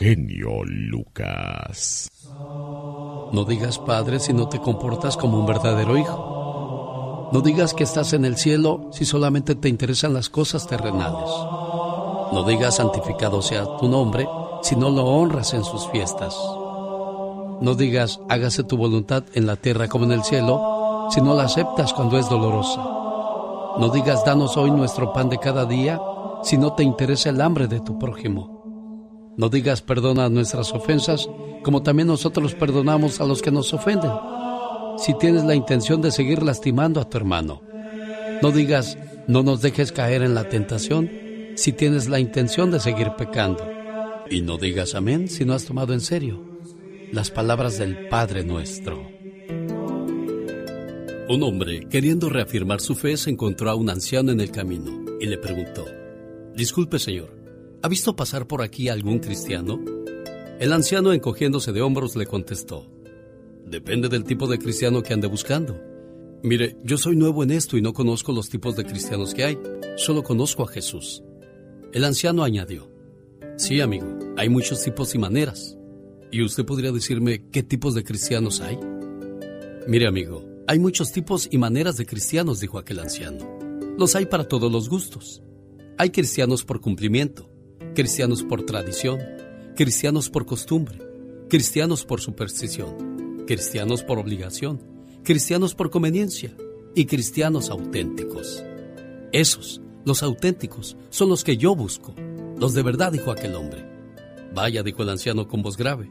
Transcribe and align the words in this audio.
genio 0.00 0.64
Lucas. 0.64 2.10
No 3.32 3.44
digas 3.44 3.78
padre 3.78 4.18
si 4.18 4.32
no 4.32 4.48
te 4.48 4.58
comportas 4.58 5.18
como 5.18 5.38
un 5.38 5.44
verdadero 5.44 5.98
hijo. 5.98 7.28
No 7.34 7.42
digas 7.42 7.74
que 7.74 7.84
estás 7.84 8.14
en 8.14 8.24
el 8.24 8.38
cielo 8.38 8.88
si 8.92 9.04
solamente 9.04 9.54
te 9.54 9.68
interesan 9.68 10.14
las 10.14 10.30
cosas 10.30 10.66
terrenales. 10.66 11.28
No 12.32 12.44
digas 12.48 12.76
santificado 12.76 13.42
sea 13.42 13.66
tu 13.78 13.88
nombre 13.88 14.26
si 14.62 14.74
no 14.74 14.88
lo 14.88 15.04
honras 15.04 15.52
en 15.52 15.64
sus 15.64 15.86
fiestas. 15.90 16.34
No 17.60 17.74
digas 17.74 18.20
hágase 18.30 18.64
tu 18.64 18.78
voluntad 18.78 19.24
en 19.34 19.46
la 19.46 19.56
tierra 19.56 19.88
como 19.88 20.06
en 20.06 20.12
el 20.12 20.24
cielo 20.24 21.08
si 21.10 21.20
no 21.20 21.34
la 21.34 21.44
aceptas 21.44 21.92
cuando 21.92 22.16
es 22.16 22.26
dolorosa. 22.30 22.80
No 23.78 23.90
digas 23.92 24.24
danos 24.24 24.56
hoy 24.56 24.70
nuestro 24.70 25.12
pan 25.12 25.28
de 25.28 25.36
cada 25.36 25.66
día 25.66 26.00
si 26.42 26.56
no 26.56 26.72
te 26.72 26.84
interesa 26.84 27.28
el 27.28 27.42
hambre 27.42 27.68
de 27.68 27.80
tu 27.80 27.98
prójimo. 27.98 28.59
No 29.36 29.48
digas 29.48 29.82
perdona 29.82 30.28
nuestras 30.28 30.72
ofensas, 30.72 31.28
como 31.62 31.82
también 31.82 32.08
nosotros 32.08 32.54
perdonamos 32.54 33.20
a 33.20 33.24
los 33.24 33.42
que 33.42 33.50
nos 33.50 33.72
ofenden. 33.72 34.12
Si 34.98 35.16
tienes 35.18 35.44
la 35.44 35.54
intención 35.54 36.02
de 36.02 36.10
seguir 36.10 36.42
lastimando 36.42 37.00
a 37.00 37.08
tu 37.08 37.16
hermano, 37.16 37.62
no 38.42 38.50
digas 38.50 38.98
no 39.26 39.42
nos 39.42 39.62
dejes 39.62 39.92
caer 39.92 40.22
en 40.22 40.34
la 40.34 40.48
tentación 40.48 41.10
si 41.54 41.72
tienes 41.72 42.08
la 42.08 42.18
intención 42.18 42.70
de 42.70 42.80
seguir 42.80 43.12
pecando. 43.16 43.64
Y 44.28 44.42
no 44.42 44.58
digas 44.58 44.94
amén 44.94 45.28
si 45.28 45.44
no 45.44 45.54
has 45.54 45.64
tomado 45.64 45.92
en 45.92 46.00
serio 46.00 46.50
las 47.12 47.30
palabras 47.30 47.78
del 47.78 48.08
Padre 48.08 48.44
nuestro. 48.44 49.02
Un 51.28 51.42
hombre, 51.42 51.86
queriendo 51.88 52.28
reafirmar 52.28 52.80
su 52.80 52.94
fe, 52.94 53.16
se 53.16 53.30
encontró 53.30 53.70
a 53.70 53.74
un 53.74 53.90
anciano 53.90 54.32
en 54.32 54.40
el 54.40 54.50
camino 54.50 55.04
y 55.20 55.26
le 55.26 55.38
preguntó, 55.38 55.86
Disculpe, 56.54 56.98
señor, 56.98 57.39
¿Ha 57.82 57.88
visto 57.88 58.14
pasar 58.14 58.46
por 58.46 58.60
aquí 58.60 58.90
algún 58.90 59.20
cristiano? 59.20 59.82
El 60.58 60.72
anciano, 60.74 61.14
encogiéndose 61.14 61.72
de 61.72 61.80
hombros, 61.80 62.14
le 62.14 62.26
contestó, 62.26 62.86
Depende 63.64 64.10
del 64.10 64.24
tipo 64.24 64.46
de 64.48 64.58
cristiano 64.58 65.02
que 65.02 65.14
ande 65.14 65.28
buscando. 65.28 65.80
Mire, 66.42 66.76
yo 66.84 66.98
soy 66.98 67.16
nuevo 67.16 67.42
en 67.42 67.52
esto 67.52 67.78
y 67.78 67.82
no 67.82 67.94
conozco 67.94 68.32
los 68.32 68.50
tipos 68.50 68.76
de 68.76 68.84
cristianos 68.84 69.32
que 69.32 69.44
hay, 69.44 69.58
solo 69.96 70.22
conozco 70.22 70.62
a 70.62 70.68
Jesús. 70.68 71.22
El 71.92 72.04
anciano 72.04 72.44
añadió, 72.44 72.90
Sí, 73.56 73.80
amigo, 73.80 74.18
hay 74.36 74.50
muchos 74.50 74.82
tipos 74.82 75.14
y 75.14 75.18
maneras. 75.18 75.78
¿Y 76.30 76.42
usted 76.42 76.66
podría 76.66 76.92
decirme 76.92 77.48
qué 77.50 77.62
tipos 77.62 77.94
de 77.94 78.04
cristianos 78.04 78.60
hay? 78.60 78.78
Mire, 79.86 80.06
amigo, 80.06 80.44
hay 80.66 80.78
muchos 80.78 81.12
tipos 81.12 81.48
y 81.50 81.56
maneras 81.56 81.96
de 81.96 82.04
cristianos, 82.04 82.60
dijo 82.60 82.78
aquel 82.78 83.00
anciano. 83.00 83.38
Los 83.96 84.14
hay 84.16 84.26
para 84.26 84.44
todos 84.44 84.70
los 84.70 84.90
gustos. 84.90 85.42
Hay 85.96 86.10
cristianos 86.10 86.64
por 86.64 86.80
cumplimiento, 86.80 87.49
cristianos 87.94 88.42
por 88.44 88.62
tradición, 88.62 89.20
cristianos 89.74 90.30
por 90.30 90.46
costumbre, 90.46 90.98
cristianos 91.48 92.04
por 92.04 92.20
superstición, 92.20 93.44
cristianos 93.46 94.04
por 94.04 94.18
obligación, 94.18 94.80
cristianos 95.24 95.74
por 95.74 95.90
conveniencia 95.90 96.56
y 96.94 97.06
cristianos 97.06 97.70
auténticos. 97.70 98.62
Esos, 99.32 99.80
los 100.04 100.22
auténticos, 100.22 100.96
son 101.10 101.28
los 101.28 101.42
que 101.42 101.56
yo 101.56 101.74
busco, 101.74 102.14
los 102.58 102.74
de 102.74 102.82
verdad, 102.82 103.12
dijo 103.12 103.30
aquel 103.30 103.54
hombre. 103.54 103.84
Vaya, 104.54 104.82
dijo 104.82 105.02
el 105.02 105.08
anciano 105.08 105.48
con 105.48 105.62
voz 105.62 105.76
grave. 105.76 106.08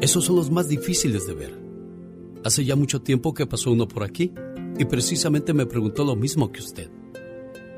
Esos 0.00 0.24
son 0.24 0.36
los 0.36 0.50
más 0.50 0.68
difíciles 0.68 1.26
de 1.26 1.34
ver. 1.34 1.60
Hace 2.44 2.64
ya 2.64 2.74
mucho 2.74 3.02
tiempo 3.02 3.34
que 3.34 3.46
pasó 3.46 3.70
uno 3.70 3.86
por 3.86 4.02
aquí 4.02 4.32
y 4.78 4.84
precisamente 4.86 5.52
me 5.52 5.66
preguntó 5.66 6.04
lo 6.04 6.16
mismo 6.16 6.50
que 6.50 6.60
usted. 6.60 6.90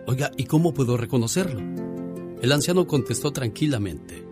Oiga, 0.06 0.30
¿y 0.36 0.44
cómo 0.44 0.72
puedo 0.72 0.96
reconocerlo? 0.96 1.60
El 2.42 2.50
anciano 2.50 2.88
contestó 2.88 3.30
tranquilamente, 3.30 4.26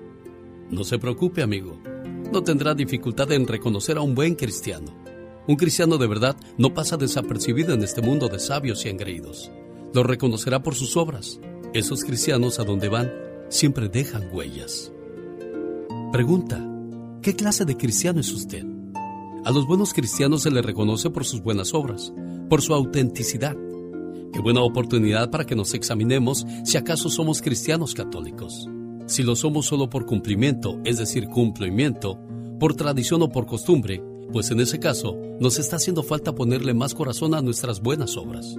No 0.69 0.83
se 0.83 0.99
preocupe, 0.99 1.43
amigo, 1.43 1.79
no 2.33 2.43
tendrá 2.43 2.75
dificultad 2.75 3.31
en 3.31 3.47
reconocer 3.47 3.99
a 3.99 4.01
un 4.01 4.17
buen 4.17 4.35
cristiano. 4.35 4.93
Un 5.47 5.55
cristiano 5.55 5.97
de 5.97 6.09
verdad 6.09 6.37
no 6.59 6.75
pasa 6.75 6.97
desapercibido 6.97 7.73
en 7.73 7.85
este 7.85 8.03
mundo 8.03 8.29
de 8.29 8.41
sabios 8.41 8.85
y 8.85 8.89
engreídos. 8.89 9.53
Lo 9.95 10.03
reconocerá 10.03 10.61
por 10.61 10.75
sus 10.75 10.97
obras. 10.97 11.39
Esos 11.73 12.03
cristianos 12.03 12.59
a 12.59 12.65
donde 12.65 12.89
van 12.89 13.13
siempre 13.49 13.89
dejan 13.89 14.29
huellas. 14.33 14.93
Pregunta, 16.11 16.69
¿qué 17.23 17.37
clase 17.37 17.65
de 17.65 17.77
cristiano 17.77 18.19
es 18.19 18.33
usted? 18.33 18.65
A 19.45 19.53
los 19.53 19.69
buenos 19.69 19.95
cristianos 19.95 20.43
se 20.43 20.51
les 20.51 20.65
reconoce 20.65 21.11
por 21.11 21.25
sus 21.25 21.43
buenas 21.43 21.75
obras, 21.75 22.13
por 22.49 22.61
su 22.61 22.75
autenticidad, 22.75 23.57
Qué 24.33 24.41
buena 24.41 24.63
oportunidad 24.63 25.31
para 25.31 25.45
que 25.45 25.57
nos 25.57 25.75
examinemos 25.75 26.47
si 26.65 26.77
acaso 26.77 27.11
somos 27.11 27.43
cristianos 27.43 27.95
católicos. 27.95 28.69
Si 29.07 29.25
lo 29.25 29.35
somos 29.35 29.67
solo 29.67 29.91
por 29.91 30.07
cumplimiento, 30.07 30.81
es 30.85 30.99
decir, 30.99 31.27
cumplimiento, 31.27 32.21
por 32.61 32.75
tradición 32.75 33.23
o 33.23 33.29
por 33.29 33.47
costumbre, 33.47 34.03
pues 34.33 34.53
en 34.53 34.61
ese 34.61 34.79
caso 34.79 35.17
nos 35.41 35.59
está 35.59 35.77
haciendo 35.77 36.05
falta 36.05 36.35
ponerle 36.35 36.75
más 36.75 36.95
corazón 36.95 37.35
a 37.35 37.43
nuestras 37.43 37.81
buenas 37.81 38.17
obras. 38.17 38.55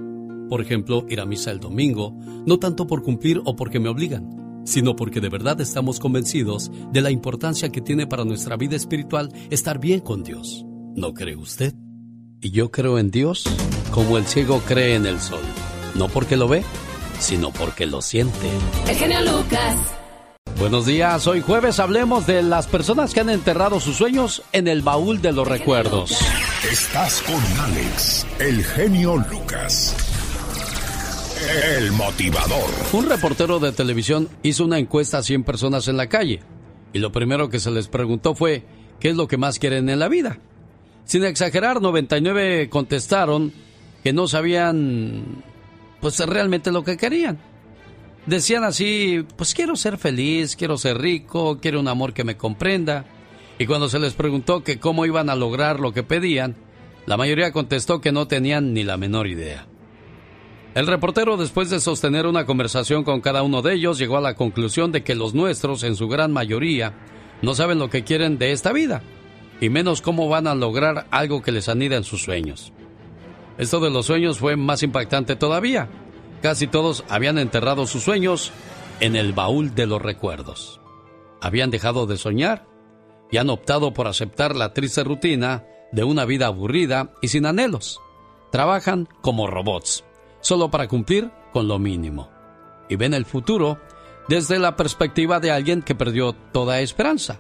Por 0.50 0.59
ejemplo, 0.59 1.06
ir 1.08 1.22
a 1.22 1.26
misa 1.26 1.52
el 1.52 1.62
domingo, 1.62 2.14
no 2.46 2.59
tanto 2.59 2.86
por 2.86 3.02
cumplir 3.02 3.42
o 3.46 3.56
porque 3.56 3.80
me 3.80 3.88
obligan, 3.88 4.62
sino 4.66 4.98
porque 4.98 5.22
de 5.22 5.30
verdad 5.30 5.62
estamos 5.62 6.02
convencidos 6.02 6.70
de 6.92 7.00
la 7.00 7.12
importancia 7.12 7.72
que 7.72 7.80
tiene 7.80 8.08
para 8.08 8.26
nuestra 8.26 8.58
vida 8.58 8.76
espiritual 8.76 9.30
estar 9.50 9.80
bien 9.80 10.02
con 10.02 10.24
Dios. 10.24 10.66
¿No 10.96 11.14
cree 11.14 11.38
usted? 11.38 11.74
Y 12.42 12.52
yo 12.52 12.72
creo 12.72 13.00
en 13.00 13.12
Dios 13.12 13.46
como 13.92 14.18
el 14.18 14.26
ciego 14.26 14.62
cree 14.68 14.96
en 14.96 15.06
el 15.06 15.20
sol. 15.20 15.40
No 15.96 16.07
porque 16.07 16.38
lo 16.38 16.47
ve, 16.47 16.63
sino 17.19 17.52
porque 17.52 17.85
lo 17.85 18.02
siente. 18.02 18.50
El 18.88 18.96
genio 18.96 19.22
Lucas. 19.22 19.75
Buenos 20.57 20.85
días, 20.85 21.28
hoy 21.28 21.41
jueves 21.41 21.79
hablemos 21.79 22.28
de 22.28 22.44
las 22.44 22.68
personas 22.68 23.13
que 23.13 23.19
han 23.19 23.29
enterrado 23.29 23.79
sus 23.79 23.97
sueños 23.97 24.44
en 24.52 24.68
el 24.68 24.81
baúl 24.81 25.22
de 25.22 25.31
los 25.31 25.47
recuerdos. 25.47 26.18
Estás 26.69 27.22
con 27.22 27.41
Alex, 27.62 28.28
el 28.40 28.63
genio 28.63 29.18
Lucas. 29.18 29.96
El 31.78 31.91
motivador. 31.94 32.69
Un 32.94 33.09
reportero 33.09 33.59
de 33.59 33.72
televisión 33.72 34.29
hizo 34.44 34.66
una 34.66 34.78
encuesta 34.78 35.19
a 35.19 35.23
100 35.23 35.44
personas 35.44 35.88
en 35.88 35.97
la 35.97 36.08
calle 36.08 36.41
y 36.94 37.00
lo 37.00 37.12
primero 37.12 37.50
que 37.50 37.59
se 37.59 37.72
les 37.72 37.88
preguntó 37.88 38.35
fue, 38.35 38.63
¿qué 39.00 39.09
es 39.09 39.16
lo 39.16 39.28
que 39.28 39.38
más 39.38 39.58
quieren 39.59 39.90
en 39.90 40.00
la 40.00 40.08
vida? 40.08 40.40
Sin 41.06 41.23
exagerar, 41.23 41.81
99 41.81 42.69
contestaron 42.69 43.52
que 44.03 44.13
no 44.13 44.28
sabían 44.28 45.44
pues 46.02 46.20
realmente 46.20 46.72
lo 46.72 46.84
que 46.84 46.98
querían. 46.98 47.40
Decían 48.26 48.64
así, 48.64 49.26
pues 49.36 49.54
quiero 49.54 49.76
ser 49.76 49.98
feliz, 49.98 50.56
quiero 50.56 50.78
ser 50.78 51.00
rico, 51.00 51.60
quiero 51.62 51.80
un 51.80 51.88
amor 51.88 52.14
que 52.14 52.24
me 52.24 52.38
comprenda. 52.38 53.06
Y 53.58 53.66
cuando 53.66 53.90
se 53.90 54.00
les 54.00 54.14
preguntó 54.14 54.64
que 54.64 54.80
cómo 54.80 55.06
iban 55.06 55.30
a 55.30 55.36
lograr 55.36 55.80
lo 55.80 55.94
que 55.94 56.04
pedían, 56.04 56.56
la 57.06 57.18
mayoría 57.18 57.52
contestó 57.52 58.02
que 58.02 58.12
no 58.12 58.28
tenían 58.28 58.74
ni 58.74 58.84
la 58.84 58.98
menor 58.98 59.28
idea. 59.28 59.68
El 60.74 60.88
reportero, 60.88 61.36
después 61.36 61.70
de 61.70 61.80
sostener 61.80 62.26
una 62.26 62.46
conversación 62.46 63.04
con 63.04 63.22
cada 63.22 63.44
uno 63.44 63.62
de 63.62 63.74
ellos, 63.74 63.98
llegó 63.98 64.18
a 64.18 64.22
la 64.22 64.36
conclusión 64.36 64.92
de 64.92 65.04
que 65.04 65.16
los 65.16 65.34
nuestros, 65.34 65.84
en 65.84 65.96
su 65.96 66.08
gran 66.08 66.32
mayoría, 66.32 66.94
no 67.42 67.56
saben 67.56 67.80
lo 67.80 67.90
que 67.90 68.04
quieren 68.04 68.38
de 68.38 68.52
esta 68.52 68.72
vida 68.72 69.02
y 69.60 69.70
menos 69.70 70.02
cómo 70.02 70.28
van 70.28 70.48
a 70.48 70.56
lograr 70.56 71.08
algo 71.12 71.42
que 71.42 71.52
les 71.52 71.70
anida 71.70 71.96
en 71.96 72.04
sus 72.04 72.24
sueños. 72.24 72.74
Esto 73.58 73.80
de 73.80 73.90
los 73.90 74.06
sueños 74.06 74.40
fue 74.40 74.56
más 74.56 74.84
impactante 74.84 75.36
todavía. 75.36 75.90
Casi 76.42 76.68
todos 76.68 77.04
habían 77.10 77.38
enterrado 77.38 77.86
sus 77.86 78.04
sueños 78.04 78.52
en 79.00 79.16
el 79.16 79.34
baúl 79.34 79.76
de 79.76 79.86
los 79.86 80.02
recuerdos. 80.02 80.80
Habían 81.42 81.72
dejado 81.72 82.06
de 82.06 82.18
soñar 82.18 82.68
y 83.32 83.38
han 83.38 83.50
optado 83.50 83.94
por 83.94 84.08
aceptar 84.08 84.56
la 84.56 84.74
triste 84.74 85.04
rutina 85.04 85.66
de 85.92 86.04
una 86.04 86.26
vida 86.26 86.48
aburrida 86.48 87.14
y 87.22 87.28
sin 87.28 87.46
anhelos. 87.46 88.00
Trabajan 88.52 89.08
como 89.22 89.48
robots, 89.48 90.04
solo 90.42 90.70
para 90.70 90.88
cumplir 90.88 91.32
con 91.54 91.68
lo 91.68 91.80
mínimo. 91.80 92.30
Y 92.90 92.96
ven 92.96 93.14
el 93.14 93.26
futuro 93.26 93.80
desde 94.28 94.60
la 94.60 94.76
perspectiva 94.76 95.40
de 95.40 95.52
alguien 95.52 95.82
que 95.82 95.96
perdió 95.96 96.34
toda 96.34 96.82
esperanza. 96.82 97.40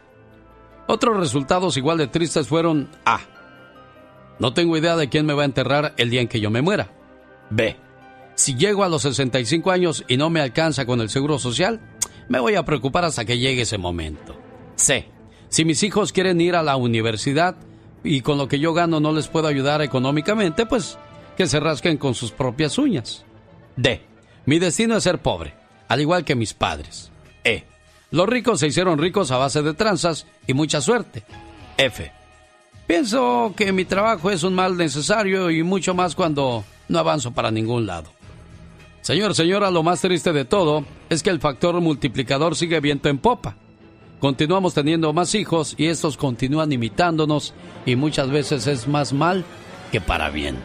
Otros 0.87 1.17
resultados 1.17 1.77
igual 1.77 1.97
de 1.97 2.07
tristes 2.07 2.47
fueron 2.47 2.89
A. 3.05 3.19
No 4.41 4.55
tengo 4.55 4.75
idea 4.75 4.95
de 4.95 5.07
quién 5.07 5.27
me 5.27 5.35
va 5.35 5.43
a 5.43 5.45
enterrar 5.45 5.93
el 5.97 6.09
día 6.09 6.19
en 6.19 6.27
que 6.27 6.39
yo 6.39 6.49
me 6.49 6.63
muera. 6.63 6.89
B. 7.51 7.75
Si 8.33 8.55
llego 8.55 8.83
a 8.83 8.89
los 8.89 9.03
65 9.03 9.69
años 9.69 10.03
y 10.07 10.17
no 10.17 10.31
me 10.31 10.41
alcanza 10.41 10.87
con 10.87 10.99
el 10.99 11.11
seguro 11.11 11.37
social, 11.37 11.79
me 12.27 12.39
voy 12.39 12.55
a 12.55 12.65
preocupar 12.65 13.05
hasta 13.05 13.23
que 13.23 13.37
llegue 13.37 13.61
ese 13.61 13.77
momento. 13.77 14.35
C. 14.77 15.07
Si 15.49 15.63
mis 15.63 15.83
hijos 15.83 16.11
quieren 16.11 16.41
ir 16.41 16.55
a 16.55 16.63
la 16.63 16.75
universidad 16.75 17.55
y 18.03 18.21
con 18.21 18.39
lo 18.39 18.47
que 18.47 18.57
yo 18.57 18.73
gano 18.73 18.99
no 18.99 19.11
les 19.11 19.27
puedo 19.27 19.47
ayudar 19.47 19.83
económicamente, 19.83 20.65
pues 20.65 20.97
que 21.37 21.45
se 21.45 21.59
rasquen 21.59 21.97
con 21.97 22.15
sus 22.15 22.31
propias 22.31 22.79
uñas. 22.79 23.23
D. 23.75 24.01
Mi 24.47 24.57
destino 24.57 24.97
es 24.97 25.03
ser 25.03 25.19
pobre, 25.19 25.53
al 25.87 26.01
igual 26.01 26.25
que 26.25 26.33
mis 26.33 26.55
padres. 26.55 27.11
E. 27.43 27.65
Los 28.09 28.27
ricos 28.27 28.59
se 28.59 28.65
hicieron 28.65 28.97
ricos 28.97 29.29
a 29.29 29.37
base 29.37 29.61
de 29.61 29.75
tranzas 29.75 30.25
y 30.47 30.55
mucha 30.55 30.81
suerte. 30.81 31.25
F. 31.77 32.11
Pienso 32.87 33.53
que 33.55 33.71
mi 33.71 33.85
trabajo 33.85 34.31
es 34.31 34.43
un 34.43 34.53
mal 34.53 34.75
necesario 34.75 35.49
y 35.49 35.63
mucho 35.63 35.93
más 35.93 36.15
cuando 36.15 36.63
no 36.87 36.99
avanzo 36.99 37.31
para 37.31 37.51
ningún 37.51 37.85
lado. 37.85 38.09
Señor, 39.01 39.33
señora, 39.33 39.71
lo 39.71 39.81
más 39.81 40.01
triste 40.01 40.31
de 40.31 40.45
todo 40.45 40.85
es 41.09 41.23
que 41.23 41.31
el 41.31 41.39
factor 41.39 41.79
multiplicador 41.81 42.55
sigue 42.55 42.79
viento 42.79 43.09
en 43.09 43.17
popa. 43.17 43.55
continuamos 44.19 44.75
teniendo 44.75 45.11
más 45.13 45.33
hijos 45.33 45.73
y 45.77 45.87
estos 45.87 46.15
continúan 46.15 46.71
imitándonos 46.71 47.55
y 47.87 47.95
muchas 47.95 48.29
veces 48.29 48.67
es 48.67 48.87
más 48.87 49.13
mal 49.13 49.43
que 49.91 49.99
para 49.99 50.29
bien. 50.29 50.57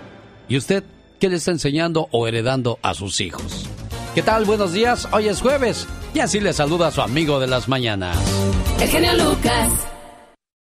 ¿Y 0.49 0.59
usted 0.59 0.85
qué 1.19 1.31
le 1.31 1.37
está 1.37 1.53
enseñando 1.53 2.09
o 2.11 2.29
heredando 2.29 2.79
a 2.83 2.93
sus 2.93 3.21
hijos? 3.23 3.67
¿Qué 4.15 4.23
tal? 4.23 4.45
Buenos 4.45 4.75
días, 4.75 5.09
hoy 5.13 5.29
es 5.29 5.41
jueves 5.41 5.89
y 6.13 6.21
así 6.21 6.41
le 6.41 6.53
saluda 6.53 6.89
a 6.89 6.91
su 6.91 7.01
amigo 7.01 7.41
de 7.41 7.47
las 7.47 7.69
mañanas. 7.69 8.19
El 8.79 8.89
genio 8.89 9.15
Lucas. 9.15 9.96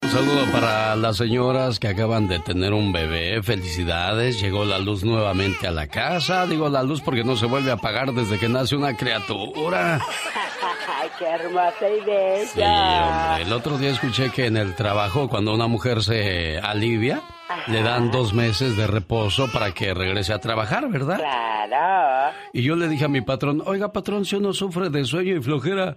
Un 0.05 0.11
saludo 0.11 0.53
para 0.53 0.95
las 0.97 1.17
señoras 1.17 1.79
que 1.79 1.89
acaban 1.89 2.29
de 2.29 2.39
tener 2.39 2.75
un 2.75 2.93
bebé. 2.93 3.43
Felicidades. 3.43 4.39
Llegó 4.39 4.67
la 4.67 4.79
luz 4.79 5.03
nuevamente 5.03 5.67
a 5.67 5.71
la 5.71 5.87
casa. 5.87 6.47
Digo 6.47 6.69
la 6.69 6.83
luz 6.83 7.01
porque 7.01 7.25
no 7.25 7.37
se 7.37 7.47
vuelve 7.47 7.71
a 7.71 7.75
apagar 7.75 8.13
desde 8.13 8.39
que 8.39 8.51
nace 8.51 8.77
una 8.77 8.97
criatura. 8.97 10.01
Ay, 11.05 11.11
qué 11.19 11.27
hermosa 11.27 11.89
y 11.89 12.01
bella. 12.01 12.47
Sí, 12.47 12.63
hombre. 12.63 13.43
El 13.43 13.53
otro 13.53 13.77
día 13.77 13.91
escuché 13.91 14.31
que 14.31 14.47
en 14.47 14.57
el 14.57 14.75
trabajo, 14.75 15.29
cuando 15.29 15.53
una 15.53 15.67
mujer 15.67 16.03
se 16.03 16.59
alivia, 16.59 17.23
le 17.67 17.83
dan 17.83 18.11
dos 18.11 18.33
meses 18.33 18.75
de 18.77 18.87
reposo 18.87 19.53
para 19.53 19.73
que 19.73 19.93
regrese 19.93 20.33
a 20.33 20.39
trabajar, 20.39 20.89
¿verdad? 20.89 21.19
Claro. 21.19 22.35
Y 22.55 22.63
yo 22.63 22.75
le 22.77 22.89
dije 22.89 23.05
a 23.05 23.09
mi 23.09 23.21
patrón, 23.21 23.63
oiga 23.67 23.93
patrón, 23.93 24.25
si 24.25 24.37
uno 24.37 24.55
sufre 24.55 24.89
de 24.89 25.05
sueño 25.05 25.37
y 25.37 25.43
flojera, 25.43 25.97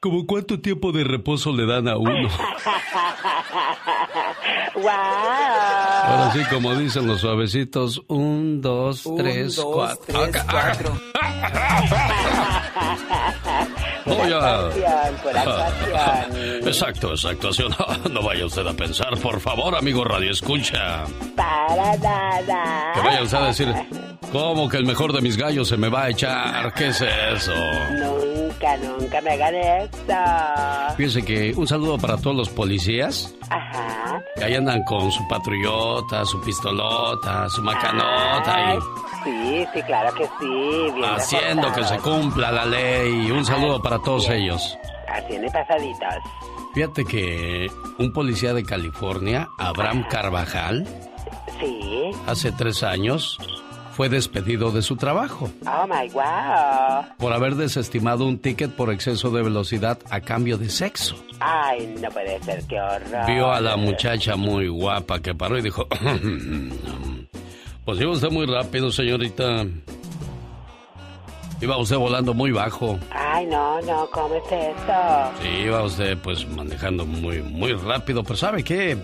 ¿como 0.00 0.26
cuánto 0.26 0.60
tiempo 0.60 0.90
de 0.90 1.04
reposo 1.04 1.52
le 1.52 1.64
dan 1.64 1.86
a 1.86 1.96
uno? 1.96 2.28
¡Wow! 4.74 5.87
Ahora 6.08 6.32
sí, 6.32 6.40
como 6.50 6.74
dicen 6.74 7.06
los 7.06 7.20
suavecitos, 7.20 8.02
un, 8.08 8.60
dos, 8.60 9.06
Un, 9.06 9.16
tres, 9.18 9.56
dos, 9.56 9.64
cuatro. 9.66 10.04
tres, 10.30 10.44
cuatro. 10.50 11.00
Voy 14.06 14.32
a... 14.32 14.66
Actuación. 14.66 16.66
Exacto, 16.66 17.12
esa 17.14 17.30
actuación. 17.30 17.74
No 18.10 18.22
vaya 18.22 18.46
usted 18.46 18.66
a 18.66 18.72
pensar, 18.72 19.16
por 19.18 19.38
favor, 19.40 19.76
amigo 19.76 20.02
Radio 20.04 20.30
Escucha. 20.32 21.04
Para 21.36 21.96
nada. 21.98 22.92
Que 22.94 23.00
vaya 23.00 23.22
usted 23.22 23.38
a 23.38 23.46
decir, 23.46 23.74
¿cómo 24.32 24.68
que 24.68 24.78
el 24.78 24.86
mejor 24.86 25.12
de 25.12 25.20
mis 25.20 25.36
gallos 25.36 25.68
se 25.68 25.76
me 25.76 25.88
va 25.88 26.04
a 26.04 26.08
echar? 26.10 26.72
¿Qué 26.74 26.88
es 26.88 27.00
eso? 27.02 27.52
Nunca, 28.48 28.76
nunca 28.78 29.20
me 29.20 29.30
hagan 29.32 29.54
eso. 29.54 30.94
Fíjese 30.96 31.24
que 31.24 31.52
un 31.56 31.66
saludo 31.66 31.98
para 31.98 32.16
todos 32.16 32.36
los 32.36 32.48
policías 32.48 33.34
Ajá. 33.50 34.22
que 34.36 34.44
ahí 34.44 34.54
andan 34.54 34.82
con 34.84 35.10
su 35.12 35.26
patrullota, 35.28 36.24
su 36.24 36.40
pistolota, 36.40 37.48
su 37.50 37.62
macanota 37.62 38.54
Ay, 38.70 38.78
y 38.78 39.24
Sí, 39.24 39.66
sí, 39.74 39.82
claro 39.82 40.14
que 40.14 40.24
sí. 40.24 40.92
bien 40.94 41.04
haciendo 41.04 41.72
que 41.72 41.84
se 41.84 41.98
cumpla 41.98 42.50
la 42.52 42.64
ley. 42.64 43.30
Un 43.30 43.44
saludo 43.44 43.82
para 43.82 43.98
todos 43.98 44.26
Bien. 44.28 44.42
ellos. 44.42 44.78
Así 45.08 45.34
en 45.34 45.46
pasaditos. 45.52 46.14
Fíjate 46.74 47.04
que 47.04 47.70
un 47.98 48.12
policía 48.12 48.54
de 48.54 48.62
California, 48.64 49.48
Abraham 49.58 50.04
Carvajal, 50.08 50.86
Sí. 51.60 52.10
hace 52.26 52.52
tres 52.52 52.82
años 52.82 53.36
fue 53.98 54.08
despedido 54.08 54.70
de 54.70 54.80
su 54.80 54.94
trabajo 54.94 55.50
Oh 55.66 55.84
my 55.88 56.08
wow. 56.10 57.16
por 57.18 57.32
haber 57.32 57.56
desestimado 57.56 58.26
un 58.26 58.38
ticket 58.38 58.70
por 58.70 58.92
exceso 58.92 59.30
de 59.30 59.42
velocidad 59.42 59.98
a 60.08 60.20
cambio 60.20 60.56
de 60.56 60.70
sexo. 60.70 61.16
Ay, 61.40 61.96
no 62.00 62.08
puede 62.10 62.40
ser, 62.44 62.62
qué 62.68 62.80
horror. 62.80 63.26
Vio 63.26 63.50
a 63.50 63.60
la 63.60 63.76
muchacha 63.76 64.36
muy 64.36 64.68
guapa 64.68 65.18
que 65.20 65.34
paró 65.34 65.58
y 65.58 65.62
dijo, 65.62 65.88
pues 67.84 68.00
iba 68.00 68.12
usted 68.12 68.30
muy 68.30 68.46
rápido, 68.46 68.92
señorita. 68.92 69.66
Iba 71.60 71.76
usted 71.76 71.96
volando 71.96 72.34
muy 72.34 72.52
bajo. 72.52 72.98
Ay, 73.10 73.46
no, 73.46 73.80
no, 73.82 74.08
¿cómo 74.10 74.34
es 74.36 74.44
eso? 74.46 75.32
Sí, 75.42 75.48
iba 75.64 75.82
usted 75.82 76.16
pues 76.18 76.46
manejando 76.48 77.04
muy, 77.04 77.42
muy 77.42 77.72
rápido. 77.72 78.22
Pero 78.22 78.36
¿sabe 78.36 78.62
qué? 78.62 78.96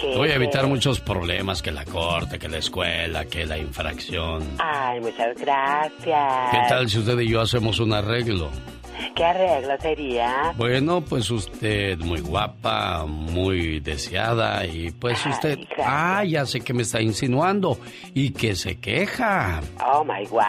¿Qué, 0.00 0.16
Voy 0.16 0.30
a 0.30 0.34
evitar 0.34 0.66
muchos 0.66 1.00
problemas, 1.00 1.62
que 1.62 1.70
la 1.70 1.84
corte, 1.84 2.38
que 2.38 2.48
la 2.48 2.58
escuela, 2.58 3.24
que 3.26 3.46
la 3.46 3.58
infracción. 3.58 4.42
Ay, 4.58 5.00
muchas 5.00 5.36
gracias. 5.38 6.50
¿Qué 6.50 6.58
tal 6.68 6.88
si 6.88 6.98
usted 6.98 7.18
y 7.20 7.28
yo 7.28 7.40
hacemos 7.40 7.78
un 7.78 7.92
arreglo? 7.92 8.50
¿Qué 9.14 9.24
arreglo 9.24 9.74
sería? 9.80 10.52
Bueno, 10.56 11.00
pues 11.02 11.30
usted 11.30 11.98
muy 11.98 12.20
guapa, 12.20 13.04
muy 13.06 13.80
deseada 13.80 14.64
y 14.66 14.90
pues 14.90 15.18
Ay, 15.24 15.32
usted, 15.32 15.58
gracias. 15.58 15.86
ah, 15.88 16.24
ya 16.24 16.46
sé 16.46 16.60
que 16.60 16.72
me 16.74 16.82
está 16.82 17.00
insinuando 17.00 17.78
y 18.14 18.30
que 18.30 18.54
se 18.54 18.78
queja. 18.78 19.60
Oh 19.92 20.04
my 20.04 20.26
wow. 20.28 20.42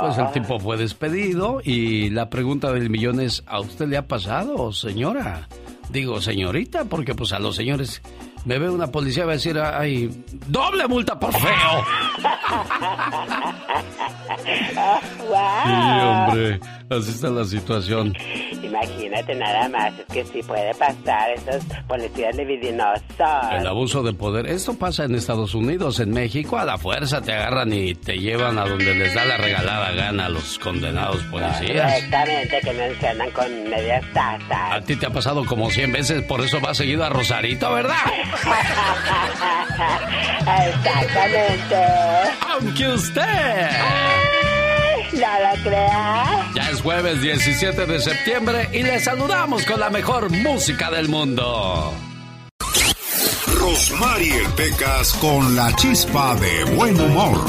Pues 0.00 0.18
el 0.18 0.30
tipo 0.32 0.58
fue 0.58 0.76
despedido 0.76 1.60
y 1.64 2.10
la 2.10 2.28
pregunta 2.30 2.72
del 2.72 2.90
millón 2.90 3.20
es, 3.20 3.42
¿a 3.46 3.60
usted 3.60 3.86
le 3.88 3.96
ha 3.96 4.06
pasado, 4.08 4.72
señora? 4.72 5.48
Digo, 5.90 6.20
señorita, 6.20 6.84
porque 6.86 7.14
pues 7.14 7.32
a 7.32 7.38
los 7.38 7.54
señores 7.56 8.02
me 8.44 8.58
ve 8.58 8.68
una 8.68 8.88
policía 8.88 9.22
y 9.22 9.26
va 9.26 9.32
a 9.32 9.36
decir, 9.36 9.58
ay, 9.58 10.10
doble 10.48 10.86
multa 10.88 11.18
por 11.18 11.32
feo. 11.32 11.84
wow. 15.28 15.34
Sí, 15.64 15.70
hombre, 16.04 16.60
así 16.90 17.10
está 17.10 17.30
la 17.30 17.44
situación. 17.44 18.14
Imagínate 18.62 19.34
nada 19.34 19.68
más, 19.68 19.92
es 19.98 20.06
que 20.06 20.24
sí 20.24 20.42
puede 20.42 20.74
pasar 20.74 21.30
esos 21.30 21.64
policías 21.86 22.34
libidinosos. 22.36 23.02
El 23.52 23.66
abuso 23.66 24.02
de 24.02 24.12
poder, 24.12 24.46
esto 24.46 24.74
pasa 24.74 25.04
en 25.04 25.14
Estados 25.14 25.54
Unidos, 25.54 26.00
en 26.00 26.10
México, 26.10 26.58
a 26.58 26.64
la 26.64 26.78
fuerza 26.78 27.20
te 27.20 27.32
agarran 27.32 27.72
y 27.72 27.94
te 27.94 28.18
llevan 28.18 28.58
a 28.58 28.66
donde 28.66 28.94
les 28.94 29.14
da 29.14 29.24
la 29.24 29.36
regalada 29.36 29.92
gana 29.92 30.26
a 30.26 30.28
los 30.28 30.58
condenados 30.58 31.22
policías. 31.24 31.94
Exactamente, 31.94 32.60
que 32.60 32.94
se 33.00 33.08
andan 33.08 33.30
con 33.30 33.70
medias 33.70 34.04
A 34.16 34.38
tazas. 34.38 34.84
ti 34.86 34.96
te 34.96 35.06
ha 35.06 35.10
pasado 35.10 35.44
como 35.44 35.70
100 35.70 35.92
veces, 35.92 36.22
por 36.24 36.40
eso 36.40 36.60
va 36.60 36.74
seguido 36.74 37.04
a 37.04 37.08
Rosarito, 37.10 37.72
¿verdad? 37.72 37.94
Exactamente. 40.40 41.76
Aunque 42.50 42.88
usted... 42.88 43.70
No 45.14 45.20
lo 45.20 45.62
creas. 45.62 46.54
Ya 46.54 46.70
es 46.70 46.80
jueves 46.82 47.20
17 47.20 47.86
de 47.86 48.00
septiembre 48.00 48.68
y 48.72 48.82
le 48.82 48.98
saludamos 49.00 49.64
con 49.64 49.80
la 49.80 49.90
mejor 49.90 50.30
música 50.30 50.90
del 50.90 51.08
mundo. 51.08 51.92
Rosmarie 53.58 54.48
Pecas 54.56 55.12
con 55.14 55.56
la 55.56 55.74
chispa 55.76 56.34
de 56.36 56.64
buen 56.74 57.00
humor. 57.00 57.44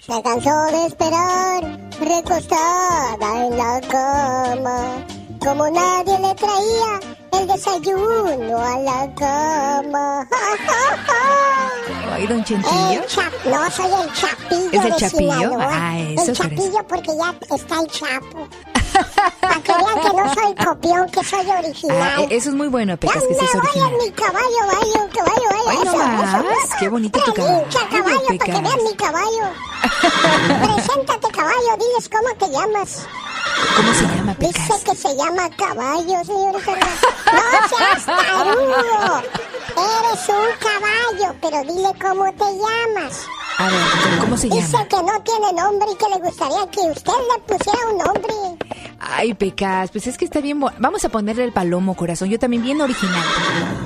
Se 0.00 0.22
cansó 0.22 0.64
de 0.72 0.86
esperar, 0.86 1.62
recostada 2.00 3.46
en 3.46 3.56
la 3.56 3.80
cama. 3.88 5.06
Como 5.38 5.70
nadie 5.70 6.18
le 6.18 6.34
traía 6.34 7.09
desayuno 7.52 8.58
a 8.58 8.78
la 8.78 9.14
cama. 9.14 10.26
Ay, 12.12 12.26
don 12.26 12.44
chap, 12.44 13.32
no, 13.44 13.70
soy 13.70 13.86
el 13.86 14.12
chapillo 14.12 14.70
¿Es 14.72 14.84
el 14.84 14.90
de 14.92 14.96
Chapillo? 14.98 15.08
Sinaloa. 15.38 15.68
Ah, 15.70 15.98
eso 16.00 16.30
El 16.30 16.36
chapillo 16.36 16.86
porque 16.88 17.10
ya 17.16 17.34
está 17.54 17.80
el 17.80 17.86
chapo. 17.88 18.48
Para 19.40 19.60
que 19.62 19.72
vean 19.72 20.00
que 20.00 20.16
no 20.16 20.34
soy 20.34 20.54
copión, 20.64 21.08
que 21.10 21.24
soy 21.24 21.46
Ah, 21.50 21.58
original. 21.60 22.26
e- 22.30 22.36
eso 22.36 22.48
es 22.50 22.54
muy 22.54 22.68
bueno, 22.68 22.92
Ya 22.94 22.96
Pecas, 22.98 23.22
que 23.22 23.28
me 23.30 23.34
seas 23.36 23.52
voy 23.52 23.60
original. 23.62 23.92
en 23.92 23.98
mi 23.98 24.10
caballo, 24.12 24.60
vaya, 24.66 25.08
caballo, 25.14 25.48
vaya. 25.50 25.70
Ay, 25.70 25.76
no 25.76 25.82
eso, 25.84 25.96
más, 25.96 26.44
eso. 26.64 26.74
qué 26.80 26.88
bonito 26.88 27.20
tu 27.22 27.32
caballo, 27.34 27.64
caballo, 27.90 28.26
para 28.26 28.38
que 28.38 28.50
vean 28.52 28.84
mi 28.84 28.94
caballo. 28.96 29.44
Preséntate, 30.74 31.28
caballo, 31.32 31.76
diles 31.78 32.08
cómo 32.10 32.34
te 32.38 32.50
llamas. 32.50 33.06
¿Cómo 33.76 33.94
se 33.94 34.02
llama, 34.16 34.34
Dice 34.38 34.74
que 34.84 34.94
se 34.96 35.16
llama 35.16 35.50
caballo, 35.56 36.24
señorita. 36.24 36.72
No 37.32 37.68
seas 37.68 38.06
tarugo. 38.06 39.22
Eres 39.70 40.28
un 40.28 40.50
caballo, 40.58 41.34
pero 41.40 41.62
dile 41.72 41.90
cómo 42.00 42.32
te 42.32 42.44
llamas. 42.44 43.24
A 43.58 43.64
ver, 43.68 44.20
¿cómo 44.20 44.36
se 44.36 44.48
Dice 44.48 44.72
llama? 44.72 44.88
que 44.88 44.96
no 44.96 45.20
tiene 45.22 45.52
nombre 45.52 45.88
y 45.92 45.96
que 45.96 46.08
le 46.08 46.18
gustaría 46.18 46.66
que 46.70 46.80
usted 46.80 47.12
le 47.12 47.40
pusiera 47.56 47.88
un 47.88 47.98
nombre. 47.98 48.34
Ay, 49.12 49.34
Pecas, 49.34 49.90
pues 49.90 50.06
es 50.06 50.16
que 50.16 50.24
está 50.24 50.40
bien. 50.40 50.60
Vamos 50.78 51.04
a 51.04 51.08
ponerle 51.08 51.44
el 51.44 51.52
palomo, 51.52 51.94
corazón. 51.96 52.28
Yo 52.28 52.38
también 52.38 52.62
bien 52.62 52.80
original. 52.80 53.24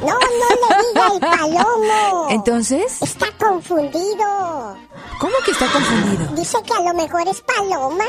No, 0.00 0.12
no 0.12 0.68
le 0.68 0.88
diga 0.88 1.14
el 1.14 1.20
palomo. 1.20 2.26
Entonces, 2.30 3.00
Está 3.02 3.26
confundido. 3.38 4.76
¿cómo 5.18 5.34
que 5.44 5.52
está 5.52 5.66
confundido? 5.68 6.26
Dice 6.34 6.58
que 6.66 6.72
a 6.74 6.80
lo 6.80 6.94
mejor 6.94 7.26
es 7.28 7.40
paloma. 7.40 8.04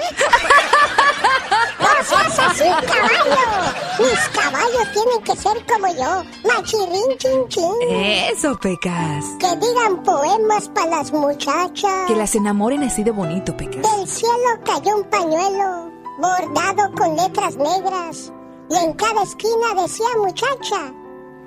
No 1.79 2.03
seas 2.03 2.39
así, 2.39 2.63
caballo. 2.63 3.73
Mis 3.99 4.29
caballos 4.29 4.91
tienen 4.93 5.23
que 5.23 5.35
ser 5.35 5.65
como 5.65 5.87
yo. 5.95 6.23
Machirrín, 6.47 7.17
chin, 7.17 7.47
chin. 7.47 7.71
Eso, 7.89 8.57
Pecas. 8.59 9.25
Que 9.39 9.55
digan 9.57 10.03
poemas 10.03 10.67
para 10.69 10.87
las 10.87 11.11
muchachas. 11.11 12.07
Que 12.07 12.15
las 12.15 12.35
enamoren 12.35 12.83
así 12.83 13.03
de 13.03 13.11
bonito, 13.11 13.55
Pecas. 13.55 13.81
Del 13.81 14.07
cielo 14.07 14.59
cayó 14.65 14.97
un 14.97 15.03
pañuelo 15.05 15.94
bordado 16.17 16.91
con 16.95 17.15
letras 17.15 17.55
negras. 17.55 18.31
Y 18.69 18.75
en 18.77 18.93
cada 18.93 19.23
esquina 19.23 19.73
decía 19.81 20.07
muchacha, 20.17 20.91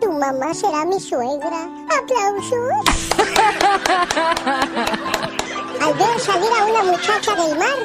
tu 0.00 0.12
mamá 0.12 0.54
será 0.54 0.84
mi 0.84 1.00
suegra. 1.00 1.68
¡Aplausos! 1.98 3.08
Al 5.80 5.94
ver 5.94 6.20
salir 6.20 6.50
a 6.58 6.64
una 6.66 6.82
muchacha 6.84 7.34
del 7.34 7.56
mar, 7.58 7.78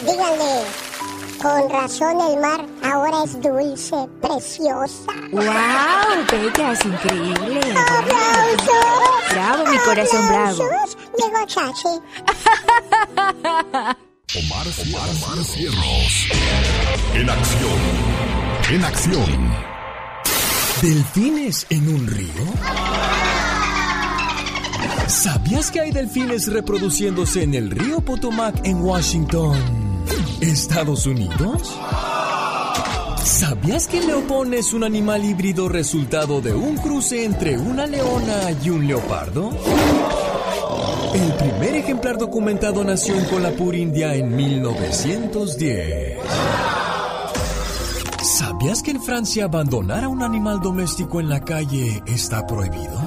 díganle, 0.00 0.64
Con 1.42 1.68
razón 1.70 2.20
el 2.20 2.36
mar 2.40 2.64
ahora 2.82 3.22
es 3.24 3.40
dulce, 3.40 4.08
preciosa. 4.20 5.12
¡Wow! 5.32 6.26
Bellas, 6.30 6.84
increíble. 6.84 7.60
¡Aplausos! 7.76 9.32
Bravo, 9.32 9.64
mi 9.66 9.78
corazón, 9.78 10.28
bravo. 10.28 10.62
¡Aplausos! 10.64 10.96
Llegó 11.16 11.46
Chachi. 11.46 12.00
Omar, 14.32 14.64
Omar. 14.78 15.08
En 17.14 17.30
acción. 17.30 17.78
En 18.70 18.84
acción. 18.84 19.54
¿Delfines 20.80 21.66
en 21.68 21.88
un 21.88 22.06
río? 22.06 22.44
¿Sabías 25.08 25.72
que 25.72 25.80
hay 25.80 25.90
delfines 25.90 26.46
reproduciéndose 26.46 27.42
en 27.42 27.54
el 27.54 27.72
río 27.72 28.00
Potomac 28.02 28.64
en 28.64 28.80
Washington, 28.80 29.58
Estados 30.40 31.06
Unidos? 31.06 31.76
¿Sabías 33.24 33.88
que 33.88 33.98
el 33.98 34.06
leopón 34.06 34.54
es 34.54 34.72
un 34.72 34.84
animal 34.84 35.24
híbrido 35.24 35.68
resultado 35.68 36.40
de 36.40 36.54
un 36.54 36.76
cruce 36.76 37.24
entre 37.24 37.58
una 37.58 37.84
leona 37.88 38.52
y 38.62 38.70
un 38.70 38.86
leopardo? 38.86 39.50
El 41.14 41.32
primer 41.34 41.74
ejemplar 41.76 42.18
documentado 42.18 42.84
nació 42.84 43.16
en 43.16 43.24
Kolhapur, 43.24 43.74
India 43.74 44.14
en 44.14 44.34
1910. 44.34 46.18
¿Sabías 48.22 48.82
que 48.82 48.92
en 48.92 49.02
Francia 49.02 49.44
abandonar 49.44 50.04
a 50.04 50.08
un 50.08 50.22
animal 50.22 50.60
doméstico 50.60 51.20
en 51.20 51.28
la 51.28 51.40
calle 51.40 52.02
está 52.06 52.46
prohibido? 52.46 53.00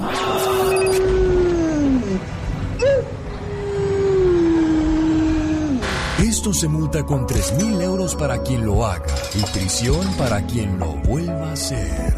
Esto 6.18 6.52
se 6.52 6.68
multa 6.68 7.04
con 7.04 7.26
3.000 7.26 7.82
euros 7.82 8.14
para 8.14 8.42
quien 8.42 8.64
lo 8.64 8.84
haga 8.86 9.06
y 9.34 9.42
prisión 9.58 10.06
para 10.18 10.44
quien 10.46 10.78
lo 10.78 10.92
vuelva 11.04 11.50
a 11.50 11.52
hacer. 11.52 12.14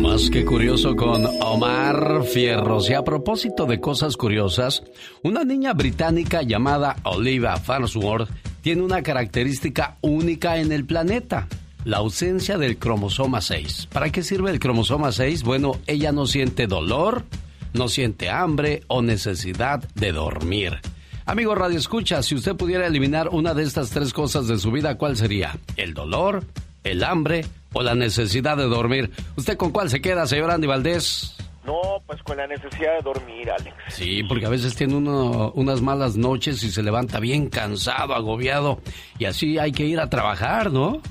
Más 0.00 0.30
que 0.30 0.44
curioso 0.44 0.94
con 0.94 1.24
Omar 1.40 2.22
Fierros. 2.24 2.90
Y 2.90 2.94
a 2.94 3.02
propósito 3.02 3.66
de 3.66 3.80
cosas 3.80 4.16
curiosas, 4.16 4.82
una 5.22 5.44
niña 5.44 5.72
británica 5.72 6.42
llamada 6.42 6.96
Olivia 7.04 7.56
Farnsworth 7.56 8.28
tiene 8.60 8.82
una 8.82 9.02
característica 9.02 9.96
única 10.00 10.58
en 10.58 10.72
el 10.72 10.84
planeta. 10.84 11.48
La 11.84 11.98
ausencia 11.98 12.58
del 12.58 12.78
cromosoma 12.78 13.40
6. 13.40 13.88
¿Para 13.92 14.10
qué 14.10 14.22
sirve 14.22 14.50
el 14.50 14.58
cromosoma 14.58 15.12
6? 15.12 15.42
Bueno, 15.42 15.72
ella 15.86 16.12
no 16.12 16.26
siente 16.26 16.66
dolor, 16.66 17.24
no 17.72 17.88
siente 17.88 18.28
hambre 18.28 18.82
o 18.88 19.02
necesidad 19.02 19.82
de 19.94 20.12
dormir. 20.12 20.80
Amigo 21.26 21.54
Radio 21.54 21.78
Escucha, 21.78 22.22
si 22.22 22.34
usted 22.34 22.54
pudiera 22.54 22.86
eliminar 22.86 23.28
una 23.30 23.54
de 23.54 23.64
estas 23.64 23.90
tres 23.90 24.12
cosas 24.12 24.46
de 24.46 24.58
su 24.58 24.70
vida, 24.70 24.96
¿cuál 24.96 25.16
sería? 25.16 25.58
¿El 25.76 25.94
dolor, 25.94 26.44
el 26.84 27.02
hambre 27.02 27.44
o 27.76 27.82
la 27.82 27.94
necesidad 27.94 28.56
de 28.56 28.64
dormir? 28.64 29.10
¿Usted 29.36 29.56
con 29.56 29.70
cuál 29.70 29.90
se 29.90 30.00
queda, 30.00 30.26
señor 30.26 30.50
Andy 30.50 30.66
Valdés? 30.66 31.36
No, 31.66 32.00
pues 32.06 32.22
con 32.22 32.36
la 32.36 32.46
necesidad 32.46 32.94
de 32.96 33.02
dormir, 33.02 33.50
Alex. 33.50 33.74
Sí, 33.88 34.22
porque 34.22 34.46
a 34.46 34.48
veces 34.48 34.74
tiene 34.76 34.94
uno 34.94 35.50
unas 35.54 35.82
malas 35.82 36.16
noches 36.16 36.62
y 36.62 36.70
se 36.70 36.82
levanta 36.82 37.20
bien 37.20 37.50
cansado, 37.50 38.14
agobiado, 38.14 38.80
y 39.18 39.26
así 39.26 39.58
hay 39.58 39.72
que 39.72 39.84
ir 39.84 40.00
a 40.00 40.08
trabajar, 40.08 40.72
¿no? 40.72 41.02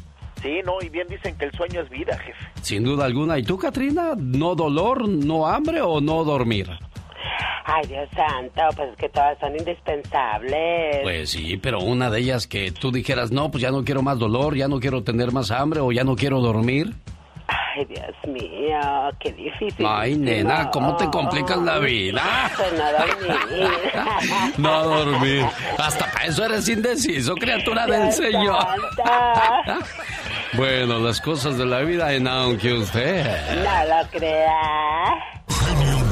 Sí, 0.42 0.62
no, 0.66 0.74
y 0.82 0.90
bien 0.90 1.08
dicen 1.08 1.36
que 1.38 1.46
el 1.46 1.52
sueño 1.52 1.82
es 1.82 1.90
vida, 1.90 2.18
jefe. 2.18 2.46
Sin 2.62 2.84
duda 2.84 3.06
alguna. 3.06 3.38
¿Y 3.38 3.44
tú, 3.44 3.58
Katrina? 3.58 4.14
¿No 4.18 4.56
dolor, 4.56 5.08
no 5.08 5.48
hambre 5.48 5.82
o 5.82 6.02
no 6.02 6.24
dormir? 6.24 6.70
Ay, 7.66 7.88
Dios 7.88 8.08
santo, 8.16 8.62
pues 8.76 8.90
es 8.92 8.98
que 8.98 9.10
todas 9.10 9.38
son 9.40 9.56
indispensables. 9.58 10.98
Pues 11.02 11.30
sí, 11.32 11.58
pero 11.58 11.80
una 11.80 12.10
de 12.10 12.20
ellas 12.20 12.48
que 12.48 12.72
tú 12.72 12.92
dijeras, 12.92 13.32
no, 13.32 13.50
pues 13.50 13.62
ya 13.62 13.72
no 13.72 13.84
quiero 13.84 14.02
más 14.02 14.20
dolor, 14.20 14.56
ya 14.56 14.68
no 14.68 14.80
quiero 14.80 15.04
tener 15.04 15.32
más 15.32 15.52
hambre 15.52 15.80
o 15.80 15.92
ya 15.92 16.04
no 16.04 16.16
quiero 16.16 16.40
dormir. 16.42 16.94
Ay, 17.48 17.86
Dios 17.86 18.16
mío, 18.28 18.80
qué 19.20 19.32
difícil. 19.34 19.86
Ay, 19.88 20.16
nena, 20.16 20.70
¿cómo 20.72 20.96
te 20.96 21.10
complicas 21.10 21.58
la 21.58 21.80
vida? 21.80 22.22
Pues 22.56 22.74
no 22.74 22.92
dormir. 22.92 23.70
No 24.58 24.84
dormir. 24.84 25.46
Hasta 25.78 26.12
para 26.12 26.26
eso 26.26 26.46
eres 26.46 26.70
indeciso, 26.70 27.36
criatura 27.36 27.86
del 27.86 28.04
Dios 28.04 28.16
Señor. 28.16 28.66
Bueno, 30.54 31.00
las 31.00 31.20
cosas 31.20 31.58
de 31.58 31.66
la 31.66 31.80
vida 31.82 32.14
en 32.14 32.30
aunque 32.30 32.72
usted. 32.72 33.26
No 33.58 34.02
lo 34.02 34.08
crea. 34.10 36.05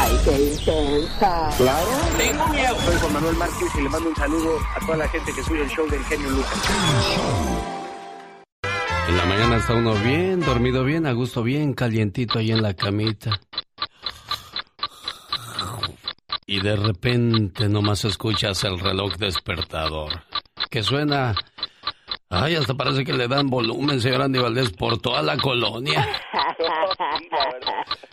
Ay, 0.00 0.16
qué 0.24 0.42
intensa. 0.52 1.50
Tengo 2.16 2.46
miedo. 2.48 2.76
Soy 2.84 2.96
Juan 3.00 3.12
Manuel 3.14 3.36
Márquez 3.36 3.68
y 3.76 3.82
le 3.82 3.88
mando 3.88 4.08
un 4.08 4.16
saludo 4.16 4.58
a 4.76 4.80
toda 4.80 4.96
la 4.98 5.08
gente 5.08 5.32
que 5.32 5.42
sube 5.42 5.62
el 5.62 5.68
show 5.68 5.88
del 5.88 6.04
genio 6.04 6.30
Lucas. 6.30 6.70
En 9.08 9.16
la 9.16 9.24
mañana 9.24 9.56
está 9.56 9.74
uno 9.74 9.94
bien, 9.94 10.40
dormido 10.40 10.84
bien, 10.84 11.06
a 11.06 11.12
gusto 11.12 11.42
bien, 11.42 11.72
calientito 11.74 12.38
ahí 12.38 12.52
en 12.52 12.62
la 12.62 12.74
camita. 12.74 13.40
Y 16.46 16.60
de 16.60 16.76
repente 16.76 17.68
nomás 17.68 18.04
escuchas 18.04 18.62
el 18.64 18.78
reloj 18.78 19.16
despertador. 19.16 20.22
Que 20.70 20.82
suena... 20.82 21.34
Ay, 22.30 22.56
hasta 22.56 22.74
parece 22.74 23.04
que 23.04 23.14
le 23.14 23.26
dan 23.26 23.48
volumen, 23.48 24.00
señor 24.00 24.22
Andy 24.22 24.38
Valdés, 24.38 24.70
por 24.70 25.00
toda 25.00 25.22
la 25.22 25.36
colonia. 25.36 26.06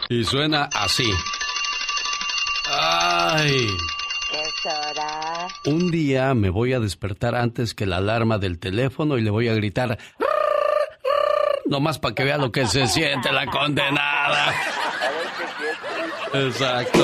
Y 0.07 0.23
suena 0.23 0.69
así. 0.71 1.11
Ay, 2.77 3.67
¿Qué 4.31 4.41
es 4.41 4.65
hora? 4.65 5.47
un 5.65 5.91
día 5.91 6.33
me 6.33 6.49
voy 6.49 6.73
a 6.73 6.79
despertar 6.79 7.35
antes 7.35 7.73
que 7.73 7.85
la 7.85 7.97
alarma 7.97 8.37
del 8.37 8.59
teléfono 8.59 9.17
y 9.17 9.21
le 9.21 9.29
voy 9.29 9.47
a 9.47 9.53
gritar... 9.53 9.97
Nomás 11.65 11.97
para 11.97 12.13
que 12.13 12.23
vea 12.23 12.37
lo 12.37 12.51
que 12.51 12.67
se 12.67 12.85
siente 12.87 13.31
la 13.31 13.47
condenada. 13.47 14.53
Exacto. 16.33 17.03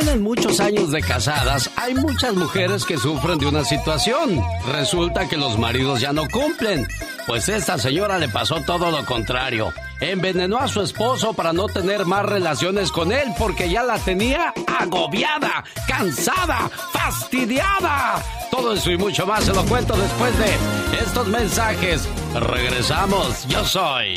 Tienen 0.00 0.22
muchos 0.22 0.60
años 0.60 0.92
de 0.92 1.00
casadas, 1.00 1.70
hay 1.76 1.94
muchas 1.94 2.34
mujeres 2.34 2.84
que 2.84 2.98
sufren 2.98 3.38
de 3.38 3.46
una 3.46 3.64
situación. 3.64 4.40
Resulta 4.70 5.28
que 5.28 5.36
los 5.36 5.58
maridos 5.58 6.00
ya 6.00 6.12
no 6.12 6.28
cumplen. 6.28 6.86
Pues 7.26 7.48
esta 7.48 7.78
señora 7.78 8.18
le 8.18 8.28
pasó 8.28 8.60
todo 8.62 8.90
lo 8.90 9.04
contrario. 9.04 9.72
Envenenó 10.00 10.58
a 10.58 10.68
su 10.68 10.82
esposo 10.82 11.32
para 11.32 11.52
no 11.52 11.66
tener 11.66 12.04
más 12.04 12.24
relaciones 12.24 12.92
con 12.92 13.10
él 13.10 13.28
porque 13.36 13.68
ya 13.70 13.82
la 13.82 13.98
tenía 13.98 14.54
agobiada, 14.78 15.64
cansada, 15.88 16.70
fastidiada. 16.92 18.22
Todo 18.50 18.74
eso 18.74 18.92
y 18.92 18.98
mucho 18.98 19.26
más 19.26 19.44
se 19.44 19.52
lo 19.52 19.64
cuento 19.64 19.96
después 19.96 20.32
de 20.38 21.02
estos 21.02 21.26
mensajes. 21.26 22.08
Regresamos, 22.34 23.48
yo 23.48 23.64
soy. 23.64 24.14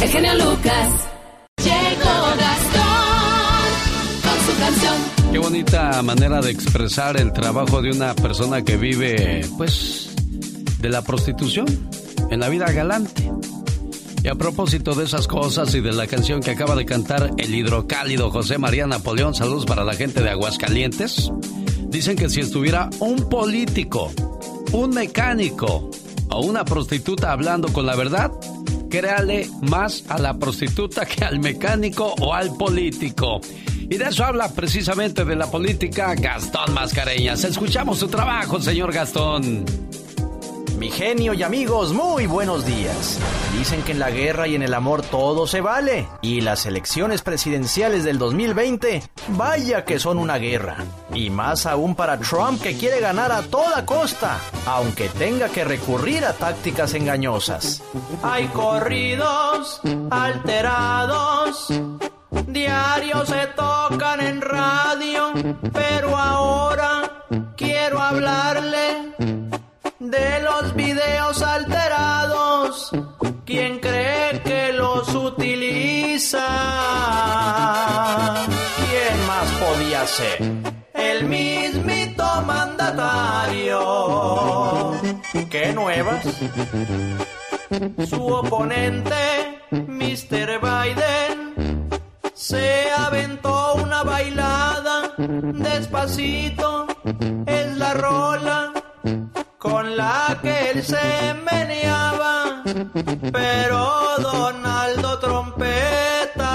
El 0.00 0.08
genio 0.10 0.34
Lucas. 0.34 0.90
Llegó 1.56 2.36
Gastón 2.38 2.95
Qué 5.32 5.38
bonita 5.38 6.02
manera 6.02 6.40
de 6.40 6.50
expresar 6.50 7.20
el 7.20 7.32
trabajo 7.32 7.82
de 7.82 7.90
una 7.90 8.14
persona 8.14 8.62
que 8.62 8.76
vive, 8.76 9.46
pues, 9.56 10.10
de 10.80 10.88
la 10.88 11.02
prostitución, 11.02 11.66
en 12.30 12.40
la 12.40 12.48
vida 12.48 12.72
galante. 12.72 13.30
Y 14.24 14.28
a 14.28 14.34
propósito 14.34 14.94
de 14.94 15.04
esas 15.04 15.28
cosas 15.28 15.74
y 15.74 15.80
de 15.80 15.92
la 15.92 16.06
canción 16.06 16.40
que 16.40 16.50
acaba 16.50 16.74
de 16.74 16.84
cantar 16.84 17.30
el 17.36 17.54
hidrocálido 17.54 18.30
José 18.30 18.58
María 18.58 18.86
Napoleón, 18.86 19.34
saludos 19.34 19.66
para 19.66 19.84
la 19.84 19.94
gente 19.94 20.22
de 20.22 20.30
Aguascalientes. 20.30 21.30
Dicen 21.88 22.16
que 22.16 22.28
si 22.28 22.40
estuviera 22.40 22.90
un 22.98 23.28
político, 23.28 24.10
un 24.72 24.90
mecánico 24.90 25.90
o 26.30 26.40
una 26.40 26.64
prostituta 26.64 27.30
hablando 27.30 27.72
con 27.72 27.86
la 27.86 27.94
verdad, 27.94 28.32
créale 28.90 29.48
más 29.62 30.04
a 30.08 30.18
la 30.18 30.38
prostituta 30.38 31.04
que 31.04 31.24
al 31.24 31.38
mecánico 31.38 32.14
o 32.20 32.34
al 32.34 32.56
político. 32.56 33.40
Y 33.88 33.98
de 33.98 34.04
eso 34.06 34.24
habla 34.24 34.48
precisamente 34.48 35.24
de 35.24 35.36
la 35.36 35.46
política 35.46 36.14
Gastón 36.16 36.74
Mascareñas. 36.74 37.44
Escuchamos 37.44 38.00
su 38.00 38.08
trabajo, 38.08 38.60
señor 38.60 38.92
Gastón. 38.92 39.64
Mi 40.76 40.90
genio 40.90 41.32
y 41.32 41.42
amigos, 41.44 41.92
muy 41.92 42.26
buenos 42.26 42.66
días. 42.66 43.18
Dicen 43.56 43.82
que 43.82 43.92
en 43.92 44.00
la 44.00 44.10
guerra 44.10 44.48
y 44.48 44.56
en 44.56 44.62
el 44.62 44.74
amor 44.74 45.02
todo 45.02 45.46
se 45.46 45.60
vale. 45.60 46.06
Y 46.20 46.40
las 46.40 46.66
elecciones 46.66 47.22
presidenciales 47.22 48.02
del 48.02 48.18
2020, 48.18 49.02
vaya 49.28 49.84
que 49.84 50.00
son 50.00 50.18
una 50.18 50.36
guerra. 50.36 50.78
Y 51.14 51.30
más 51.30 51.64
aún 51.64 51.94
para 51.94 52.18
Trump 52.18 52.60
que 52.60 52.76
quiere 52.76 53.00
ganar 53.00 53.30
a 53.30 53.42
toda 53.42 53.86
costa, 53.86 54.38
aunque 54.66 55.08
tenga 55.10 55.48
que 55.48 55.64
recurrir 55.64 56.24
a 56.24 56.32
tácticas 56.32 56.92
engañosas. 56.94 57.82
Hay 58.22 58.48
corridos 58.48 59.80
alterados. 60.10 61.72
Diarios 62.46 63.28
se 63.28 63.46
tocan 63.48 64.20
en 64.20 64.40
radio, 64.40 65.32
pero 65.72 66.16
ahora 66.16 67.24
quiero 67.56 68.00
hablarle 68.00 69.12
de 69.98 70.40
los 70.42 70.74
videos 70.74 71.42
alterados. 71.42 72.90
¿Quién 73.44 73.78
cree 73.80 74.42
que 74.42 74.72
los 74.72 75.14
utiliza? 75.14 76.46
¿Quién 78.88 79.26
más 79.26 79.48
podía 79.52 80.06
ser? 80.06 80.38
El 80.94 81.24
mismito 81.26 82.24
mandatario. 82.42 83.80
¿Qué 85.50 85.72
nuevas? 85.72 86.24
Su 88.08 88.26
oponente, 88.26 89.60
Mr. 89.70 90.60
Biden, 90.60 91.25
se 92.46 92.90
aventó 92.92 93.74
una 93.74 94.04
bailada 94.04 95.12
despacito. 95.18 96.86
Es 97.44 97.76
la 97.76 97.92
rola 97.94 98.72
con 99.58 99.96
la 99.96 100.38
que 100.40 100.70
él 100.70 100.84
se 100.84 101.34
meneaba, 101.50 102.62
pero 103.32 103.90
Donaldo 104.18 105.18
Trompeta. 105.18 106.52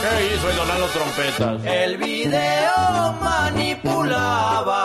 ¿Qué 0.00 0.34
hizo 0.34 0.48
el 0.48 0.56
Donaldo 0.56 0.86
Trompeta? 0.86 1.58
El 1.70 1.98
video 1.98 3.12
manipulaba. 3.20 4.78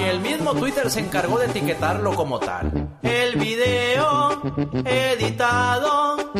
Y 0.00 0.04
el 0.04 0.20
mismo 0.20 0.54
Twitter 0.54 0.90
se 0.90 1.00
encargó 1.00 1.38
de 1.38 1.44
etiquetarlo 1.46 2.14
como 2.14 2.38
tal. 2.40 2.96
El 3.02 3.36
video 3.36 4.40
editado 4.86 6.32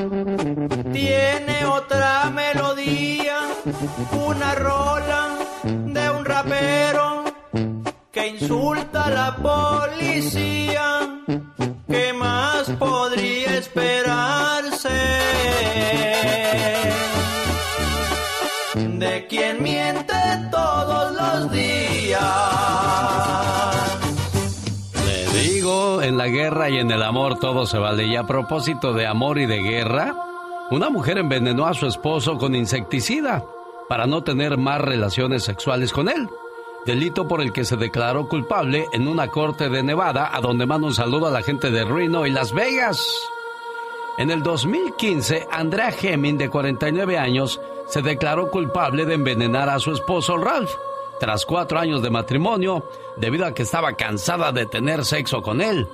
tiene 0.92 1.64
otra 1.64 2.30
melodía, 2.30 3.38
una 4.12 4.54
rola 4.54 5.28
de 5.64 6.10
un 6.10 6.24
rapero 6.24 7.24
que 8.10 8.28
insulta 8.28 9.04
a 9.04 9.10
la 9.10 9.36
policía. 9.36 11.00
¿Qué 11.88 12.12
más 12.12 12.68
podría 12.78 13.56
esperarse? 13.58 14.88
De 18.74 19.26
quien 19.28 19.62
miente 19.62 20.14
todos 20.50 21.12
los 21.14 21.52
días. 21.52 22.20
Le 25.04 25.26
digo, 25.40 26.02
en 26.02 26.18
la 26.18 26.26
guerra 26.28 26.68
y 26.68 26.78
en 26.78 26.90
el 26.90 27.02
amor 27.02 27.38
todo 27.38 27.66
se 27.66 27.78
vale. 27.78 28.06
Y 28.06 28.16
a 28.16 28.26
propósito 28.26 28.92
de 28.92 29.06
amor 29.06 29.38
y 29.38 29.46
de 29.46 29.58
guerra, 29.58 30.14
una 30.72 30.90
mujer 30.90 31.18
envenenó 31.18 31.66
a 31.66 31.74
su 31.74 31.86
esposo 31.86 32.38
con 32.38 32.54
insecticida 32.54 33.44
para 33.88 34.06
no 34.06 34.22
tener 34.22 34.56
más 34.58 34.80
relaciones 34.80 35.42
sexuales 35.42 35.92
con 35.92 36.08
él 36.08 36.28
delito 36.84 37.28
por 37.28 37.40
el 37.40 37.52
que 37.52 37.64
se 37.64 37.76
declaró 37.76 38.28
culpable 38.28 38.86
en 38.92 39.06
una 39.06 39.28
corte 39.28 39.68
de 39.68 39.82
Nevada, 39.82 40.30
a 40.34 40.40
donde 40.40 40.66
mando 40.66 40.88
un 40.88 40.94
saludo 40.94 41.28
a 41.28 41.30
la 41.30 41.42
gente 41.42 41.70
de 41.70 41.84
Reno 41.84 42.26
y 42.26 42.30
Las 42.30 42.52
Vegas. 42.52 43.06
En 44.18 44.30
el 44.30 44.42
2015, 44.42 45.48
Andrea 45.50 45.90
Hemming, 45.90 46.38
de 46.38 46.48
49 46.48 47.18
años, 47.18 47.60
se 47.86 48.02
declaró 48.02 48.50
culpable 48.50 49.04
de 49.06 49.14
envenenar 49.14 49.68
a 49.68 49.78
su 49.78 49.92
esposo 49.92 50.36
Ralph, 50.36 50.72
tras 51.18 51.46
cuatro 51.46 51.78
años 51.78 52.02
de 52.02 52.10
matrimonio, 52.10 52.84
debido 53.16 53.46
a 53.46 53.54
que 53.54 53.62
estaba 53.62 53.92
cansada 53.94 54.52
de 54.52 54.66
tener 54.66 55.04
sexo 55.04 55.40
con 55.40 55.60
él. 55.60 55.88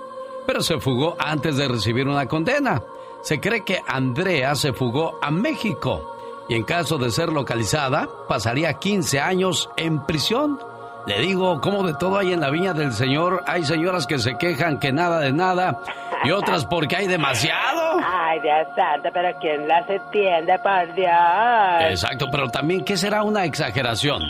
Pero 0.47 0.63
se 0.63 0.81
fugó 0.81 1.17
antes 1.19 1.57
de 1.57 1.69
recibir 1.69 2.09
una 2.09 2.27
condena. 2.27 2.83
Se 3.23 3.41
cree 3.41 3.65
que 3.65 3.83
Andrea 3.87 4.55
se 4.55 4.73
fugó 4.73 5.19
a 5.21 5.31
México 5.31 6.17
y 6.49 6.55
en 6.55 6.65
caso 6.65 6.97
de 6.97 7.11
ser 7.11 7.29
localizada, 7.29 8.09
pasaría 8.27 8.73
15 8.75 9.21
años 9.21 9.69
en 9.77 10.05
prisión. 10.07 10.59
Le 11.07 11.21
digo, 11.21 11.61
como 11.61 11.87
de 11.87 11.95
todo 11.95 12.19
hay 12.19 12.33
en 12.33 12.41
la 12.41 12.51
viña 12.51 12.73
del 12.73 12.93
Señor, 12.93 13.43
hay 13.47 13.65
señoras 13.65 14.07
que 14.07 14.19
se 14.19 14.37
quejan 14.39 14.79
que 14.79 14.93
nada 14.93 15.21
de 15.21 15.33
nada 15.33 15.81
y 16.25 16.31
otras 16.31 16.65
porque 16.65 16.97
hay 16.97 17.07
demasiado. 17.07 18.01
Ay, 18.05 18.41
Dios 18.41 18.67
santo, 18.75 19.09
pero 19.13 19.29
¿quién 19.41 19.69
las 19.69 19.89
entiende, 19.89 20.59
por 20.59 20.95
Dios? 20.95 21.91
Exacto, 21.91 22.29
pero 22.31 22.49
también, 22.49 22.85
¿qué 22.85 22.97
será 22.97 23.23
una 23.23 23.45
exageración? 23.45 24.23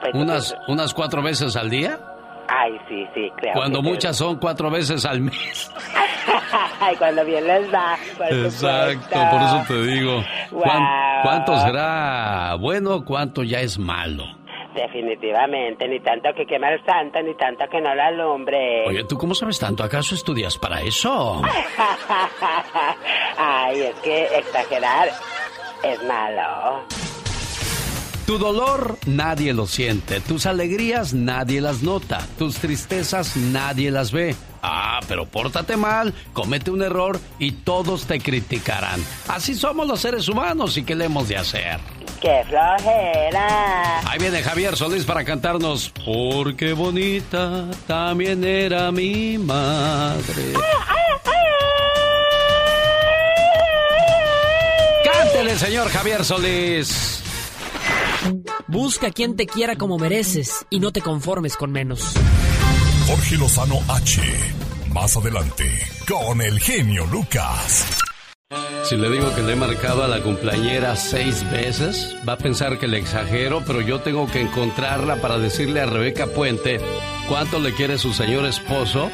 Pues, 0.00 0.14
¿Unas, 0.14 0.56
unas 0.68 0.92
cuatro 0.92 1.22
veces 1.22 1.56
al 1.56 1.70
día? 1.70 1.98
Ay, 2.48 2.78
sí, 2.88 3.06
sí, 3.14 3.30
creo. 3.36 3.54
Cuando 3.54 3.82
muchas 3.82 4.16
son 4.16 4.36
cuatro 4.38 4.70
veces 4.70 5.04
al 5.06 5.20
mes. 5.20 5.70
Ay, 6.80 6.94
cuando 6.96 7.24
bien 7.24 7.46
les 7.46 7.72
va. 7.72 7.96
por 8.18 8.26
Exacto, 8.32 8.92
supuesto. 9.02 9.30
por 9.30 9.42
eso 9.42 9.64
te 9.68 9.82
digo. 9.86 10.24
¿cuán- 10.50 10.78
Guau. 10.78 11.22
¿Cuánto 11.22 11.56
será 11.58 12.54
bueno, 12.60 13.04
cuánto 13.04 13.42
ya 13.42 13.60
es 13.60 13.78
malo? 13.78 14.24
Definitivamente, 14.74 15.86
ni 15.88 16.00
tanto 16.00 16.30
que 16.36 16.44
quema 16.46 16.68
el 16.70 16.84
santo, 16.84 17.22
ni 17.22 17.34
tanto 17.36 17.64
que 17.70 17.80
no 17.80 17.94
la 17.94 18.08
alumbre. 18.08 18.84
Oye, 18.86 19.04
¿tú 19.04 19.16
cómo 19.16 19.34
sabes 19.34 19.58
tanto? 19.58 19.84
¿Acaso 19.84 20.14
estudias 20.16 20.58
para 20.58 20.80
eso? 20.82 21.40
Ay, 23.38 23.80
es 23.82 23.94
que 24.00 24.24
exagerar 24.38 25.08
es 25.84 26.02
malo. 26.04 26.82
Tu 28.26 28.38
dolor 28.38 28.98
nadie 29.04 29.52
lo 29.52 29.66
siente, 29.66 30.18
tus 30.20 30.46
alegrías 30.46 31.12
nadie 31.12 31.60
las 31.60 31.82
nota, 31.82 32.26
tus 32.38 32.56
tristezas 32.56 33.36
nadie 33.36 33.90
las 33.90 34.12
ve. 34.12 34.34
Ah, 34.62 35.00
pero 35.06 35.26
pórtate 35.26 35.76
mal, 35.76 36.14
comete 36.32 36.70
un 36.70 36.82
error 36.82 37.20
y 37.38 37.52
todos 37.52 38.06
te 38.06 38.18
criticarán. 38.20 39.04
Así 39.28 39.54
somos 39.54 39.86
los 39.86 40.00
seres 40.00 40.26
humanos 40.26 40.78
y 40.78 40.84
qué 40.84 40.94
le 40.94 41.04
hemos 41.04 41.28
de 41.28 41.36
hacer. 41.36 41.78
¡Qué 42.22 42.42
flojera! 42.48 44.00
Ahí 44.08 44.18
viene 44.18 44.42
Javier 44.42 44.74
Solís 44.74 45.04
para 45.04 45.26
cantarnos 45.26 45.92
Porque 46.06 46.72
bonita 46.72 47.66
también 47.86 48.42
era 48.42 48.90
mi 48.90 49.36
madre. 49.36 50.54
Cántele, 55.04 55.58
señor 55.58 55.90
Javier 55.90 56.24
Solís. 56.24 57.23
Busca 58.68 59.10
quien 59.10 59.36
te 59.36 59.46
quiera 59.46 59.76
como 59.76 59.98
mereces 59.98 60.66
y 60.70 60.80
no 60.80 60.92
te 60.92 61.00
conformes 61.00 61.56
con 61.56 61.72
menos. 61.72 62.14
Jorge 63.06 63.36
Lozano 63.36 63.78
H. 63.88 64.20
Más 64.92 65.16
adelante, 65.16 65.64
con 66.08 66.40
el 66.40 66.58
genio 66.60 67.04
Lucas. 67.06 68.00
Si 68.84 68.96
le 68.96 69.10
digo 69.10 69.34
que 69.34 69.42
le 69.42 69.54
he 69.54 69.56
marcado 69.56 70.04
a 70.04 70.08
la 70.08 70.22
cumpleañera 70.22 70.94
seis 70.94 71.48
veces, 71.50 72.14
va 72.28 72.34
a 72.34 72.38
pensar 72.38 72.78
que 72.78 72.86
le 72.86 72.98
exagero, 72.98 73.62
pero 73.66 73.80
yo 73.80 74.00
tengo 74.00 74.30
que 74.30 74.42
encontrarla 74.42 75.16
para 75.16 75.38
decirle 75.38 75.80
a 75.80 75.86
Rebeca 75.86 76.26
Puente 76.26 76.80
cuánto 77.28 77.58
le 77.58 77.74
quiere 77.74 77.98
su 77.98 78.12
señor 78.12 78.44
esposo 78.46 79.10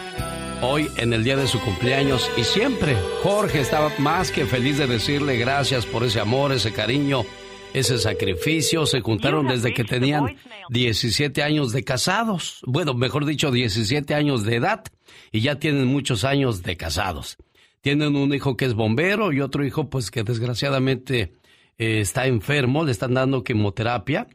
hoy 0.63 0.91
en 0.97 1.13
el 1.13 1.25
día 1.25 1.37
de 1.37 1.47
su 1.47 1.61
cumpleaños. 1.61 2.31
Y 2.37 2.45
siempre 2.45 2.97
Jorge 3.23 3.61
estaba 3.61 3.93
más 3.99 4.31
que 4.31 4.47
feliz 4.47 4.79
de 4.79 4.87
decirle 4.87 5.37
gracias 5.37 5.87
por 5.87 6.05
ese 6.05 6.21
amor, 6.21 6.53
ese 6.53 6.73
cariño, 6.73 7.25
ese 7.75 7.99
sacrificio. 7.99 8.87
Se 8.87 9.01
juntaron 9.01 9.47
desde 9.47 9.73
que 9.73 9.85
tenían 9.85 10.37
17 10.71 11.43
años 11.43 11.73
de 11.73 11.85
casados. 11.85 12.61
Bueno, 12.67 12.95
mejor 12.95 13.25
dicho, 13.25 13.51
17 13.51 14.15
años 14.15 14.45
de 14.45 14.57
edad 14.57 14.85
y 15.33 15.41
ya 15.41 15.57
tienen 15.57 15.87
muchos 15.87 16.25
años 16.25 16.63
de 16.63 16.77
casados. 16.77 17.37
Tienen 17.81 18.17
un 18.17 18.35
hijo 18.35 18.57
que 18.57 18.67
es 18.67 18.75
bombero 18.75 19.33
y 19.33 19.41
otro 19.41 19.65
hijo 19.65 19.89
pues 19.89 20.11
que 20.11 20.23
desgraciadamente 20.23 21.35
eh, 21.79 22.01
está 22.01 22.27
enfermo, 22.27 22.85
le 22.85 22.93
están 22.93 23.15
dando 23.15 23.43
quimioterapia 23.43 24.27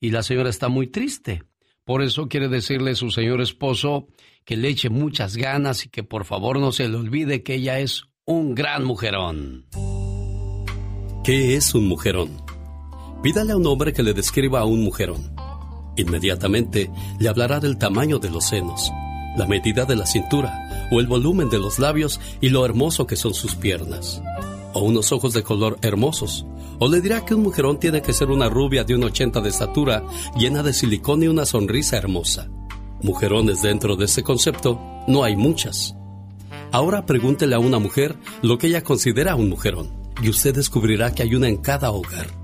y 0.00 0.10
la 0.10 0.22
señora 0.22 0.50
está 0.50 0.68
muy 0.68 0.86
triste. 0.86 1.42
Por 1.84 2.02
eso 2.02 2.28
quiere 2.28 2.48
decirle 2.48 2.92
a 2.92 2.94
su 2.94 3.10
señor 3.10 3.42
esposo 3.42 4.08
que 4.44 4.56
le 4.56 4.68
eche 4.68 4.88
muchas 4.88 5.36
ganas 5.36 5.84
y 5.84 5.88
que 5.88 6.02
por 6.02 6.24
favor 6.24 6.58
no 6.58 6.72
se 6.72 6.88
le 6.88 6.96
olvide 6.96 7.42
que 7.42 7.54
ella 7.54 7.78
es 7.78 8.04
un 8.24 8.54
gran 8.54 8.84
mujerón. 8.84 9.66
¿Qué 11.24 11.56
es 11.56 11.74
un 11.74 11.88
mujerón? 11.88 12.43
Pídale 13.24 13.52
a 13.52 13.56
un 13.56 13.66
hombre 13.66 13.94
que 13.94 14.02
le 14.02 14.12
describa 14.12 14.60
a 14.60 14.66
un 14.66 14.84
mujerón. 14.84 15.34
Inmediatamente 15.96 16.90
le 17.18 17.30
hablará 17.30 17.58
del 17.58 17.78
tamaño 17.78 18.18
de 18.18 18.28
los 18.28 18.44
senos, 18.44 18.92
la 19.38 19.46
medida 19.46 19.86
de 19.86 19.96
la 19.96 20.04
cintura 20.04 20.88
o 20.92 21.00
el 21.00 21.06
volumen 21.06 21.48
de 21.48 21.58
los 21.58 21.78
labios 21.78 22.20
y 22.42 22.50
lo 22.50 22.66
hermoso 22.66 23.06
que 23.06 23.16
son 23.16 23.32
sus 23.32 23.54
piernas. 23.54 24.20
O 24.74 24.82
unos 24.82 25.10
ojos 25.10 25.32
de 25.32 25.42
color 25.42 25.78
hermosos. 25.80 26.44
O 26.78 26.86
le 26.86 27.00
dirá 27.00 27.24
que 27.24 27.34
un 27.34 27.44
mujerón 27.44 27.80
tiene 27.80 28.02
que 28.02 28.12
ser 28.12 28.28
una 28.28 28.50
rubia 28.50 28.84
de 28.84 28.94
un 28.94 29.04
80 29.04 29.40
de 29.40 29.48
estatura, 29.48 30.04
llena 30.36 30.62
de 30.62 30.74
silicón 30.74 31.22
y 31.22 31.28
una 31.28 31.46
sonrisa 31.46 31.96
hermosa. 31.96 32.50
Mujerones 33.00 33.62
dentro 33.62 33.96
de 33.96 34.04
ese 34.04 34.22
concepto 34.22 34.78
no 35.08 35.24
hay 35.24 35.34
muchas. 35.34 35.96
Ahora 36.72 37.06
pregúntele 37.06 37.54
a 37.54 37.58
una 37.58 37.78
mujer 37.78 38.16
lo 38.42 38.58
que 38.58 38.66
ella 38.66 38.84
considera 38.84 39.34
un 39.34 39.48
mujerón 39.48 40.12
y 40.22 40.28
usted 40.28 40.54
descubrirá 40.54 41.14
que 41.14 41.22
hay 41.22 41.34
una 41.34 41.48
en 41.48 41.56
cada 41.56 41.90
hogar. 41.90 42.43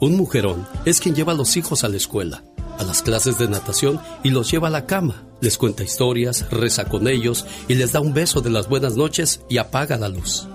Un 0.00 0.16
mujerón 0.16 0.66
es 0.84 1.00
quien 1.00 1.14
lleva 1.14 1.32
a 1.32 1.36
los 1.36 1.56
hijos 1.56 1.84
a 1.84 1.88
la 1.88 1.96
escuela, 1.96 2.44
a 2.78 2.84
las 2.84 3.02
clases 3.02 3.38
de 3.38 3.48
natación 3.48 4.00
y 4.22 4.30
los 4.30 4.50
lleva 4.50 4.68
a 4.68 4.70
la 4.70 4.86
cama, 4.86 5.24
les 5.40 5.58
cuenta 5.58 5.84
historias, 5.84 6.46
reza 6.50 6.86
con 6.86 7.08
ellos 7.08 7.46
y 7.68 7.74
les 7.74 7.92
da 7.92 8.00
un 8.00 8.14
beso 8.14 8.40
de 8.40 8.50
las 8.50 8.68
buenas 8.68 8.96
noches 8.96 9.40
y 9.48 9.58
apaga 9.58 9.96
la 9.96 10.08
luz. 10.08 10.46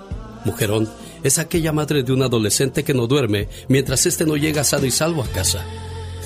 Mujerón 0.45 0.89
es 1.23 1.37
aquella 1.37 1.71
madre 1.71 2.03
de 2.03 2.13
un 2.13 2.23
adolescente 2.23 2.83
que 2.83 2.93
no 2.93 3.07
duerme 3.07 3.47
mientras 3.67 4.05
éste 4.05 4.25
no 4.25 4.37
llega 4.37 4.63
sano 4.63 4.85
y 4.85 4.91
salvo 4.91 5.23
a 5.23 5.27
casa 5.27 5.63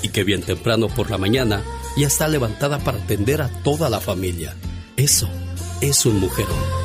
y 0.02 0.10
que 0.10 0.24
bien 0.24 0.42
temprano 0.42 0.88
por 0.88 1.10
la 1.10 1.18
mañana 1.18 1.64
ya 1.98 2.08
está 2.08 2.28
levantada 2.28 2.80
para 2.80 3.00
atender 3.00 3.42
a 3.42 3.50
toda 3.64 3.90
la 3.90 4.00
familia. 4.00 4.56
Eso 4.98 5.28
es 5.82 6.06
un 6.06 6.20
mujerón. 6.20 6.85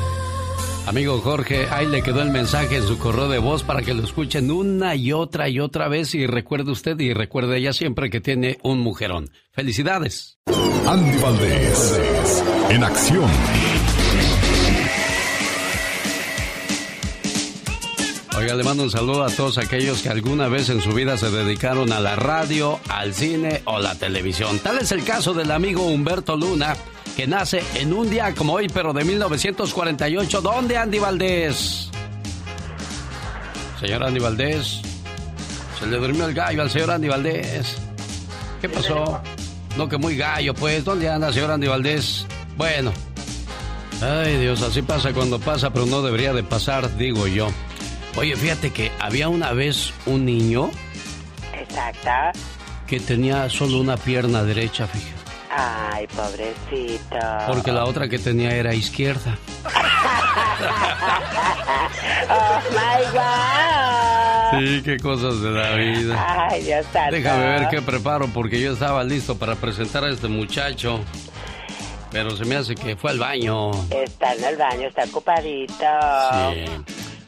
Amigo 0.91 1.21
Jorge, 1.21 1.69
ahí 1.71 1.85
le 1.87 2.03
quedó 2.03 2.21
el 2.21 2.31
mensaje 2.31 2.75
en 2.75 2.83
su 2.85 2.97
correo 2.97 3.29
de 3.29 3.39
voz 3.39 3.63
para 3.63 3.81
que 3.81 3.93
lo 3.93 4.03
escuchen 4.03 4.51
una 4.51 4.93
y 4.93 5.13
otra 5.13 5.47
y 5.47 5.61
otra 5.61 5.87
vez 5.87 6.13
y 6.15 6.27
recuerde 6.27 6.69
usted 6.69 6.99
y 6.99 7.13
recuerde 7.13 7.59
ella 7.59 7.71
siempre 7.71 8.09
que 8.09 8.19
tiene 8.19 8.57
un 8.61 8.81
mujerón. 8.81 9.31
Felicidades. 9.53 10.37
Andy 10.85 11.17
Valdés, 11.19 12.43
en 12.71 12.83
acción. 12.83 13.31
Oiga, 18.37 18.55
le 18.55 18.63
mando 18.65 18.83
un 18.83 18.91
saludo 18.91 19.23
a 19.23 19.29
todos 19.29 19.59
aquellos 19.59 20.01
que 20.01 20.09
alguna 20.09 20.49
vez 20.49 20.67
en 20.67 20.81
su 20.81 20.91
vida 20.91 21.15
se 21.15 21.31
dedicaron 21.31 21.93
a 21.93 22.01
la 22.01 22.17
radio, 22.17 22.81
al 22.89 23.13
cine 23.13 23.61
o 23.63 23.79
la 23.79 23.95
televisión. 23.95 24.59
Tal 24.59 24.79
es 24.79 24.91
el 24.91 25.05
caso 25.05 25.33
del 25.33 25.51
amigo 25.51 25.85
Humberto 25.85 26.35
Luna, 26.35 26.75
que 27.21 27.27
nace 27.27 27.61
en 27.75 27.93
un 27.93 28.09
día 28.09 28.33
como 28.33 28.53
hoy, 28.53 28.67
pero 28.67 28.93
de 28.93 29.03
1948. 29.03 30.41
¿Dónde, 30.41 30.75
Andy 30.75 30.97
Valdés? 30.97 31.91
Señor 33.79 34.03
Andy 34.03 34.19
Valdés, 34.19 34.81
se 35.79 35.85
le 35.85 35.97
durmió 35.97 36.25
el 36.25 36.33
gallo 36.33 36.63
al 36.63 36.71
señor 36.71 36.89
Andy 36.89 37.09
Valdés. 37.09 37.77
¿Qué 38.59 38.67
pasó? 38.67 39.21
No, 39.77 39.87
que 39.87 39.99
muy 39.99 40.17
gallo, 40.17 40.55
pues. 40.55 40.83
¿Dónde 40.83 41.11
anda, 41.11 41.31
señor 41.31 41.51
Andy 41.51 41.67
Valdés? 41.67 42.25
Bueno. 42.57 42.91
Ay, 44.01 44.37
Dios, 44.37 44.63
así 44.63 44.81
pasa 44.81 45.13
cuando 45.13 45.37
pasa, 45.37 45.71
pero 45.71 45.85
no 45.85 46.01
debería 46.01 46.33
de 46.33 46.41
pasar, 46.41 46.97
digo 46.97 47.27
yo. 47.27 47.49
Oye, 48.15 48.35
fíjate 48.35 48.71
que 48.71 48.91
había 48.99 49.29
una 49.29 49.51
vez 49.51 49.93
un 50.07 50.25
niño. 50.25 50.71
Exacto. 51.53 52.39
Que 52.87 52.99
tenía 52.99 53.47
solo 53.47 53.79
una 53.79 53.95
pierna 53.95 54.43
derecha, 54.43 54.87
fíjate. 54.87 55.20
Ay, 55.53 56.07
pobrecito. 56.07 57.19
Porque 57.47 57.71
la 57.73 57.83
otra 57.83 58.07
que 58.07 58.17
tenía 58.17 58.55
era 58.55 58.73
izquierda. 58.73 59.37
oh 62.29 62.61
my 62.71 63.03
God. 63.11 64.59
Sí, 64.59 64.81
qué 64.83 64.97
cosas 64.97 65.41
de 65.41 65.51
la 65.51 65.75
vida. 65.75 66.47
Ay, 66.49 66.63
Dios 66.63 66.85
santo. 66.93 67.15
Déjame 67.15 67.43
ver 67.43 67.67
qué 67.69 67.81
preparo 67.81 68.27
porque 68.27 68.61
yo 68.61 68.71
estaba 68.73 69.03
listo 69.03 69.37
para 69.37 69.55
presentar 69.55 70.05
a 70.05 70.09
este 70.09 70.29
muchacho. 70.29 71.01
Pero 72.11 72.35
se 72.35 72.45
me 72.45 72.55
hace 72.55 72.75
que 72.75 72.95
fue 72.95 73.11
al 73.11 73.19
baño. 73.19 73.71
Está 73.89 74.33
en 74.33 74.43
el 74.43 74.57
baño, 74.57 74.87
está 74.87 75.03
ocupadito. 75.03 75.73
Sí. 76.53 76.65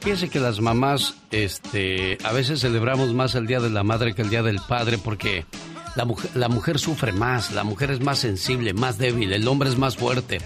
Fíjense 0.01 0.29
que 0.29 0.39
las 0.39 0.59
mamás, 0.59 1.15
este, 1.31 2.17
a 2.25 2.33
veces 2.33 2.59
celebramos 2.59 3.13
más 3.13 3.35
el 3.35 3.47
Día 3.47 3.61
de 3.61 3.69
la 3.69 3.83
Madre 3.83 4.13
que 4.13 4.21
el 4.21 4.29
Día 4.29 4.43
del 4.43 4.59
Padre 4.59 4.97
porque 4.97 5.45
la 5.95 6.05
mujer, 6.05 6.31
la 6.35 6.49
mujer 6.49 6.79
sufre 6.79 7.11
más, 7.11 7.51
la 7.51 7.63
mujer 7.63 7.91
es 7.91 7.99
más 7.99 8.19
sensible, 8.19 8.73
más 8.73 8.97
débil, 8.97 9.31
el 9.31 9.47
hombre 9.47 9.69
es 9.69 9.77
más 9.77 9.95
fuerte. 9.95 10.39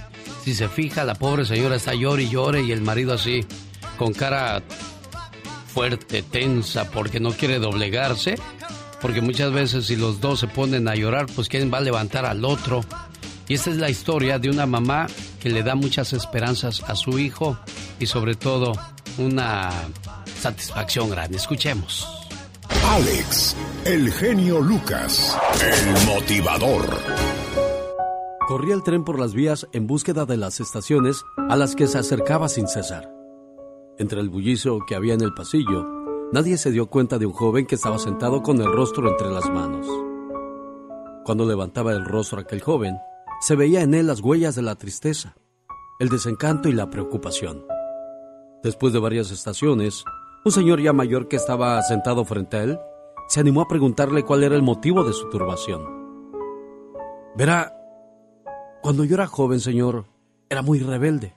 Si 0.43 0.53
se 0.53 0.67
fija, 0.69 1.03
la 1.03 1.15
pobre 1.15 1.45
señora 1.45 1.75
está 1.75 1.93
llore 1.93 2.23
y 2.23 2.29
llore 2.29 2.63
y 2.63 2.71
el 2.71 2.81
marido 2.81 3.13
así, 3.13 3.45
con 3.97 4.13
cara 4.13 4.61
fuerte, 5.77 6.23
tensa, 6.23 6.89
porque 6.89 7.19
no 7.19 7.31
quiere 7.31 7.59
doblegarse. 7.59 8.35
Porque 8.99 9.21
muchas 9.21 9.51
veces 9.51 9.85
si 9.85 9.95
los 9.95 10.19
dos 10.19 10.39
se 10.39 10.47
ponen 10.47 10.87
a 10.87 10.95
llorar, 10.95 11.27
pues 11.35 11.49
quién 11.49 11.71
va 11.71 11.77
a 11.77 11.81
levantar 11.81 12.25
al 12.25 12.43
otro. 12.45 12.83
Y 13.47 13.53
esta 13.53 13.69
es 13.69 13.77
la 13.77 13.89
historia 13.89 14.39
de 14.39 14.49
una 14.49 14.65
mamá 14.65 15.05
que 15.39 15.49
le 15.49 15.61
da 15.61 15.75
muchas 15.75 16.13
esperanzas 16.13 16.81
a 16.87 16.95
su 16.95 17.19
hijo 17.19 17.59
y 17.99 18.07
sobre 18.07 18.33
todo 18.33 18.73
una 19.19 19.69
satisfacción 20.41 21.11
grande. 21.11 21.37
Escuchemos. 21.37 22.16
Alex, 22.89 23.55
el 23.85 24.11
genio 24.13 24.61
Lucas, 24.61 25.37
el 25.61 26.07
motivador. 26.07 26.85
Corría 28.47 28.75
el 28.75 28.81
tren 28.81 29.03
por 29.03 29.19
las 29.19 29.33
vías 29.33 29.67
en 29.73 29.87
búsqueda 29.87 30.25
de 30.25 30.37
las 30.37 30.61
estaciones 30.61 31.21
a 31.49 31.57
las 31.57 31.75
que 31.75 31.87
se 31.87 31.97
acercaba 31.97 32.47
sin 32.47 32.67
cesar. 32.67 33.13
Entre 33.97 34.21
el 34.21 34.29
bullicio 34.29 34.79
que 34.87 34.95
había 34.95 35.15
en 35.15 35.21
el 35.21 35.33
pasillo, 35.33 35.85
nadie 36.31 36.57
se 36.57 36.71
dio 36.71 36.87
cuenta 36.87 37.19
de 37.19 37.25
un 37.25 37.33
joven 37.33 37.67
que 37.67 37.75
estaba 37.75 37.99
sentado 37.99 38.41
con 38.41 38.61
el 38.61 38.71
rostro 38.71 39.09
entre 39.09 39.29
las 39.29 39.49
manos. 39.49 39.85
Cuando 41.25 41.45
levantaba 41.45 41.91
el 41.91 42.05
rostro 42.05 42.39
aquel 42.39 42.61
joven, 42.61 42.97
se 43.41 43.57
veía 43.57 43.81
en 43.81 43.95
él 43.95 44.07
las 44.07 44.21
huellas 44.21 44.55
de 44.55 44.61
la 44.61 44.75
tristeza, 44.75 45.35
el 45.99 46.07
desencanto 46.07 46.69
y 46.69 46.73
la 46.73 46.89
preocupación. 46.89 47.65
Después 48.63 48.93
de 48.93 48.99
varias 48.99 49.29
estaciones, 49.29 50.05
un 50.47 50.51
señor 50.53 50.81
ya 50.81 50.93
mayor 50.93 51.27
que 51.27 51.35
estaba 51.35 51.81
sentado 51.81 52.23
frente 52.23 52.55
a 52.55 52.63
él 52.63 52.79
se 53.27 53.41
animó 53.41 53.59
a 53.59 53.67
preguntarle 53.67 54.23
cuál 54.23 54.45
era 54.45 54.55
el 54.55 54.61
motivo 54.61 55.03
de 55.03 55.11
su 55.11 55.27
turbación. 55.27 55.81
Verá, 57.35 57.75
cuando 58.81 59.03
yo 59.03 59.15
era 59.15 59.27
joven, 59.27 59.59
señor, 59.59 60.05
era 60.49 60.61
muy 60.61 60.79
rebelde 60.79 61.35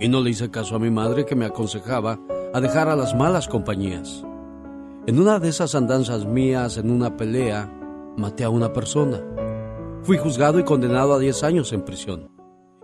y 0.00 0.08
no 0.08 0.22
le 0.22 0.30
hice 0.30 0.50
caso 0.50 0.76
a 0.76 0.78
mi 0.78 0.90
madre 0.90 1.26
que 1.26 1.36
me 1.36 1.44
aconsejaba 1.44 2.18
a 2.54 2.60
dejar 2.62 2.88
a 2.88 2.96
las 2.96 3.14
malas 3.14 3.48
compañías. 3.48 4.24
En 5.06 5.20
una 5.20 5.38
de 5.38 5.50
esas 5.50 5.74
andanzas 5.74 6.24
mías, 6.24 6.78
en 6.78 6.90
una 6.90 7.18
pelea, 7.18 7.70
maté 8.16 8.44
a 8.44 8.50
una 8.50 8.72
persona. 8.72 9.20
Fui 10.04 10.16
juzgado 10.16 10.58
y 10.58 10.64
condenado 10.64 11.12
a 11.12 11.18
10 11.18 11.44
años 11.44 11.70
en 11.74 11.84
prisión, 11.84 12.30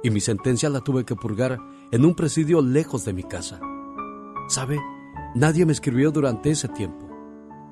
y 0.03 0.11
mi 0.11 0.21
sentencia 0.21 0.69
la 0.69 0.81
tuve 0.81 1.07
que 1.07 1.17
purgar 1.17 1.59
en 1.91 2.05
un 2.05 2.15
presidio 2.15 2.61
lejos 2.61 3.07
de 3.07 3.15
mi 3.15 3.23
casa. 3.23 3.59
¿Sabe? 4.49 4.79
Nadie 5.39 5.65
me 5.65 5.73
escribió 5.73 6.11
durante 6.11 6.51
ese 6.51 6.67
tiempo, 6.67 7.09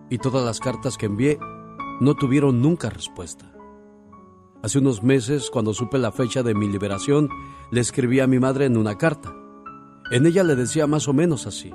y 0.09 0.19
todas 0.19 0.45
las 0.45 0.61
cartas 0.61 0.97
que 0.97 1.07
envié 1.07 1.37
no 2.01 2.15
tuvieron 2.15 2.63
nunca 2.63 2.91
respuesta. 2.91 3.53
Hace 4.63 4.79
unos 4.79 5.03
meses, 5.03 5.51
cuando 5.51 5.75
supe 5.75 5.99
la 5.99 6.13
fecha 6.13 6.45
de 6.45 6.55
mi 6.55 6.69
liberación, 6.69 7.29
le 7.73 7.81
escribí 7.81 8.21
a 8.21 8.29
mi 8.29 8.39
madre 8.39 8.67
en 8.67 8.77
una 8.77 8.97
carta. 8.97 9.35
En 10.13 10.27
ella 10.27 10.45
le 10.45 10.55
decía 10.55 10.87
más 10.87 11.09
o 11.09 11.13
menos 11.13 11.49
así. 11.49 11.73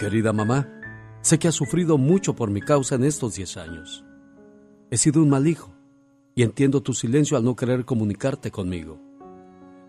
Querida 0.00 0.32
mamá, 0.32 0.68
sé 1.20 1.38
que 1.38 1.46
has 1.46 1.54
sufrido 1.54 1.96
mucho 1.96 2.34
por 2.34 2.50
mi 2.50 2.60
causa 2.60 2.96
en 2.96 3.04
estos 3.04 3.36
10 3.36 3.56
años. 3.58 4.04
He 4.90 4.96
sido 4.96 5.22
un 5.22 5.28
mal 5.28 5.46
hijo 5.46 5.72
y 6.34 6.42
entiendo 6.42 6.82
tu 6.82 6.94
silencio 6.94 7.36
al 7.36 7.44
no 7.44 7.54
querer 7.54 7.84
comunicarte 7.84 8.50
conmigo. 8.50 9.00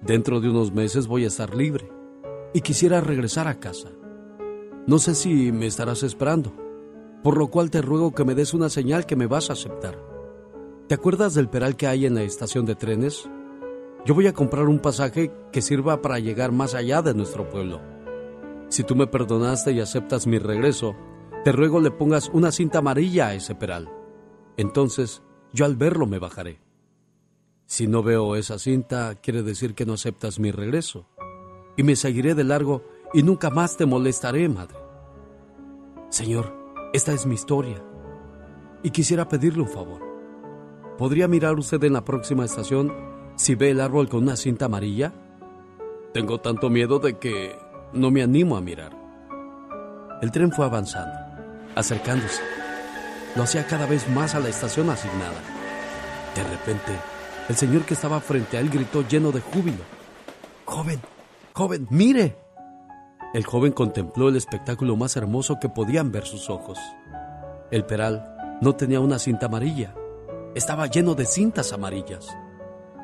Dentro 0.03 0.41
de 0.41 0.51
unos 0.51 0.71
meses 0.71 1.07
voy 1.07 1.23
a 1.23 1.29
estar 1.29 1.55
libre 1.55 1.89
y 2.53 2.61
quisiera 2.61 3.01
regresar 3.01 3.47
a 3.47 3.59
casa. 3.59 3.89
No 4.87 4.99
sé 4.99 5.15
si 5.15 5.51
me 5.51 5.65
estarás 5.65 6.03
esperando, 6.03 6.53
por 7.23 7.37
lo 7.37 7.47
cual 7.47 7.71
te 7.71 7.81
ruego 7.81 8.13
que 8.13 8.23
me 8.23 8.35
des 8.35 8.53
una 8.53 8.69
señal 8.69 9.07
que 9.07 9.15
me 9.15 9.25
vas 9.25 9.49
a 9.49 9.53
aceptar. 9.53 9.99
¿Te 10.87 10.93
acuerdas 10.93 11.33
del 11.33 11.49
peral 11.49 11.75
que 11.75 11.87
hay 11.87 12.05
en 12.05 12.13
la 12.13 12.21
estación 12.21 12.67
de 12.67 12.75
trenes? 12.75 13.27
Yo 14.05 14.13
voy 14.13 14.27
a 14.27 14.33
comprar 14.33 14.67
un 14.67 14.77
pasaje 14.77 15.31
que 15.51 15.63
sirva 15.63 16.03
para 16.03 16.19
llegar 16.19 16.51
más 16.51 16.75
allá 16.75 17.01
de 17.01 17.15
nuestro 17.15 17.49
pueblo. 17.49 17.81
Si 18.69 18.83
tú 18.83 18.95
me 18.95 19.07
perdonaste 19.07 19.71
y 19.71 19.79
aceptas 19.79 20.27
mi 20.27 20.37
regreso, 20.37 20.95
te 21.43 21.51
ruego 21.51 21.79
le 21.79 21.89
pongas 21.89 22.29
una 22.29 22.51
cinta 22.51 22.77
amarilla 22.77 23.29
a 23.29 23.33
ese 23.33 23.55
peral. 23.55 23.89
Entonces, 24.55 25.23
yo 25.51 25.65
al 25.65 25.75
verlo 25.75 26.05
me 26.05 26.19
bajaré. 26.19 26.59
Si 27.65 27.87
no 27.87 28.03
veo 28.03 28.35
esa 28.35 28.59
cinta, 28.59 29.15
quiere 29.15 29.41
decir 29.41 29.73
que 29.73 29.87
no 29.87 29.93
aceptas 29.93 30.39
mi 30.39 30.51
regreso. 30.51 31.07
Y 31.75 31.81
me 31.81 31.95
seguiré 31.95 32.35
de 32.35 32.43
largo 32.43 32.83
y 33.15 33.23
nunca 33.23 33.49
más 33.49 33.77
te 33.77 33.85
molestaré, 33.85 34.49
madre. 34.49 34.75
Señor, 36.09 36.53
esta 36.91 37.13
es 37.13 37.25
mi 37.25 37.35
historia. 37.35 37.81
Y 38.83 38.89
quisiera 38.89 39.29
pedirle 39.29 39.61
un 39.61 39.69
favor. 39.69 40.01
¿Podría 40.97 41.29
mirar 41.29 41.57
usted 41.57 41.81
en 41.85 41.93
la 41.93 42.03
próxima 42.03 42.43
estación 42.43 42.93
si 43.37 43.55
ve 43.55 43.69
el 43.69 43.79
árbol 43.79 44.09
con 44.09 44.23
una 44.23 44.35
cinta 44.35 44.65
amarilla? 44.65 45.13
Tengo 46.13 46.41
tanto 46.41 46.69
miedo 46.69 46.99
de 46.99 47.17
que 47.17 47.55
no 47.93 48.11
me 48.11 48.21
animo 48.21 48.57
a 48.57 48.61
mirar. 48.61 48.91
El 50.21 50.29
tren 50.31 50.51
fue 50.51 50.65
avanzando, 50.65 51.17
acercándose. 51.73 52.41
Lo 53.37 53.43
hacía 53.43 53.65
cada 53.65 53.85
vez 53.85 54.09
más 54.09 54.35
a 54.35 54.41
la 54.41 54.49
estación 54.49 54.89
asignada. 54.89 55.41
De 56.35 56.43
repente, 56.43 56.91
el 57.47 57.55
señor 57.55 57.85
que 57.85 57.93
estaba 57.93 58.19
frente 58.19 58.57
a 58.57 58.59
él 58.59 58.69
gritó 58.69 59.07
lleno 59.07 59.31
de 59.31 59.39
júbilo. 59.39 59.83
Joven, 60.65 60.99
joven, 61.53 61.87
mire. 61.89 62.44
El 63.35 63.43
joven 63.45 63.73
contempló 63.73 64.29
el 64.29 64.37
espectáculo 64.37 64.95
más 64.95 65.17
hermoso 65.17 65.59
que 65.59 65.67
podían 65.67 66.09
ver 66.09 66.25
sus 66.25 66.49
ojos. 66.49 66.79
El 67.69 67.83
peral 67.83 68.57
no 68.61 68.77
tenía 68.77 69.01
una 69.01 69.19
cinta 69.19 69.47
amarilla. 69.47 69.93
Estaba 70.55 70.87
lleno 70.87 71.15
de 71.15 71.25
cintas 71.25 71.73
amarillas. 71.73 72.29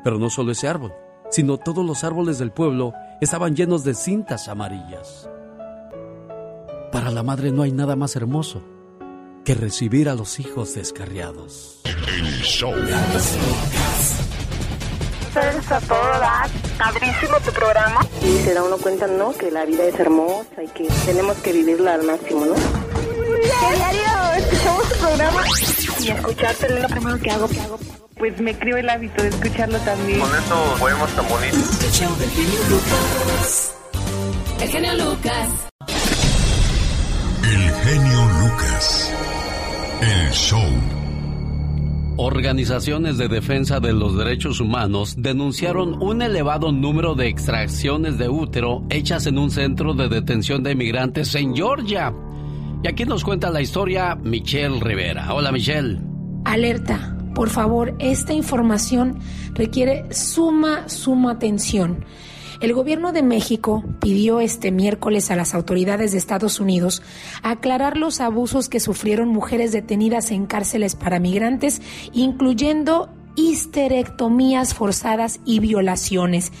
Pero 0.02 0.18
no 0.18 0.30
solo 0.30 0.52
ese 0.52 0.68
árbol, 0.68 0.94
sino 1.30 1.58
todos 1.58 1.84
los 1.84 2.02
árboles 2.02 2.38
del 2.38 2.50
pueblo 2.50 2.94
estaban 3.20 3.54
llenos 3.54 3.84
de 3.84 3.92
cintas 3.92 4.48
amarillas. 4.48 5.28
Para 6.90 7.10
la 7.10 7.22
madre 7.22 7.52
no 7.52 7.60
hay 7.60 7.72
nada 7.72 7.94
más 7.94 8.16
hermoso 8.16 8.62
que 9.44 9.52
recibir 9.52 10.08
a 10.08 10.14
los 10.14 10.40
hijos 10.40 10.74
descarriados. 10.74 11.82
A 15.36 15.80
toda 15.80 16.46
Padrísimo 16.76 17.40
tu 17.44 17.52
programa. 17.52 18.00
Y 18.22 18.38
se 18.44 18.54
da 18.54 18.62
uno 18.62 18.76
cuenta, 18.76 19.06
¿no? 19.06 19.32
Que 19.32 19.50
la 19.50 19.64
vida 19.64 19.84
es 19.84 19.98
hermosa 19.98 20.62
y 20.62 20.68
que 20.68 20.88
tenemos 21.06 21.36
que 21.38 21.52
vivirla 21.52 21.94
al 21.94 22.02
máximo, 22.02 22.44
¿no? 22.44 22.54
¿Qué 22.54 23.76
diario 23.76 24.34
escuchamos 24.36 24.88
tu 24.88 24.98
programa? 24.98 25.42
Y 26.00 26.10
escucharte 26.10 26.66
es 26.66 26.82
lo 26.82 26.88
primero 26.88 27.18
que 27.18 27.30
hago, 27.30 27.48
que 27.48 27.60
hago. 27.60 27.78
Pues 28.18 28.40
me 28.40 28.58
creo 28.58 28.76
el 28.76 28.90
hábito 28.90 29.22
de 29.22 29.28
escucharlo 29.28 29.78
también. 29.80 30.20
Con 30.20 30.34
estos 30.34 30.80
poemas 30.80 31.10
tan 31.12 31.28
bonitos. 31.28 31.82
El 34.60 34.70
genio 34.70 34.94
Lucas. 34.94 35.58
El 37.42 37.74
genio 37.84 38.24
Lucas. 38.40 39.10
El 40.00 40.30
show. 40.32 41.01
Organizaciones 42.18 43.16
de 43.16 43.28
defensa 43.28 43.80
de 43.80 43.94
los 43.94 44.18
derechos 44.18 44.60
humanos 44.60 45.14
denunciaron 45.16 46.00
un 46.02 46.20
elevado 46.20 46.70
número 46.70 47.14
de 47.14 47.26
extracciones 47.28 48.18
de 48.18 48.28
útero 48.28 48.84
hechas 48.90 49.26
en 49.26 49.38
un 49.38 49.50
centro 49.50 49.94
de 49.94 50.08
detención 50.08 50.62
de 50.62 50.74
migrantes 50.74 51.34
en 51.34 51.56
Georgia. 51.56 52.12
Y 52.82 52.88
aquí 52.88 53.06
nos 53.06 53.24
cuenta 53.24 53.48
la 53.48 53.62
historia 53.62 54.14
Michelle 54.14 54.78
Rivera. 54.78 55.32
Hola 55.32 55.52
Michelle. 55.52 56.00
Alerta, 56.44 57.16
por 57.34 57.48
favor, 57.48 57.96
esta 57.98 58.34
información 58.34 59.18
requiere 59.54 60.04
suma, 60.12 60.90
suma 60.90 61.32
atención. 61.32 62.04
El 62.62 62.74
gobierno 62.74 63.10
de 63.10 63.24
México 63.24 63.82
pidió 63.98 64.38
este 64.38 64.70
miércoles 64.70 65.32
a 65.32 65.36
las 65.36 65.52
autoridades 65.52 66.12
de 66.12 66.18
Estados 66.18 66.60
Unidos 66.60 67.02
aclarar 67.42 67.96
los 67.96 68.20
abusos 68.20 68.68
que 68.68 68.78
sufrieron 68.78 69.30
mujeres 69.30 69.72
detenidas 69.72 70.30
en 70.30 70.46
cárceles 70.46 70.94
para 70.94 71.18
migrantes, 71.18 71.82
incluyendo 72.12 73.10
histerectomías 73.34 74.74
forzadas 74.74 75.40
y 75.44 75.58
violaciones. 75.58 76.52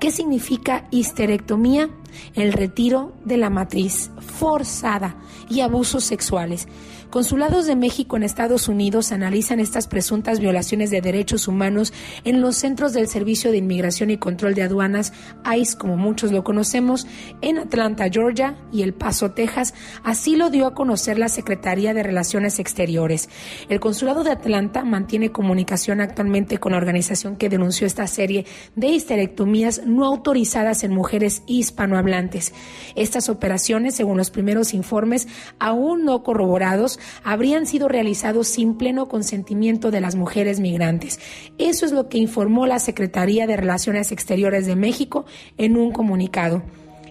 ¿Qué 0.00 0.10
significa 0.10 0.88
histerectomía? 0.90 1.90
El 2.32 2.54
retiro 2.54 3.12
de 3.26 3.36
la 3.36 3.50
matriz 3.50 4.10
forzada 4.20 5.16
y 5.50 5.60
abusos 5.60 6.02
sexuales. 6.02 6.66
Consulados 7.12 7.66
de 7.66 7.76
México 7.76 8.16
en 8.16 8.22
Estados 8.22 8.68
Unidos 8.68 9.12
analizan 9.12 9.60
estas 9.60 9.86
presuntas 9.86 10.40
violaciones 10.40 10.88
de 10.88 11.02
derechos 11.02 11.46
humanos 11.46 11.92
en 12.24 12.40
los 12.40 12.56
centros 12.56 12.94
del 12.94 13.06
Servicio 13.06 13.50
de 13.50 13.58
Inmigración 13.58 14.08
y 14.08 14.16
Control 14.16 14.54
de 14.54 14.62
Aduanas, 14.62 15.12
ICE, 15.44 15.76
como 15.76 15.98
muchos 15.98 16.32
lo 16.32 16.42
conocemos, 16.42 17.06
en 17.42 17.58
Atlanta, 17.58 18.08
Georgia 18.10 18.56
y 18.72 18.80
El 18.80 18.94
Paso, 18.94 19.32
Texas. 19.32 19.74
Así 20.02 20.36
lo 20.36 20.48
dio 20.48 20.66
a 20.66 20.74
conocer 20.74 21.18
la 21.18 21.28
Secretaría 21.28 21.92
de 21.92 22.02
Relaciones 22.02 22.58
Exteriores. 22.58 23.28
El 23.68 23.78
Consulado 23.78 24.24
de 24.24 24.30
Atlanta 24.30 24.82
mantiene 24.82 25.32
comunicación 25.32 26.00
actualmente 26.00 26.56
con 26.56 26.72
la 26.72 26.78
organización 26.78 27.36
que 27.36 27.50
denunció 27.50 27.86
esta 27.86 28.06
serie 28.06 28.46
de 28.74 28.88
histerectomías 28.88 29.82
no 29.84 30.06
autorizadas 30.06 30.82
en 30.82 30.94
mujeres 30.94 31.42
hispanohablantes. 31.46 32.54
Estas 32.96 33.28
operaciones, 33.28 33.96
según 33.96 34.16
los 34.16 34.30
primeros 34.30 34.72
informes, 34.72 35.28
aún 35.58 36.06
no 36.06 36.22
corroborados, 36.22 37.00
habrían 37.24 37.66
sido 37.66 37.88
realizados 37.88 38.48
sin 38.48 38.76
pleno 38.76 39.08
consentimiento 39.08 39.90
de 39.90 40.00
las 40.00 40.14
mujeres 40.14 40.60
migrantes. 40.60 41.20
Eso 41.58 41.86
es 41.86 41.92
lo 41.92 42.08
que 42.08 42.18
informó 42.18 42.66
la 42.66 42.78
Secretaría 42.78 43.46
de 43.46 43.56
Relaciones 43.56 44.12
Exteriores 44.12 44.66
de 44.66 44.76
México 44.76 45.24
en 45.58 45.76
un 45.76 45.92
comunicado. 45.92 46.62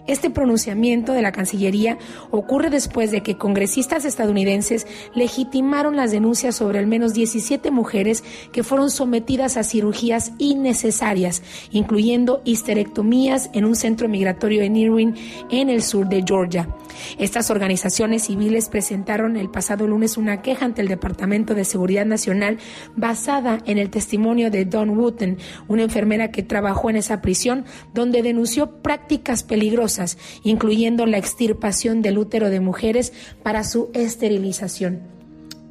Este 0.08 0.30
pronunciamiento 0.30 1.12
de 1.12 1.22
la 1.22 1.30
Cancillería 1.30 1.96
ocurre 2.32 2.70
después 2.70 3.12
de 3.12 3.22
que 3.22 3.36
congresistas 3.36 4.04
estadounidenses 4.04 4.86
legitimaron 5.14 5.94
las 5.94 6.10
denuncias 6.10 6.56
sobre 6.56 6.80
al 6.80 6.88
menos 6.88 7.14
17 7.14 7.70
mujeres 7.70 8.24
que 8.52 8.64
fueron 8.64 8.90
sometidas 8.90 9.56
a 9.56 9.62
cirugías 9.62 10.32
innecesarias, 10.38 11.42
incluyendo 11.70 12.42
histerectomías 12.44 13.50
en 13.52 13.64
un 13.64 13.76
centro 13.76 14.08
migratorio 14.08 14.62
en 14.62 14.76
Irwin, 14.76 15.14
en 15.50 15.70
el 15.70 15.82
sur 15.82 16.08
de 16.08 16.24
Georgia. 16.26 16.68
Estas 17.18 17.50
organizaciones 17.50 18.24
civiles 18.24 18.68
presentaron 18.68 19.36
el 19.36 19.50
pasado 19.50 19.86
lunes 19.86 20.16
una 20.16 20.42
queja 20.42 20.64
ante 20.64 20.82
el 20.82 20.88
Departamento 20.88 21.54
de 21.54 21.64
Seguridad 21.64 22.06
Nacional 22.06 22.58
basada 22.96 23.58
en 23.66 23.78
el 23.78 23.88
testimonio 23.88 24.50
de 24.50 24.64
Dawn 24.64 24.90
Wooten, 24.90 25.38
una 25.68 25.84
enfermera 25.84 26.32
que 26.32 26.42
trabajó 26.42 26.90
en 26.90 26.96
esa 26.96 27.22
prisión, 27.22 27.64
donde 27.94 28.22
denunció 28.22 28.82
prácticas 28.82 29.44
peligrosas 29.44 29.91
incluyendo 30.42 31.06
la 31.06 31.18
extirpación 31.18 32.02
del 32.02 32.18
útero 32.18 32.50
de 32.50 32.60
mujeres 32.60 33.12
para 33.42 33.64
su 33.64 33.90
esterilización. 33.94 35.00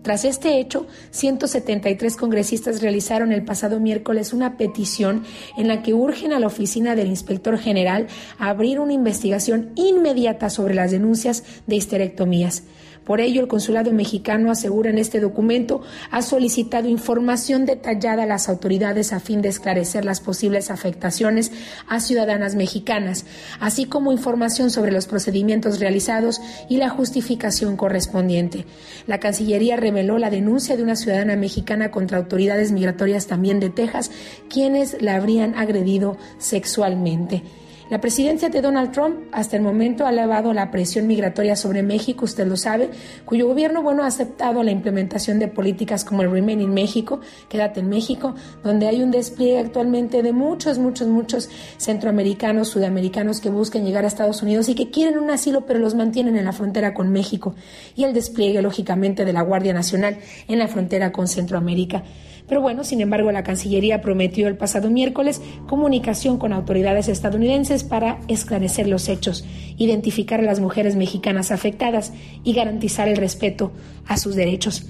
Tras 0.01 0.25
este 0.25 0.59
hecho, 0.59 0.87
173 1.11 2.17
congresistas 2.17 2.81
realizaron 2.81 3.31
el 3.31 3.43
pasado 3.43 3.79
miércoles 3.79 4.33
una 4.33 4.57
petición 4.57 5.23
en 5.57 5.67
la 5.67 5.83
que 5.83 5.93
urgen 5.93 6.33
a 6.33 6.39
la 6.39 6.47
oficina 6.47 6.95
del 6.95 7.07
inspector 7.07 7.59
general 7.59 8.07
a 8.39 8.49
abrir 8.49 8.79
una 8.79 8.93
investigación 8.93 9.71
inmediata 9.75 10.49
sobre 10.49 10.73
las 10.73 10.89
denuncias 10.89 11.43
de 11.67 11.75
histerectomías. 11.75 12.63
Por 13.05 13.19
ello, 13.19 13.41
el 13.41 13.47
consulado 13.47 13.91
mexicano 13.91 14.51
asegura 14.51 14.91
en 14.91 14.99
este 14.99 15.19
documento 15.19 15.81
ha 16.11 16.21
solicitado 16.21 16.87
información 16.87 17.65
detallada 17.65 18.23
a 18.23 18.27
las 18.27 18.47
autoridades 18.47 19.11
a 19.11 19.19
fin 19.19 19.41
de 19.41 19.49
esclarecer 19.49 20.05
las 20.05 20.21
posibles 20.21 20.69
afectaciones 20.69 21.51
a 21.87 21.99
ciudadanas 21.99 22.55
mexicanas, 22.55 23.25
así 23.59 23.85
como 23.85 24.11
información 24.11 24.69
sobre 24.69 24.91
los 24.91 25.07
procedimientos 25.07 25.79
realizados 25.79 26.41
y 26.69 26.77
la 26.77 26.89
justificación 26.89 27.75
correspondiente. 27.75 28.65
La 29.07 29.19
Cancillería 29.19 29.77
reveló 29.77 30.19
la 30.19 30.29
denuncia 30.29 30.77
de 30.77 30.83
una 30.83 30.95
ciudadana 30.95 31.35
mexicana 31.35 31.89
contra 31.89 32.19
autoridades 32.19 32.71
migratorias 32.71 33.25
también 33.25 33.59
de 33.59 33.71
Texas, 33.71 34.11
quienes 34.47 35.01
la 35.01 35.15
habrían 35.15 35.55
agredido 35.55 36.17
sexualmente. 36.37 37.43
La 37.91 37.99
presidencia 37.99 38.47
de 38.47 38.61
Donald 38.61 38.93
Trump 38.93 39.17
hasta 39.33 39.57
el 39.57 39.63
momento 39.63 40.05
ha 40.05 40.11
elevado 40.11 40.53
la 40.53 40.71
presión 40.71 41.07
migratoria 41.07 41.57
sobre 41.57 41.83
México, 41.83 42.23
usted 42.23 42.47
lo 42.47 42.55
sabe, 42.55 42.89
cuyo 43.25 43.47
gobierno 43.47 43.83
bueno 43.83 44.05
ha 44.05 44.07
aceptado 44.07 44.63
la 44.63 44.71
implementación 44.71 45.39
de 45.39 45.49
políticas 45.49 46.05
como 46.05 46.21
el 46.21 46.31
Remain 46.31 46.61
in 46.61 46.73
México, 46.73 47.19
quédate 47.49 47.81
en 47.81 47.89
México, 47.89 48.33
donde 48.63 48.87
hay 48.87 49.03
un 49.03 49.11
despliegue 49.11 49.59
actualmente 49.59 50.23
de 50.23 50.31
muchos, 50.31 50.79
muchos, 50.79 51.09
muchos 51.09 51.49
centroamericanos, 51.79 52.69
sudamericanos 52.69 53.41
que 53.41 53.49
buscan 53.49 53.83
llegar 53.83 54.05
a 54.05 54.07
Estados 54.07 54.41
Unidos 54.41 54.69
y 54.69 54.75
que 54.75 54.89
quieren 54.89 55.19
un 55.19 55.29
asilo 55.29 55.65
pero 55.65 55.77
los 55.79 55.93
mantienen 55.93 56.37
en 56.37 56.45
la 56.45 56.53
frontera 56.53 56.93
con 56.93 57.11
México 57.11 57.55
y 57.97 58.05
el 58.05 58.13
despliegue 58.13 58.61
lógicamente 58.61 59.25
de 59.25 59.33
la 59.33 59.41
Guardia 59.41 59.73
Nacional 59.73 60.17
en 60.47 60.59
la 60.59 60.69
frontera 60.69 61.11
con 61.11 61.27
Centroamérica. 61.27 62.03
Pero 62.51 62.59
bueno, 62.59 62.83
sin 62.83 62.99
embargo, 62.99 63.31
la 63.31 63.45
Cancillería 63.45 64.01
prometió 64.01 64.49
el 64.49 64.57
pasado 64.57 64.91
miércoles 64.91 65.41
comunicación 65.67 66.37
con 66.37 66.51
autoridades 66.51 67.07
estadounidenses 67.07 67.85
para 67.85 68.19
esclarecer 68.27 68.89
los 68.89 69.07
hechos, 69.07 69.45
identificar 69.77 70.41
a 70.41 70.43
las 70.43 70.59
mujeres 70.59 70.97
mexicanas 70.97 71.51
afectadas 71.51 72.11
y 72.43 72.51
garantizar 72.51 73.07
el 73.07 73.15
respeto 73.15 73.71
a 74.05 74.17
sus 74.17 74.35
derechos. 74.35 74.85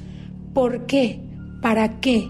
¿Por 0.55 0.87
qué? 0.87 1.19
¿Para 1.61 1.99
qué? 1.99 2.27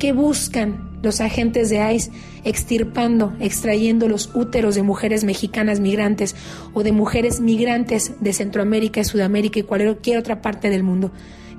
¿Qué 0.00 0.14
buscan 0.14 0.98
los 1.02 1.20
agentes 1.20 1.68
de 1.68 1.92
ICE 1.92 2.10
extirpando, 2.42 3.34
extrayendo 3.40 4.08
los 4.08 4.34
úteros 4.34 4.74
de 4.74 4.82
mujeres 4.82 5.22
mexicanas 5.22 5.80
migrantes 5.80 6.34
o 6.72 6.82
de 6.82 6.92
mujeres 6.92 7.40
migrantes 7.40 8.14
de 8.22 8.32
Centroamérica, 8.32 9.04
Sudamérica 9.04 9.58
y 9.58 9.64
cualquier 9.64 10.16
otra 10.16 10.40
parte 10.40 10.70
del 10.70 10.82
mundo? 10.82 11.12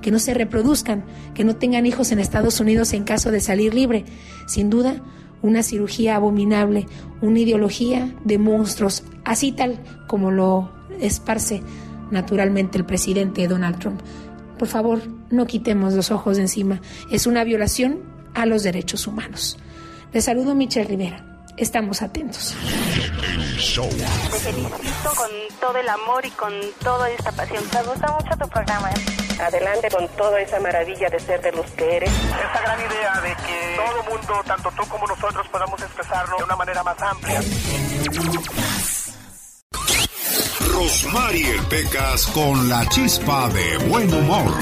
Que 0.04 0.10
no 0.10 0.18
se 0.18 0.34
reproduzcan, 0.34 1.02
que 1.32 1.44
no 1.44 1.56
tengan 1.56 1.86
hijos 1.86 2.12
en 2.12 2.18
Estados 2.18 2.60
Unidos 2.60 2.92
en 2.92 3.04
caso 3.04 3.30
de 3.30 3.40
salir 3.40 3.72
libre. 3.72 4.04
Sin 4.46 4.68
duda, 4.68 5.02
una 5.40 5.62
cirugía 5.62 6.16
abominable, 6.16 6.86
una 7.22 7.38
ideología 7.38 8.14
de 8.22 8.36
monstruos, 8.36 9.02
así 9.24 9.52
tal 9.52 9.80
como 10.06 10.30
lo 10.30 10.70
esparce 11.00 11.62
naturalmente 12.10 12.76
el 12.76 12.84
presidente 12.84 13.48
Donald 13.48 13.78
Trump. 13.78 14.02
Por 14.58 14.68
favor, 14.68 15.00
no 15.30 15.46
quitemos 15.46 15.94
los 15.94 16.10
ojos 16.10 16.36
de 16.36 16.42
encima. 16.42 16.82
Es 17.10 17.26
una 17.26 17.42
violación 17.42 18.00
a 18.34 18.44
los 18.44 18.62
derechos 18.62 19.06
humanos. 19.06 19.56
Le 20.12 20.20
saludo 20.20 20.54
Michelle 20.54 20.86
Rivera 20.86 21.33
estamos 21.56 22.02
atentos. 22.02 22.54
El 23.22 23.56
show. 23.58 23.88
Pues 24.30 24.42
felicito 24.42 25.10
con 25.16 25.30
todo 25.60 25.76
el 25.78 25.88
amor 25.88 26.24
y 26.24 26.30
con 26.30 26.52
toda 26.82 27.10
esta 27.10 27.32
pasión. 27.32 27.62
Me 27.72 27.82
gusta 27.82 28.12
mucho 28.12 28.36
tu 28.38 28.48
programa. 28.48 28.90
¿eh? 28.90 29.40
Adelante 29.40 29.88
con 29.90 30.08
toda 30.16 30.40
esa 30.40 30.60
maravilla 30.60 31.08
de 31.08 31.18
ser 31.18 31.40
de 31.40 31.52
los 31.52 31.66
que 31.72 31.96
eres. 31.96 32.10
Esta 32.10 32.60
gran 32.60 32.78
idea 32.80 33.20
de 33.20 33.34
que 33.46 33.76
todo 33.76 34.02
mundo, 34.16 34.42
tanto 34.46 34.70
tú 34.76 34.88
como 34.88 35.06
nosotros, 35.06 35.46
podamos 35.48 35.80
expresarlo 35.80 36.36
de 36.38 36.44
una 36.44 36.56
manera 36.56 36.82
más 36.82 37.00
amplia. 37.02 37.40
Rosmarie 40.72 41.62
Pecas 41.70 42.26
con 42.28 42.68
la 42.68 42.86
chispa 42.88 43.48
de 43.48 43.78
buen 43.88 44.12
humor. 44.12 44.54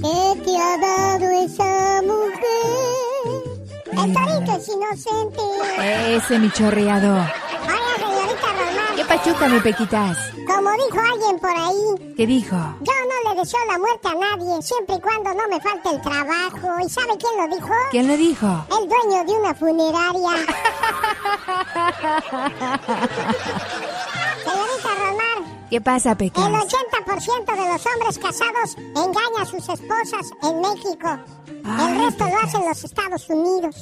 ¿Qué 0.00 0.42
te 0.44 0.56
ha 0.56 0.78
dado 0.78 1.30
esa 1.44 2.02
mujer? 2.02 2.87
Inocente. 4.04 5.42
Ese 6.16 6.38
mi 6.38 6.50
chorreado. 6.50 7.12
Oiga, 7.14 7.32
señorita 7.98 8.46
Román. 8.46 8.96
¿Qué 8.96 9.04
pachuca, 9.04 9.48
mi 9.48 9.60
pequitas? 9.60 10.16
Como 10.46 10.70
dijo 10.72 10.98
alguien 11.12 11.38
por 11.38 11.50
ahí, 11.50 12.14
¿Qué 12.16 12.26
dijo? 12.26 12.56
yo 12.80 12.92
no 12.92 13.30
le 13.30 13.36
deseo 13.40 13.60
la 13.70 13.78
muerte 13.78 14.08
a 14.08 14.14
nadie, 14.14 14.62
siempre 14.62 14.96
y 14.96 15.00
cuando 15.00 15.34
no 15.34 15.46
me 15.48 15.60
falte 15.60 15.90
el 15.90 16.00
trabajo. 16.00 16.80
¿Y 16.84 16.88
sabe 16.88 17.16
quién 17.18 17.36
lo 17.36 17.46
dijo? 17.54 17.74
¿Quién 17.90 18.08
lo 18.08 18.16
dijo? 18.16 18.64
El 18.80 18.88
dueño 18.88 19.24
de 19.24 19.32
una 19.32 19.54
funeraria. 19.54 20.30
Señorita 24.44 24.90
Román, 24.98 25.27
¿Qué 25.70 25.80
pasa, 25.80 26.10
el 26.12 26.16
Pecas? 26.16 26.44
80% 26.44 27.44
de 27.46 27.72
los 27.72 27.86
hombres 27.86 28.18
casados 28.18 28.76
engaña 28.78 29.42
a 29.42 29.44
sus 29.44 29.68
esposas 29.68 30.30
en 30.42 30.60
México. 30.60 31.18
El 31.64 32.04
resto 32.04 32.24
lo 32.24 32.38
hacen 32.38 32.64
los 32.66 32.84
Estados 32.84 33.28
Unidos. 33.28 33.76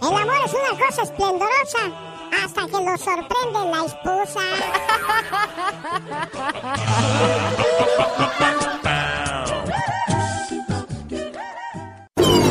El 0.00 0.16
amor 0.16 0.36
es 0.46 0.54
una 0.54 0.86
cosa 0.86 1.02
esplendorosa 1.02 2.12
hasta 2.44 2.66
que 2.66 2.84
lo 2.84 2.96
sorprende 2.98 3.60
la 3.70 3.84
esposa. 3.84 4.40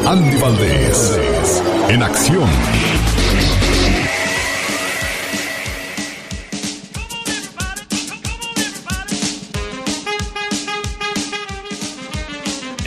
Andy 0.05 0.37
Valdés, 0.41 1.63
en 1.87 2.03
acción. 2.03 2.49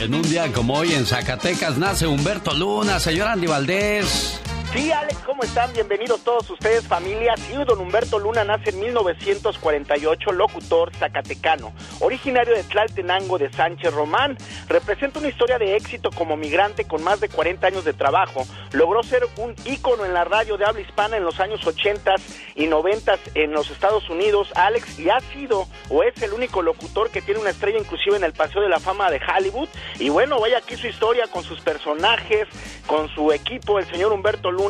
En 0.05 0.15
un 0.15 0.21
día 0.21 0.53
como 0.53 0.75
hoy 0.75 0.93
en 0.93 1.07
Zacatecas 1.07 1.79
nace 1.79 2.07
Humberto 2.07 2.53
Luna, 2.53 3.01
señor 3.01 3.27
Andy 3.27 3.47
Valdés. 3.47 4.39
Sí, 4.75 4.91
Alex, 4.91 5.21
¿cómo 5.21 5.45
están? 5.45 5.73
Bienvenidos 5.73 6.25
todos 6.25 6.51
ustedes, 6.51 6.85
familia. 6.89 7.37
Sí, 7.37 7.55
don 7.65 7.79
Humberto 7.79 8.19
Luna 8.19 8.43
nace 8.43 8.71
en 8.71 8.81
1948, 8.81 10.33
locutor 10.33 10.93
zacatecano, 10.97 11.73
originario 12.01 12.57
de 12.57 12.65
Tlaltenango 12.65 13.39
de 13.39 13.53
Sánchez 13.53 13.95
Román. 13.95 14.37
Representa 14.67 15.21
una 15.21 15.29
historia 15.29 15.59
de 15.59 15.77
éxito 15.77 16.11
como 16.11 16.37
migrante 16.37 16.87
con 16.87 17.05
más 17.05 17.21
de 17.21 17.29
40 17.29 17.69
años 17.69 17.85
de 17.85 17.93
trabajo. 17.93 18.49
Logró 18.73 19.05
ser 19.05 19.23
un 19.37 19.55
ícono 19.65 20.07
en 20.07 20.13
la 20.13 20.25
radio 20.25 20.57
de 20.57 20.65
habla 20.65 20.81
hispana 20.81 21.19
en 21.19 21.25
los 21.25 21.39
años 21.39 21.65
80 21.65 22.17
y 22.57 22.67
90 22.67 23.17
en 23.35 23.53
los 23.53 23.71
Estados 23.71 24.11
Unidos, 24.11 24.51
Alex, 24.57 24.99
y 24.99 25.09
ha 25.09 25.21
sido 25.21 25.69
o 25.89 26.03
es 26.03 26.21
el 26.21 26.33
único 26.33 26.63
locutor 26.63 27.11
que 27.11 27.23
tiene 27.23 27.39
una 27.39 27.51
estrella 27.51 27.79
inclusive 27.79 28.17
en 28.17 28.25
el 28.25 28.33
Paseo 28.33 28.61
de 28.61 28.69
la 28.69 28.81
Fama 28.81 29.09
de 29.13 29.21
Hollywood. 29.21 29.69
Y 30.01 30.09
bueno, 30.09 30.41
vaya 30.41 30.59
aquí 30.59 30.75
su 30.75 30.89
historia 30.89 31.29
con 31.29 31.45
sus 31.45 31.61
personajes, 31.61 32.49
con 32.89 33.09
su 33.11 33.31
equipo, 33.31 33.79
el 33.79 33.87
señor 33.87 34.13
Humberto 34.13 34.51
Luna, 34.51 34.64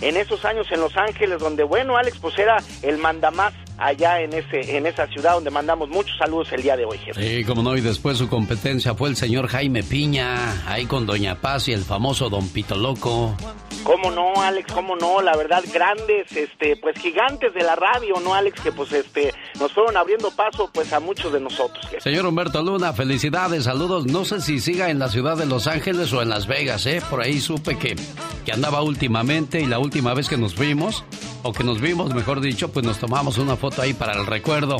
en 0.00 0.16
esos 0.16 0.44
años 0.44 0.66
en 0.70 0.80
Los 0.80 0.96
Ángeles, 0.96 1.40
donde, 1.40 1.64
bueno, 1.64 1.96
Alex, 1.96 2.18
pues 2.18 2.38
era 2.38 2.58
el 2.82 2.98
mandamás 2.98 3.52
allá 3.80 4.20
en 4.20 4.32
ese 4.32 4.76
en 4.76 4.86
esa 4.86 5.06
ciudad 5.08 5.34
donde 5.34 5.50
mandamos 5.50 5.88
muchos 5.88 6.16
saludos 6.18 6.52
el 6.52 6.62
día 6.62 6.76
de 6.76 6.84
hoy, 6.84 6.98
jefe. 6.98 7.38
Sí, 7.38 7.44
como 7.44 7.62
no, 7.62 7.76
y 7.76 7.80
después 7.80 8.18
su 8.18 8.28
competencia 8.28 8.94
fue 8.94 9.08
el 9.08 9.16
señor 9.16 9.48
Jaime 9.48 9.82
Piña, 9.82 10.70
ahí 10.70 10.86
con 10.86 11.06
Doña 11.06 11.36
Paz 11.36 11.68
y 11.68 11.72
el 11.72 11.82
famoso 11.82 12.28
Don 12.28 12.48
Pito 12.48 12.76
Loco. 12.76 13.34
¿Cómo 13.82 14.10
no, 14.10 14.40
Alex? 14.42 14.72
¿Cómo 14.72 14.94
no? 14.96 15.22
La 15.22 15.34
verdad, 15.36 15.64
grandes, 15.72 16.30
este, 16.36 16.76
pues 16.76 16.98
gigantes 16.98 17.54
de 17.54 17.62
la 17.62 17.76
radio, 17.76 18.20
¿no, 18.22 18.34
Alex? 18.34 18.60
Que 18.60 18.72
pues 18.72 18.92
este, 18.92 19.32
nos 19.58 19.72
fueron 19.72 19.96
abriendo 19.96 20.30
paso 20.30 20.70
pues 20.72 20.92
a 20.92 21.00
muchos 21.00 21.32
de 21.32 21.40
nosotros. 21.40 21.86
jefe. 21.86 22.00
Señor 22.00 22.26
Humberto 22.26 22.62
Luna, 22.62 22.92
felicidades, 22.92 23.64
saludos. 23.64 24.06
No 24.06 24.24
sé 24.24 24.42
si 24.42 24.60
siga 24.60 24.90
en 24.90 24.98
la 24.98 25.08
ciudad 25.08 25.36
de 25.36 25.46
Los 25.46 25.66
Ángeles 25.66 26.12
o 26.12 26.20
en 26.20 26.28
Las 26.28 26.46
Vegas, 26.46 26.84
¿eh? 26.86 27.00
Por 27.08 27.22
ahí 27.22 27.40
supe 27.40 27.78
que, 27.78 27.96
que 28.44 28.52
andaba 28.52 28.82
últimamente 28.82 29.60
y 29.60 29.66
la 29.66 29.78
última 29.78 30.12
vez 30.12 30.28
que 30.28 30.36
nos 30.36 30.58
vimos, 30.58 31.04
o 31.42 31.52
que 31.52 31.64
nos 31.64 31.80
vimos, 31.80 32.14
mejor 32.14 32.40
dicho, 32.40 32.70
pues 32.70 32.84
nos 32.84 32.98
tomamos 32.98 33.38
una 33.38 33.56
foto 33.56 33.69
ahí 33.78 33.92
para 33.92 34.14
el 34.14 34.26
recuerdo. 34.26 34.78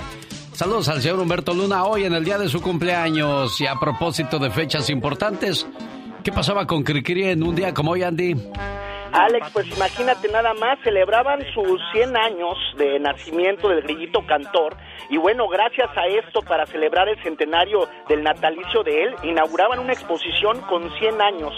Saludos 0.52 0.88
al 0.88 1.00
señor 1.00 1.20
Humberto 1.20 1.54
Luna 1.54 1.84
hoy 1.84 2.04
en 2.04 2.12
el 2.12 2.24
día 2.24 2.36
de 2.36 2.48
su 2.48 2.60
cumpleaños 2.60 3.60
y 3.60 3.66
a 3.66 3.76
propósito 3.76 4.38
de 4.38 4.50
fechas 4.50 4.90
importantes. 4.90 5.66
¿Qué 6.22 6.32
pasaba 6.32 6.66
con 6.66 6.82
Cricri 6.82 7.24
en 7.24 7.42
un 7.42 7.54
día 7.54 7.72
como 7.72 7.92
hoy, 7.92 8.02
Andy? 8.02 8.36
Alex, 9.12 9.50
pues 9.52 9.66
imagínate 9.76 10.28
nada 10.28 10.54
más, 10.54 10.78
celebraban 10.84 11.40
sus 11.52 11.80
100 11.92 12.16
años 12.16 12.56
de 12.76 12.98
nacimiento 13.00 13.68
del 13.68 13.82
grillito 13.82 14.24
cantor 14.26 14.76
y 15.10 15.16
bueno, 15.16 15.48
gracias 15.48 15.90
a 15.96 16.06
esto, 16.06 16.40
para 16.42 16.66
celebrar 16.66 17.08
el 17.08 17.20
centenario 17.22 17.88
del 18.08 18.22
natalicio 18.22 18.84
de 18.84 19.02
él, 19.02 19.14
inauguraban 19.24 19.80
una 19.80 19.92
exposición 19.92 20.60
con 20.68 20.88
100 20.88 21.20
años, 21.20 21.52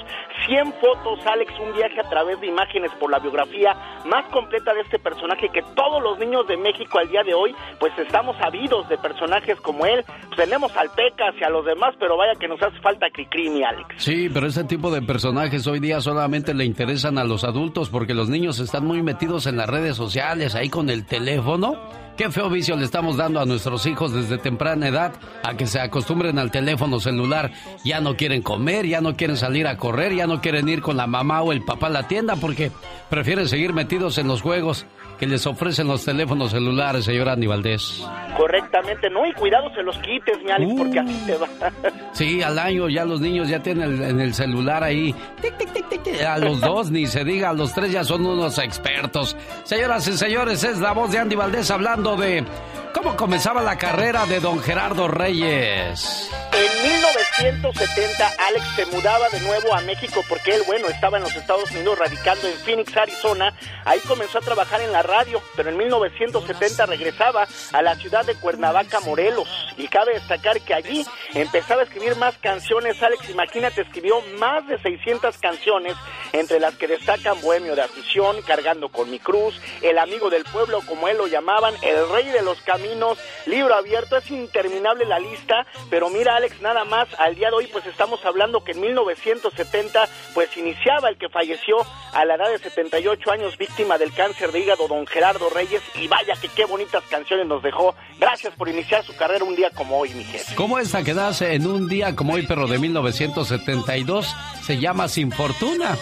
100 0.47 0.73
fotos, 0.81 1.27
Alex, 1.27 1.53
un 1.61 1.75
viaje 1.75 2.01
a 2.01 2.09
través 2.09 2.41
de 2.41 2.47
imágenes 2.47 2.91
por 2.99 3.11
la 3.11 3.19
biografía 3.19 3.77
más 4.07 4.25
completa 4.31 4.73
de 4.73 4.81
este 4.81 4.99
personaje 4.99 5.51
que 5.51 5.61
todos 5.77 6.03
los 6.03 6.19
niños 6.19 6.47
de 6.47 6.57
México 6.57 6.99
al 6.99 7.09
día 7.11 7.23
de 7.23 7.35
hoy, 7.35 7.55
pues 7.79 7.93
estamos 7.99 8.37
sabidos 8.39 8.89
de 8.89 8.97
personajes 8.97 9.61
como 9.61 9.85
él, 9.85 10.03
pues 10.29 10.49
tenemos 10.49 10.75
al 10.77 10.89
Pecas 10.91 11.35
y 11.39 11.45
a 11.45 11.51
los 11.51 11.67
demás, 11.67 11.95
pero 12.01 12.17
vaya 12.17 12.33
que 12.39 12.49
nos 12.49 12.63
hace 12.63 12.79
falta 12.81 13.11
Cricri, 13.13 13.51
mi 13.51 13.63
Alex. 13.63 13.89
Sí, 13.97 14.31
pero 14.33 14.47
ese 14.47 14.65
tipo 14.65 14.91
de 14.91 15.03
personajes 15.03 15.67
hoy 15.67 15.81
día 15.81 16.01
solamente 16.01 16.55
le 16.55 16.65
interesan 16.65 17.19
a 17.19 17.25
los 17.25 17.42
adultos 17.45 17.89
porque 17.89 18.15
los 18.15 18.29
niños 18.29 18.59
están 18.59 18.87
muy 18.87 19.03
metidos 19.03 19.47
en 19.47 19.57
las 19.57 19.69
redes 19.69 19.97
sociales, 19.97 20.55
ahí 20.55 20.69
con 20.69 20.91
el 20.91 21.05
teléfono. 21.05 21.77
Qué 22.17 22.31
feo 22.31 22.51
vicio 22.51 22.77
le 22.77 22.85
estamos 22.85 23.17
dando 23.17 23.41
a 23.41 23.47
nuestros 23.47 23.87
hijos 23.87 24.13
desde 24.13 24.37
temprana 24.37 24.89
edad 24.89 25.15
a 25.43 25.57
que 25.57 25.67
se 25.67 25.81
acostumbren 25.81 26.39
al 26.39 26.51
teléfono 26.51 27.01
celular. 27.01 27.53
Ya 27.85 28.01
no 28.01 28.17
quieren 28.17 28.43
comer, 28.43 28.87
ya 28.87 29.01
no 29.01 29.17
quieren 29.17 29.37
salir 29.37 29.67
a 29.67 29.79
correr, 29.79 30.15
ya 30.15 30.27
no 30.27 30.41
quieren 30.41 30.69
ir 30.69 30.83
con 30.83 30.97
la 30.97 31.07
mamá 31.07 31.41
o 31.41 31.53
el 31.53 31.65
papá 31.65 31.87
a 31.87 31.91
la 31.91 32.09
tienda 32.09 32.37
porque 32.37 32.71
prefieren 33.09 33.49
seguir 33.49 33.73
metidos 33.73 34.19
en 34.19 34.29
los 34.29 34.43
juegos 34.43 34.87
que 35.23 35.29
les 35.29 35.47
ofrecen 35.47 35.87
los 35.87 36.05
teléfonos 36.05 36.51
celulares, 36.51 37.05
señor 37.05 37.29
Andy 37.29 37.47
Valdés. 37.47 38.03
Correctamente, 38.37 39.09
no, 39.09 39.25
y 39.25 39.33
cuidado 39.35 39.73
se 39.73 39.81
los 39.85 39.97
quites, 39.99 40.37
mi 40.45 40.51
Alex, 40.51 40.73
porque 40.77 40.99
así 40.99 41.23
te 41.25 41.37
va. 41.37 41.47
Sí, 42.13 42.43
al 42.43 42.59
año 42.59 42.89
ya 42.89 43.05
los 43.05 43.21
niños 43.21 43.47
ya 43.49 43.61
tienen 43.63 43.85
el- 43.95 44.03
en 44.03 44.21
el 44.21 44.35
celular 44.35 44.83
ahí. 44.83 45.15
tic, 45.41 45.57
tic, 45.59 45.73
tic, 45.73 45.89
tic, 45.89 46.03
tic. 46.03 46.23
A 46.23 46.39
los 46.39 46.61
dos, 46.61 46.91
ni 46.91 47.07
se 47.07 47.23
diga, 47.25 47.51
a 47.51 47.53
los 47.53 47.73
tres 47.73 47.93
ya 47.93 48.03
son 48.03 48.27
unos 48.27 48.59
expertos. 48.59 49.37
Señoras 49.63 50.09
y 50.09 50.15
señores, 50.19 50.65
es 50.65 50.79
la 50.81 50.91
voz 50.91 51.13
de 51.13 51.19
Andy 51.21 51.37
Valdés 51.37 51.71
hablando 51.71 52.17
de 52.17 52.45
cómo 52.93 53.15
comenzaba 53.17 53.63
la 53.63 53.79
carrera 53.79 54.27
de 54.27 54.41
don 54.41 54.59
Gerardo 54.61 55.07
Reyes. 55.07 56.29
En 56.53 56.91
1970, 56.91 58.29
Alex 58.49 58.65
se 58.77 58.87
mudaba 58.87 59.29
de 59.31 59.41
nuevo 59.41 59.75
a 59.75 59.81
México 59.81 60.21
porque 60.29 60.55
él, 60.55 60.63
bueno, 60.67 60.89
estaba 60.89 61.17
en 61.17 61.23
los 61.23 61.35
Estados 61.35 61.71
Unidos 61.71 61.99
radicando 61.99 62.47
en 62.47 62.55
Phoenix, 62.59 62.95
Arizona. 62.97 63.55
Ahí 63.87 63.99
comenzó 64.07 64.39
a 64.39 64.43
trabajar 64.43 64.83
en 64.83 64.93
la 64.93 65.03
radio, 65.13 65.43
pero 65.57 65.69
en 65.69 65.77
1970 65.77 66.87
regresaba 66.87 67.47
a 67.73 67.83
la 67.83 67.97
ciudad 67.97 68.25
de 68.25 68.35
Cuernavaca, 68.35 69.01
Morelos. 69.01 69.49
Y 69.77 69.89
cabe 69.89 70.15
destacar 70.15 70.61
que 70.63 70.73
allí 70.73 71.05
empezaba 71.35 71.83
a 71.83 71.85
escribir 71.85 72.17
más 72.17 72.37
canciones. 72.39 73.03
Alex, 73.03 73.29
imagínate, 73.29 73.83
escribió 73.83 74.21
más 74.39 74.67
de 74.67 74.79
600 74.79 75.37
canciones, 75.39 75.95
entre 76.33 76.61
las 76.61 76.77
que 76.77 76.89
destacan 76.89 77.41
Bohemio 77.43 77.77
de 77.77 77.83
Afición, 77.83 78.41
Cargando 78.43 78.89
con 78.89 79.11
mi 79.11 79.19
cruz, 79.19 79.61
El 79.83 79.99
amigo 79.99 80.31
del 80.31 80.45
pueblo, 80.45 80.81
como 80.87 81.09
él 81.09 81.19
lo 81.19 81.27
llamaban, 81.27 81.75
El 81.83 82.09
rey 82.11 82.27
de 82.31 82.43
los 82.43 82.61
caminos, 82.63 83.19
Libro 83.47 83.75
abierto. 83.75 84.17
Es 84.17 84.31
interminable 84.31 85.05
la 85.05 85.19
lista, 85.19 85.67
pero 85.91 86.09
mira, 86.09 86.37
Alex, 86.37 86.61
nada 86.63 86.85
más, 86.85 87.09
al 87.19 87.35
día 87.35 87.49
de 87.51 87.57
hoy, 87.57 87.67
pues 87.67 87.85
estamos 87.87 88.25
hablando 88.25 88.65
que 88.65 88.73
en 88.73 88.81
1970, 88.81 90.09
pues 90.33 90.57
iniciaba 90.57 91.11
el 91.11 91.19
que 91.19 91.29
falleció 91.29 91.77
a 92.13 92.25
la 92.25 92.37
edad 92.37 92.51
de 92.51 92.59
78 92.59 93.31
años, 93.31 93.59
víctima 93.59 93.99
del 93.99 94.13
cáncer 94.15 94.53
de 94.53 94.61
hígado, 94.61 94.89
don 94.89 95.02
Gerardo 95.07 95.51
Reyes. 95.51 95.83
Y 95.95 96.09
vaya 96.09 96.35
que 96.41 96.49
qué 96.49 96.65
bonitas 96.65 97.03
canciones 97.11 97.47
nos 97.47 97.63
dejó. 97.63 97.95
Gracias 98.19 98.55
por 98.55 98.69
iniciar 98.69 99.05
su 99.05 99.15
carrera 99.17 99.45
un 99.45 99.57
día 99.57 99.71
como 99.71 99.99
hoy, 99.99 100.11
mi 100.15 100.25
jefe. 100.25 100.55
¿Cómo 100.55 100.79
esta 100.79 101.03
que 101.03 101.15
nace 101.15 101.55
en 101.55 101.67
un 101.67 101.89
día 101.89 102.15
como 102.17 102.35
hoy, 102.35 102.47
pero 102.47 102.67
de 102.67 102.79
1972? 102.79 104.35
Se 104.63 104.79
llama 104.79 105.09
Sin 105.09 105.33
Fortuna. 105.33 105.97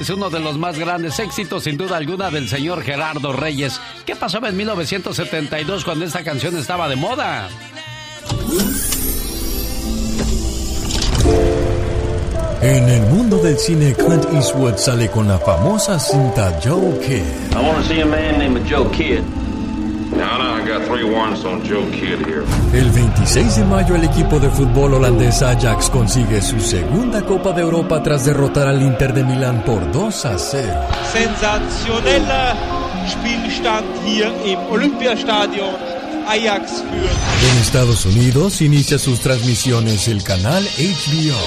Es 0.00 0.10
uno 0.10 0.28
de 0.28 0.40
los 0.40 0.58
más 0.58 0.78
grandes 0.78 1.20
éxitos, 1.20 1.64
sin 1.64 1.76
duda 1.76 1.96
alguna, 1.96 2.30
del 2.30 2.48
señor 2.48 2.82
Gerardo 2.82 3.32
Reyes. 3.32 3.80
¿Qué 4.04 4.16
pasaba 4.16 4.48
en 4.48 4.56
1972 4.56 5.84
cuando 5.84 6.04
esta 6.04 6.24
canción 6.24 6.56
estaba 6.56 6.88
de 6.88 6.96
moda? 6.96 7.48
En 12.64 12.88
el 12.88 13.02
mundo 13.02 13.36
del 13.36 13.58
cine, 13.58 13.92
Clint 13.92 14.24
Eastwood 14.32 14.78
sale 14.78 15.10
con 15.10 15.28
la 15.28 15.36
famosa 15.36 15.98
cinta 15.98 16.58
Joe 16.64 16.98
Kidd. 16.98 17.52
I 17.52 17.56
want 17.56 17.76
to 17.76 17.84
see 17.84 18.00
a 18.00 18.06
man 18.06 18.38
named 18.38 18.66
Joe 18.66 18.88
Kidd. 18.90 19.22
Now, 20.16 20.38
now, 20.38 20.54
I 20.56 20.66
got 20.66 20.86
three 20.86 21.04
warrants 21.04 21.44
on 21.44 21.62
Joe 21.62 21.84
Kidd 21.90 22.24
here. 22.24 22.42
El 22.72 22.90
26 22.90 23.56
de 23.56 23.64
mayo 23.66 23.96
el 23.96 24.04
equipo 24.04 24.40
de 24.40 24.48
fútbol 24.48 24.94
holandés 24.94 25.42
Ajax 25.42 25.90
consigue 25.90 26.40
su 26.40 26.58
segunda 26.58 27.20
Copa 27.26 27.52
de 27.52 27.60
Europa 27.60 28.02
tras 28.02 28.24
derrotar 28.24 28.66
al 28.66 28.80
Inter 28.80 29.12
de 29.12 29.24
Milán 29.24 29.62
por 29.66 29.92
2 29.92 30.24
a 30.24 30.38
0. 30.38 30.66
Sensationeller 31.12 32.56
Spielstand 33.10 33.84
hier 34.06 34.32
im 34.46 34.58
Olympiastadion. 34.70 35.93
Ajax 36.26 36.82
En 36.82 37.58
Estados 37.60 38.06
Unidos 38.06 38.60
inicia 38.60 38.98
sus 38.98 39.20
transmisiones 39.20 40.08
el 40.08 40.22
canal 40.22 40.64
HBO. 40.64 41.38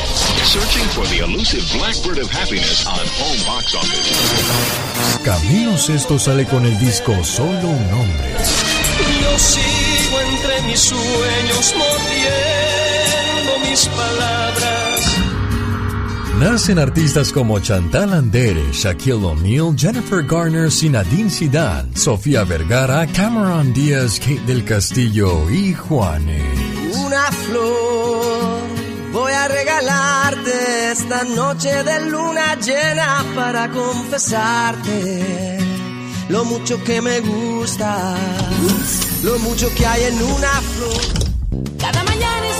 Searching 0.45 0.87
for 0.93 1.05
the 1.07 1.19
elusive 1.19 1.63
blackbird 1.77 2.19
of 2.19 2.29
happiness 2.31 2.85
on 2.85 3.05
home 3.19 3.39
box 3.45 3.75
office. 3.75 5.23
Camilo 5.23 5.77
Sesto 5.77 6.19
sale 6.19 6.45
con 6.45 6.65
el 6.65 6.77
disco 6.79 7.23
Solo 7.23 7.69
un 7.69 7.93
hombre. 7.93 8.35
Yo 9.21 9.39
sigo 9.39 10.19
entre 10.21 10.61
mis 10.63 10.79
sueños 10.79 11.73
mordiendo 11.77 13.69
mis 13.69 13.87
palabras. 13.87 14.96
Nacen 16.39 16.77
artistas 16.77 17.31
como 17.31 17.59
Chantal 17.59 18.13
Andere, 18.13 18.71
Shaquille 18.71 19.25
O'Neal, 19.25 19.75
Jennifer 19.75 20.23
Garner, 20.23 20.71
Sinadine 20.71 21.31
Zidane, 21.31 21.95
Sofía 21.95 22.43
Vergara, 22.43 23.07
Cameron 23.07 23.73
Díaz, 23.73 24.19
Kate 24.19 24.43
del 24.45 24.63
Castillo 24.63 25.49
y 25.49 25.73
Juanes. 25.73 26.43
Una 26.95 27.31
flor 27.31 28.61
voy 29.11 29.31
a 29.31 29.47
regalarte 29.47 30.91
esta 30.91 31.23
noche 31.23 31.83
de 31.83 32.05
luna 32.11 32.55
llena 32.59 33.25
para 33.35 33.71
confesarte 33.71 35.57
lo 36.29 36.45
mucho 36.45 36.83
que 36.83 37.01
me 37.01 37.19
gusta, 37.21 38.15
lo 39.23 39.39
mucho 39.39 39.73
que 39.73 39.85
hay 39.87 40.03
en 40.03 40.21
una 40.21 40.61
flor. 40.61 41.01
Cada 41.79 42.03
mañana 42.03 42.47
en 42.47 42.56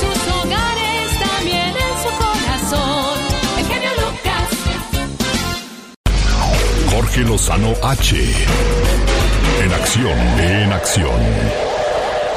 Jorge 6.98 7.22
Lozano 7.26 7.74
H. 7.84 8.16
En 9.64 9.72
acción, 9.72 10.18
en 10.40 10.74
acción. 10.74 11.22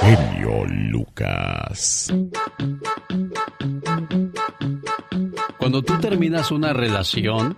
Genio 0.03 0.67
Lucas. 0.67 2.13
Cuando 5.57 5.83
tú 5.83 5.99
terminas 5.99 6.51
una 6.51 6.75
relación, 6.75 7.57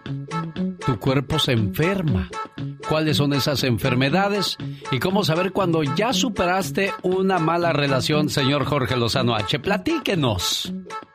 tu 0.84 0.98
cuerpo 0.98 1.38
se 1.38 1.52
enferma. 1.52 2.28
¿Cuáles 2.88 3.16
son 3.16 3.32
esas 3.32 3.64
enfermedades? 3.64 4.56
¿Y 4.90 4.98
cómo 4.98 5.24
saber 5.24 5.52
cuando 5.52 5.82
ya 5.82 6.12
superaste 6.12 6.92
una 7.02 7.38
mala 7.38 7.72
relación, 7.72 8.28
señor 8.28 8.64
Jorge 8.64 8.96
Lozano 8.96 9.34
H? 9.34 9.60
Platíquenos. 9.60 10.72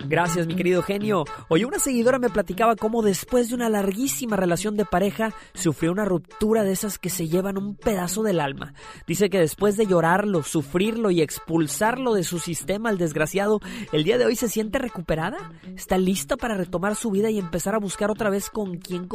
Gracias, 0.07 0.47
mi 0.47 0.55
querido 0.55 0.81
genio. 0.83 1.25
Oye, 1.49 1.65
una 1.65 1.79
seguidora 1.79 2.17
me 2.17 2.29
platicaba 2.29 2.77
cómo 2.77 3.01
después 3.01 3.49
de 3.49 3.55
una 3.55 3.67
larguísima 3.67 4.37
relación 4.37 4.77
de 4.77 4.85
pareja 4.85 5.33
sufrió 5.53 5.91
una 5.91 6.05
ruptura 6.05 6.63
de 6.63 6.71
esas 6.71 6.97
que 6.97 7.09
se 7.09 7.27
llevan 7.27 7.57
un 7.57 7.75
pedazo 7.75 8.23
del 8.23 8.39
alma. 8.39 8.73
Dice 9.05 9.29
que 9.29 9.39
después 9.39 9.75
de 9.75 9.85
llorarlo, 9.85 10.43
sufrirlo 10.43 11.11
y 11.11 11.21
expulsarlo 11.21 12.13
de 12.13 12.23
su 12.23 12.39
sistema, 12.39 12.89
el 12.89 12.97
desgraciado, 12.97 13.59
el 13.91 14.05
día 14.05 14.17
de 14.17 14.25
hoy 14.25 14.37
se 14.37 14.47
siente 14.47 14.79
recuperada. 14.79 15.51
Está 15.75 15.97
lista 15.97 16.37
para 16.37 16.55
retomar 16.55 16.95
su 16.95 17.11
vida 17.11 17.29
y 17.29 17.37
empezar 17.37 17.75
a 17.75 17.79
buscar 17.79 18.09
otra 18.09 18.29
vez 18.29 18.49
con 18.49 18.77
quién 18.77 19.07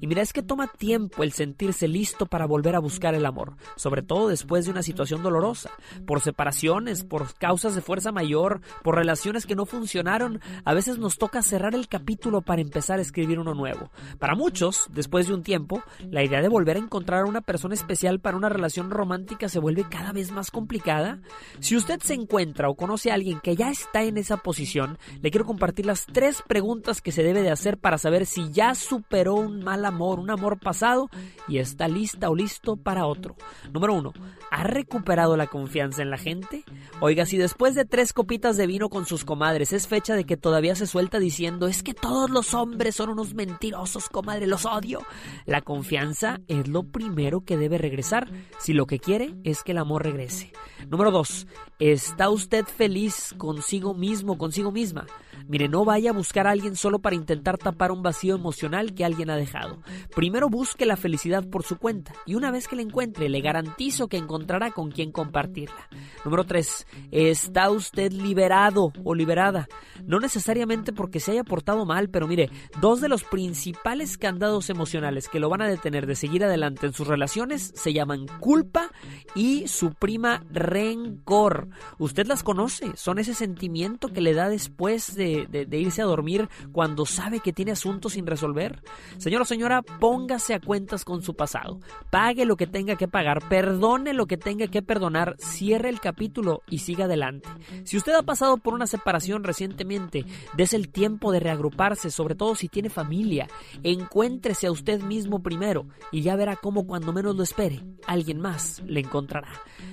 Y 0.00 0.06
mira, 0.06 0.22
es 0.22 0.32
que 0.32 0.42
toma 0.42 0.68
tiempo 0.68 1.22
el 1.22 1.32
sentirse 1.32 1.88
listo 1.88 2.26
para 2.26 2.46
volver 2.46 2.76
a 2.76 2.80
buscar 2.80 3.14
el 3.14 3.26
amor, 3.26 3.56
sobre 3.76 4.02
todo 4.02 4.28
después 4.28 4.64
de 4.64 4.70
una 4.70 4.82
situación 4.82 5.22
dolorosa, 5.22 5.70
por 6.06 6.20
separaciones, 6.20 7.02
por 7.02 7.34
causas 7.34 7.74
de 7.74 7.80
fuerza 7.80 8.12
mayor, 8.12 8.60
por 8.82 8.94
relaciones 8.94 9.46
que 9.46 9.56
no 9.56 9.66
funcionaron, 9.66 10.40
a 10.64 10.74
veces 10.74 10.98
nos 10.98 11.18
toca 11.18 11.42
cerrar 11.42 11.74
el 11.74 11.88
capítulo 11.88 12.40
para 12.40 12.62
empezar 12.62 12.98
a 12.98 13.02
escribir 13.02 13.40
uno 13.40 13.54
nuevo. 13.54 13.90
Para 14.18 14.36
muchos, 14.36 14.86
después 14.90 15.26
de 15.26 15.34
un 15.34 15.42
tiempo, 15.42 15.82
la 16.10 16.22
idea 16.22 16.40
de 16.40 16.48
volver 16.48 16.76
a 16.76 16.80
encontrar 16.80 17.22
a 17.22 17.28
una 17.28 17.40
persona 17.40 17.74
especial 17.74 18.20
para 18.20 18.36
una 18.36 18.48
relación 18.48 18.90
romántica 18.90 19.48
se 19.48 19.58
vuelve 19.58 19.86
cada 19.88 20.12
vez 20.12 20.30
más 20.30 20.50
complicada. 20.50 21.20
Si 21.58 21.76
usted 21.76 22.00
se 22.00 22.14
encuentra 22.14 22.68
o 22.68 22.76
conoce 22.76 23.10
a 23.10 23.14
alguien 23.14 23.40
que 23.40 23.56
ya 23.56 23.70
está 23.70 24.04
en 24.04 24.18
esa 24.18 24.36
posición, 24.36 24.98
le 25.20 25.30
quiero 25.30 25.46
compartir 25.46 25.86
las 25.86 26.06
tres 26.06 26.42
preguntas 26.46 27.00
que 27.00 27.12
se 27.12 27.22
debe 27.22 27.42
de 27.42 27.50
hacer 27.50 27.78
para 27.78 27.98
saber 27.98 28.26
si 28.26 28.50
ya 28.50 28.74
superó 28.74 29.15
un 29.24 29.64
mal 29.64 29.84
amor, 29.84 30.18
un 30.18 30.30
amor 30.30 30.58
pasado 30.58 31.08
y 31.48 31.58
está 31.58 31.88
lista 31.88 32.28
o 32.28 32.34
listo 32.34 32.76
para 32.76 33.06
otro. 33.06 33.36
Número 33.72 33.94
uno, 33.94 34.12
¿ha 34.50 34.62
recuperado 34.64 35.36
la 35.36 35.46
confianza 35.46 36.02
en 36.02 36.10
la 36.10 36.18
gente? 36.18 36.64
Oiga, 37.00 37.26
si 37.26 37.38
después 37.38 37.74
de 37.74 37.84
tres 37.84 38.12
copitas 38.12 38.56
de 38.56 38.66
vino 38.66 38.88
con 38.88 39.06
sus 39.06 39.24
comadres 39.24 39.72
es 39.72 39.86
fecha 39.86 40.14
de 40.14 40.24
que 40.24 40.36
todavía 40.36 40.74
se 40.74 40.86
suelta 40.86 41.18
diciendo 41.18 41.66
es 41.66 41.82
que 41.82 41.94
todos 41.94 42.30
los 42.30 42.54
hombres 42.54 42.96
son 42.96 43.10
unos 43.10 43.34
mentirosos, 43.34 44.08
comadre, 44.08 44.46
los 44.46 44.66
odio. 44.66 45.00
La 45.46 45.62
confianza 45.62 46.40
es 46.46 46.68
lo 46.68 46.82
primero 46.84 47.40
que 47.40 47.56
debe 47.56 47.78
regresar 47.78 48.28
si 48.58 48.72
lo 48.72 48.86
que 48.86 48.98
quiere 48.98 49.34
es 49.44 49.62
que 49.62 49.72
el 49.72 49.78
amor 49.78 50.04
regrese. 50.04 50.52
Número 50.88 51.10
dos, 51.10 51.46
¿está 51.78 52.28
usted 52.28 52.64
feliz 52.64 53.34
consigo 53.38 53.94
mismo, 53.94 54.38
consigo 54.38 54.70
misma? 54.70 55.06
Mire, 55.48 55.68
no 55.68 55.84
vaya 55.84 56.10
a 56.10 56.14
buscar 56.14 56.46
a 56.46 56.50
alguien 56.50 56.76
solo 56.76 56.98
para 56.98 57.16
intentar 57.16 57.58
tapar 57.58 57.92
un 57.92 58.02
vacío 58.02 58.34
emocional 58.34 58.94
que 58.94 59.04
alguien 59.04 59.30
ha 59.30 59.36
dejado. 59.36 59.78
Primero 60.14 60.48
busque 60.48 60.86
la 60.86 60.96
felicidad 60.96 61.48
por 61.48 61.62
su 61.62 61.76
cuenta 61.76 62.12
y 62.24 62.34
una 62.34 62.50
vez 62.50 62.68
que 62.68 62.76
la 62.76 62.82
encuentre, 62.82 63.28
le 63.28 63.40
garantizo 63.40 64.08
que 64.08 64.16
encontrará 64.16 64.70
con 64.70 64.90
quien 64.90 65.12
compartirla. 65.12 65.88
Número 66.24 66.44
3. 66.44 66.86
¿Está 67.10 67.70
usted 67.70 68.12
liberado 68.12 68.92
o 69.04 69.14
liberada? 69.14 69.68
No 70.04 70.20
necesariamente 70.20 70.92
porque 70.92 71.20
se 71.20 71.32
haya 71.32 71.44
portado 71.44 71.84
mal, 71.84 72.10
pero 72.10 72.26
mire, 72.26 72.50
dos 72.80 73.00
de 73.00 73.08
los 73.08 73.24
principales 73.24 74.18
candados 74.18 74.70
emocionales 74.70 75.28
que 75.28 75.40
lo 75.40 75.48
van 75.48 75.62
a 75.62 75.68
detener 75.68 76.06
de 76.06 76.16
seguir 76.16 76.44
adelante 76.44 76.86
en 76.86 76.92
sus 76.92 77.06
relaciones 77.06 77.72
se 77.74 77.92
llaman 77.92 78.26
culpa 78.40 78.90
y 79.34 79.68
su 79.68 79.92
prima 79.92 80.44
rencor. 80.50 81.68
Usted 81.98 82.26
las 82.26 82.42
conoce, 82.42 82.92
son 82.96 83.18
ese 83.18 83.34
sentimiento 83.34 84.08
que 84.08 84.20
le 84.20 84.34
da 84.34 84.48
después 84.48 85.14
de, 85.14 85.25
de, 85.26 85.78
irse 85.78 86.02
a 86.02 86.06
dormir 86.06 86.48
cuando 86.72 87.06
sabe 87.06 87.40
que 87.40 87.52
tiene 87.52 87.72
asuntos 87.72 88.14
sin 88.14 88.26
resolver. 88.26 88.82
Señor 89.18 89.42
o 89.42 89.44
señora, 89.44 89.82
póngase 89.82 90.54
a 90.54 90.60
cuentas 90.60 91.04
con 91.04 91.22
su 91.22 91.34
pasado, 91.34 91.80
pague 92.10 92.44
lo 92.44 92.56
que 92.56 92.66
tenga 92.66 92.96
que 92.96 93.08
pagar, 93.08 93.48
perdone 93.48 94.12
lo 94.12 94.26
que 94.26 94.36
tenga 94.36 94.68
que 94.68 94.82
perdonar, 94.82 95.36
cierre 95.38 95.88
el 95.88 96.00
capítulo 96.00 96.62
y 96.68 96.78
siga 96.78 97.06
adelante. 97.06 97.48
Si 97.84 97.96
usted 97.96 98.14
ha 98.14 98.22
pasado 98.22 98.56
por 98.58 98.74
una 98.74 98.86
separación 98.86 99.44
recientemente, 99.44 100.24
des 100.56 100.72
el 100.72 100.88
tiempo 100.88 101.32
de 101.32 101.40
reagruparse, 101.40 102.10
sobre 102.10 102.34
todo 102.34 102.54
si 102.54 102.68
tiene 102.68 102.90
familia, 102.90 103.48
encuéntrese 103.82 104.66
a 104.66 104.72
usted 104.72 105.02
mismo 105.02 105.42
primero 105.42 105.86
y 106.12 106.22
ya 106.22 106.36
verá 106.36 106.56
cómo 106.56 106.86
cuando 106.86 107.12
menos 107.12 107.36
lo 107.36 107.42
espere, 107.42 107.82
alguien 108.06 108.40
más 108.40 108.82
le 108.86 109.00
encontrará. 109.00 109.48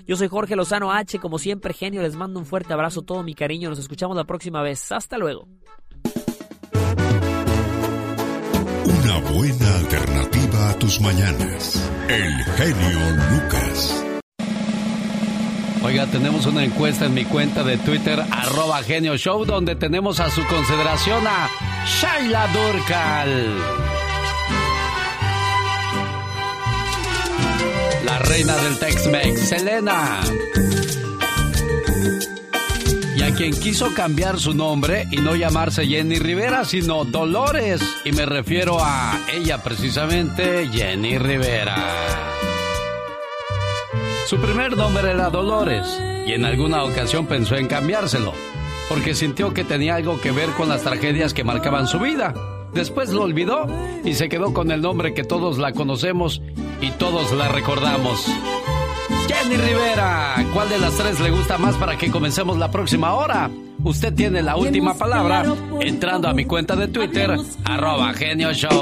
Yo 0.06 0.16
soy 0.16 0.28
Jorge 0.28 0.56
Lozano 0.56 0.92
H, 0.92 1.20
como 1.20 1.40
siempre 1.40 1.74
genio, 1.74 2.02
les 2.02 2.16
mando 2.16 2.40
un 2.40 2.46
fuerte 2.46 2.74
abrazo, 2.74 3.02
todo 3.02 3.24
mi 3.24 3.34
cariño, 3.34 3.70
nos 3.70 3.80
escuchamos 3.80 4.16
la 4.16 4.26
próxima 4.26 4.62
vez, 4.62 4.92
hasta 4.92 5.18
luego. 5.18 5.23
Una 8.86 9.20
buena 9.32 9.76
alternativa 9.78 10.70
a 10.70 10.80
tus 10.80 11.00
mañanas. 11.00 11.90
El 12.10 12.44
genio 12.44 13.00
Lucas. 13.32 14.04
Oiga, 15.82 16.08
tenemos 16.08 16.46
una 16.46 16.64
encuesta 16.64 17.06
en 17.06 17.14
mi 17.14 17.24
cuenta 17.24 17.64
de 17.64 17.78
Twitter, 17.78 18.22
arroba 18.32 18.84
genio 18.84 19.18
show, 19.18 19.46
donde 19.46 19.76
tenemos 19.76 20.20
a 20.20 20.30
su 20.30 20.46
consideración 20.48 21.26
a 21.26 21.50
Shaila 21.86 22.48
Durcal. 22.48 23.58
La 28.06 28.20
reina 28.20 28.56
del 28.58 28.78
Tex-Mex, 28.80 29.40
Selena. 29.40 30.22
A 33.24 33.32
quien 33.34 33.58
quiso 33.58 33.94
cambiar 33.94 34.38
su 34.38 34.54
nombre 34.54 35.08
y 35.10 35.16
no 35.16 35.34
llamarse 35.34 35.88
Jenny 35.88 36.20
Rivera, 36.20 36.66
sino 36.66 37.06
Dolores. 37.06 37.82
Y 38.04 38.12
me 38.12 38.26
refiero 38.26 38.80
a 38.82 39.18
ella 39.32 39.64
precisamente, 39.64 40.68
Jenny 40.68 41.18
Rivera. 41.18 41.78
Su 44.28 44.38
primer 44.42 44.76
nombre 44.76 45.10
era 45.10 45.30
Dolores 45.30 45.88
y 46.28 46.34
en 46.34 46.44
alguna 46.44 46.84
ocasión 46.84 47.26
pensó 47.26 47.56
en 47.56 47.68
cambiárselo, 47.68 48.34
porque 48.90 49.16
sintió 49.16 49.54
que 49.54 49.64
tenía 49.64 49.96
algo 49.96 50.20
que 50.20 50.32
ver 50.32 50.50
con 50.50 50.68
las 50.68 50.82
tragedias 50.82 51.34
que 51.34 51.46
marcaban 51.46 51.88
su 51.88 52.00
vida. 52.00 52.34
Después 52.74 53.14
lo 53.14 53.22
olvidó 53.22 53.68
y 54.04 54.16
se 54.16 54.28
quedó 54.28 54.54
con 54.54 54.70
el 54.70 54.82
nombre 54.82 55.14
que 55.14 55.24
todos 55.24 55.60
la 55.60 55.72
conocemos 55.72 56.42
y 56.82 56.92
todos 56.92 57.32
la 57.32 57.48
recordamos. 57.48 58.28
Jenny 59.28 59.58
Rivera, 59.58 60.36
¿cuál 60.54 60.70
de 60.70 60.78
las 60.78 60.94
tres 60.96 61.20
le 61.20 61.32
gusta 61.32 61.58
más 61.58 61.76
para 61.76 61.98
que 61.98 62.12
comencemos 62.12 62.58
la 62.58 62.70
próxima 62.72 63.14
hora? 63.14 63.50
Usted 63.84 64.14
tiene 64.14 64.42
la 64.42 64.56
última 64.56 64.94
palabra 64.94 65.44
entrando 65.82 66.28
a 66.28 66.34
mi 66.34 66.46
cuenta 66.46 66.76
de 66.76 66.88
Twitter, 66.88 67.36
arroba 67.66 68.14
genio 68.14 68.54
show. 68.54 68.80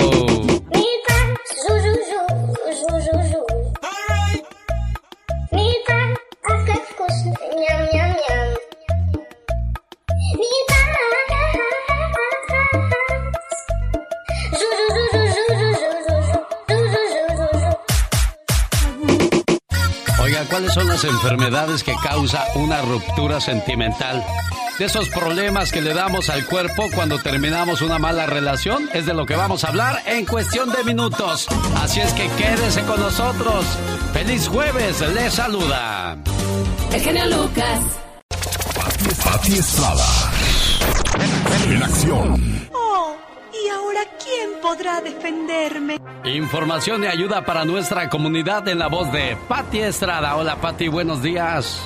Cuáles 20.51 20.73
son 20.73 20.87
las 20.89 21.03
enfermedades 21.05 21.81
que 21.81 21.95
causa 22.03 22.45
una 22.55 22.81
ruptura 22.81 23.39
sentimental. 23.39 24.21
De 24.77 24.85
esos 24.85 25.07
problemas 25.07 25.71
que 25.71 25.81
le 25.81 25.93
damos 25.93 26.29
al 26.29 26.45
cuerpo 26.45 26.89
cuando 26.93 27.17
terminamos 27.19 27.81
una 27.81 27.99
mala 27.99 28.25
relación 28.25 28.89
es 28.93 29.05
de 29.05 29.13
lo 29.13 29.25
que 29.25 29.37
vamos 29.37 29.63
a 29.63 29.69
hablar 29.69 30.03
en 30.05 30.25
cuestión 30.25 30.69
de 30.69 30.83
minutos. 30.83 31.47
Así 31.81 32.01
es 32.01 32.11
que 32.13 32.27
quédese 32.37 32.81
con 32.83 32.99
nosotros. 32.99 33.65
Feliz 34.11 34.49
jueves, 34.49 34.99
le 34.99 35.31
saluda. 35.31 36.17
El 36.91 37.01
genio 37.01 37.25
Lucas. 37.27 37.79
Pati 39.23 39.53
Estrada. 39.53 40.05
En 41.69 41.83
acción. 41.83 42.69
¿Y 43.63 43.69
ahora 43.69 44.01
quién 44.23 44.61
podrá 44.61 45.01
defenderme? 45.01 45.97
Información 46.23 47.03
y 47.03 47.07
ayuda 47.07 47.43
para 47.45 47.65
nuestra 47.65 48.09
comunidad 48.09 48.67
en 48.67 48.79
la 48.79 48.87
voz 48.87 49.11
de 49.11 49.37
Pati 49.47 49.79
Estrada. 49.79 50.35
Hola 50.35 50.55
Pati, 50.57 50.87
buenos 50.87 51.21
días. 51.21 51.81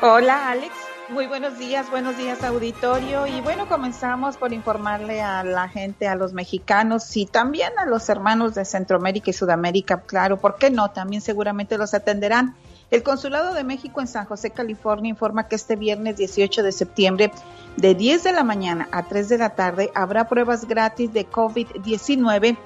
Hola 0.00 0.50
Alex, 0.50 0.72
muy 1.08 1.26
buenos 1.26 1.58
días, 1.58 1.90
buenos 1.90 2.16
días 2.16 2.42
auditorio. 2.42 3.26
Y 3.26 3.40
bueno, 3.40 3.68
comenzamos 3.68 4.36
por 4.36 4.52
informarle 4.52 5.20
a 5.20 5.44
la 5.44 5.68
gente, 5.68 6.08
a 6.08 6.14
los 6.14 6.32
mexicanos 6.32 7.16
y 7.16 7.26
también 7.26 7.72
a 7.78 7.86
los 7.86 8.08
hermanos 8.08 8.54
de 8.54 8.64
Centroamérica 8.64 9.30
y 9.30 9.34
Sudamérica, 9.34 10.02
claro, 10.02 10.38
¿por 10.38 10.56
qué 10.56 10.70
no? 10.70 10.90
También 10.90 11.20
seguramente 11.22 11.76
los 11.78 11.94
atenderán. 11.94 12.56
El 12.90 13.04
Consulado 13.04 13.54
de 13.54 13.62
México 13.62 14.00
en 14.00 14.08
San 14.08 14.26
José, 14.26 14.50
California, 14.50 15.10
informa 15.10 15.46
que 15.46 15.54
este 15.54 15.76
viernes 15.76 16.16
18 16.16 16.64
de 16.64 16.72
septiembre, 16.72 17.30
de 17.76 17.94
10 17.94 18.24
de 18.24 18.32
la 18.32 18.42
mañana 18.42 18.88
a 18.90 19.04
3 19.04 19.28
de 19.28 19.38
la 19.38 19.50
tarde, 19.50 19.92
habrá 19.94 20.28
pruebas 20.28 20.66
gratis 20.66 21.12
de 21.12 21.28
COVID-19 21.30 22.56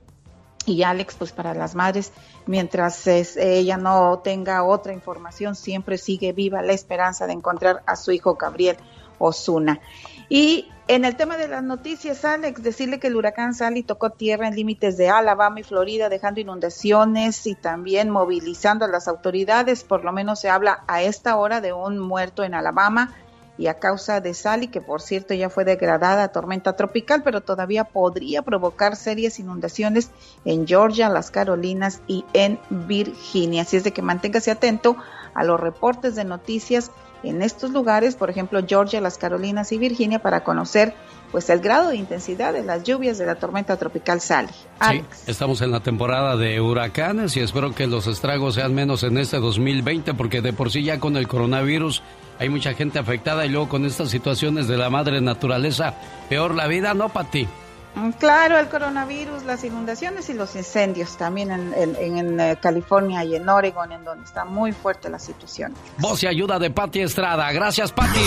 Y 0.67 0.83
Alex, 0.83 1.17
pues 1.17 1.33
para 1.33 1.55
las 1.55 1.75
madres, 1.75 2.13
mientras 2.47 3.07
ella 3.07 3.77
no 3.77 4.21
tenga 4.25 4.65
otra 4.65 4.93
información, 4.93 5.55
siempre 5.55 5.99
sigue 5.99 6.33
viva 6.33 6.63
la 6.63 6.73
esperanza 6.73 7.27
de 7.27 7.35
encontrar 7.35 7.83
a 7.87 7.97
su 7.97 8.13
hijo 8.13 8.35
Gabriel 8.35 8.77
Osuna. 9.19 9.81
Y 10.29 10.69
en 10.87 11.05
el 11.05 11.17
tema 11.17 11.37
de 11.37 11.49
las 11.49 11.63
noticias, 11.63 12.25
Alex, 12.25 12.63
decirle 12.63 12.99
que 12.99 13.07
el 13.07 13.17
huracán 13.17 13.55
Sally 13.55 13.83
tocó 13.83 14.11
tierra 14.11 14.49
en 14.49 14.55
límites 14.55 14.97
de 14.97 15.09
Alabama 15.09 15.61
y 15.61 15.63
Florida, 15.63 16.09
dejando 16.09 16.41
inundaciones 16.41 17.47
y 17.47 17.55
también 17.55 18.11
movilizando 18.11 18.85
a 18.85 18.89
las 18.89 19.09
autoridades. 19.09 19.85
Por 19.85 20.05
lo 20.05 20.13
menos 20.13 20.41
se 20.41 20.51
habla 20.51 20.85
a 20.87 21.03
esta 21.03 21.37
hora 21.37 21.61
de 21.61 21.73
un 21.73 21.99
muerto 21.99 22.43
en 22.43 22.55
Alabama 22.55 23.15
y 23.57 23.69
a 23.69 23.75
causa 23.75 24.21
de 24.21 24.35
Sally, 24.35 24.69
que 24.69 24.81
por 24.81 25.01
cierto 25.01 25.35
ya 25.35 25.49
fue 25.49 25.65
degradada 25.65 26.25
a 26.25 26.29
tormenta 26.29 26.75
tropical, 26.75 27.23
pero 27.23 27.41
todavía 27.41 27.85
podría 27.85 28.43
provocar 28.43 28.97
serias 28.97 29.39
inundaciones 29.39 30.11
en 30.45 30.67
Georgia, 30.67 31.09
las 31.09 31.31
Carolinas 31.31 32.01
y 32.07 32.25
en 32.33 32.59
Virginia. 32.71 33.63
Así 33.63 33.77
es 33.77 33.85
de 33.85 33.93
que 33.93 34.03
manténgase 34.03 34.51
atento 34.51 34.97
a 35.35 35.45
los 35.45 35.61
reportes 35.61 36.15
de 36.15 36.25
noticias 36.25 36.91
en 37.23 37.43
estos 37.43 37.71
lugares, 37.71 38.17
por 38.17 38.29
ejemplo 38.29 38.61
Georgia, 38.67 39.01
las 39.01 39.19
Carolinas 39.19 39.73
y 39.73 39.79
Virginia, 39.79 40.19
para 40.19 40.45
conocer 40.45 40.95
pues 41.33 41.51
el 41.51 41.61
grado 41.61 41.89
de 41.89 41.97
intensidad 41.97 42.53
de 42.53 42.63
las 42.63 42.85
lluvias 42.85 43.19
de 43.19 43.27
la 43.27 43.35
tormenta 43.35 43.77
tropical 43.77 44.21
Sally. 44.21 44.53
Sí, 44.89 45.03
estamos 45.27 45.63
en 45.63 45.73
la 45.73 45.81
temporada 45.81 46.37
de 46.37 46.61
huracanes 46.61 47.37
y 47.37 47.41
espero 47.41 47.75
que 47.75 47.87
los 47.87 48.07
estragos 48.07 48.55
sean 48.55 48.75
menos 48.75 49.03
en 49.03 49.19
este 49.19 49.39
2020 49.39 50.15
porque 50.15 50.43
de 50.43 50.53
por 50.53 50.71
sí 50.71 50.85
ya 50.85 51.01
con 51.01 51.17
el 51.17 51.27
coronavirus 51.27 52.03
hay 52.39 52.49
mucha 52.49 52.75
gente 52.75 52.99
afectada 52.99 53.47
y 53.47 53.49
luego 53.49 53.69
con 53.69 53.85
estas 53.87 54.11
situaciones 54.11 54.69
de 54.69 54.77
la 54.77 54.91
madre 54.91 55.21
naturaleza, 55.21 55.95
peor 56.29 56.55
la 56.55 56.67
vida, 56.67 56.95
¿no, 56.95 57.09
Pati? 57.09 57.47
Mm, 57.95 58.11
Claro, 58.19 58.59
el 58.59 58.67
coronavirus, 58.69 59.45
las 59.45 59.63
inundaciones 59.63 60.29
y 60.29 60.35
los 60.35 60.57
incendios 60.57 61.17
también 61.17 61.53
en, 61.53 61.73
en- 61.75 62.17
en, 62.19 62.41
eh, 62.41 62.57
California 62.61 63.23
y 63.25 63.37
en 63.37 63.49
Oregon, 63.49 63.93
en 63.93 64.03
donde 64.05 64.25
está 64.25 64.45
muy 64.45 64.73
fuerte 64.73 65.09
la 65.09 65.19
situación. 65.21 65.73
Voz 65.99 66.23
y 66.25 66.27
ayuda 66.27 66.59
de 66.59 66.71
Pati 66.71 67.01
Estrada. 67.03 67.53
Gracias, 67.53 67.93
Pati. 67.93 68.19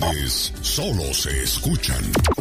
Grandes 0.00 0.54
solo 0.62 1.02
se 1.12 1.42
escuchan. 1.42 2.02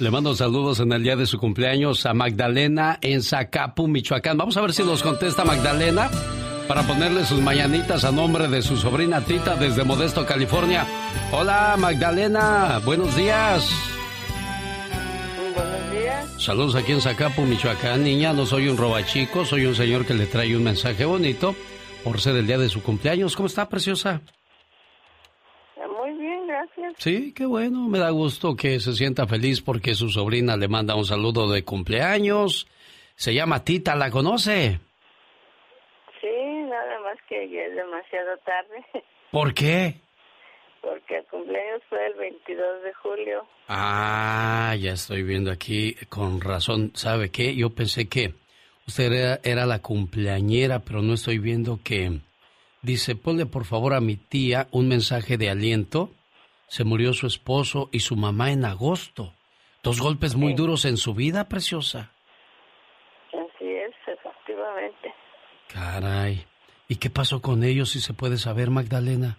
Le 0.00 0.10
mando 0.10 0.34
saludos 0.34 0.80
en 0.80 0.92
el 0.92 1.04
día 1.04 1.14
de 1.14 1.24
su 1.24 1.38
cumpleaños 1.38 2.04
a 2.04 2.14
Magdalena 2.14 2.98
en 3.00 3.22
Zacapu, 3.22 3.86
Michoacán. 3.86 4.36
Vamos 4.36 4.56
a 4.56 4.60
ver 4.60 4.72
si 4.72 4.82
nos 4.82 5.04
contesta 5.04 5.44
Magdalena 5.44 6.10
para 6.66 6.82
ponerle 6.82 7.24
sus 7.24 7.40
mañanitas 7.40 8.02
a 8.02 8.10
nombre 8.10 8.48
de 8.48 8.60
su 8.60 8.76
sobrina 8.76 9.20
Tita 9.20 9.54
desde 9.54 9.84
Modesto, 9.84 10.26
California. 10.26 10.84
Hola 11.30 11.76
Magdalena, 11.78 12.80
buenos 12.84 13.14
días. 13.14 13.70
Buenos 15.54 15.92
días. 15.92 16.42
Saludos 16.42 16.74
aquí 16.74 16.90
en 16.90 17.00
Zacapu, 17.00 17.42
Michoacán. 17.42 18.02
Niña, 18.02 18.32
no 18.32 18.46
soy 18.46 18.66
un 18.66 18.76
robachico, 18.76 19.44
soy 19.44 19.66
un 19.66 19.76
señor 19.76 20.06
que 20.06 20.14
le 20.14 20.26
trae 20.26 20.56
un 20.56 20.64
mensaje 20.64 21.04
bonito 21.04 21.54
por 22.02 22.20
ser 22.20 22.34
el 22.34 22.48
día 22.48 22.58
de 22.58 22.68
su 22.68 22.82
cumpleaños. 22.82 23.36
¿Cómo 23.36 23.46
está, 23.46 23.68
preciosa? 23.68 24.22
Gracias. 26.84 27.02
Sí, 27.02 27.32
qué 27.34 27.46
bueno. 27.46 27.88
Me 27.88 27.98
da 27.98 28.10
gusto 28.10 28.56
que 28.56 28.80
se 28.80 28.92
sienta 28.92 29.26
feliz 29.26 29.60
porque 29.60 29.94
su 29.94 30.08
sobrina 30.10 30.56
le 30.56 30.68
manda 30.68 30.94
un 30.94 31.04
saludo 31.04 31.50
de 31.50 31.64
cumpleaños. 31.64 32.66
Se 33.16 33.32
llama 33.34 33.64
Tita, 33.64 33.94
¿la 33.94 34.10
conoce? 34.10 34.80
Sí, 36.20 36.28
nada 36.68 37.00
más 37.00 37.18
que 37.28 37.48
ya 37.48 37.62
es 37.62 37.76
demasiado 37.76 38.36
tarde, 38.44 38.84
¿Por 39.30 39.54
qué? 39.54 40.00
porque 40.84 41.16
el 41.16 41.24
cumpleaños 41.26 41.80
fue 41.88 42.06
el 42.06 42.14
22 42.14 42.82
de 42.82 42.92
julio. 42.94 43.46
Ah, 43.68 44.76
ya 44.78 44.92
estoy 44.92 45.22
viendo 45.22 45.50
aquí 45.50 45.94
con 46.10 46.42
razón. 46.42 46.92
¿Sabe 46.94 47.30
qué? 47.30 47.56
Yo 47.56 47.70
pensé 47.70 48.06
que 48.06 48.34
usted 48.86 49.10
era, 49.10 49.40
era 49.44 49.64
la 49.64 49.80
cumpleañera, 49.80 50.80
pero 50.80 51.00
no 51.00 51.14
estoy 51.14 51.38
viendo 51.38 51.80
que... 51.82 52.20
Dice, 52.82 53.16
ponle 53.16 53.46
por 53.46 53.64
favor 53.64 53.94
a 53.94 54.00
mi 54.02 54.16
tía 54.16 54.66
un 54.72 54.88
mensaje 54.88 55.38
de 55.38 55.48
aliento. 55.48 56.10
Se 56.74 56.82
murió 56.82 57.12
su 57.12 57.28
esposo 57.28 57.88
y 57.92 58.00
su 58.00 58.16
mamá 58.16 58.50
en 58.50 58.64
agosto. 58.64 59.32
Dos 59.84 60.00
golpes 60.00 60.34
muy 60.34 60.54
duros 60.54 60.84
en 60.86 60.96
su 60.96 61.14
vida, 61.14 61.48
preciosa. 61.48 62.10
Así 63.28 63.68
es, 63.68 63.94
efectivamente. 64.08 65.14
Caray. 65.72 66.44
¿Y 66.88 66.96
qué 66.96 67.10
pasó 67.10 67.40
con 67.40 67.62
ellos, 67.62 67.90
si 67.90 68.00
se 68.00 68.12
puede 68.12 68.38
saber, 68.38 68.70
Magdalena? 68.70 69.38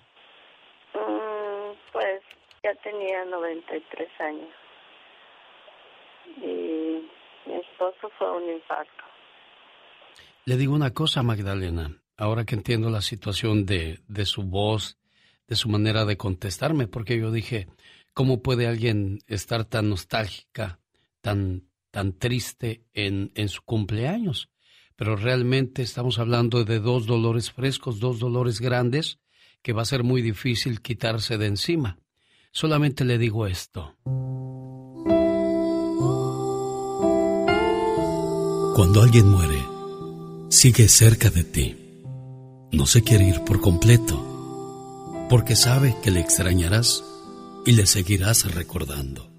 Mm, 0.93 1.75
pues 1.91 2.21
ya 2.63 2.73
tenía 2.75 3.25
93 3.25 4.09
años. 4.21 4.55
Y 6.37 7.05
mi 7.47 7.55
esposo 7.55 8.09
fue 8.17 8.31
un 8.31 8.49
impacto. 8.49 9.03
Le 10.45 10.55
digo 10.55 10.73
una 10.73 10.93
cosa, 10.93 11.21
Magdalena, 11.21 11.97
ahora 12.15 12.45
que 12.45 12.55
entiendo 12.55 12.89
la 12.89 13.01
situación 13.01 13.65
de, 13.65 13.99
de 14.07 14.25
su 14.25 14.43
voz, 14.43 14.97
de 15.47 15.55
su 15.55 15.69
manera 15.69 16.05
de 16.05 16.17
contestarme, 16.17 16.87
porque 16.87 17.17
yo 17.17 17.31
dije, 17.31 17.67
¿cómo 18.13 18.41
puede 18.41 18.67
alguien 18.67 19.19
estar 19.27 19.65
tan 19.65 19.89
nostálgica, 19.89 20.79
tan, 21.21 21.67
tan 21.91 22.13
triste 22.13 22.83
en, 22.93 23.31
en 23.35 23.49
su 23.49 23.61
cumpleaños? 23.63 24.49
Pero 24.95 25.15
realmente 25.15 25.81
estamos 25.81 26.19
hablando 26.19 26.63
de 26.63 26.79
dos 26.79 27.05
dolores 27.05 27.51
frescos, 27.51 27.99
dos 27.99 28.19
dolores 28.19 28.61
grandes, 28.61 29.19
que 29.61 29.73
va 29.73 29.81
a 29.81 29.85
ser 29.85 30.03
muy 30.03 30.21
difícil 30.21 30.81
quitarse 30.81 31.37
de 31.37 31.47
encima. 31.47 31.97
Solamente 32.51 33.03
le 33.03 33.17
digo 33.17 33.47
esto. 33.47 33.95
Cuando 38.75 39.01
alguien 39.01 39.27
muere, 39.27 39.59
sigue 40.49 40.87
cerca 40.87 41.29
de 41.29 41.43
ti. 41.43 41.75
No 42.71 42.85
se 42.85 43.03
quiere 43.03 43.27
ir 43.27 43.41
por 43.41 43.59
completo, 43.59 44.34
porque 45.29 45.55
sabe 45.55 45.95
que 46.03 46.11
le 46.11 46.19
extrañarás 46.19 47.03
y 47.65 47.71
le 47.73 47.85
seguirás 47.87 48.53
recordando. 48.53 49.31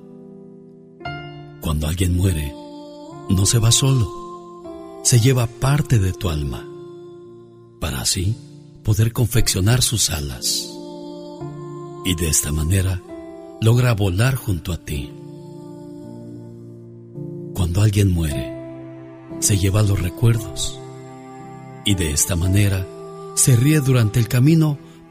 Cuando 1.61 1.87
alguien 1.87 2.17
muere, 2.17 2.53
no 3.29 3.47
se 3.47 3.59
va 3.59 3.73
solo, 3.73 5.01
se 5.03 5.21
lleva 5.21 5.47
parte 5.47 5.99
de 5.99 6.13
tu 6.13 6.29
alma, 6.29 6.67
para 7.81 8.01
así 8.01 8.37
poder 8.83 9.13
confeccionar 9.13 9.83
sus 9.83 10.11
alas. 10.11 10.69
Y 12.05 12.15
de 12.15 12.29
esta 12.29 12.53
manera 12.53 13.03
logra 13.61 13.95
volar 13.95 14.37
junto 14.37 14.73
a 14.73 14.79
ti. 14.79 15.13
Cuando 17.55 17.83
alguien 17.83 18.13
muere, 18.13 18.55
se 19.41 19.59
lleva 19.59 19.83
los 19.83 20.01
recuerdos 20.01 20.79
y 21.85 21.95
de 21.95 22.11
esta 22.11 22.37
manera 22.37 22.87
se 23.35 23.57
ríe 23.57 23.81
durante 23.81 24.19
el 24.19 24.29
camino 24.29 24.79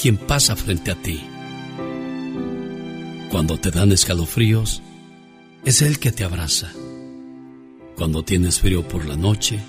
quien 0.00 0.16
pasa 0.16 0.56
frente 0.56 0.90
a 0.90 0.94
ti. 0.94 1.20
Cuando 3.30 3.58
te 3.58 3.70
dan 3.70 3.92
escalofríos, 3.92 4.82
es 5.64 5.82
Él 5.82 5.98
que 5.98 6.12
te 6.12 6.24
abraza. 6.24 6.70
Cuando 7.96 8.24
tienes 8.24 8.60
frío 8.60 8.86
por 8.86 9.06
la 9.06 9.16
noche, 9.16 9.60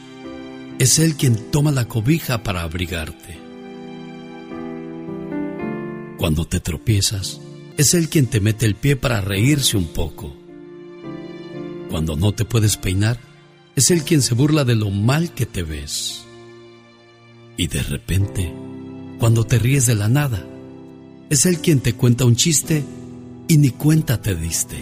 es 0.78 1.00
Él 1.00 1.16
quien 1.16 1.52
toma 1.52 1.72
la 1.72 1.86
cobija 1.86 2.44
para 2.44 2.64
abrigarte. 2.64 3.40
Cuando 6.18 6.46
te 6.46 6.60
tropiezas, 6.60 7.40
es 7.78 7.94
Él 7.94 8.10
quien 8.10 8.28
te 8.28 8.40
mete 8.40 8.66
el 8.66 8.76
pie 8.76 8.96
para 8.96 9.22
reírse 9.22 9.78
un 9.78 9.88
poco. 9.88 10.36
Cuando 11.90 12.16
no 12.16 12.34
te 12.34 12.46
puedes 12.46 12.78
peinar, 12.78 13.20
es 13.76 13.92
Él 13.92 14.04
quien 14.04 14.22
se 14.22 14.34
burla 14.34 14.64
de 14.64 14.76
lo 14.76 14.90
mal 14.90 15.34
que 15.34 15.46
te 15.46 15.64
ves. 15.64 16.26
Y 17.58 17.68
de 17.68 17.84
repente, 17.84 18.54
cuando 19.20 19.46
te 19.46 19.60
ríes 19.60 19.86
de 19.86 19.96
la 19.96 20.10
nada, 20.10 20.46
es 21.30 21.46
Él 21.46 21.60
quien 21.60 21.80
te 21.80 21.94
cuenta 21.94 22.26
un 22.26 22.36
chiste 22.36 22.84
y 23.48 23.58
ni 23.58 23.70
cuenta 23.72 24.22
te 24.22 24.36
diste. 24.36 24.78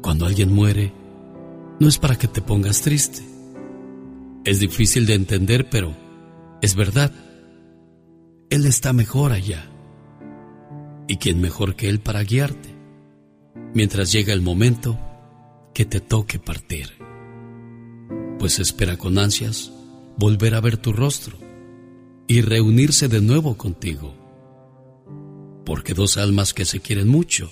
Cuando 0.00 0.26
alguien 0.26 0.52
muere, 0.52 0.92
no 1.78 1.88
es 1.88 1.98
para 1.98 2.16
que 2.16 2.28
te 2.28 2.40
pongas 2.40 2.82
triste. 2.82 3.22
Es 4.44 4.60
difícil 4.60 5.06
de 5.06 5.14
entender, 5.14 5.68
pero 5.70 5.94
es 6.62 6.74
verdad. 6.74 7.12
Él 8.50 8.66
está 8.66 8.92
mejor 8.92 9.32
allá. 9.32 9.70
¿Y 11.08 11.16
quién 11.16 11.40
mejor 11.40 11.76
que 11.76 11.88
Él 11.88 12.00
para 12.00 12.22
guiarte? 12.22 12.74
Mientras 13.74 14.12
llega 14.12 14.32
el 14.32 14.42
momento 14.42 14.98
que 15.74 15.84
te 15.84 16.00
toque 16.00 16.38
partir. 16.38 16.90
Pues 18.38 18.58
espera 18.58 18.96
con 18.96 19.18
ansias 19.18 19.72
volver 20.16 20.54
a 20.54 20.60
ver 20.60 20.76
tu 20.76 20.92
rostro 20.92 21.43
y 22.26 22.40
reunirse 22.40 23.08
de 23.08 23.20
nuevo 23.20 23.56
contigo. 23.56 24.14
Porque 25.64 25.94
dos 25.94 26.16
almas 26.16 26.54
que 26.54 26.64
se 26.64 26.80
quieren 26.80 27.08
mucho 27.08 27.50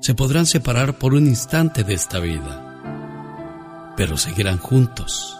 se 0.00 0.14
podrán 0.14 0.46
separar 0.46 0.98
por 0.98 1.14
un 1.14 1.26
instante 1.26 1.84
de 1.84 1.94
esta 1.94 2.20
vida, 2.20 3.94
pero 3.96 4.16
seguirán 4.16 4.58
juntos 4.58 5.36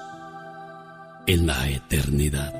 en 1.26 1.46
la 1.46 1.68
eternidad. 1.68 2.54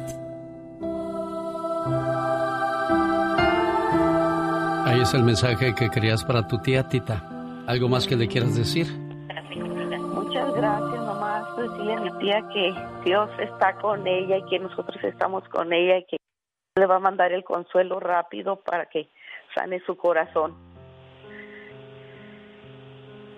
Ahí 4.86 5.00
es 5.00 5.12
el 5.12 5.22
mensaje 5.22 5.74
que 5.74 5.90
querías 5.90 6.24
para 6.24 6.46
tu 6.46 6.58
tía 6.58 6.88
Tita. 6.88 7.22
¿Algo 7.66 7.88
más 7.88 8.06
que 8.06 8.16
le 8.16 8.28
quieras 8.28 8.54
decir? 8.54 8.86
Muchas 10.14 10.54
gracias, 10.54 11.07
nomás 11.58 11.70
decirle 11.70 11.94
a 11.94 12.00
mi 12.00 12.18
tía 12.18 12.48
que 12.52 12.74
Dios 13.04 13.30
está 13.40 13.74
con 13.76 14.06
ella 14.06 14.38
y 14.38 14.44
que 14.44 14.58
nosotros 14.58 15.02
estamos 15.02 15.46
con 15.48 15.72
ella 15.72 15.98
y 15.98 16.04
que 16.04 16.16
le 16.76 16.86
va 16.86 16.96
a 16.96 17.00
mandar 17.00 17.32
el 17.32 17.44
consuelo 17.44 18.00
rápido 18.00 18.56
para 18.56 18.86
que 18.86 19.08
sane 19.54 19.80
su 19.86 19.96
corazón. 19.96 20.54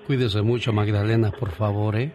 Cuídese 0.07 0.43
mucho, 0.43 0.73
Magdalena, 0.73 1.31
por 1.31 1.51
favor, 1.53 1.97
¿eh? 1.97 2.13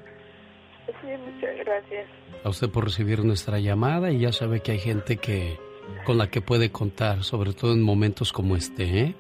Sí, 1.02 1.08
muchas 1.08 1.56
gracias. 1.66 2.08
A 2.44 2.50
usted 2.50 2.70
por 2.70 2.84
recibir 2.84 3.24
nuestra 3.24 3.60
llamada 3.60 4.12
y 4.12 4.20
ya 4.20 4.32
sabe 4.32 4.62
que 4.62 4.74
hay 4.74 4.80
gente 4.80 5.18
que 5.18 5.58
con 6.04 6.18
la 6.18 6.28
que 6.28 6.42
puede 6.42 6.72
contar, 6.72 7.24
sobre 7.24 7.54
todo 7.54 7.74
en 7.74 7.82
momentos 7.82 8.34
como 8.34 8.56
este, 8.56 8.84
¿eh? 8.84 9.16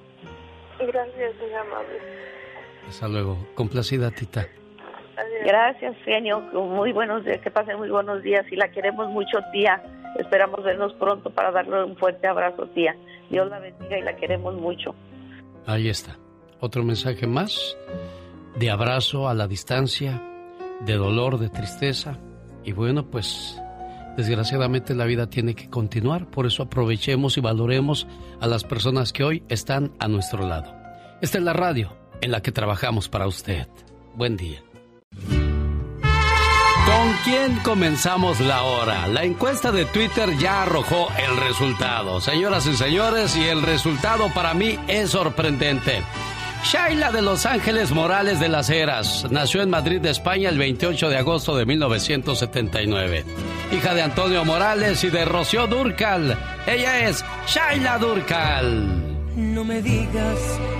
Gracias, 0.79 1.35
muy 1.39 1.53
amable. 1.53 1.99
Hasta 2.87 3.07
luego. 3.07 3.37
Complacida, 3.55 4.11
Tita. 4.11 4.47
Gracias, 5.45 5.95
genio. 6.03 6.41
Muy 6.41 6.91
buenos 6.91 7.23
días. 7.23 7.39
Que 7.41 7.51
pasen 7.51 7.77
muy 7.77 7.89
buenos 7.89 8.21
días. 8.23 8.45
Y 8.51 8.55
la 8.55 8.69
queremos 8.69 9.09
mucho, 9.09 9.37
tía. 9.51 9.81
Esperamos 10.17 10.63
vernos 10.63 10.93
pronto 10.93 11.29
para 11.29 11.51
darle 11.51 11.83
un 11.83 11.97
fuerte 11.97 12.27
abrazo, 12.27 12.67
tía. 12.67 12.95
Dios 13.29 13.49
la 13.49 13.59
bendiga 13.59 13.97
y 13.97 14.01
la 14.01 14.15
queremos 14.15 14.55
mucho. 14.55 14.95
Ahí 15.65 15.89
está. 15.89 16.17
Otro 16.59 16.83
mensaje 16.83 17.27
más 17.27 17.77
de 18.55 18.71
abrazo 18.71 19.27
a 19.27 19.33
la 19.33 19.47
distancia, 19.47 20.21
de 20.81 20.93
dolor, 20.95 21.37
de 21.37 21.49
tristeza. 21.49 22.17
Y 22.63 22.71
bueno, 22.71 23.09
pues 23.09 23.61
desgraciadamente 24.15 24.95
la 24.95 25.05
vida 25.05 25.29
tiene 25.29 25.55
que 25.55 25.69
continuar. 25.69 26.27
Por 26.27 26.45
eso 26.45 26.63
aprovechemos 26.63 27.37
y 27.37 27.41
valoremos 27.41 28.07
a 28.39 28.47
las 28.47 28.63
personas 28.63 29.11
que 29.11 29.23
hoy 29.23 29.43
están 29.49 29.91
a 29.99 30.07
nuestro 30.07 30.47
lado. 30.47 30.73
Esta 31.21 31.37
es 31.37 31.43
la 31.43 31.53
radio 31.53 31.95
en 32.21 32.31
la 32.31 32.41
que 32.41 32.51
trabajamos 32.51 33.09
para 33.09 33.27
usted. 33.27 33.67
Buen 34.15 34.37
día. 34.37 34.63
¿Con 36.85 37.13
quién 37.23 37.55
comenzamos 37.63 38.39
la 38.39 38.61
hora? 38.63 39.07
La 39.07 39.23
encuesta 39.23 39.71
de 39.71 39.85
Twitter 39.85 40.37
ya 40.37 40.63
arrojó 40.63 41.07
el 41.17 41.35
resultado. 41.37 42.21
Señoras 42.21 42.67
y 42.67 42.77
señores, 42.77 43.35
y 43.35 43.43
el 43.45 43.63
resultado 43.63 44.31
para 44.33 44.53
mí 44.53 44.77
es 44.87 45.09
sorprendente. 45.09 46.03
Shaila 46.63 47.11
de 47.11 47.23
Los 47.23 47.45
Ángeles 47.47 47.91
Morales 47.91 48.39
de 48.39 48.49
las 48.49 48.69
Heras 48.69 49.25
nació 49.31 49.63
en 49.63 49.71
Madrid, 49.71 50.05
España, 50.05 50.49
el 50.49 50.59
28 50.59 51.09
de 51.09 51.17
agosto 51.17 51.55
de 51.55 51.65
1979. 51.65 53.25
Hija 53.71 53.93
de 53.93 54.01
Antonio 54.03 54.45
Morales 54.45 55.03
y 55.03 55.09
de 55.09 55.25
Rocío 55.25 55.65
Durcal. 55.65 56.37
Ella 56.67 57.07
es 57.07 57.25
Shaila 57.47 57.97
Durcal. 57.97 59.04
No 59.35 59.65
me 59.65 59.81
digas 59.81 60.39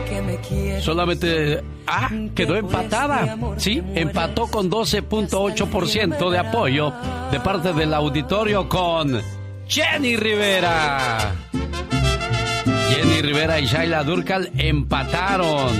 que 0.09 0.21
me 0.21 0.37
quieres. 0.37 0.83
Solamente 0.83 1.61
ah, 1.87 2.09
quedó 2.33 2.55
empatada. 2.55 3.37
Sí, 3.57 3.81
empató 3.95 4.47
con 4.47 4.71
12.8% 4.71 6.29
de 6.29 6.37
apoyo 6.37 6.93
de 7.31 7.39
parte 7.41 7.73
del 7.73 7.93
auditorio 7.93 8.69
con 8.69 9.21
Jenny 9.67 10.15
Rivera. 10.15 11.35
Jenny 12.89 13.21
Rivera 13.21 13.59
y 13.59 13.65
Shaila 13.65 14.03
Durcal 14.03 14.51
empataron. 14.57 15.75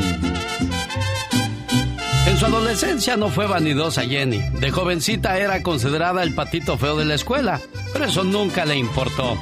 En 2.26 2.32
En 2.36 2.42
su 2.42 2.48
adolescencia 2.48 3.16
no 3.16 3.30
fue 3.30 3.48
vanidosa 3.48 4.02
Jenny. 4.04 4.40
De 4.60 4.70
jovencita 4.70 5.38
era 5.38 5.64
considerada 5.64 6.22
el 6.22 6.36
patito 6.36 6.78
feo 6.78 6.98
de 6.98 7.06
la 7.06 7.14
escuela, 7.14 7.62
pero 7.94 8.04
eso 8.04 8.26
nunca 8.26 8.66
le 8.66 8.76
importó. 8.76 9.38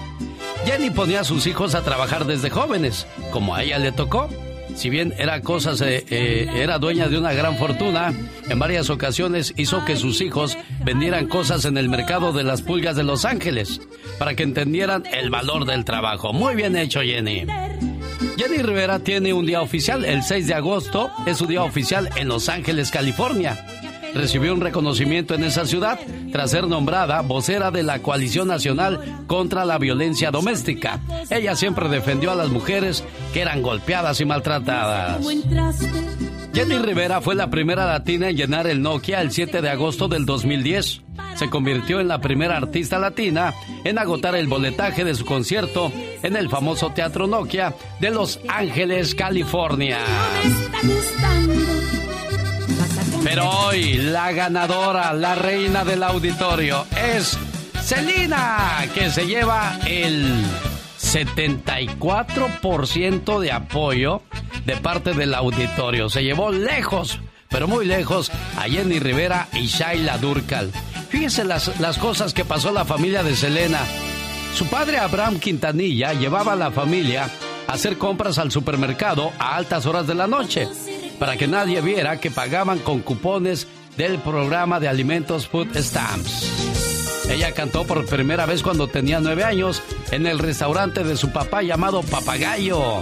Jenny 0.66 0.90
ponía 0.90 1.22
a 1.22 1.24
sus 1.24 1.46
hijos 1.48 1.76
a 1.76 1.84
trabajar 1.84 2.26
desde 2.26 2.50
jóvenes, 2.50 3.06
como 3.32 3.56
a 3.56 3.64
ella 3.64 3.80
le 3.80 3.92
tocó. 3.92 4.30
Si 4.76 4.90
bien 4.90 5.14
era 5.18 5.42
cosas, 5.42 5.82
eh, 5.82 6.48
era 6.56 6.80
dueña 6.80 7.08
de 7.08 7.18
una 7.18 7.34
gran 7.34 7.58
fortuna, 7.58 8.14
en 8.50 8.60
varias 8.60 8.90
ocasiones 8.90 9.54
hizo 9.56 9.86
que 9.86 9.96
sus 9.96 10.22
hijos 10.22 10.58
vendieran 10.84 11.28
cosas 11.28 11.66
en 11.66 11.78
el 11.78 11.90
mercado 11.90 12.34
de 12.34 12.44
las 12.44 12.62
pulgas 12.62 12.96
de 12.96 13.04
Los 13.04 13.26
Ángeles, 13.26 13.82
para 14.18 14.36
que 14.36 14.44
entendieran 14.44 15.04
el 15.06 15.30
valor 15.30 15.66
del 15.66 15.86
trabajo. 15.86 16.34
Muy 16.34 16.56
bien 16.56 16.76
hecho, 16.76 17.02
Jenny. 17.02 17.46
Jenny 18.38 18.64
Rivera 18.64 19.00
tiene 19.00 19.32
un 19.34 19.46
día 19.46 19.62
oficial, 19.62 20.06
el 20.06 20.24
6 20.24 20.48
de 20.48 20.54
agosto 20.56 21.12
es 21.28 21.38
su 21.38 21.46
día 21.46 21.64
oficial 21.64 22.10
en 22.16 22.28
Los 22.28 22.50
Ángeles, 22.50 22.90
California. 22.90 23.64
Recibió 24.14 24.54
un 24.54 24.62
reconocimiento 24.62 25.34
en 25.34 25.44
esa 25.44 25.66
ciudad 25.66 26.00
tras 26.32 26.52
ser 26.52 26.68
nombrada 26.68 27.22
vocera 27.22 27.72
de 27.72 27.84
la 27.84 28.00
Coalición 28.00 28.48
Nacional 28.48 29.24
contra 29.28 29.66
la 29.66 29.78
Violencia 29.78 30.32
Doméstica. 30.32 31.00
Ella 31.30 31.56
siempre 31.56 31.90
defendió 31.90 32.32
a 32.32 32.36
las 32.36 32.50
mujeres 32.50 33.04
que 33.34 33.42
eran 33.42 33.62
golpeadas 33.62 34.22
y 34.22 34.26
maltratadas. 34.26 35.20
Jenny 36.54 36.78
Rivera 36.78 37.20
fue 37.20 37.34
la 37.34 37.50
primera 37.50 37.88
latina 37.88 38.30
en 38.30 38.38
llenar 38.38 38.68
el 38.68 38.82
Nokia 38.82 39.22
el 39.22 39.32
7 39.32 39.62
de 39.62 39.70
agosto 39.70 40.08
del 40.08 40.26
2010. 40.26 41.02
Se 41.36 41.50
convirtió 41.50 42.00
en 42.00 42.08
la 42.08 42.22
primera 42.22 42.58
artista 42.58 43.00
latina 43.00 43.54
en 43.84 43.98
agotar 43.98 44.36
el 44.36 44.48
boletaje 44.48 45.04
de 45.04 45.16
su 45.16 45.26
concierto 45.26 45.92
en 46.22 46.36
el 46.36 46.50
famoso 46.50 46.92
Teatro 46.92 47.26
Nokia 47.26 47.74
de 48.00 48.12
Los 48.12 48.40
Ángeles, 48.48 49.16
California. 49.16 49.98
Pero 53.24 53.50
hoy 53.50 53.94
la 53.94 54.34
ganadora, 54.34 55.14
la 55.14 55.36
reina 55.36 55.86
del 55.86 56.04
auditorio 56.04 56.86
es 56.96 57.38
Celina, 57.82 58.86
que 58.94 59.10
se 59.10 59.26
lleva 59.26 59.80
el 59.86 60.44
74% 61.00 63.40
de 63.40 63.52
apoyo 63.52 64.22
de 64.66 64.76
parte 64.78 65.14
del 65.14 65.36
auditorio. 65.36 66.10
Se 66.10 66.24
llevó 66.24 66.52
lejos, 66.52 67.20
pero 67.50 67.68
muy 67.68 67.86
lejos, 67.86 68.32
a 68.58 68.64
Jenny 68.64 69.00
Rivera 69.00 69.48
y 69.54 69.68
Shaila 69.68 70.18
Durcal. 70.18 70.72
Fíjense 71.10 71.46
las, 71.46 71.80
las 71.80 71.98
cosas 71.98 72.34
que 72.34 72.44
pasó 72.44 72.72
la 72.72 72.86
familia 72.86 73.24
de 73.24 73.36
Selena. 73.36 73.80
Su 74.56 74.68
padre 74.68 75.00
Abraham 75.00 75.40
Quintanilla 75.40 76.14
llevaba 76.14 76.54
a 76.54 76.58
la 76.58 76.72
familia 76.72 77.30
a 77.68 77.74
hacer 77.74 77.98
compras 77.98 78.38
al 78.38 78.52
supermercado 78.52 79.32
a 79.40 79.56
altas 79.56 79.86
horas 79.86 80.08
de 80.08 80.16
la 80.16 80.28
noche, 80.28 80.68
para 81.20 81.38
que 81.38 81.48
nadie 81.48 81.82
viera 81.82 82.20
que 82.20 82.32
pagaban 82.32 82.80
con 82.80 83.00
cupones 83.00 83.68
del 83.98 84.20
programa 84.20 84.80
de 84.80 84.88
alimentos 84.88 85.48
Food 85.48 85.76
Stamps. 85.78 86.64
Ella 87.30 87.54
cantó 87.54 87.86
por 87.86 88.06
primera 88.06 88.46
vez 88.46 88.62
cuando 88.64 88.88
tenía 88.88 89.20
nueve 89.20 89.44
años 89.44 89.82
en 90.12 90.28
el 90.28 90.40
restaurante 90.40 91.04
de 91.04 91.16
su 91.16 91.32
papá 91.32 91.62
llamado 91.62 92.04
Papagayo. 92.04 93.02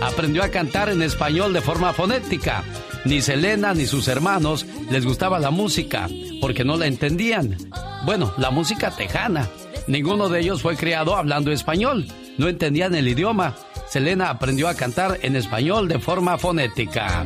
Aprendió 0.00 0.44
a 0.44 0.48
cantar 0.48 0.88
en 0.88 1.02
español 1.02 1.52
de 1.52 1.60
forma 1.60 1.92
fonética. 1.92 2.62
Ni 3.04 3.20
Selena 3.20 3.74
ni 3.74 3.86
sus 3.86 4.08
hermanos 4.08 4.64
les 4.90 5.04
gustaba 5.04 5.38
la 5.38 5.50
música 5.50 6.08
porque 6.40 6.64
no 6.64 6.76
la 6.76 6.86
entendían. 6.86 7.56
Bueno, 8.04 8.32
la 8.38 8.50
música 8.50 8.90
tejana. 8.90 9.48
Ninguno 9.86 10.28
de 10.28 10.40
ellos 10.40 10.62
fue 10.62 10.76
criado 10.76 11.16
hablando 11.16 11.50
español. 11.50 12.06
No 12.36 12.48
entendían 12.48 12.94
el 12.94 13.08
idioma. 13.08 13.56
Selena 13.90 14.30
aprendió 14.30 14.68
a 14.68 14.74
cantar 14.74 15.18
en 15.22 15.36
español 15.36 15.88
de 15.88 15.98
forma 15.98 16.36
fonética. 16.36 17.24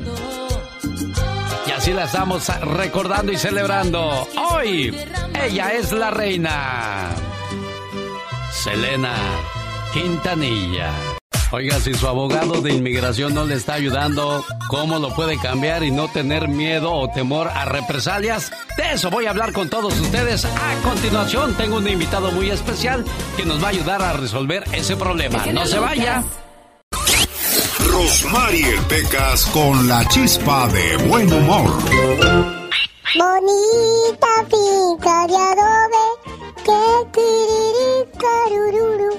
Y 1.67 1.71
así 1.71 1.93
la 1.93 2.05
estamos 2.05 2.49
recordando 2.61 3.33
y 3.33 3.37
celebrando. 3.37 4.29
Hoy, 4.51 4.97
ella 5.43 5.73
es 5.73 5.91
la 5.93 6.11
reina. 6.11 7.11
Selena 8.53 9.15
Quintanilla. 9.93 10.93
Oiga, 11.51 11.79
si 11.81 11.93
su 11.93 12.07
abogado 12.09 12.63
de 12.63 12.73
inmigración 12.73 13.35
no 13.35 13.45
le 13.45 13.57
está 13.57 13.75
ayudando, 13.75 14.43
¿cómo 14.69 14.99
lo 14.99 15.15
puede 15.15 15.37
cambiar 15.39 15.83
y 15.83 15.91
no 15.91 16.09
tener 16.09 16.49
miedo 16.49 16.93
o 16.93 17.11
temor 17.11 17.49
a 17.49 17.67
represalias? 17.67 18.51
De 18.79 18.93
eso 18.93 19.11
voy 19.11 19.27
a 19.27 19.31
hablar 19.31 19.53
con 19.53 19.69
todos 19.69 20.01
ustedes. 20.01 20.47
A 20.47 20.75
continuación, 20.83 21.55
tengo 21.55 21.77
un 21.77 21.89
invitado 21.89 22.33
muy 22.33 22.49
especial 22.49 23.05
que 23.37 23.45
nos 23.45 23.63
va 23.63 23.67
a 23.67 23.71
ayudar 23.71 24.01
a 24.01 24.15
resolver 24.15 24.65
ese 24.73 24.97
problema. 24.97 25.45
No 25.53 25.67
se 25.67 25.79
vaya. 25.79 26.25
Rosmarie 27.93 28.78
Pecas 28.88 29.45
con 29.53 29.86
la 29.86 30.09
chispa 30.09 30.66
de 30.68 30.97
buen 31.09 31.30
humor. 31.30 31.70
Bonita 33.14 34.32
finca 34.49 35.26
de 35.26 35.36
adobe, 35.36 36.07
que 36.64 37.20
carururu, 38.18 39.18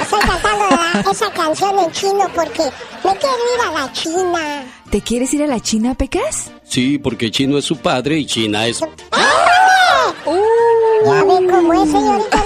Estoy 0.00 0.20
cantando 0.20 1.10
esa 1.12 1.30
canción 1.30 1.78
en 1.78 1.92
chino 1.92 2.28
porque 2.34 2.64
me 3.04 3.16
quiero 3.16 3.42
ir 3.54 3.60
a 3.64 3.70
la 3.80 3.92
China. 3.92 4.64
¿Te 4.90 5.00
quieres 5.00 5.32
ir 5.34 5.44
a 5.44 5.46
la 5.46 5.60
China, 5.60 5.94
Pecas? 5.94 6.50
Sí, 6.64 6.98
porque 6.98 7.30
chino 7.30 7.58
es 7.58 7.64
su 7.64 7.76
padre 7.76 8.18
y 8.18 8.26
China 8.26 8.66
es... 8.66 8.82
¡Ah! 9.12 10.12
Uh, 10.24 11.06
ya 11.06 11.22
ve 11.22 11.46
cómo 11.48 11.74
es, 11.74 11.90
señorita 11.92 12.42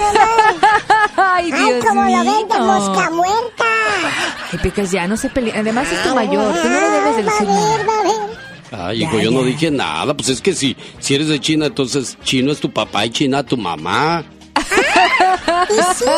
Ay, 1.23 1.51
Dios 1.51 1.69
Ay, 1.75 1.79
como 1.87 2.01
mío. 2.03 2.23
lo 2.23 2.31
ven 2.31 2.47
de 2.47 2.59
mosca 2.59 3.09
muerta. 3.11 3.65
Ay, 4.51 4.59
Pecas, 4.61 4.91
ya 4.91 5.07
no 5.07 5.17
se 5.17 5.29
pelea. 5.29 5.59
Además 5.59 5.87
es 5.91 6.03
tu 6.03 6.15
mayor. 6.15 6.53
Tú 6.61 6.69
no 6.69 6.79
le 6.79 6.89
debes 6.89 7.15
de 7.17 7.23
Va 7.23 7.31
a 7.31 7.33
decir 7.33 7.47
ver, 7.47 7.55
nada. 7.57 7.85
va 7.87 7.99
a 7.99 8.03
ver. 8.03 8.87
Ay, 8.89 9.03
hijo, 9.03 9.19
yo 9.19 9.31
no 9.31 9.43
dije 9.43 9.69
nada. 9.71 10.13
Pues 10.13 10.29
es 10.29 10.41
que 10.41 10.53
si, 10.53 10.75
si 10.99 11.15
eres 11.15 11.27
de 11.27 11.39
China, 11.39 11.65
entonces 11.67 12.17
chino 12.23 12.51
es 12.51 12.59
tu 12.59 12.71
papá 12.71 13.05
y 13.05 13.09
China 13.11 13.43
tu 13.43 13.57
mamá. 13.57 14.23
Y 15.69 15.95
sigue. 15.95 16.11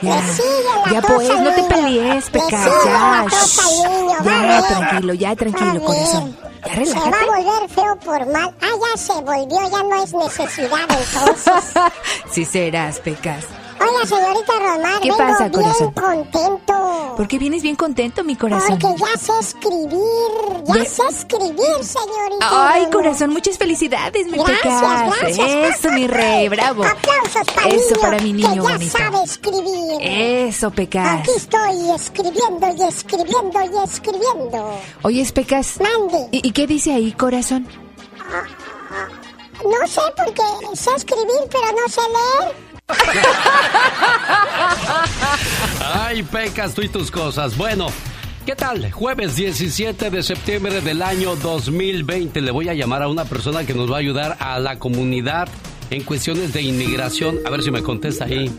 Ya, 0.00 0.14
Le 0.16 0.32
sigue 0.32 0.48
la 0.86 0.92
ya 0.92 1.00
cosa 1.02 1.14
pues, 1.16 1.28
no 1.40 1.50
te 1.50 1.56
niño. 1.62 1.68
pelees, 1.68 2.24
sigue 2.26 2.40
Ya, 2.50 2.58
la 2.58 3.26
cosa 3.28 3.62
niño, 3.66 4.16
va 4.24 4.46
ya, 4.46 4.62
tranquilo, 4.68 5.14
ya, 5.14 5.36
tranquilo, 5.36 5.80
corazón. 5.84 6.36
Ya, 6.66 6.72
bien. 6.74 6.86
Se 6.86 6.94
va 6.94 7.00
a 7.00 7.10
relájate. 7.10 7.26
volver 7.26 7.68
feo 7.70 7.96
por 8.04 8.26
mal. 8.32 8.54
Ah, 8.62 8.66
ya 8.92 8.96
se 9.00 9.12
volvió, 9.14 9.70
ya 9.70 9.82
no 9.82 10.02
es 10.04 10.12
necesidad 10.14 10.88
entonces. 10.88 11.72
Sí 12.30 12.44
serás, 12.44 13.00
Pecas. 13.00 13.44
Hola, 13.80 14.06
señorita 14.06 14.52
Romar, 14.58 15.00
¿Qué 15.00 15.08
vengo 15.10 15.18
pasa, 15.18 15.48
bien 15.48 15.62
corazón? 15.62 15.92
contento. 15.92 17.14
¿Por 17.16 17.28
qué 17.28 17.38
vienes 17.38 17.62
bien 17.62 17.76
contento, 17.76 18.24
mi 18.24 18.36
corazón? 18.36 18.78
Porque 18.78 18.94
ya 19.00 19.18
sé 19.18 19.32
escribir, 19.40 20.64
ya 20.64 20.74
Ya- 20.74 20.84
sé 20.84 21.02
escribir, 21.08 21.82
señorita. 21.84 22.48
Ay, 22.72 22.80
Romar. 22.84 22.90
corazón, 22.92 23.30
muchas 23.30 23.56
felicidades, 23.58 24.26
mi 24.26 24.38
Gracias, 24.38 24.60
Pecas. 24.62 25.20
gracias. 25.20 25.76
Eso, 25.78 25.90
mi 25.92 26.06
rey, 26.06 26.48
bravo. 26.48 26.84
Aplausos 26.84 27.46
para 27.54 27.68
Eso 27.68 27.76
niño, 27.94 28.00
para 28.00 28.18
mi 28.18 28.32
niño 28.32 28.48
que 28.50 28.56
ya 28.56 28.62
bonito. 28.62 28.98
sabe 28.98 29.22
escribir. 29.24 29.98
Eso, 30.00 30.70
Pecas. 30.70 31.20
Aquí 31.20 31.30
estoy 31.36 31.90
escribiendo 31.94 32.66
y 32.76 32.82
escribiendo 32.88 33.60
y 33.62 33.84
escribiendo. 33.84 34.70
Oye, 35.02 35.24
Pecas. 35.32 35.78
Mande. 35.80 36.28
¿Y, 36.32 36.48
y 36.48 36.52
qué 36.52 36.66
dice 36.66 36.92
ahí, 36.92 37.12
corazón? 37.12 37.66
No 39.64 39.86
sé 39.88 40.00
porque 40.16 40.42
sé 40.76 40.90
escribir, 40.96 41.40
pero 41.50 41.66
no 41.72 41.88
sé 41.88 42.00
leer. 42.00 42.67
Ay, 45.94 46.22
pecas 46.22 46.74
tú 46.74 46.82
y 46.82 46.88
tus 46.88 47.10
cosas. 47.10 47.56
Bueno, 47.56 47.88
¿qué 48.46 48.54
tal? 48.54 48.90
Jueves 48.90 49.36
17 49.36 50.10
de 50.10 50.22
septiembre 50.22 50.80
del 50.80 51.02
año 51.02 51.36
2020. 51.36 52.40
Le 52.40 52.50
voy 52.50 52.68
a 52.68 52.74
llamar 52.74 53.02
a 53.02 53.08
una 53.08 53.24
persona 53.24 53.64
que 53.64 53.74
nos 53.74 53.90
va 53.90 53.96
a 53.96 54.00
ayudar 54.00 54.36
a 54.40 54.58
la 54.58 54.78
comunidad 54.78 55.48
en 55.90 56.02
cuestiones 56.02 56.52
de 56.52 56.62
inmigración. 56.62 57.38
A 57.46 57.50
ver 57.50 57.62
si 57.62 57.70
me 57.70 57.82
contesta 57.82 58.24
ahí. 58.24 58.50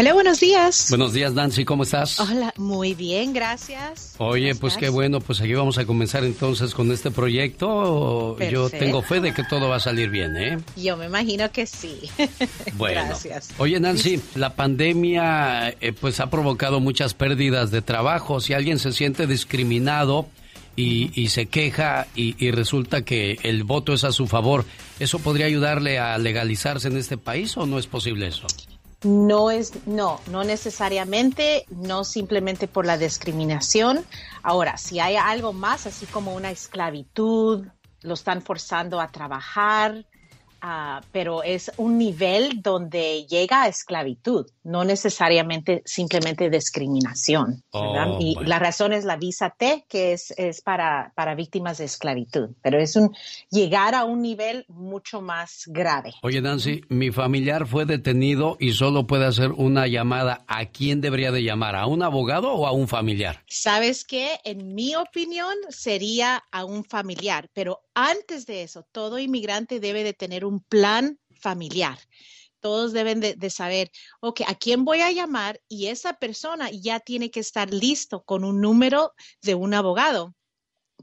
Hola, 0.00 0.12
buenos 0.14 0.38
días. 0.38 0.86
Buenos 0.90 1.12
días, 1.12 1.32
Nancy, 1.32 1.64
¿cómo 1.64 1.82
estás? 1.82 2.20
Hola, 2.20 2.54
muy 2.56 2.94
bien, 2.94 3.32
gracias. 3.32 4.14
Oye, 4.18 4.50
¿Cómo 4.50 4.60
pues 4.60 4.74
estás? 4.74 4.80
qué 4.80 4.90
bueno, 4.90 5.18
pues 5.20 5.40
aquí 5.40 5.52
vamos 5.54 5.76
a 5.76 5.86
comenzar 5.86 6.22
entonces 6.22 6.72
con 6.72 6.92
este 6.92 7.10
proyecto. 7.10 8.38
Yo 8.38 8.70
tengo 8.70 9.02
fe 9.02 9.20
de 9.20 9.34
que 9.34 9.42
todo 9.42 9.68
va 9.68 9.76
a 9.76 9.80
salir 9.80 10.08
bien, 10.10 10.36
¿eh? 10.36 10.58
Yo 10.76 10.96
me 10.96 11.06
imagino 11.06 11.50
que 11.50 11.66
sí. 11.66 11.98
Bueno. 12.76 13.02
Gracias. 13.06 13.50
Oye, 13.58 13.80
Nancy, 13.80 14.20
la 14.36 14.54
pandemia 14.54 15.70
eh, 15.80 15.92
pues 15.92 16.20
ha 16.20 16.30
provocado 16.30 16.78
muchas 16.78 17.14
pérdidas 17.14 17.72
de 17.72 17.82
trabajo. 17.82 18.40
Si 18.40 18.52
alguien 18.52 18.78
se 18.78 18.92
siente 18.92 19.26
discriminado 19.26 20.28
y, 20.76 21.10
y 21.20 21.30
se 21.30 21.46
queja 21.46 22.06
y, 22.14 22.36
y 22.38 22.52
resulta 22.52 23.02
que 23.02 23.40
el 23.42 23.64
voto 23.64 23.94
es 23.94 24.04
a 24.04 24.12
su 24.12 24.28
favor, 24.28 24.64
¿eso 25.00 25.18
podría 25.18 25.46
ayudarle 25.46 25.98
a 25.98 26.16
legalizarse 26.18 26.86
en 26.86 26.98
este 26.98 27.18
país 27.18 27.56
o 27.56 27.66
no 27.66 27.80
es 27.80 27.88
posible 27.88 28.28
eso? 28.28 28.46
No 29.04 29.50
es, 29.50 29.86
no, 29.86 30.20
no 30.26 30.42
necesariamente, 30.42 31.64
no 31.70 32.02
simplemente 32.02 32.66
por 32.66 32.84
la 32.84 32.98
discriminación. 32.98 34.04
Ahora, 34.42 34.76
si 34.76 34.98
hay 34.98 35.14
algo 35.16 35.52
más, 35.52 35.86
así 35.86 36.06
como 36.06 36.34
una 36.34 36.50
esclavitud, 36.50 37.66
lo 38.02 38.14
están 38.14 38.42
forzando 38.42 39.00
a 39.00 39.10
trabajar, 39.10 40.04
ah, 40.60 41.00
pero 41.12 41.42
es 41.42 41.70
un 41.76 41.98
nivel 41.98 42.60
donde 42.60 43.24
llega 43.26 43.62
a 43.62 43.68
esclavitud. 43.68 44.46
No 44.68 44.84
necesariamente 44.84 45.82
simplemente 45.86 46.50
discriminación. 46.50 47.64
Oh, 47.70 48.18
y 48.20 48.36
la 48.44 48.58
razón 48.58 48.92
es 48.92 49.06
la 49.06 49.16
visa 49.16 49.54
T, 49.58 49.86
que 49.88 50.12
es, 50.12 50.32
es 50.36 50.60
para, 50.60 51.12
para 51.16 51.34
víctimas 51.34 51.78
de 51.78 51.86
esclavitud, 51.86 52.50
pero 52.62 52.78
es 52.78 52.94
un 52.94 53.10
llegar 53.50 53.94
a 53.94 54.04
un 54.04 54.20
nivel 54.20 54.66
mucho 54.68 55.22
más 55.22 55.62
grave. 55.66 56.12
Oye, 56.22 56.42
Nancy, 56.42 56.82
mi 56.90 57.10
familiar 57.10 57.66
fue 57.66 57.86
detenido 57.86 58.58
y 58.60 58.72
solo 58.72 59.06
puede 59.06 59.24
hacer 59.24 59.52
una 59.52 59.86
llamada. 59.86 60.44
¿A 60.46 60.66
quién 60.66 61.00
debería 61.00 61.32
de 61.32 61.42
llamar? 61.42 61.74
¿A 61.74 61.86
un 61.86 62.02
abogado 62.02 62.52
o 62.52 62.66
a 62.66 62.72
un 62.72 62.88
familiar? 62.88 63.42
¿Sabes 63.48 64.04
qué? 64.04 64.38
En 64.44 64.74
mi 64.74 64.94
opinión 64.94 65.54
sería 65.70 66.44
a 66.52 66.66
un 66.66 66.84
familiar, 66.84 67.48
pero 67.54 67.80
antes 67.94 68.44
de 68.44 68.64
eso, 68.64 68.86
todo 68.92 69.18
inmigrante 69.18 69.80
debe 69.80 70.04
de 70.04 70.12
tener 70.12 70.44
un 70.44 70.60
plan 70.60 71.18
familiar. 71.40 71.98
Todos 72.60 72.92
deben 72.92 73.20
de, 73.20 73.50
saber, 73.50 73.90
ok, 74.20 74.42
¿a 74.46 74.54
quién 74.54 74.84
voy 74.84 75.00
a 75.00 75.12
llamar? 75.12 75.60
Y 75.68 75.86
esa 75.86 76.14
persona 76.14 76.70
ya 76.70 77.00
tiene 77.00 77.30
que 77.30 77.40
estar 77.40 77.72
listo 77.72 78.24
con 78.24 78.44
un 78.44 78.60
número 78.60 79.12
de 79.42 79.54
un 79.54 79.74
abogado. 79.74 80.34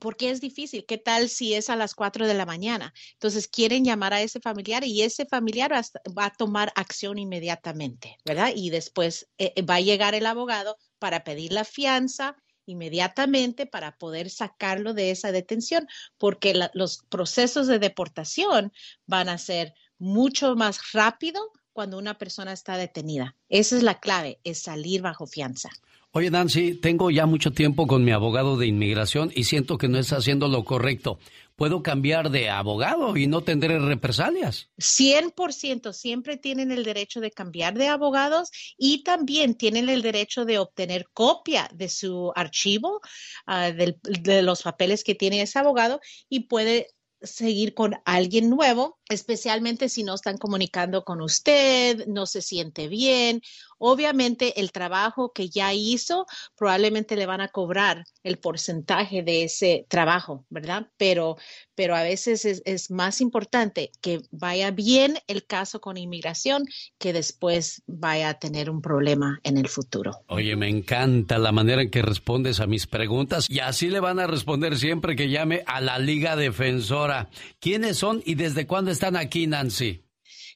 Porque 0.02 0.30
es 0.30 0.42
difícil. 0.42 0.86
¿Qué 0.86 0.98
tal 0.98 1.30
si 1.30 1.54
es 1.54 1.70
a 1.70 1.78
las 1.78 1.96
4 1.96 2.28
de 2.28 2.34
la 2.34 2.46
mañana? 2.46 2.94
Entonces 3.14 3.48
quieren 3.48 3.86
llamar 3.86 4.14
a 4.14 4.22
ese 4.22 4.42
familiar 4.42 4.84
y 4.84 5.04
ese 5.04 5.26
familiar 5.26 5.72
va 5.72 6.26
a, 6.26 6.34
tomar 6.34 6.74
acción 6.76 7.18
inmediatamente, 7.18 8.18
¿verdad? 8.26 8.52
Y 8.54 8.72
después 8.72 9.30
eh, 9.38 9.54
va 9.62 9.76
a 9.76 9.82
llegar 9.82 10.14
el 10.14 10.26
abogado 10.26 10.76
para 11.00 11.24
pedir 11.24 11.54
la 11.54 11.64
fianza 11.64 12.36
inmediatamente 12.66 13.66
para 13.66 13.98
poder 13.98 14.30
sacarlo 14.30 14.94
de 14.94 15.12
esa 15.12 15.32
detención, 15.32 15.88
porque 16.18 16.54
los 16.74 17.04
procesos 17.10 17.68
de 17.68 17.80
deportación 17.80 18.74
van 19.06 19.30
a 19.30 19.38
ser 19.38 19.74
mucho 19.98 20.56
más 20.56 20.92
rápido 20.94 21.52
cuando 21.74 21.98
una 21.98 22.18
persona 22.18 22.54
está 22.54 22.78
detenida. 22.78 23.36
Esa 23.50 23.76
es 23.76 23.84
la 23.84 24.00
clave, 24.00 24.40
es 24.44 24.60
salir 24.60 25.02
bajo 25.02 25.28
fianza. 25.28 25.70
Oye, 26.18 26.32
Nancy, 26.32 26.76
tengo 26.76 27.12
ya 27.12 27.26
mucho 27.26 27.52
tiempo 27.52 27.88
con 27.88 28.06
mi 28.06 28.12
abogado 28.12 28.56
de 28.56 28.68
inmigración 28.68 29.34
y 29.36 29.44
siento 29.44 29.78
que 29.78 29.90
no 29.90 30.00
está 30.00 30.16
haciendo 30.16 30.48
lo 30.48 30.64
correcto. 30.64 31.20
¿Puedo 31.58 31.84
cambiar 31.84 32.32
de 32.32 32.50
abogado 32.50 33.18
y 33.18 33.28
no 33.28 33.42
tendré 33.42 33.78
represalias? 33.80 34.70
100% 34.78 35.92
siempre 35.92 36.38
tienen 36.38 36.72
el 36.72 36.86
derecho 36.86 37.20
de 37.20 37.32
cambiar 37.32 37.74
de 37.74 37.90
abogados 37.90 38.50
y 38.78 39.04
también 39.04 39.56
tienen 39.56 39.90
el 39.90 40.02
derecho 40.02 40.46
de 40.46 40.58
obtener 40.58 41.08
copia 41.12 41.70
de 41.74 41.90
su 41.90 42.32
archivo, 42.34 43.02
uh, 43.48 43.76
del, 43.76 44.00
de 44.04 44.42
los 44.42 44.64
papeles 44.64 45.04
que 45.04 45.16
tiene 45.16 45.42
ese 45.42 45.60
abogado 45.60 46.00
y 46.30 46.48
puede 46.48 46.96
seguir 47.26 47.74
con 47.74 47.96
alguien 48.06 48.50
nuevo, 48.50 49.00
especialmente 49.10 49.90
si 49.90 50.04
no 50.04 50.16
están 50.16 50.38
comunicando 50.38 51.04
con 51.04 51.22
usted, 51.22 52.06
no 52.08 52.26
se 52.26 52.42
siente 52.42 52.88
bien. 52.88 53.42
Obviamente 53.78 54.60
el 54.60 54.72
trabajo 54.72 55.32
que 55.34 55.50
ya 55.50 55.74
hizo 55.74 56.26
probablemente 56.56 57.16
le 57.16 57.26
van 57.26 57.42
a 57.42 57.50
cobrar 57.50 58.06
el 58.24 58.38
porcentaje 58.38 59.22
de 59.22 59.44
ese 59.44 59.86
trabajo, 59.90 60.46
¿verdad? 60.50 60.90
Pero, 60.98 61.38
pero 61.76 61.96
a 61.96 62.04
veces 62.04 62.46
es, 62.46 62.62
es 62.66 62.90
más 62.92 63.22
importante 63.22 63.92
que 64.02 64.22
vaya 64.32 64.72
bien 64.72 65.18
el 65.28 65.46
caso 65.46 65.82
con 65.82 65.98
inmigración 65.98 66.66
que 66.98 67.14
después 67.14 67.84
vaya 67.86 68.30
a 68.30 68.40
tener 68.40 68.70
un 68.70 68.82
problema 68.82 69.40
en 69.44 69.58
el 69.58 69.68
futuro. 69.68 70.12
Oye, 70.28 70.56
me 70.56 70.70
encanta 70.70 71.38
la 71.38 71.52
manera 71.52 71.82
en 71.82 71.90
que 71.90 72.02
respondes 72.02 72.60
a 72.60 72.68
mis 72.68 72.88
preguntas 72.88 73.48
y 73.50 73.60
así 73.60 73.90
le 73.90 74.00
van 74.00 74.20
a 74.20 74.28
responder 74.28 74.78
siempre 74.78 75.16
que 75.16 75.30
llame 75.30 75.64
a 75.66 75.82
la 75.82 76.00
Liga 76.00 76.36
Defensora. 76.36 77.30
¿Quiénes 77.60 77.98
son 77.98 78.22
y 78.26 78.36
desde 78.36 78.68
cuándo 78.68 78.92
están 78.92 79.16
aquí, 79.16 79.48
Nancy? 79.48 80.05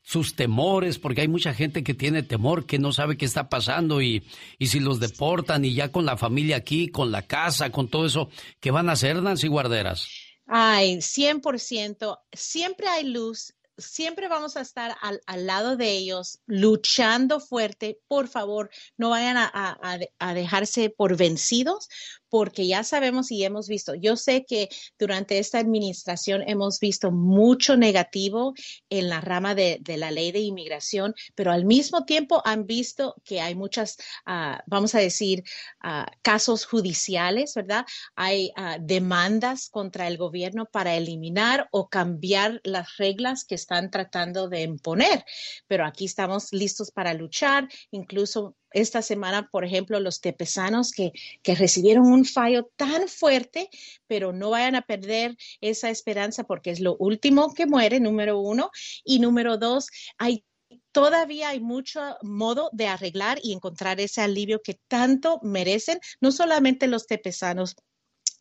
sus 0.02 0.34
temores, 0.34 0.98
porque 0.98 1.20
hay 1.20 1.28
mucha 1.28 1.54
gente 1.54 1.84
que 1.84 1.94
tiene 1.94 2.22
temor, 2.22 2.66
que 2.66 2.78
no 2.78 2.92
sabe 2.92 3.16
qué 3.16 3.24
está 3.24 3.48
pasando 3.48 4.02
y, 4.02 4.24
y 4.58 4.66
si 4.68 4.80
los 4.80 4.98
deportan 4.98 5.64
y 5.64 5.74
ya 5.74 5.92
con 5.92 6.04
la 6.04 6.16
familia 6.16 6.56
aquí, 6.56 6.88
con 6.88 7.12
la 7.12 7.22
casa, 7.22 7.70
con 7.70 7.88
todo 7.88 8.06
eso, 8.06 8.28
¿qué 8.60 8.70
van 8.70 8.88
a 8.88 8.92
hacer, 8.92 9.22
Nancy 9.22 9.48
Guarderas? 9.48 10.08
Ay, 10.46 10.98
100%. 10.98 12.20
Siempre 12.32 12.86
hay 12.88 13.04
luz 13.04 13.55
siempre 13.78 14.28
vamos 14.28 14.56
a 14.56 14.60
estar 14.60 14.96
al, 15.00 15.20
al, 15.26 15.46
lado 15.46 15.76
de 15.76 15.90
ellos, 15.92 16.40
luchando 16.46 17.40
fuerte. 17.40 18.00
Por 18.08 18.28
favor, 18.28 18.70
no 18.96 19.10
vayan 19.10 19.36
a, 19.36 19.50
a, 19.52 19.98
a, 20.18 20.34
dejarse 20.34 20.90
por 20.90 21.16
vencidos, 21.16 21.88
porque 22.28 22.66
ya 22.66 22.84
sabemos 22.84 23.30
y 23.30 23.44
hemos 23.44 23.68
visto. 23.68 23.94
Yo 23.94 24.16
sé 24.16 24.44
que 24.44 24.68
durante 24.98 25.38
esta 25.38 25.58
administración 25.58 26.42
hemos 26.46 26.80
visto 26.80 27.10
mucho 27.10 27.76
negativo 27.76 28.54
en 28.90 29.08
la 29.08 29.20
rama 29.20 29.54
de, 29.54 29.78
de 29.80 29.96
la 29.96 30.10
ley 30.10 30.32
de 30.32 30.40
inmigración, 30.40 31.14
pero 31.34 31.52
al 31.52 31.64
mismo 31.64 32.04
tiempo 32.04 32.42
han 32.44 32.66
visto 32.66 33.14
que 33.24 33.40
hay 33.40 33.54
muchas, 33.54 33.96
uh, 34.26 34.58
vamos 34.66 34.94
a 34.94 34.98
decir, 34.98 35.44
uh, 35.84 36.04
casos 36.22 36.66
judiciales, 36.66 37.54
¿verdad? 37.54 37.84
Hay 38.14 38.52
uh, 38.56 38.78
demandas 38.80 39.68
contra 39.68 40.08
el 40.08 40.16
gobierno 40.16 40.66
para 40.66 40.94
eliminar 40.94 41.68
o 41.70 41.88
cambiar 41.88 42.60
las 42.64 42.96
reglas 42.96 43.44
que 43.44 43.54
están 43.54 43.90
tratando 43.90 44.48
de 44.48 44.62
imponer. 44.62 45.24
Pero 45.66 45.86
aquí 45.86 46.04
estamos 46.04 46.52
listos 46.52 46.90
para 46.90 47.14
luchar, 47.14 47.68
incluso 47.90 48.56
esta 48.72 49.02
semana, 49.02 49.48
por 49.50 49.64
ejemplo, 49.64 50.00
los 50.00 50.20
tepesanos 50.20 50.92
que, 50.92 51.12
que, 51.42 51.54
recibieron 51.54 52.06
un 52.06 52.24
fallo 52.24 52.70
tan 52.76 53.08
fuerte, 53.08 53.68
pero 54.06 54.32
no 54.32 54.50
vayan 54.50 54.74
a 54.74 54.82
perder 54.82 55.36
esa 55.60 55.90
esperanza 55.90 56.44
porque 56.44 56.70
es 56.70 56.80
lo 56.80 56.96
último 56.96 57.54
que 57.54 57.66
muere, 57.66 58.00
número 58.00 58.38
uno. 58.38 58.70
Y 59.04 59.20
número 59.20 59.56
dos, 59.56 59.88
hay 60.18 60.44
todavía 60.92 61.50
hay 61.50 61.60
mucho 61.60 62.00
modo 62.22 62.70
de 62.72 62.86
arreglar 62.88 63.38
y 63.42 63.52
encontrar 63.52 64.00
ese 64.00 64.22
alivio 64.22 64.62
que 64.62 64.78
tanto 64.88 65.38
merecen, 65.42 65.98
no 66.20 66.32
solamente 66.32 66.86
los 66.86 67.06
tepesanos, 67.06 67.76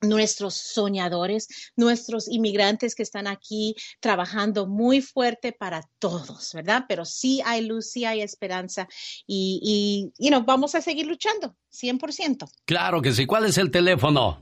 nuestros 0.08 0.56
soñadores, 0.56 1.48
nuestros 1.76 2.28
inmigrantes 2.28 2.96
que 2.96 3.04
están 3.04 3.28
aquí 3.28 3.76
trabajando 4.00 4.66
muy 4.68 5.02
fuerte 5.02 5.52
para 5.52 5.82
todos, 6.00 6.54
¿verdad? 6.54 6.86
Pero 6.88 7.06
sí 7.06 7.42
hay 7.46 7.66
luz, 7.66 7.92
sí 7.92 8.06
hay 8.06 8.22
esperanza 8.22 8.88
y, 9.28 9.60
y 9.64 10.14
you 10.24 10.30
know, 10.30 10.44
vamos 10.44 10.76
a 10.76 10.82
seguir 10.82 11.08
luchando, 11.08 11.56
100%. 11.74 12.48
Claro 12.66 13.02
que 13.02 13.12
sí. 13.12 13.26
¿Cuál 13.26 13.46
es 13.46 13.58
el 13.58 13.72
teléfono? 13.72 14.40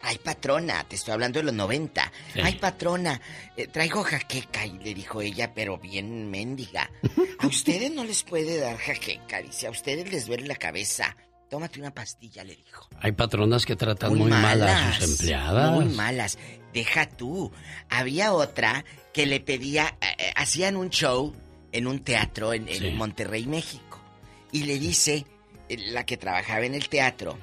Ay, 0.07 0.18
patrona, 0.18 0.84
te 0.84 0.96
estoy 0.96 1.12
hablando 1.14 1.38
de 1.38 1.44
los 1.46 1.55
90. 1.55 2.12
Sí. 2.32 2.40
Ay, 2.42 2.55
patrona, 2.57 3.20
eh, 3.57 3.66
traigo 3.68 4.02
jaqueca. 4.02 4.66
Y 4.66 4.78
le 4.78 4.94
dijo 4.94 5.22
ella, 5.22 5.52
pero 5.55 5.78
bien 5.78 6.30
mendiga. 6.30 6.90
A 7.38 7.46
ustedes 7.46 7.90
no 7.90 8.05
les 8.05 8.22
puede 8.22 8.59
dar 8.61 8.76
jaqueca. 8.76 9.40
Dice, 9.42 9.66
a 9.66 9.70
ustedes 9.70 10.11
les 10.12 10.26
duele 10.26 10.46
la 10.46 10.57
cabeza. 10.57 11.16
Tómate 11.50 11.78
una 11.80 11.92
pastilla, 11.92 12.42
le 12.44 12.57
dijo. 12.57 12.88
Hay 13.00 13.12
patronas 13.12 13.64
que 13.64 13.76
tratan 13.76 14.16
muy, 14.16 14.30
mal 14.30 14.62
a 14.62 14.92
sus 14.94 15.20
empleadas. 15.20 15.72
Muy 15.72 15.86
malas. 15.94 16.38
Deja 16.72 17.07
tú. 17.09 17.52
Había 17.88 18.32
otra 18.32 18.84
que 19.12 19.26
le 19.26 19.40
pedía, 19.40 19.96
eh, 20.00 20.07
eh, 20.18 20.32
hacían 20.36 20.76
un 20.76 20.90
show 20.90 21.32
en 21.72 21.86
un 21.86 22.00
teatro 22.00 22.52
en, 22.52 22.68
en 22.68 22.78
Sí. 22.78 22.90
Monterrey, 22.90 23.46
México. 23.46 24.00
Y 24.52 24.64
le 24.64 24.78
dice, 24.78 25.24
eh, 25.68 25.76
la 25.92 26.05
que 26.05 26.16
trabajaba 26.16 26.64
en 26.66 26.74
el 26.74 26.88
teatro, 26.88 27.38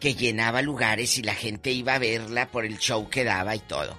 que 0.00 0.14
llenaba 0.14 0.62
lugares 0.62 1.18
y 1.18 1.22
la 1.22 1.34
gente 1.34 1.70
iba 1.70 1.94
a 1.94 1.98
verla 1.98 2.50
por 2.50 2.64
el 2.64 2.78
show 2.78 3.08
que 3.08 3.24
daba 3.24 3.54
y 3.56 3.60
todo. 3.60 3.98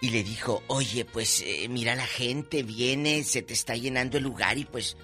Y 0.00 0.10
le 0.10 0.22
dijo, 0.22 0.62
oye, 0.66 1.04
pues 1.04 1.42
eh, 1.46 1.66
mira 1.68 1.94
la 1.94 2.06
gente, 2.06 2.62
viene, 2.62 3.22
se 3.22 3.42
te 3.42 3.54
está 3.54 3.74
llenando 3.74 4.18
el 4.18 4.24
lugar 4.24 4.58
y 4.58 4.64
pues 4.64 4.96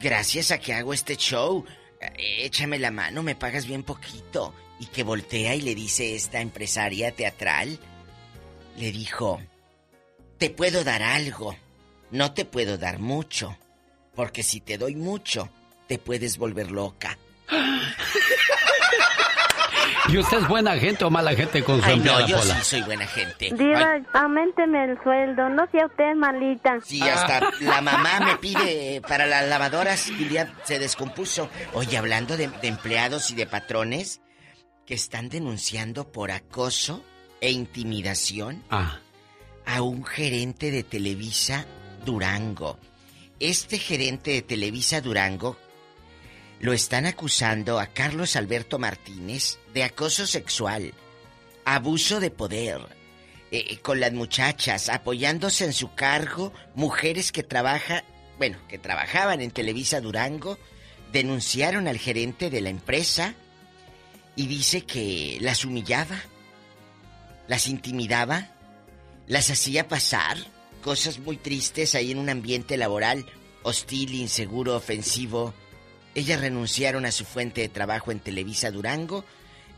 gracias 0.00 0.50
a 0.50 0.58
que 0.58 0.74
hago 0.74 0.92
este 0.92 1.16
show, 1.16 1.64
eh, 2.00 2.44
échame 2.44 2.78
la 2.78 2.90
mano, 2.90 3.22
me 3.22 3.34
pagas 3.34 3.66
bien 3.66 3.82
poquito. 3.82 4.54
Y 4.80 4.86
que 4.86 5.02
voltea 5.02 5.56
y 5.56 5.60
le 5.60 5.74
dice 5.74 6.14
esta 6.14 6.40
empresaria 6.40 7.10
teatral, 7.10 7.80
le 8.76 8.92
dijo, 8.92 9.40
te 10.38 10.50
puedo 10.50 10.84
dar 10.84 11.02
algo, 11.02 11.56
no 12.12 12.32
te 12.32 12.44
puedo 12.44 12.78
dar 12.78 13.00
mucho, 13.00 13.58
porque 14.14 14.44
si 14.44 14.60
te 14.60 14.78
doy 14.78 14.94
mucho, 14.94 15.50
te 15.88 15.98
puedes 15.98 16.38
volver 16.38 16.70
loca. 16.70 17.18
¿Y 20.08 20.16
usted 20.16 20.38
es 20.38 20.48
buena 20.48 20.76
gente 20.78 21.04
o 21.04 21.10
mala 21.10 21.34
gente 21.34 21.62
con 21.62 21.80
su 21.82 21.86
Ay, 21.86 21.98
no, 22.00 22.26
yo 22.26 22.38
Pola? 22.38 22.54
sí 22.56 22.64
soy 22.64 22.82
buena 22.82 23.06
gente. 23.06 23.50
Diva, 23.54 23.92
Ay, 23.92 24.02
aumenteme 24.14 24.84
el 24.84 25.02
sueldo. 25.02 25.48
No 25.50 25.66
sea 25.70 25.84
usted 25.86 26.14
malita. 26.16 26.78
Sí, 26.84 27.02
hasta 27.02 27.40
la 27.60 27.80
mamá 27.82 28.20
me 28.20 28.36
pide 28.36 29.02
para 29.06 29.26
las 29.26 29.46
lavadoras 29.48 30.08
y 30.08 30.28
ya 30.30 30.54
se 30.64 30.78
descompuso. 30.78 31.50
Oye, 31.74 31.98
hablando 31.98 32.36
de, 32.38 32.48
de 32.48 32.68
empleados 32.68 33.30
y 33.30 33.34
de 33.34 33.46
patrones 33.46 34.22
que 34.86 34.94
están 34.94 35.28
denunciando 35.28 36.10
por 36.10 36.30
acoso 36.30 37.04
e 37.42 37.50
intimidación 37.50 38.64
Ah, 38.70 39.00
a 39.66 39.82
un 39.82 40.04
gerente 40.06 40.70
de 40.70 40.84
Televisa 40.84 41.66
Durango. 42.06 42.78
Este 43.40 43.78
gerente 43.78 44.30
de 44.30 44.40
Televisa 44.42 45.02
Durango 45.02 45.58
lo 46.60 46.72
están 46.72 47.06
acusando 47.06 47.78
a 47.78 47.86
Carlos 47.86 48.36
Alberto 48.36 48.78
Martínez 48.78 49.58
de 49.74 49.84
acoso 49.84 50.26
sexual, 50.26 50.92
abuso 51.64 52.20
de 52.20 52.30
poder, 52.30 52.80
eh, 53.50 53.78
con 53.78 54.00
las 54.00 54.12
muchachas, 54.12 54.88
apoyándose 54.88 55.64
en 55.64 55.72
su 55.72 55.94
cargo, 55.94 56.52
mujeres 56.74 57.32
que 57.32 57.42
trabajan, 57.42 58.02
bueno, 58.38 58.58
que 58.68 58.78
trabajaban 58.78 59.40
en 59.40 59.50
Televisa 59.50 60.00
Durango, 60.00 60.58
denunciaron 61.12 61.88
al 61.88 61.98
gerente 61.98 62.50
de 62.50 62.60
la 62.60 62.70
empresa 62.70 63.34
y 64.36 64.46
dice 64.46 64.82
que 64.82 65.38
las 65.40 65.64
humillaba, 65.64 66.20
las 67.46 67.66
intimidaba, 67.66 68.50
las 69.26 69.50
hacía 69.50 69.88
pasar 69.88 70.36
cosas 70.82 71.18
muy 71.18 71.36
tristes 71.36 71.94
ahí 71.94 72.12
en 72.12 72.18
un 72.18 72.28
ambiente 72.28 72.76
laboral 72.76 73.26
hostil, 73.62 74.14
inseguro, 74.14 74.76
ofensivo. 74.76 75.54
Ellas 76.18 76.40
renunciaron 76.40 77.06
a 77.06 77.12
su 77.12 77.24
fuente 77.24 77.60
de 77.60 77.68
trabajo 77.68 78.10
en 78.10 78.18
Televisa 78.20 78.70
Durango. 78.70 79.24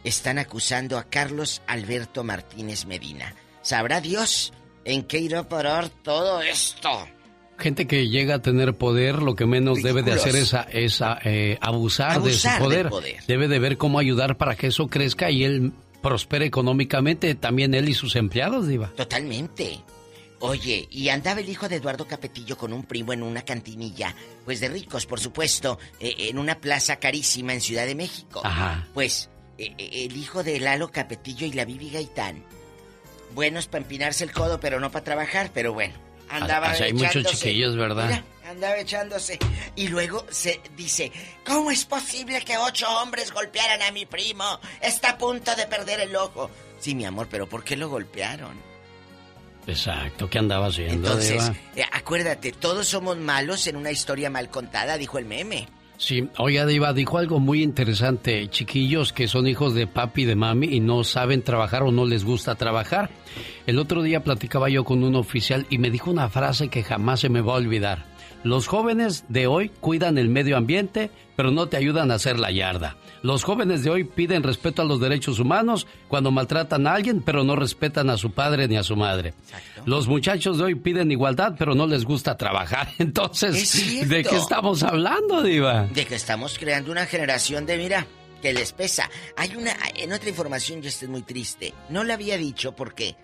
Están 0.05 0.39
acusando 0.39 0.97
a 0.97 1.05
Carlos 1.05 1.61
Alberto 1.67 2.25
Martínez 2.25 2.87
Medina. 2.87 3.35
¿Sabrá 3.63 4.01
Dios 4.01 4.53
en 4.85 5.03
qué 5.03 5.19
irá 5.19 5.41
a 5.41 5.49
parar 5.49 5.89
todo 5.91 6.41
esto? 6.43 6.89
gente 7.59 7.87
que 7.87 8.09
llega 8.09 8.37
a 8.37 8.39
tener 8.41 8.73
poder, 8.73 9.21
lo 9.21 9.37
que 9.37 9.45
menos 9.45 9.83
debe 9.83 10.03
de 10.03 10.13
hacer 10.13 10.35
es, 10.35 10.55
a- 10.55 10.63
es 10.73 11.03
a- 11.03 11.19
eh, 11.23 11.59
abusar, 11.61 12.23
de 12.23 12.33
su 12.33 12.49
poder. 12.59 12.91
Debe 13.29 13.49
de 13.49 13.59
ver 13.59 13.77
cómo 13.77 13.99
ayudar 13.99 14.39
para 14.39 14.57
que 14.57 14.69
eso 14.69 14.87
crezca 14.89 15.31
y 15.31 15.45
él 15.45 15.73
prospere 16.03 16.47
económicamente, 16.47 17.35
también 17.35 17.75
él 17.75 17.91
y 17.91 17.93
sus 17.93 18.17
empleados, 18.17 18.67
Diva. 18.67 18.91
Totalmente. 18.97 19.79
Oye, 20.43 20.89
y 20.91 21.11
andaba 21.11 21.41
el 21.41 21.49
hijo 21.49 21.69
de 21.69 21.77
Eduardo 21.77 22.07
Capetillo 22.07 22.57
con 22.57 22.73
un 22.73 22.85
primo 22.85 23.13
en 23.13 23.23
una 23.23 23.43
cantinilla, 23.43 24.15
pues 24.47 24.59
de 24.61 24.69
ricos, 24.69 25.05
por 25.05 25.21
supuesto, 25.21 25.79
eh, 26.01 26.15
en 26.31 26.39
una 26.39 26.59
plaza 26.61 26.97
carísima 26.97 27.53
en 27.53 27.61
Ciudad 27.61 27.85
de 27.85 27.95
México. 27.95 28.41
Ajá. 28.43 28.87
Pues 28.95 29.29
eh, 29.59 29.75
eh, 29.77 30.07
el 30.07 30.17
hijo 30.17 30.43
de 30.43 30.59
Lalo 30.59 30.91
Capetillo 30.91 31.47
y 31.47 31.53
la 31.53 31.67
Bibi 31.67 31.91
Gaitán, 31.91 32.43
buenos 33.35 33.67
para 33.67 33.83
empinarse 33.83 34.25
el 34.25 34.33
codo, 34.33 34.59
pero 34.61 34.81
no 34.81 34.91
para 34.91 35.05
trabajar, 35.05 35.51
pero 35.53 35.75
bueno, 35.75 35.95
andaba 36.31 36.71
Así 36.71 36.85
hay 36.85 36.95
muchos 36.95 37.11
echándose. 37.17 37.37
chiquillos, 37.37 37.77
¿verdad? 37.77 38.07
Mira, 38.07 38.25
andaba 38.49 38.79
echándose. 38.79 39.39
Y 39.77 39.89
luego 39.89 40.25
se 40.31 40.63
dice, 40.75 41.13
¿cómo 41.45 41.71
es 41.71 41.85
posible 41.85 42.41
que 42.41 42.57
ocho 42.57 42.89
hombres 43.03 43.31
golpearan 43.31 43.83
a 43.83 43.93
mi 43.93 44.07
primo? 44.07 44.59
Está 44.81 45.11
a 45.11 45.19
punto 45.19 45.55
de 45.55 45.67
perder 45.67 46.01
el 46.01 46.17
ojo. 46.17 46.51
Sí, 46.79 46.95
mi 46.95 47.05
amor, 47.05 47.29
pero 47.31 47.47
¿por 47.47 47.63
qué 47.63 47.77
lo 47.77 47.91
golpearon? 47.91 48.70
Exacto, 49.67 50.29
¿qué 50.29 50.39
andaba 50.39 50.67
haciendo, 50.67 50.95
Entonces, 51.09 51.43
Diva? 51.45 51.57
eh, 51.77 51.85
acuérdate, 51.93 52.53
todos 52.53 52.87
somos 52.89 53.17
malos 53.19 53.67
en 53.67 53.77
una 53.77 53.91
historia 53.91 54.31
mal 54.31 54.49
contada, 54.51 54.97
dijo 54.99 55.19
el 55.19 55.27
meme. 55.27 55.69
Sí, 55.97 56.27
oiga, 56.39 56.65
Diva, 56.65 56.95
dijo 56.95 57.19
algo 57.19 57.41
muy 57.41 57.63
interesante. 57.63 58.49
Chiquillos 58.49 59.13
que 59.13 59.29
son 59.29 59.47
hijos 59.47 59.75
de 59.75 59.87
papi 59.87 60.23
y 60.23 60.25
de 60.25 60.35
mami 60.35 60.69
y 60.69 60.81
no 60.81 61.05
saben 61.05 61.43
trabajar 61.43 61.83
o 61.83 61.93
no 61.93 62.07
les 62.07 62.25
gusta 62.25 62.55
trabajar. 62.55 63.11
El 63.67 63.79
otro 63.79 64.03
día 64.03 64.25
platicaba 64.25 64.71
yo 64.71 64.83
con 64.83 65.05
un 65.05 65.15
oficial 65.15 65.67
y 65.69 65.77
me 65.77 65.91
dijo 65.91 66.11
una 66.11 66.31
frase 66.31 66.69
que 66.69 66.83
jamás 66.83 67.21
se 67.21 67.29
me 67.29 67.43
va 67.43 67.53
a 67.53 67.57
olvidar. 67.57 68.07
Los 68.43 68.69
jóvenes 68.69 69.25
de 69.29 69.47
hoy 69.47 69.69
cuidan 69.69 70.17
el 70.17 70.31
medio 70.31 70.57
ambiente, 70.57 71.11
pero 71.37 71.51
no 71.51 71.69
te 71.69 71.77
ayudan 71.77 72.11
a 72.11 72.15
hacer 72.15 72.39
la 72.39 72.51
yarda. 72.51 72.97
Los 73.23 73.45
jóvenes 73.45 73.85
de 73.85 73.91
hoy 73.91 74.05
piden 74.05 74.43
respeto 74.43 74.81
a 74.81 74.87
los 74.87 74.99
derechos 74.99 75.39
humanos 75.39 75.87
cuando 76.09 76.31
maltratan 76.31 76.87
a 76.87 76.95
alguien, 76.95 77.21
pero 77.21 77.45
no 77.45 77.55
respetan 77.55 78.09
a 78.09 78.17
su 78.17 78.33
padre 78.33 78.67
ni 78.67 78.79
a 78.79 78.83
su 78.83 78.97
madre. 78.97 79.35
Los 79.85 80.09
muchachos 80.09 80.57
de 80.57 80.65
hoy 80.65 80.75
piden 80.75 81.11
igualdad, 81.11 81.55
pero 81.59 81.75
no 81.75 81.87
les 81.87 82.05
gusta 82.07 82.39
trabajar. 82.39 82.89
Entonces. 82.99 84.09
¿de 84.09 84.25
qué 84.25 84.37
estamos 84.37 84.83
hablando, 84.83 85.43
Diva? 85.43 85.87
De 85.93 86.07
que 86.07 86.15
estamos 86.15 86.59
creando 86.59 86.91
una 86.91 87.05
generación 87.05 87.67
de, 87.67 87.77
mira, 87.77 88.07
que 88.41 88.55
les 88.55 88.73
pesa. 88.73 89.11
Hay 89.37 89.55
una, 89.55 89.77
en 89.97 90.15
otra 90.15 90.31
información, 90.31 90.81
yo 90.81 90.89
estoy 90.89 91.09
muy 91.09 91.23
triste. 91.23 91.75
No 91.91 92.05
la 92.05 92.15
había 92.15 92.39
dicho 92.39 92.75
porque 92.75 93.17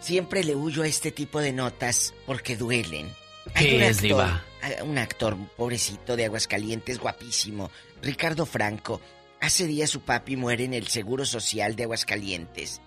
siempre 0.00 0.44
le 0.44 0.54
huyo 0.54 0.82
a 0.82 0.86
este 0.86 1.12
tipo 1.12 1.40
de 1.40 1.52
notas 1.52 2.12
porque 2.26 2.56
duelen. 2.56 3.21
¿Qué 3.54 3.76
un 3.76 3.82
es, 3.82 3.96
actor, 3.98 4.02
Diva? 4.02 4.44
a- 4.80 4.84
Un 4.84 4.98
actor, 4.98 5.36
pobrecito 5.56 6.16
de 6.16 6.26
Aguascalientes, 6.26 6.98
guapísimo, 6.98 7.70
Ricardo 8.02 8.46
Franco. 8.46 9.00
Hace 9.40 9.66
días 9.66 9.90
su 9.90 10.00
papi 10.02 10.36
muere 10.36 10.64
en 10.64 10.74
el 10.74 10.86
Seguro 10.86 11.24
Social 11.26 11.74
de 11.74 11.82
Aguascalientes. 11.84 12.80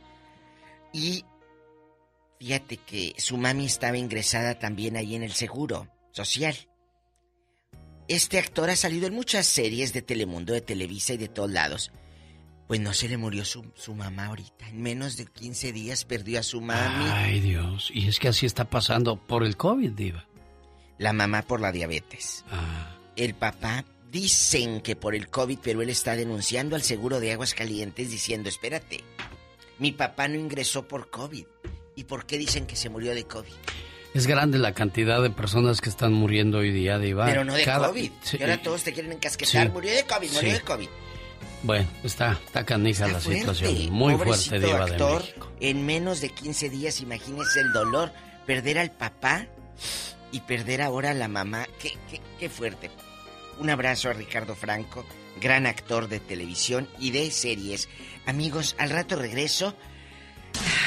Y 0.93 1.25
fíjate 2.39 2.77
que 2.77 3.13
su 3.17 3.37
mami 3.37 3.65
estaba 3.65 3.97
ingresada 3.97 4.57
también 4.57 4.95
ahí 4.95 5.15
en 5.15 5.23
el 5.23 5.33
Seguro 5.33 5.89
Social. 6.11 6.55
Este 8.07 8.37
actor 8.39 8.69
ha 8.69 8.75
salido 8.75 9.07
en 9.07 9.15
muchas 9.15 9.47
series 9.47 9.91
de 9.91 10.01
Telemundo, 10.01 10.53
de 10.53 10.61
Televisa 10.61 11.13
y 11.13 11.17
de 11.17 11.27
todos 11.27 11.51
lados. 11.51 11.91
Pues 12.67 12.79
no 12.79 12.93
se 12.93 13.09
le 13.09 13.17
murió 13.17 13.43
su, 13.45 13.65
su 13.75 13.93
mamá 13.93 14.27
ahorita. 14.27 14.69
En 14.69 14.81
menos 14.81 15.17
de 15.17 15.25
15 15.25 15.71
días 15.73 16.05
perdió 16.05 16.39
a 16.39 16.43
su 16.43 16.61
mami. 16.61 17.05
Ay, 17.11 17.39
Dios. 17.41 17.91
Y 17.93 18.07
es 18.07 18.17
que 18.19 18.27
así 18.29 18.45
está 18.45 18.65
pasando 18.69 19.17
por 19.17 19.43
el 19.43 19.57
COVID, 19.57 19.91
Diva. 19.91 20.25
La 20.97 21.13
mamá 21.13 21.41
por 21.41 21.59
la 21.61 21.71
diabetes. 21.71 22.45
Ah. 22.51 22.95
El 23.15 23.33
papá 23.35 23.83
dicen 24.11 24.81
que 24.81 24.95
por 24.95 25.15
el 25.15 25.29
COVID, 25.29 25.59
pero 25.61 25.81
él 25.81 25.89
está 25.89 26.15
denunciando 26.15 26.75
al 26.75 26.81
seguro 26.83 27.19
de 27.19 27.33
aguas 27.33 27.53
calientes 27.53 28.11
diciendo, 28.11 28.47
espérate, 28.49 29.03
mi 29.79 29.91
papá 29.91 30.27
no 30.27 30.35
ingresó 30.35 30.87
por 30.87 31.09
COVID. 31.09 31.45
¿Y 31.97 32.03
por 32.05 32.25
qué 32.25 32.37
dicen 32.37 32.65
que 32.65 32.75
se 32.75 32.89
murió 32.89 33.13
de 33.13 33.25
COVID? 33.25 33.51
Es 34.13 34.27
grande 34.27 34.57
la 34.57 34.73
cantidad 34.73 35.21
de 35.21 35.29
personas 35.29 35.81
que 35.81 35.89
están 35.89 36.13
muriendo 36.13 36.59
hoy 36.59 36.71
día, 36.71 36.97
Diva. 36.97 37.25
Pero 37.25 37.43
no 37.43 37.53
de 37.53 37.63
Cada- 37.65 37.87
COVID. 37.89 38.11
Sí. 38.21 38.37
Y 38.39 38.43
ahora 38.43 38.61
todos 38.61 38.83
te 38.83 38.93
quieren 38.93 39.11
encasquetar. 39.11 39.67
Sí. 39.67 39.71
Murió 39.73 39.93
de 39.93 40.03
COVID, 40.05 40.31
murió 40.31 40.49
Sí. 40.51 40.55
de 40.57 40.61
COVID. 40.61 40.87
Bueno, 41.63 41.87
está, 42.03 42.39
está 42.45 42.65
canija 42.65 43.07
la 43.07 43.19
Fuerte. 43.19 43.39
situación. 43.39 43.91
Muy 43.91 44.13
Pobrecito 44.15 44.49
fuerte, 44.51 44.67
Diva 44.67 44.85
de 44.85 44.91
actor, 44.91 45.21
México. 45.21 45.51
En 45.59 45.85
menos 45.85 46.21
de 46.21 46.29
15 46.29 46.69
días, 46.69 47.01
imagínese 47.01 47.59
el 47.61 47.73
dolor. 47.73 48.11
Perder 48.45 48.77
al 48.77 48.91
papá 48.91 49.47
y 50.35 50.41
perder 50.41 50.81
ahora 50.81 51.11
a 51.11 51.13
la 51.13 51.29
mamá. 51.29 51.65
Qué, 51.79 51.97
qué, 52.11 52.19
qué 52.37 52.49
fuerte. 52.49 52.91
Un 53.57 53.69
abrazo 53.69 54.09
a 54.09 54.13
Ricardo 54.13 54.53
Franco, 54.53 55.05
gran 55.39 55.65
actor 55.65 56.09
de 56.09 56.19
televisión 56.19 56.89
y 56.99 57.11
de 57.11 57.31
series. 57.31 57.87
Amigos, 58.25 58.75
al 58.77 58.89
rato 58.89 59.15
regreso. 59.15 59.73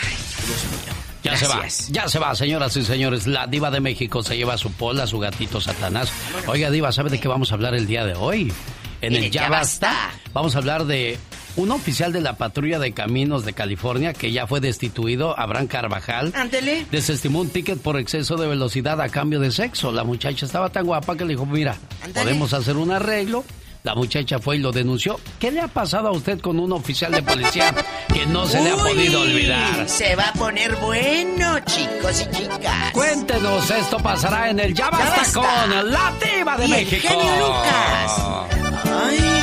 Ay, 0.04 0.16
Dios 0.46 0.64
mío. 0.64 0.94
Ya 1.22 1.30
Gracias. 1.30 1.74
se 1.74 1.92
va, 1.92 2.02
ya 2.02 2.08
se 2.08 2.18
va, 2.18 2.34
señoras 2.34 2.76
y 2.76 2.84
señores. 2.84 3.26
La 3.26 3.46
diva 3.46 3.70
de 3.70 3.80
México 3.80 4.22
se 4.22 4.36
lleva 4.36 4.58
su 4.58 4.70
pola, 4.70 5.06
su 5.06 5.18
gatito 5.18 5.62
Satanás. 5.62 6.12
Oiga, 6.46 6.70
diva, 6.70 6.92
¿sabe 6.92 7.08
de 7.08 7.18
qué 7.18 7.26
vamos 7.26 7.50
a 7.50 7.54
hablar 7.54 7.74
el 7.74 7.86
día 7.86 8.04
de 8.04 8.14
hoy? 8.14 8.52
En 9.00 9.14
el 9.14 9.30
Ya 9.30 9.48
Basta, 9.48 10.10
vamos 10.34 10.56
a 10.56 10.58
hablar 10.58 10.84
de 10.84 11.18
un 11.58 11.70
oficial 11.72 12.12
de 12.12 12.20
la 12.20 12.34
patrulla 12.36 12.78
de 12.78 12.92
caminos 12.92 13.44
de 13.44 13.52
California 13.52 14.12
que 14.14 14.32
ya 14.32 14.46
fue 14.46 14.60
destituido, 14.60 15.38
Abraham 15.38 15.66
Carvajal. 15.66 16.32
Ándele. 16.34 16.86
Desestimó 16.90 17.40
un 17.40 17.50
ticket 17.50 17.78
por 17.80 17.98
exceso 17.98 18.36
de 18.36 18.46
velocidad 18.46 19.00
a 19.00 19.08
cambio 19.08 19.40
de 19.40 19.50
sexo. 19.50 19.90
La 19.92 20.04
muchacha 20.04 20.46
estaba 20.46 20.70
tan 20.70 20.86
guapa 20.86 21.16
que 21.16 21.24
le 21.24 21.30
dijo, 21.34 21.46
mira, 21.46 21.76
podemos 22.14 22.52
hacer 22.54 22.76
un 22.76 22.92
arreglo. 22.92 23.44
La 23.84 23.94
muchacha 23.94 24.38
fue 24.40 24.56
y 24.56 24.58
lo 24.58 24.72
denunció. 24.72 25.18
¿Qué 25.38 25.50
le 25.52 25.60
ha 25.60 25.68
pasado 25.68 26.08
a 26.08 26.12
usted 26.12 26.40
con 26.40 26.58
un 26.58 26.72
oficial 26.72 27.12
de 27.12 27.22
policía 27.22 27.72
que 28.12 28.26
no 28.26 28.44
se 28.46 28.60
le 28.60 28.70
ha 28.70 28.76
podido 28.76 29.20
olvidar? 29.22 29.88
Se 29.88 30.14
va 30.16 30.28
a 30.28 30.32
poner 30.34 30.74
bueno, 30.76 31.58
chicos 31.60 32.22
y 32.26 32.36
chicas. 32.36 32.92
Cuéntenos, 32.92 33.70
esto 33.70 33.96
pasará 33.98 34.50
en 34.50 34.60
el 34.60 34.74
Ya 34.74 34.90
Basta, 34.90 35.16
Basta. 35.16 35.40
con 35.40 35.90
la 35.92 36.12
Diva 36.20 36.56
de 36.56 36.66
Y 36.66 36.72
el 36.72 36.78
México. 36.84 37.08
genio 37.08 37.46
Lucas. 37.46 38.22
El 39.12 39.37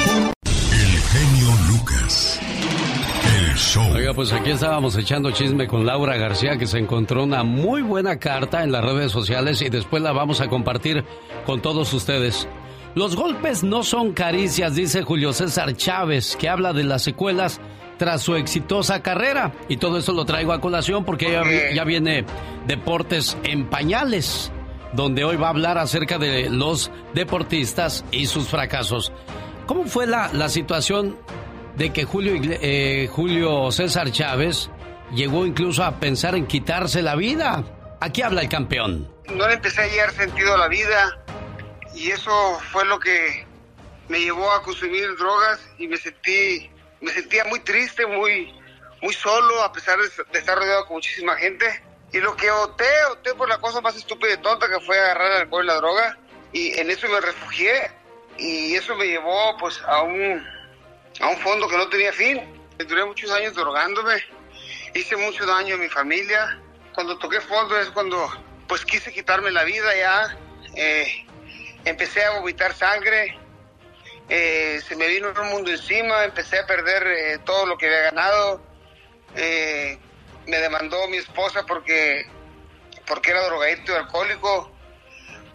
show. 3.65 3.91
Oiga, 3.93 4.13
pues 4.13 4.31
aquí 4.31 4.51
estábamos 4.51 4.95
echando 4.97 5.31
chisme 5.31 5.67
con 5.67 5.85
Laura 5.85 6.17
García 6.17 6.57
que 6.57 6.67
se 6.67 6.77
encontró 6.77 7.23
una 7.23 7.43
muy 7.43 7.81
buena 7.81 8.17
carta 8.19 8.63
en 8.63 8.71
las 8.71 8.83
redes 8.83 9.11
sociales 9.11 9.61
y 9.61 9.69
después 9.69 10.03
la 10.03 10.11
vamos 10.11 10.41
a 10.41 10.47
compartir 10.47 11.03
con 11.45 11.61
todos 11.61 11.91
ustedes. 11.93 12.47
Los 12.93 13.15
golpes 13.15 13.63
no 13.63 13.83
son 13.83 14.13
caricias, 14.13 14.75
dice 14.75 15.03
Julio 15.03 15.33
César 15.33 15.75
Chávez, 15.75 16.37
que 16.37 16.47
habla 16.47 16.71
de 16.71 16.83
las 16.83 17.03
secuelas 17.03 17.59
tras 17.97 18.21
su 18.21 18.35
exitosa 18.35 19.01
carrera. 19.01 19.53
Y 19.67 19.77
todo 19.77 19.97
esto 19.97 20.13
lo 20.13 20.25
traigo 20.25 20.53
a 20.53 20.61
colación 20.61 21.03
porque 21.03 21.31
ya, 21.31 21.43
ya 21.73 21.83
viene 21.83 22.25
Deportes 22.67 23.37
en 23.43 23.65
Pañales, 23.65 24.51
donde 24.93 25.25
hoy 25.25 25.35
va 25.35 25.47
a 25.47 25.51
hablar 25.51 25.77
acerca 25.77 26.17
de 26.17 26.49
los 26.49 26.91
deportistas 27.13 28.05
y 28.11 28.27
sus 28.27 28.47
fracasos. 28.47 29.11
¿Cómo 29.65 29.85
fue 29.85 30.05
la, 30.07 30.29
la 30.31 30.47
situación 30.47 31.17
de 31.77 31.91
que 31.91 32.05
Julio, 32.05 32.35
eh, 32.61 33.09
Julio 33.11 33.71
César 33.71 34.11
Chávez 34.11 34.69
llegó 35.13 35.45
incluso 35.45 35.83
a 35.83 35.99
pensar 35.99 36.35
en 36.35 36.47
quitarse 36.47 37.01
la 37.01 37.15
vida? 37.15 37.63
Aquí 38.01 38.21
habla 38.21 38.41
el 38.41 38.49
campeón. 38.49 39.11
no 39.33 39.47
le 39.47 39.55
empecé 39.55 39.81
a 39.81 39.85
hallar 39.85 40.11
sentido 40.11 40.53
a 40.53 40.57
la 40.57 40.67
vida 40.67 41.17
y 41.93 42.11
eso 42.11 42.59
fue 42.71 42.85
lo 42.85 42.99
que 42.99 43.45
me 44.07 44.19
llevó 44.19 44.51
a 44.51 44.61
consumir 44.61 45.15
drogas 45.17 45.59
y 45.77 45.87
me 45.87 45.97
sentí 45.97 46.69
me 47.01 47.11
sentía 47.11 47.43
muy 47.45 47.59
triste 47.61 48.05
muy 48.05 48.53
muy 49.01 49.13
solo 49.13 49.63
a 49.63 49.71
pesar 49.71 49.97
de, 49.99 50.09
de 50.31 50.39
estar 50.39 50.57
rodeado 50.57 50.85
con 50.85 50.97
muchísima 50.97 51.35
gente 51.35 51.65
y 52.11 52.19
lo 52.19 52.35
que 52.35 52.49
opté 52.51 52.85
opté 53.11 53.33
por 53.33 53.49
la 53.49 53.57
cosa 53.57 53.81
más 53.81 53.95
estúpida 53.95 54.33
y 54.33 54.37
tonta 54.37 54.67
que 54.67 54.79
fue 54.79 54.99
agarrar 54.99 55.31
el 55.31 55.41
alcohol 55.43 55.63
y 55.63 55.67
la 55.67 55.75
droga 55.75 56.17
y 56.51 56.79
en 56.79 56.89
eso 56.89 57.07
me 57.09 57.19
refugié 57.19 57.91
y 58.37 58.75
eso 58.75 58.95
me 58.95 59.05
llevó 59.05 59.57
pues 59.57 59.81
a 59.87 60.03
un 60.03 60.45
a 61.19 61.27
un 61.27 61.37
fondo 61.37 61.67
que 61.67 61.77
no 61.77 61.87
tenía 61.89 62.11
fin. 62.13 62.41
Duré 62.77 63.05
muchos 63.05 63.31
años 63.31 63.53
drogándome. 63.53 64.15
Hice 64.93 65.15
mucho 65.17 65.45
daño 65.45 65.75
a 65.75 65.77
mi 65.77 65.89
familia. 65.89 66.59
Cuando 66.93 67.17
toqué 67.17 67.41
fondo 67.41 67.77
es 67.79 67.89
cuando 67.89 68.29
pues 68.67 68.83
quise 68.85 69.13
quitarme 69.13 69.51
la 69.51 69.63
vida 69.63 69.95
ya. 69.95 70.37
Eh, 70.75 71.25
empecé 71.85 72.23
a 72.23 72.39
vomitar 72.39 72.73
sangre. 72.73 73.37
Eh, 74.27 74.81
se 74.87 74.95
me 74.95 75.07
vino 75.07 75.29
un 75.29 75.49
mundo 75.49 75.71
encima. 75.71 76.23
Empecé 76.25 76.59
a 76.59 76.67
perder 76.67 77.07
eh, 77.07 77.39
todo 77.45 77.65
lo 77.65 77.77
que 77.77 77.87
había 77.87 78.11
ganado. 78.11 78.61
Eh, 79.35 79.97
me 80.47 80.57
demandó 80.57 81.07
mi 81.07 81.17
esposa 81.17 81.65
porque 81.65 82.27
porque 83.07 83.31
era 83.31 83.45
drogadicto 83.45 83.91
y 83.91 83.95
alcohólico 83.95 84.71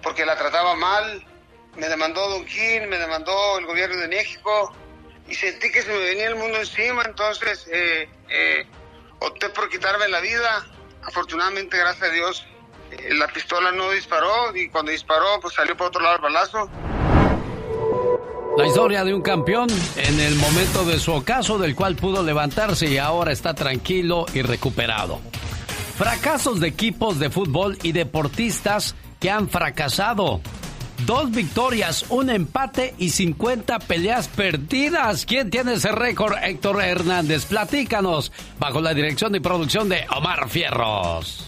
porque 0.03 0.25
la 0.25 0.37
trataba 0.37 0.75
mal. 0.75 1.27
Me 1.77 1.89
demandó 1.89 2.29
Don 2.29 2.45
King 2.47 2.89
me 2.89 2.99
demandó 2.99 3.59
el 3.59 3.67
gobierno 3.67 3.97
de 3.97 4.09
México 4.09 4.75
y 5.31 5.35
sentí 5.35 5.71
que 5.71 5.83
se 5.83 5.89
me 5.89 5.99
venía 5.99 6.29
el 6.29 6.35
mundo 6.35 6.59
encima 6.59 7.05
entonces 7.07 7.67
eh, 7.73 8.09
eh, 8.29 8.67
opté 9.21 9.49
por 9.51 9.69
quitarme 9.69 10.09
la 10.09 10.21
vida 10.21 10.67
afortunadamente 11.03 11.79
gracias 11.79 12.11
a 12.11 12.13
Dios 12.13 12.47
eh, 12.91 13.15
la 13.15 13.29
pistola 13.29 13.71
no 13.71 13.91
disparó 13.93 14.55
y 14.55 14.69
cuando 14.69 14.91
disparó 14.91 15.39
pues 15.41 15.55
salió 15.55 15.77
por 15.77 15.87
otro 15.87 16.03
lado 16.03 16.17
el 16.17 16.23
balazo 16.23 16.71
La 18.59 18.67
historia 18.67 19.05
de 19.05 19.15
un 19.15 19.23
campeón 19.23 19.69
en 19.97 20.21
el 20.21 20.35
momento 20.35 20.85
de 20.85 20.99
su 20.99 21.13
ocaso 21.13 21.59
del 21.59 21.77
cual 21.77 21.95
pudo 21.95 22.25
levantarse 22.25 22.87
y 22.87 22.99
ahora 22.99 23.33
está 23.33 23.55
tranquilo 23.55 24.27
y 24.35 24.43
recuperado. 24.43 25.21
Fracasos 25.97 26.61
de 26.61 26.69
equipos 26.69 27.19
de 27.21 27.31
fútbol 27.31 27.79
y 27.83 27.93
deportistas 27.93 28.97
que 29.21 29.31
han 29.31 29.49
fracasado. 29.49 30.41
Dos 31.07 31.31
victorias, 31.31 32.05
un 32.09 32.31
empate 32.31 32.95
y 32.99 33.11
50 33.11 33.79
peleas 33.81 34.29
perdidas. 34.29 35.25
¿Quién 35.25 35.51
tiene 35.51 35.75
ese 35.75 35.93
récord? 35.93 36.35
Héctor 36.43 36.83
Hernández. 36.83 37.45
Platícanos. 37.47 38.33
Bajo 38.59 38.81
la 38.81 38.95
dirección 38.95 39.35
y 39.35 39.41
producción 39.41 39.89
de 39.89 40.07
Omar 40.17 40.49
Fierros. 40.49 41.47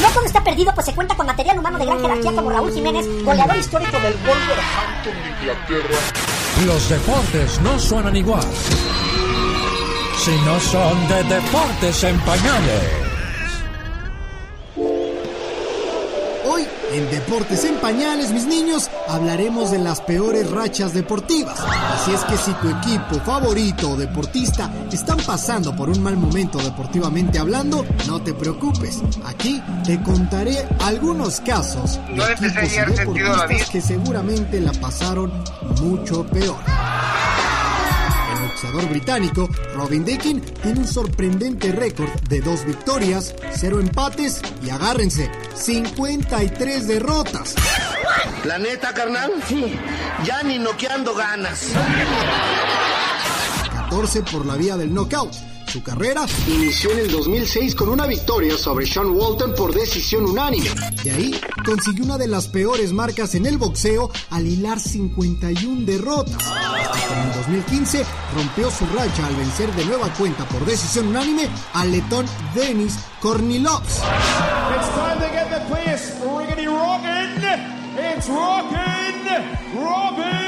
No 0.00 0.08
todo 0.08 0.24
está 0.24 0.44
perdido, 0.44 0.72
pues 0.74 0.86
se 0.86 0.94
cuenta 0.94 1.14
con 1.14 1.26
material 1.26 1.58
humano 1.58 1.78
de 1.78 1.86
gran 1.86 2.00
jerarquía 2.00 2.32
como 2.32 2.50
Raúl 2.50 2.72
Jiménez, 2.72 3.06
goleador 3.24 3.56
histórico 3.56 3.98
del 4.00 4.14
Wolverhampton 4.14 5.14
de 5.22 5.30
Inglaterra. 5.30 5.98
Los 6.66 6.88
deportes 6.88 7.60
no 7.60 7.78
suenan 7.78 8.16
igual. 8.16 8.44
Si 10.18 10.30
no 10.44 10.60
son 10.60 11.08
de 11.08 11.24
deportes 11.24 12.04
en 12.04 12.18
pañales. 12.20 13.11
Hoy, 16.52 16.66
en 16.92 17.10
Deportes 17.10 17.64
en 17.64 17.76
Pañales, 17.76 18.30
mis 18.30 18.44
niños, 18.44 18.90
hablaremos 19.08 19.70
de 19.70 19.78
las 19.78 20.02
peores 20.02 20.50
rachas 20.50 20.92
deportivas. 20.92 21.58
Así 21.60 22.12
es 22.12 22.20
que 22.24 22.36
si 22.36 22.52
tu 22.54 22.68
equipo 22.68 23.24
favorito 23.24 23.92
o 23.92 23.96
deportista 23.96 24.70
están 24.92 25.16
pasando 25.18 25.74
por 25.74 25.88
un 25.88 26.02
mal 26.02 26.18
momento 26.18 26.58
deportivamente 26.58 27.38
hablando, 27.38 27.86
no 28.06 28.20
te 28.20 28.34
preocupes. 28.34 29.00
Aquí 29.24 29.62
te 29.86 30.02
contaré 30.02 30.68
algunos 30.80 31.40
casos 31.40 31.98
de 32.06 32.16
No 32.16 32.28
equipos 32.28 32.72
y 32.72 32.90
deportistas 32.98 33.70
que 33.70 33.80
seguramente 33.80 34.60
la 34.60 34.72
pasaron 34.72 35.32
mucho 35.80 36.26
peor. 36.26 36.58
El 38.62 38.68
boxeador 38.68 38.90
británico 38.90 39.48
Robin 39.74 40.04
Dickin 40.04 40.40
tiene 40.40 40.80
un 40.80 40.86
sorprendente 40.86 41.72
récord 41.72 42.08
de 42.28 42.40
dos 42.40 42.64
victorias, 42.64 43.34
cero 43.52 43.80
empates 43.80 44.40
y 44.62 44.70
agárrense, 44.70 45.28
53 45.54 46.86
derrotas. 46.86 47.56
¿La 48.44 48.58
neta, 48.58 48.94
carnal? 48.94 49.32
Sí. 49.48 49.74
Ya 50.24 50.44
ni 50.44 50.60
noqueando 50.60 51.12
ganas. 51.12 51.70
14 53.72 54.22
por 54.22 54.46
la 54.46 54.54
vía 54.54 54.76
del 54.76 54.94
knockout. 54.94 55.51
Su 55.72 55.82
carrera 55.82 56.26
inició 56.48 56.90
en 56.90 56.98
el 56.98 57.10
2006 57.10 57.74
con 57.74 57.88
una 57.88 58.06
victoria 58.06 58.58
sobre 58.58 58.84
Sean 58.84 59.06
Walton 59.06 59.54
por 59.54 59.72
decisión 59.72 60.26
unánime. 60.26 60.68
De 61.02 61.10
ahí 61.10 61.40
consiguió 61.64 62.04
una 62.04 62.18
de 62.18 62.28
las 62.28 62.46
peores 62.46 62.92
marcas 62.92 63.34
en 63.36 63.46
el 63.46 63.56
boxeo 63.56 64.10
al 64.28 64.46
hilar 64.46 64.78
51 64.78 65.86
derrotas. 65.86 66.46
Hasta 66.46 67.08
que 67.08 67.14
en 67.14 67.20
el 67.26 67.32
2015 67.32 68.04
rompió 68.34 68.70
su 68.70 68.84
racha 68.94 69.26
al 69.26 69.34
vencer 69.34 69.74
de 69.74 69.86
nueva 69.86 70.12
cuenta 70.12 70.46
por 70.46 70.62
decisión 70.66 71.06
unánime 71.06 71.48
al 71.72 71.90
letón 71.90 72.26
Denis 72.54 72.98
Kornilovs. 73.22 73.96
It's 73.96 74.88
time 74.90 75.20
to 75.20 75.32
get 75.32 75.48
the 75.48 75.64
place 75.70 76.12
riggedy 76.20 76.66
rockin'. 76.66 77.32
It's 77.96 78.28
rockin' 78.28 79.82
Robin 79.82 80.41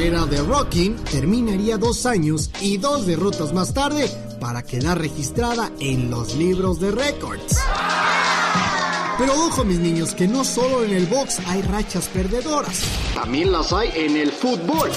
carrera 0.00 0.24
de 0.24 0.40
Rockin 0.40 0.96
terminaría 1.10 1.76
dos 1.76 2.06
años 2.06 2.50
y 2.62 2.78
dos 2.78 3.04
derrotas 3.04 3.52
más 3.52 3.74
tarde 3.74 4.08
para 4.40 4.62
quedar 4.62 4.98
registrada 4.98 5.70
en 5.78 6.10
los 6.10 6.36
libros 6.36 6.80
de 6.80 6.90
récords. 6.90 7.60
Pero 9.20 9.34
ojo 9.34 9.64
mis 9.64 9.78
niños, 9.78 10.14
que 10.14 10.26
no 10.26 10.44
solo 10.44 10.82
en 10.82 10.94
el 10.94 11.04
box 11.04 11.40
hay 11.46 11.60
rachas 11.60 12.08
perdedoras. 12.08 12.80
También 13.14 13.52
las 13.52 13.70
hay 13.70 13.90
en 13.94 14.16
el 14.16 14.32
fútbol. 14.32 14.90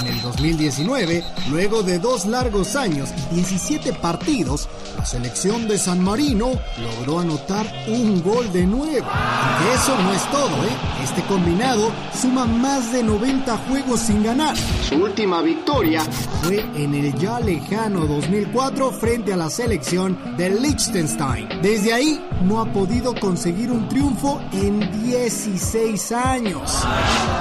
En 0.00 0.08
el 0.08 0.20
2019, 0.20 1.22
luego 1.48 1.84
de 1.84 2.00
dos 2.00 2.26
largos 2.26 2.74
años 2.74 3.10
y 3.30 3.36
17 3.36 3.92
partidos, 3.92 4.68
la 4.96 5.04
selección 5.04 5.68
de 5.68 5.78
San 5.78 6.02
Marino 6.02 6.60
logró 6.82 7.20
anotar 7.20 7.72
un 7.86 8.20
gol 8.20 8.52
de 8.52 8.66
nuevo. 8.66 9.06
Aunque 9.08 9.74
eso 9.74 9.96
no 10.02 10.12
es 10.12 10.28
todo, 10.32 10.64
¿eh? 10.64 11.04
Este 11.04 11.22
combinado 11.22 11.92
suma 12.20 12.46
más 12.46 12.92
de 12.92 13.04
90 13.04 13.56
juegos 13.68 14.00
sin 14.00 14.24
ganar. 14.24 14.56
Su 14.88 14.96
última 14.96 15.40
victoria 15.40 16.02
fue 16.42 16.60
en 16.74 16.94
el 16.94 17.14
ya 17.14 17.38
lejano 17.38 18.06
2004 18.06 18.90
frente 18.90 19.32
a 19.32 19.36
la 19.36 19.50
selección 19.50 20.36
de 20.36 20.50
Liechtenstein. 20.50 21.48
Desde 21.62 21.92
ahí 21.92 22.20
no 22.42 22.60
ha 22.60 22.72
podido 22.72 23.14
conseguir 23.14 23.67
un 23.70 23.88
triunfo 23.88 24.40
en 24.52 24.80
16 25.04 26.12
años. 26.12 26.86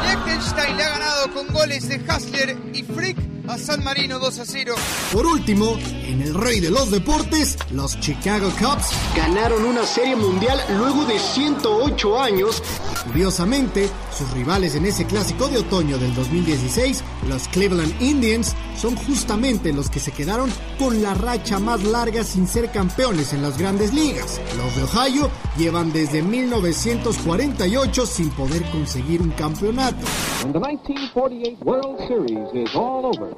Liechtenstein 0.04 0.78
le 0.78 0.84
ha 0.84 0.90
ganado 0.90 1.34
con 1.34 1.48
goles 1.54 1.88
de 1.88 1.96
Hasler 2.08 2.58
y 2.74 2.84
Frick 2.84 3.37
a 3.48 3.58
San 3.58 3.84
Marino 3.84 4.20
2 4.20 4.40
a 4.40 4.46
0. 4.46 4.76
Por 5.14 5.26
último, 5.26 5.78
en 6.06 6.22
el 6.22 6.34
rey 6.34 6.60
de 6.60 6.70
los 6.70 6.92
deportes, 6.92 7.58
los 7.72 8.00
Chicago 8.00 8.50
Cubs 8.60 8.90
ganaron 9.16 9.64
una 9.64 9.86
serie 9.86 10.16
mundial 10.16 10.60
luego 10.78 11.06
de 11.06 11.20
108 11.20 12.22
años 12.22 12.62
curiosamente, 13.08 13.90
sus 14.16 14.32
rivales 14.32 14.76
en 14.76 14.86
ese 14.86 15.06
clásico 15.06 15.48
de 15.48 15.58
otoño 15.60 15.98
del 15.98 16.14
2016, 16.14 17.04
los 17.28 17.48
Cleveland 17.48 18.02
Indians, 18.02 18.54
son 18.76 18.96
justamente 18.96 19.74
los 19.74 19.90
que 19.90 20.00
se 20.00 20.12
quedaron 20.12 20.52
con 20.78 21.02
la 21.02 21.14
racha 21.14 21.60
más 21.60 21.84
larga 21.84 22.24
sin 22.24 22.48
ser 22.48 22.70
campeones 22.70 23.34
en 23.34 23.42
las 23.42 23.58
grandes 23.58 23.94
ligas. 23.94 24.40
Los 24.58 24.76
de 24.76 24.84
Ohio 24.84 25.30
llevan 25.58 25.92
desde 25.92 26.22
1948 26.22 28.06
sin 28.06 28.30
poder 28.32 28.64
conseguir 28.72 29.22
un 29.22 29.32
campeonato. 29.32 30.06
And 30.44 30.54
the 30.54 30.60
1948 30.60 31.64
World 31.64 31.98
Series 32.08 32.54
is 32.54 32.76
all 32.76 33.06
over. 33.06 33.37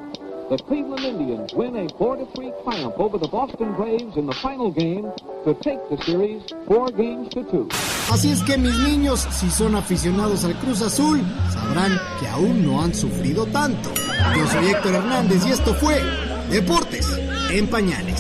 The 0.49 0.57
Cleveland 0.67 1.05
Indians 1.05 1.53
win 1.53 1.75
a 1.75 1.85
4-3 2.01 2.63
triumph 2.63 2.95
over 2.97 3.19
the 3.19 3.27
Boston 3.27 3.71
Braves 3.75 4.17
in 4.17 4.25
the 4.25 4.33
final 4.33 4.71
game 4.71 5.03
to 5.45 5.53
take 5.61 5.77
the 5.91 5.97
series 6.03 6.41
four 6.65 6.87
games 6.89 7.29
to 7.35 7.43
two. 7.43 7.67
Así 8.09 8.31
es 8.31 8.41
que 8.41 8.57
mis 8.57 8.73
niños, 8.79 9.27
si 9.29 9.47
son 9.51 9.75
aficionados 9.75 10.45
al 10.45 10.55
Cruz 10.55 10.81
Azul, 10.81 11.21
sabrán 11.53 12.01
que 12.19 12.27
aún 12.27 12.65
no 12.65 12.81
han 12.81 12.95
sufrido 12.95 13.45
tanto. 13.45 13.91
Yo 14.35 14.47
soy 14.47 14.69
Héctor 14.69 14.95
Hernández 14.95 15.45
y 15.45 15.51
esto 15.51 15.75
fue 15.75 16.01
Deportes 16.49 17.07
en 17.51 17.67
Pañales. 17.67 18.19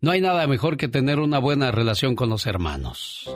no 0.00 0.10
hay 0.10 0.20
nada 0.20 0.46
mejor 0.46 0.76
que 0.76 0.88
tener 0.88 1.18
una 1.18 1.38
buena 1.38 1.72
relación 1.72 2.14
con 2.14 2.28
los 2.28 2.46
hermanos. 2.46 3.34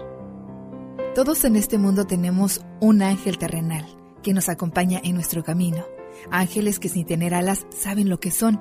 Todos 1.14 1.44
en 1.44 1.56
este 1.56 1.78
mundo 1.78 2.06
tenemos 2.06 2.60
un 2.80 3.02
ángel 3.02 3.38
terrenal 3.38 3.86
que 4.22 4.34
nos 4.34 4.48
acompaña 4.48 5.00
en 5.02 5.14
nuestro 5.14 5.42
camino. 5.42 5.86
Ángeles 6.30 6.78
que 6.78 6.88
sin 6.88 7.06
tener 7.06 7.34
alas 7.34 7.66
saben 7.70 8.08
lo 8.08 8.20
que 8.20 8.30
son. 8.30 8.60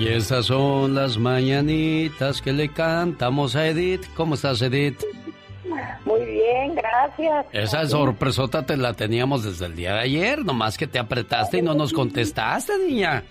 Y 0.00 0.08
esas 0.08 0.46
son 0.46 0.94
las 0.94 1.18
mañanitas 1.18 2.40
que 2.40 2.52
le 2.54 2.70
cantamos 2.70 3.54
a 3.54 3.66
Edith. 3.66 4.02
¿Cómo 4.16 4.34
estás, 4.34 4.62
Edith? 4.62 4.98
Muy 6.06 6.24
bien, 6.24 6.74
gracias. 6.74 7.46
Esa 7.52 7.86
sorpresota 7.86 8.64
te 8.64 8.76
la 8.78 8.94
teníamos 8.94 9.44
desde 9.44 9.66
el 9.66 9.76
día 9.76 9.92
de 9.94 10.00
ayer, 10.00 10.44
nomás 10.44 10.78
que 10.78 10.86
te 10.86 10.98
apretaste 10.98 11.58
y 11.58 11.62
no 11.62 11.74
nos 11.74 11.92
contestaste, 11.92 12.72
niña. 12.86 13.22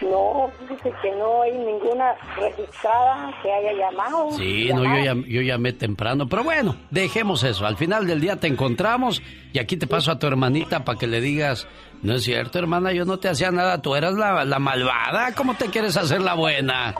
No, 0.00 0.50
dice 0.68 0.92
que 1.02 1.10
no 1.12 1.42
hay 1.42 1.52
ninguna 1.58 2.14
registrada 2.36 3.32
que 3.42 3.52
haya 3.52 3.72
llamado. 3.72 4.30
Sí, 4.32 4.68
no, 4.72 4.82
yo, 4.84 4.90
llam- 4.90 5.26
yo 5.26 5.42
llamé 5.42 5.72
temprano, 5.72 6.28
pero 6.28 6.42
bueno, 6.44 6.76
dejemos 6.90 7.42
eso. 7.44 7.66
Al 7.66 7.76
final 7.76 8.06
del 8.06 8.20
día 8.20 8.36
te 8.36 8.46
encontramos 8.46 9.20
y 9.52 9.58
aquí 9.58 9.76
te 9.76 9.86
paso 9.86 10.10
a 10.12 10.18
tu 10.18 10.26
hermanita 10.26 10.84
para 10.84 10.98
que 10.98 11.06
le 11.06 11.20
digas, 11.20 11.68
no 12.02 12.14
es 12.14 12.24
cierto, 12.24 12.58
hermana, 12.58 12.92
yo 12.92 13.04
no 13.04 13.18
te 13.18 13.28
hacía 13.28 13.50
nada, 13.50 13.80
tú 13.80 13.94
eras 13.94 14.14
la, 14.14 14.44
la 14.44 14.58
malvada, 14.58 15.32
¿cómo 15.34 15.54
te 15.54 15.66
quieres 15.66 15.96
hacer 15.96 16.20
la 16.20 16.34
buena? 16.34 16.94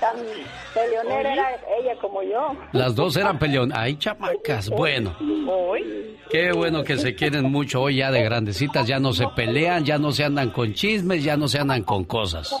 Tan 0.00 0.16
peleonera 0.74 1.32
era 1.32 1.50
ella 1.78 1.94
como 2.00 2.22
yo. 2.22 2.56
Las 2.72 2.94
dos 2.94 3.16
eran 3.16 3.38
peleón. 3.38 3.72
Ay, 3.74 3.96
chamacas, 3.96 4.70
bueno. 4.70 5.14
Hoy. 5.48 6.16
Qué 6.30 6.52
bueno 6.52 6.84
que 6.84 6.96
se 6.96 7.14
quieren 7.14 7.50
mucho 7.50 7.82
hoy 7.82 7.96
ya 7.96 8.10
de 8.10 8.22
grandecitas, 8.22 8.86
ya 8.86 8.98
no 8.98 9.12
se 9.12 9.26
pelean, 9.28 9.84
ya 9.84 9.98
no 9.98 10.12
se 10.12 10.24
andan 10.24 10.50
con 10.50 10.72
chismes, 10.72 11.22
ya 11.24 11.36
no 11.36 11.48
se 11.48 11.58
andan 11.58 11.82
con 11.82 12.04
cosas. 12.04 12.54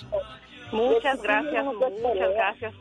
Muchas 0.72 1.20
gracias, 1.22 1.64
muchas 1.64 2.30
gracias. 2.34 2.74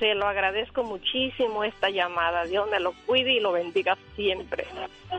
Se 0.00 0.14
lo 0.14 0.26
agradezco 0.26 0.82
muchísimo 0.82 1.62
esta 1.62 1.90
llamada. 1.90 2.44
Dios 2.44 2.66
me 2.70 2.80
lo 2.80 2.92
cuide 3.04 3.34
y 3.34 3.40
lo 3.40 3.52
bendiga 3.52 3.98
siempre. 4.16 4.64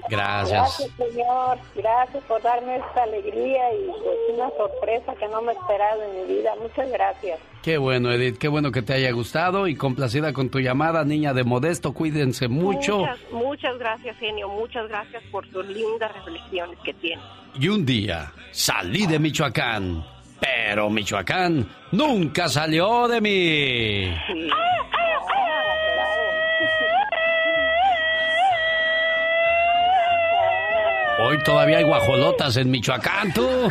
Gracias. 0.10 0.92
Señor. 0.98 1.60
Gracias 1.76 2.24
por 2.24 2.42
darme 2.42 2.78
esta 2.78 3.04
alegría 3.04 3.74
y 3.76 3.86
pues, 3.86 4.18
una 4.34 4.50
sorpresa 4.58 5.14
que 5.16 5.28
no 5.28 5.42
me 5.44 5.54
esperaba 5.54 6.04
en 6.04 6.22
mi 6.28 6.34
vida. 6.34 6.56
Muchas 6.60 6.92
gracias. 6.92 7.40
Qué 7.62 7.78
bueno, 7.78 8.12
Edith, 8.12 8.40
qué 8.40 8.48
bueno 8.48 8.72
que 8.72 8.82
te 8.82 8.94
haya 8.94 9.12
gustado 9.12 9.68
y 9.68 9.76
complacida 9.76 10.34
con 10.34 10.50
tu 10.50 10.60
llamada, 10.60 11.06
niña 11.06 11.36
de 11.36 11.44
Modesto. 11.44 11.94
Cuídense 11.94 12.48
mucho. 12.48 12.98
Muchas, 12.98 13.20
muchas 13.32 13.78
gracias, 13.78 14.18
genio. 14.18 14.50
Muchas 14.50 14.88
gracias 14.88 15.22
por 15.32 15.48
sus 15.52 15.64
lindas 15.68 16.12
reflexiones 16.12 16.80
que 16.84 16.96
tiene. 16.96 17.22
Y 17.60 17.68
un 17.68 17.86
día 17.86 18.34
salí 18.50 19.06
de 19.06 19.20
Michoacán, 19.20 20.04
pero 20.42 20.90
Michoacán 20.90 21.68
nunca 21.92 22.50
salió 22.50 23.08
de 23.08 23.22
mí. 23.22 24.14
Hoy 31.24 31.38
todavía 31.44 31.78
hay 31.78 31.84
guajolotas 31.84 32.58
en 32.58 32.72
Michoacán, 32.72 33.32
tú. 33.32 33.48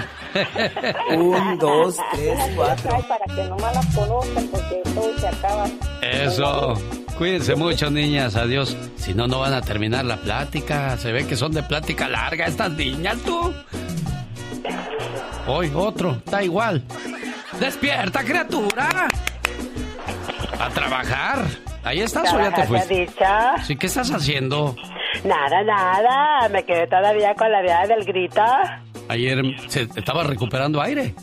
Un, 1.11 1.59
dos, 1.59 1.97
tres, 2.13 2.39
cuatro. 2.55 2.91
Ay, 2.95 3.03
para 3.09 3.25
que 3.35 3.45
nomás 3.49 3.75
las 3.75 3.87
conozcan 3.95 4.47
porque 4.49 4.81
todo 4.95 5.19
se 5.19 5.27
acaba. 5.27 5.67
Eso. 6.01 6.75
Cuídense 7.19 7.57
mucho, 7.57 7.91
niñas. 7.91 8.37
Adiós. 8.37 8.77
Si 8.97 9.15
no, 9.15 9.27
no 9.27 9.41
van 9.41 9.53
a 9.53 9.63
terminar 9.63 10.05
la 10.05 10.19
plática. 10.19 10.97
Se 10.97 11.11
ve 11.11 11.27
que 11.27 11.37
son 11.37 11.51
de 11.53 11.65
plática 11.65 12.09
larga 12.09 12.47
estas 12.47 12.71
niñas, 12.71 13.19
tú. 13.25 13.53
Hoy 15.47 15.71
otro. 15.75 16.21
Da 16.27 16.43
igual. 16.43 16.83
Despierta, 17.59 18.23
criatura. 18.25 19.09
A 20.59 20.69
trabajar. 20.71 21.45
Ahí 21.83 22.01
estás 22.01 22.33
o 22.35 22.39
ya 22.39 22.51
te 22.51 22.63
¿Trabajar, 22.63 22.67
fuiste. 22.67 23.07
te 23.19 23.25
ha 23.25 23.53
dicho? 23.55 23.67
Sí, 23.67 23.77
¿qué 23.77 23.87
estás 23.87 24.11
haciendo? 24.13 24.77
Nada, 25.25 25.63
nada. 25.65 26.49
Me 26.51 26.63
quedé 26.65 26.87
todavía 26.87 27.35
con 27.35 27.51
la 27.51 27.63
idea 27.63 27.87
del 27.87 28.05
grito. 28.05 28.43
Ayer 29.09 29.43
se 29.69 29.83
estaba 29.97 30.23
recuperando 30.25 30.81
aire. 30.81 31.15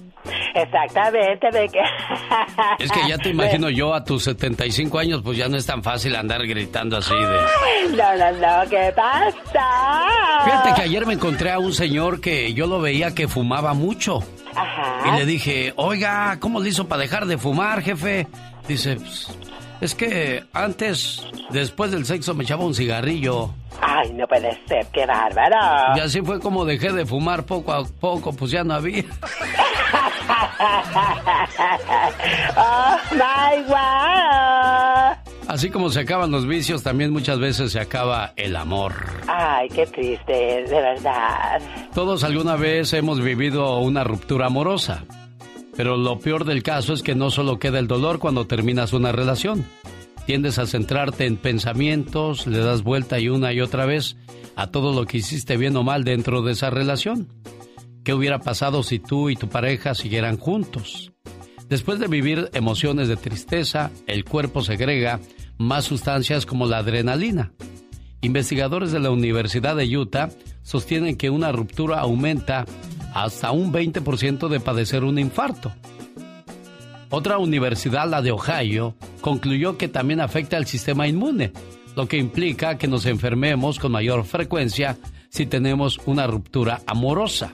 Exactamente, 0.54 1.52
me 1.52 1.68
que... 1.70 1.80
Es 2.80 2.92
que 2.92 3.08
ya 3.08 3.18
te 3.18 3.30
imagino 3.30 3.70
yo 3.70 3.94
a 3.94 4.04
tus 4.04 4.24
75 4.24 5.00
años, 5.00 5.22
pues 5.24 5.38
ya 5.38 5.48
no 5.48 5.58
es 5.58 5.66
tan 5.66 5.84
fácil 5.84 6.16
andar 6.16 6.46
gritando 6.46 6.98
así 6.98 7.14
de... 7.14 7.96
No, 7.96 8.16
no, 8.18 8.32
no, 8.64 8.70
¿qué 8.70 8.94
pasa? 8.96 10.06
Fíjate 10.46 10.74
que 10.76 10.82
ayer 10.82 11.06
me 11.06 11.14
encontré 11.14 11.52
a 11.52 11.60
un 11.60 11.74
señor 11.74 12.22
que 12.22 12.54
yo 12.54 12.68
lo 12.68 12.80
veía 12.82 13.14
que 13.14 13.28
fumaba 13.28 13.74
mucho. 13.74 14.24
Ajá. 14.56 15.10
Y 15.14 15.20
le 15.20 15.26
dije, 15.26 15.74
oiga, 15.76 16.38
¿cómo 16.40 16.60
le 16.60 16.70
hizo 16.70 16.88
para 16.88 17.02
dejar 17.02 17.26
de 17.26 17.38
fumar, 17.38 17.82
jefe? 17.82 18.28
Dice, 18.68 18.96
"Pues, 18.96 19.28
es 19.82 19.96
que 19.96 20.44
antes, 20.54 21.26
después 21.50 21.92
del 21.92 22.06
sexo, 22.06 22.34
me 22.34 22.44
echaba 22.44 22.66
un 22.66 22.74
cigarrillo. 22.74 23.52
Ay, 23.82 24.12
no 24.14 24.26
puede 24.28 24.58
ser, 24.68 24.86
qué 24.92 25.06
bárbaro. 25.06 25.96
Y 25.96 26.00
así 26.00 26.22
fue 26.22 26.40
como 26.40 26.66
dejé 26.66 26.92
de 26.92 27.06
fumar 27.06 27.46
poco 27.46 27.74
a 27.74 27.86
poco, 27.86 28.34
pues 28.34 28.52
ya 28.52 28.64
no 28.64 28.74
había. 28.74 29.04
oh, 32.58 32.98
my 33.12 33.64
wow. 33.68 35.16
Así 35.48 35.70
como 35.70 35.90
se 35.90 36.02
acaban 36.02 36.32
los 36.32 36.46
vicios, 36.46 36.84
también 36.84 37.14
muchas 37.14 37.40
veces 37.40 37.72
se 37.72 37.80
acaba 37.80 38.34
el 38.36 38.56
amor. 38.56 38.94
Ay, 39.28 39.70
qué 39.70 39.86
triste, 39.86 40.34
de 40.34 40.82
verdad. 40.82 41.62
Todos 41.94 42.24
alguna 42.24 42.58
vez 42.58 42.92
hemos 42.94 43.22
vivido 43.22 43.78
una 43.78 44.04
ruptura 44.04 44.48
amorosa. 44.48 45.04
Pero 45.78 45.96
lo 45.96 46.20
peor 46.20 46.44
del 46.44 46.64
caso 46.64 46.92
es 46.92 47.04
que 47.04 47.14
no 47.14 47.30
solo 47.30 47.60
queda 47.60 47.78
el 47.78 47.88
dolor 47.88 48.18
cuando 48.18 48.48
terminas 48.48 48.94
una 48.94 49.12
relación. 49.12 49.64
Tiendes 50.26 50.58
a 50.58 50.66
centrarte 50.66 51.28
en 51.28 51.38
pensamientos, 51.38 52.48
le 52.48 52.58
das 52.58 52.82
vuelta 52.82 53.20
y 53.20 53.30
una 53.30 53.54
y 53.54 53.62
otra 53.62 53.86
vez 53.86 54.18
a 54.56 54.68
todo 54.72 54.92
lo 54.92 55.06
que 55.06 55.20
hiciste 55.20 55.56
bien 55.56 55.78
o 55.78 55.84
mal 55.84 56.04
dentro 56.04 56.42
de 56.42 56.54
esa 56.54 56.72
relación. 56.72 57.30
¿Qué 58.04 58.14
hubiera 58.14 58.40
pasado 58.40 58.82
si 58.82 58.98
tú 58.98 59.30
y 59.30 59.36
tu 59.36 59.50
pareja 59.50 59.94
siguieran 59.94 60.38
juntos? 60.38 61.14
Después 61.70 62.00
de 62.00 62.08
vivir 62.08 62.50
emociones 62.54 63.08
de 63.08 63.18
tristeza, 63.18 63.92
el 64.08 64.26
cuerpo 64.26 64.64
segrega 64.64 65.20
más 65.58 65.86
sustancias 65.86 66.46
como 66.46 66.66
la 66.66 66.80
adrenalina. 66.80 67.54
Investigadores 68.22 68.92
de 68.92 69.00
la 69.00 69.12
Universidad 69.12 69.76
de 69.76 69.96
Utah 69.96 70.30
sostienen 70.64 71.18
que 71.18 71.30
una 71.30 71.52
ruptura 71.52 72.00
aumenta 72.00 72.66
hasta 73.14 73.52
un 73.52 73.72
20% 73.72 74.48
de 74.48 74.60
padecer 74.60 75.04
un 75.04 75.20
infarto. 75.20 75.72
Otra 77.10 77.38
universidad, 77.38 78.10
la 78.10 78.22
de 78.22 78.32
Ohio, 78.32 78.96
concluyó 79.22 79.78
que 79.78 79.88
también 79.88 80.20
afecta 80.20 80.58
al 80.58 80.66
sistema 80.66 81.08
inmune, 81.08 81.54
lo 81.96 82.08
que 82.08 82.18
implica 82.18 82.78
que 82.78 82.88
nos 82.88 83.06
enfermemos 83.06 83.80
con 83.80 83.94
mayor 83.94 84.26
frecuencia 84.26 84.98
si 85.30 85.46
tenemos 85.46 86.00
una 86.06 86.28
ruptura 86.28 86.82
amorosa. 86.86 87.54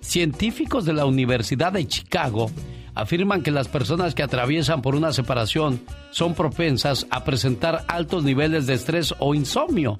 Científicos 0.00 0.84
de 0.84 0.94
la 0.94 1.04
Universidad 1.04 1.72
de 1.72 1.86
Chicago 1.86 2.50
afirman 2.94 3.42
que 3.42 3.50
las 3.50 3.68
personas 3.68 4.14
que 4.14 4.22
atraviesan 4.22 4.82
por 4.82 4.96
una 4.96 5.12
separación 5.12 5.80
son 6.10 6.34
propensas 6.34 7.06
a 7.10 7.24
presentar 7.24 7.84
altos 7.86 8.24
niveles 8.24 8.66
de 8.66 8.74
estrés 8.74 9.14
o 9.20 9.34
insomnio. 9.34 9.96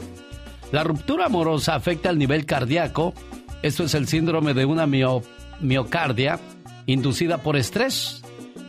La 0.72 0.82
ruptura 0.82 1.26
amorosa 1.26 1.74
afecta 1.74 2.08
al 2.08 2.18
nivel 2.18 2.44
cardíaco. 2.44 3.14
Esto 3.62 3.84
es 3.84 3.94
el 3.94 4.06
síndrome 4.08 4.54
de 4.54 4.64
una 4.64 4.86
mio- 4.86 5.22
miocardia 5.60 6.38
inducida 6.86 7.38
por 7.38 7.56
estrés. 7.56 8.22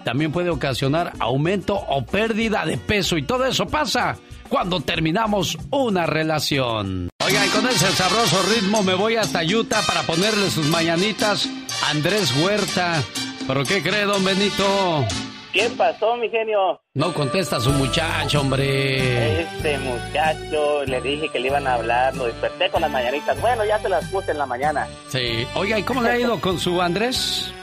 También 0.04 0.32
puede 0.32 0.50
ocasionar 0.50 1.14
aumento 1.20 1.76
o 1.76 2.06
pérdida 2.06 2.66
de 2.66 2.78
peso 2.78 3.18
y 3.18 3.24
todo 3.24 3.46
eso 3.46 3.68
pasa 3.68 4.18
cuando 4.48 4.80
terminamos 4.80 5.58
una 5.70 6.06
relación. 6.06 7.10
Oigan, 7.24 7.50
con 7.50 7.68
ese 7.68 7.86
sabroso 7.92 8.42
ritmo 8.54 8.82
me 8.82 8.96
voy 8.96 9.16
hasta 9.18 9.44
Utah 9.44 9.82
para 9.86 10.02
ponerle 10.04 10.50
sus 10.50 10.66
mañanitas 10.68 11.48
a 11.86 11.92
Andrés 11.92 12.34
Huerta. 12.42 13.04
¿Pero 13.46 13.64
qué 13.66 13.82
cree, 13.84 14.06
don 14.06 14.24
Benito? 14.24 15.06
¿Qué 15.60 15.70
pasó, 15.72 16.16
mi 16.16 16.30
genio? 16.30 16.80
No 16.94 17.14
contesta 17.14 17.58
a 17.58 17.60
su 17.60 17.70
muchacho, 17.72 18.40
hombre. 18.40 19.42
Este 19.42 19.78
muchacho, 19.80 20.86
le 20.86 21.02
dije 21.02 21.28
que 21.28 21.38
le 21.38 21.48
iban 21.48 21.68
a 21.68 21.74
hablar, 21.74 22.16
lo 22.16 22.28
desperté 22.28 22.70
con 22.70 22.80
las 22.80 22.90
mañanitas. 22.90 23.42
Bueno, 23.42 23.66
ya 23.66 23.78
se 23.80 23.90
las 23.90 24.06
puse 24.06 24.32
en 24.32 24.38
la 24.38 24.46
mañana. 24.46 24.88
Sí. 25.10 25.46
Oiga, 25.56 25.78
¿y 25.78 25.84
cómo 25.84 26.02
le 26.02 26.12
ha 26.12 26.18
ido 26.18 26.40
con 26.40 26.58
su 26.58 26.82
Andrés? 26.82 27.54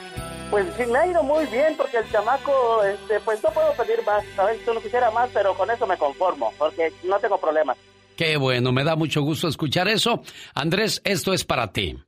Pues 0.50 0.66
sí, 0.76 0.84
me 0.84 0.98
ha 0.98 1.06
ido 1.06 1.22
muy 1.22 1.46
bien 1.46 1.74
porque 1.74 1.96
el 1.96 2.12
chamaco, 2.12 2.84
este, 2.84 3.18
pues 3.20 3.42
no 3.42 3.48
puedo 3.50 3.72
pedir 3.72 4.04
más. 4.04 4.22
A 4.36 4.44
ver, 4.44 4.58
yo 4.66 4.74
no 4.74 4.82
quisiera 4.82 5.10
más, 5.10 5.30
pero 5.32 5.54
con 5.54 5.70
eso 5.70 5.86
me 5.86 5.96
conformo, 5.96 6.52
porque 6.58 6.92
no 7.02 7.18
tengo 7.18 7.38
problemas. 7.38 7.78
Qué 8.14 8.36
bueno, 8.36 8.72
me 8.72 8.84
da 8.84 8.94
mucho 8.94 9.22
gusto 9.22 9.48
escuchar 9.48 9.88
eso. 9.88 10.22
Andrés, 10.54 11.00
esto 11.02 11.32
es 11.32 11.46
para 11.46 11.72
ti. 11.72 11.98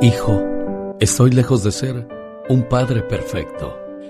Hijo, 0.00 0.42
estoy 1.00 1.32
lejos 1.32 1.62
de 1.64 1.72
ser 1.72 2.08
un 2.48 2.62
padre 2.68 3.02
perfecto, 3.02 3.76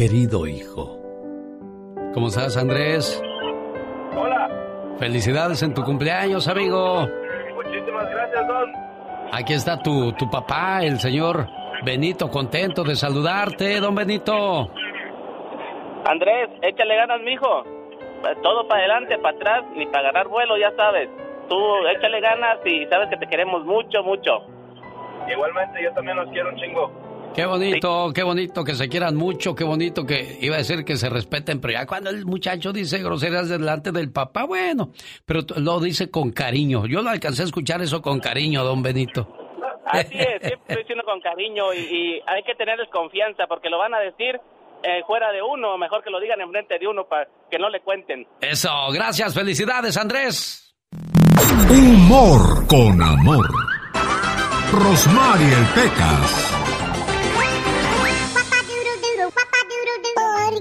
querido 0.00 0.46
hijo. 0.46 0.98
¿Cómo 2.14 2.28
estás, 2.28 2.56
Andrés? 2.56 3.22
Hola. 4.16 4.48
Felicidades 4.98 5.62
en 5.62 5.74
tu 5.74 5.82
cumpleaños, 5.82 6.48
amigo. 6.48 7.06
Muchísimas 7.54 8.08
gracias, 8.08 8.48
Don. 8.48 8.72
Aquí 9.30 9.52
está 9.52 9.82
tu, 9.82 10.10
tu 10.14 10.30
papá, 10.30 10.82
el 10.82 10.98
señor 10.98 11.46
Benito, 11.84 12.30
contento 12.30 12.82
de 12.82 12.96
saludarte, 12.96 13.78
don 13.78 13.94
Benito. 13.94 14.70
Andrés, 16.06 16.48
échale 16.62 16.96
ganas, 16.96 17.20
mijo. 17.20 17.62
Todo 18.42 18.66
para 18.68 18.80
adelante, 18.80 19.18
para 19.18 19.36
atrás, 19.36 19.64
ni 19.76 19.84
para 19.84 20.12
ganar 20.12 20.28
vuelo, 20.28 20.56
ya 20.56 20.74
sabes. 20.76 21.10
Tú 21.46 21.58
échale 21.94 22.22
ganas 22.22 22.56
y 22.64 22.86
sabes 22.86 23.10
que 23.10 23.18
te 23.18 23.26
queremos 23.26 23.66
mucho, 23.66 24.02
mucho. 24.02 24.46
Igualmente, 25.30 25.82
yo 25.82 25.92
también 25.92 26.16
los 26.16 26.30
quiero 26.30 26.48
un 26.48 26.56
chingo. 26.56 26.90
Qué 27.34 27.46
bonito, 27.46 28.10
qué 28.12 28.22
bonito 28.22 28.64
que 28.64 28.74
se 28.74 28.88
quieran 28.88 29.16
mucho, 29.16 29.54
qué 29.54 29.64
bonito 29.64 30.04
que 30.04 30.38
iba 30.40 30.56
a 30.56 30.58
decir 30.58 30.84
que 30.84 30.96
se 30.96 31.08
respeten, 31.08 31.60
pero 31.60 31.74
ya 31.74 31.86
cuando 31.86 32.10
el 32.10 32.26
muchacho 32.26 32.72
dice 32.72 32.98
groserías 32.98 33.48
delante 33.48 33.92
del 33.92 34.10
papá, 34.10 34.44
bueno, 34.46 34.90
pero 35.24 35.40
lo 35.56 35.78
dice 35.78 36.10
con 36.10 36.32
cariño. 36.32 36.86
Yo 36.86 37.02
lo 37.02 37.10
alcancé 37.10 37.42
a 37.42 37.44
escuchar 37.46 37.80
eso 37.82 38.02
con 38.02 38.18
cariño, 38.18 38.64
don 38.64 38.82
Benito. 38.82 39.28
Así 39.86 40.18
es, 40.18 40.40
siempre 40.40 40.58
estoy 40.68 40.76
diciendo 40.78 41.04
con 41.04 41.20
cariño 41.20 41.72
y, 41.72 41.78
y 41.78 42.22
hay 42.26 42.42
que 42.44 42.54
tenerles 42.54 42.88
confianza 42.90 43.46
porque 43.48 43.70
lo 43.70 43.78
van 43.78 43.94
a 43.94 44.00
decir 44.00 44.40
eh, 44.82 45.02
fuera 45.06 45.30
de 45.30 45.42
uno, 45.42 45.76
mejor 45.78 46.02
que 46.02 46.10
lo 46.10 46.20
digan 46.20 46.40
en 46.40 46.50
frente 46.50 46.78
de 46.78 46.86
uno 46.86 47.04
para 47.04 47.28
que 47.50 47.58
no 47.58 47.68
le 47.68 47.80
cuenten. 47.80 48.26
Eso, 48.40 48.70
gracias, 48.92 49.34
felicidades, 49.34 49.96
Andrés. 49.96 50.74
Humor 51.68 52.66
con 52.66 53.02
amor. 53.02 53.46
Rosmarie 54.72 55.52
el 55.52 55.66
Pecas. 55.74 56.59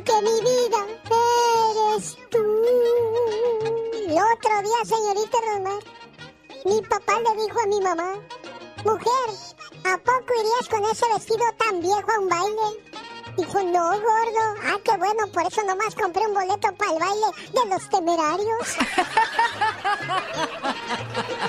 Porque 0.09 0.21
mi 0.23 0.41
vida 0.41 0.81
eres 1.95 2.17
tú. 2.31 2.43
El 4.07 4.17
otro 4.17 4.61
día, 4.63 4.85
señorita 4.85 5.37
Rosmar, 5.45 5.83
mi 6.65 6.81
papá 6.81 7.19
le 7.19 7.43
dijo 7.43 7.59
a 7.59 7.67
mi 7.67 7.79
mamá, 7.81 8.13
mujer, 8.85 9.29
¿a 9.85 9.97
poco 9.97 10.33
irías 10.39 10.67
con 10.69 10.83
ese 10.85 11.05
vestido 11.13 11.45
tan 11.57 11.79
viejo 11.81 12.11
a 12.11 12.19
un 12.19 12.29
baile? 12.29 12.83
Dijo, 13.37 13.61
no, 13.61 13.91
gordo. 13.91 14.55
Ah, 14.63 14.79
qué 14.83 14.97
bueno, 14.97 15.27
por 15.31 15.45
eso 15.45 15.61
nomás 15.63 15.93
compré 15.93 16.25
un 16.25 16.33
boleto 16.33 16.73
para 16.75 16.91
el 16.91 16.99
baile 16.99 17.27
de 17.53 17.65
los 17.69 17.89
temerarios. 17.89 18.77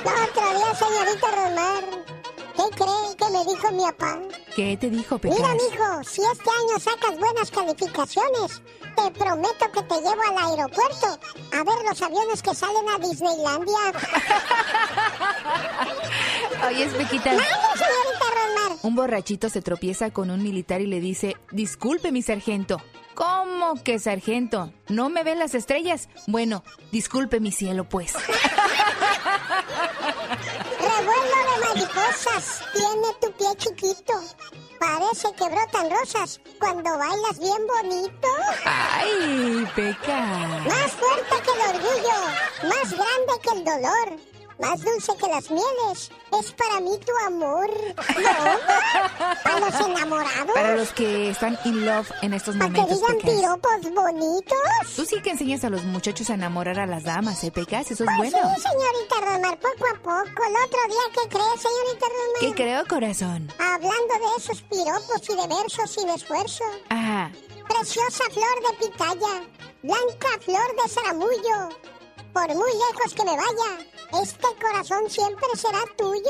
el 0.05 0.13
otro 0.29 0.51
día, 0.59 0.75
señorita 0.75 1.31
Rosmar, 1.31 1.85
¿qué 2.61 2.77
cree 2.77 3.17
que 3.17 3.31
me 3.31 3.45
dijo 3.45 3.73
mi 3.73 3.83
papá? 3.85 4.19
¿Qué 4.55 4.77
te 4.77 4.91
dijo, 4.91 5.19
Pecas? 5.19 5.39
Mira, 5.39 5.53
mijo, 5.55 6.05
si 6.05 6.23
este 6.23 6.51
año 6.51 6.79
sacas 6.79 7.19
buenas 7.19 7.51
calificaciones, 7.51 8.63
te 8.97 9.11
prometo 9.13 9.73
que 9.73 9.83
te 9.83 9.95
llevo 9.97 10.23
al 10.29 10.39
aeropuerto 10.51 11.19
a 11.53 11.65
ver 11.65 11.85
los 11.89 12.03
aviones 12.03 12.43
que 12.43 12.55
salen 12.55 12.89
a 12.89 12.99
Disneylandia. 12.99 13.79
Oye, 16.69 16.87
Pequita. 16.89 17.31
¡Mande, 17.31 17.45
señorita 17.75 18.25
Rosmar! 18.35 18.79
Un 18.83 18.95
borrachito 18.95 19.49
se 19.49 19.63
tropieza 19.63 20.11
con 20.11 20.31
un 20.31 20.43
militar 20.43 20.81
y 20.81 20.87
le 20.87 21.01
dice, 21.01 21.37
disculpe 21.53 22.13
mi 22.13 22.23
sargento. 22.23 22.83
¿Cómo 23.15 23.75
que 23.83 23.99
sargento? 23.99 24.73
¿No 24.89 25.11
me 25.11 25.25
ven 25.25 25.39
las 25.39 25.55
estrellas? 25.55 26.09
Bueno, 26.27 26.65
disculpe 26.91 27.41
mi 27.41 27.53
cielo, 27.53 27.85
pues. 27.89 28.15
mariposas 32.11 32.63
tiene 32.73 33.15
tu 33.21 33.33
pie 33.33 33.57
chiquito. 33.57 34.15
Parece 34.79 35.33
que 35.35 35.49
brotan 35.49 35.91
rosas 35.91 36.41
cuando 36.59 36.97
bailas 36.97 37.39
bien 37.39 37.67
bonito. 37.67 38.29
¡Ay, 38.65 39.69
Peca! 39.77 40.21
Más 40.67 40.93
fuerte 40.93 41.43
que 41.45 41.51
el 41.51 41.77
orgullo, 41.77 42.19
más 42.63 42.91
grande 42.91 43.33
que 43.43 43.51
el 43.59 43.65
dolor, 43.65 44.30
más 44.61 44.81
dulce 44.83 45.13
que 45.17 45.27
las 45.29 45.51
mieles. 45.51 46.11
Es 46.41 46.53
para 46.53 46.81
mí 46.81 46.91
tu 47.05 47.13
amor. 47.27 47.69
¿No? 47.97 49.35
Para 49.43 49.61
los 49.61 49.75
enamorados. 49.81 50.53
Para 50.55 50.77
los 50.77 50.93
que 50.93 51.31
están 51.31 51.59
in 51.65 51.85
love 51.87 52.11
en 52.23 52.35
estos 52.35 52.57
Para 52.57 52.71
que 52.73 52.81
momentos, 52.81 53.01
digan 53.01 53.19
piropos 53.37 53.95
bonitos. 53.95 54.95
Tú 54.97 55.05
sí 55.05 55.21
que 55.23 55.31
enseñas 55.31 55.65
a 55.65 55.71
los 55.71 55.85
muchachos 55.85 56.31
a 56.31 56.35
enamorar 56.35 56.79
a 56.81 56.87
las 56.87 57.05
damas, 57.05 57.43
¿eh, 57.45 57.51
Pecas? 57.51 57.91
Eso 57.91 58.05
es 58.05 58.11
Pues 58.17 58.33
bueno. 58.33 58.55
sí, 58.55 58.63
señorita 58.63 59.17
Rosmar, 59.21 59.59
poco 59.59 59.87
a 59.87 59.95
poco. 59.99 60.45
El 60.45 60.55
otro 60.65 60.81
día, 60.89 61.05
¿qué 61.15 61.29
crees, 61.29 61.61
señorita 61.63 62.07
Rosmar? 62.07 62.41
¿Qué 62.41 62.55
creo, 62.55 62.87
corazón? 62.87 63.53
Hablando 63.59 64.15
de 64.15 64.37
esos 64.39 64.63
piropos 64.63 65.23
y 65.29 65.37
de 65.37 65.47
versos 65.57 65.99
y 66.03 66.07
de 66.07 66.15
esfuerzo. 66.15 66.65
Ajá. 66.91 67.31
Preciosa 67.69 68.25
flor 68.33 68.79
de 68.79 68.87
pitaya, 68.87 69.45
blanca 69.83 70.29
flor 70.41 70.77
de 70.83 70.89
zaramullo. 70.89 71.69
Por 72.33 72.49
muy 72.49 72.71
lejos 72.73 73.15
que 73.15 73.25
me 73.25 73.37
vaya, 73.37 74.23
este 74.23 74.47
corazón 74.61 75.09
siempre 75.09 75.47
será 75.57 75.81
tuyo. 75.97 76.21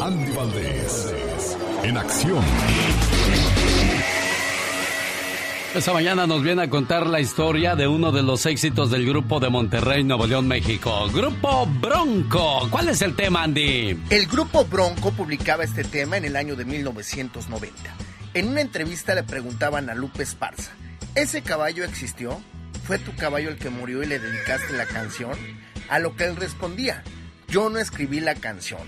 Andy 0.02 0.32
Valdés. 0.32 1.12
En 1.82 1.96
acción. 1.96 2.44
Esta 5.74 5.92
mañana 5.92 6.26
nos 6.26 6.42
viene 6.42 6.62
a 6.62 6.70
contar 6.70 7.06
la 7.06 7.20
historia 7.20 7.76
de 7.76 7.86
uno 7.86 8.10
de 8.10 8.22
los 8.22 8.46
éxitos 8.46 8.90
del 8.90 9.06
grupo 9.06 9.38
de 9.38 9.50
Monterrey, 9.50 10.02
Nuevo 10.02 10.26
León, 10.26 10.48
México. 10.48 11.08
Grupo 11.12 11.66
Bronco. 11.66 12.68
¿Cuál 12.70 12.88
es 12.88 13.02
el 13.02 13.14
tema, 13.14 13.42
Andy? 13.42 14.00
El 14.08 14.26
grupo 14.26 14.64
Bronco 14.64 15.10
publicaba 15.12 15.64
este 15.64 15.84
tema 15.84 16.16
en 16.16 16.24
el 16.24 16.36
año 16.36 16.56
de 16.56 16.64
1990. 16.64 17.76
En 18.34 18.48
una 18.48 18.62
entrevista 18.62 19.14
le 19.14 19.24
preguntaban 19.24 19.90
a 19.90 19.94
Lupe 19.94 20.22
Esparza, 20.22 20.72
¿ese 21.14 21.42
caballo 21.42 21.84
existió? 21.84 22.40
¿Fue 22.84 22.98
tu 22.98 23.14
caballo 23.14 23.50
el 23.50 23.58
que 23.58 23.70
murió 23.70 24.02
y 24.02 24.06
le 24.06 24.18
dedicaste 24.18 24.72
la 24.72 24.86
canción? 24.86 25.36
A 25.88 25.98
lo 25.98 26.16
que 26.16 26.24
él 26.24 26.36
respondía, 26.36 27.02
yo 27.48 27.68
no 27.70 27.78
escribí 27.78 28.20
la 28.20 28.34
canción. 28.34 28.80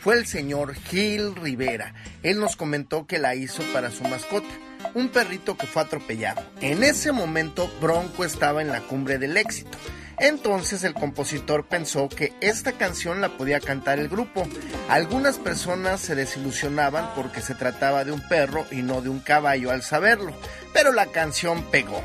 Fue 0.00 0.14
el 0.14 0.26
señor 0.26 0.74
Gil 0.74 1.34
Rivera. 1.34 1.94
Él 2.22 2.38
nos 2.38 2.54
comentó 2.54 3.06
que 3.06 3.18
la 3.18 3.34
hizo 3.34 3.62
para 3.72 3.90
su 3.90 4.04
mascota, 4.04 4.46
un 4.94 5.08
perrito 5.08 5.56
que 5.56 5.66
fue 5.66 5.82
atropellado. 5.82 6.42
En 6.60 6.84
ese 6.84 7.12
momento 7.12 7.70
Bronco 7.80 8.24
estaba 8.24 8.62
en 8.62 8.68
la 8.68 8.82
cumbre 8.82 9.18
del 9.18 9.36
éxito. 9.36 9.76
Entonces 10.18 10.84
el 10.84 10.94
compositor 10.94 11.66
pensó 11.66 12.08
que 12.08 12.32
esta 12.40 12.72
canción 12.72 13.20
la 13.20 13.36
podía 13.36 13.60
cantar 13.60 13.98
el 13.98 14.08
grupo. 14.08 14.46
Algunas 14.88 15.38
personas 15.38 16.00
se 16.00 16.14
desilusionaban 16.14 17.14
porque 17.14 17.40
se 17.40 17.54
trataba 17.54 18.04
de 18.04 18.12
un 18.12 18.26
perro 18.28 18.64
y 18.70 18.82
no 18.82 19.02
de 19.02 19.08
un 19.08 19.20
caballo 19.20 19.70
al 19.70 19.82
saberlo, 19.82 20.34
pero 20.72 20.92
la 20.92 21.06
canción 21.06 21.64
pegó 21.70 22.02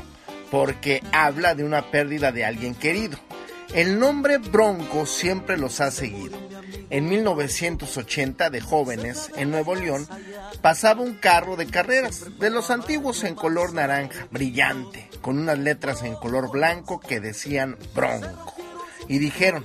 porque 0.52 1.02
habla 1.12 1.54
de 1.54 1.64
una 1.64 1.90
pérdida 1.90 2.30
de 2.30 2.44
alguien 2.44 2.74
querido. 2.74 3.18
El 3.72 3.98
nombre 3.98 4.36
Bronco 4.36 5.06
siempre 5.06 5.56
los 5.56 5.80
ha 5.80 5.90
seguido. 5.90 6.38
En 6.90 7.08
1980, 7.08 8.50
de 8.50 8.60
jóvenes, 8.60 9.32
en 9.36 9.50
Nuevo 9.50 9.74
León, 9.74 10.06
pasaba 10.60 11.00
un 11.00 11.14
carro 11.14 11.56
de 11.56 11.68
carreras, 11.68 12.38
de 12.38 12.50
los 12.50 12.70
antiguos 12.70 13.24
en 13.24 13.34
color 13.34 13.72
naranja, 13.72 14.26
brillante, 14.30 15.08
con 15.22 15.38
unas 15.38 15.58
letras 15.58 16.02
en 16.02 16.16
color 16.16 16.50
blanco 16.50 17.00
que 17.00 17.18
decían 17.18 17.78
Bronco. 17.94 18.54
Y 19.08 19.20
dijeron, 19.20 19.64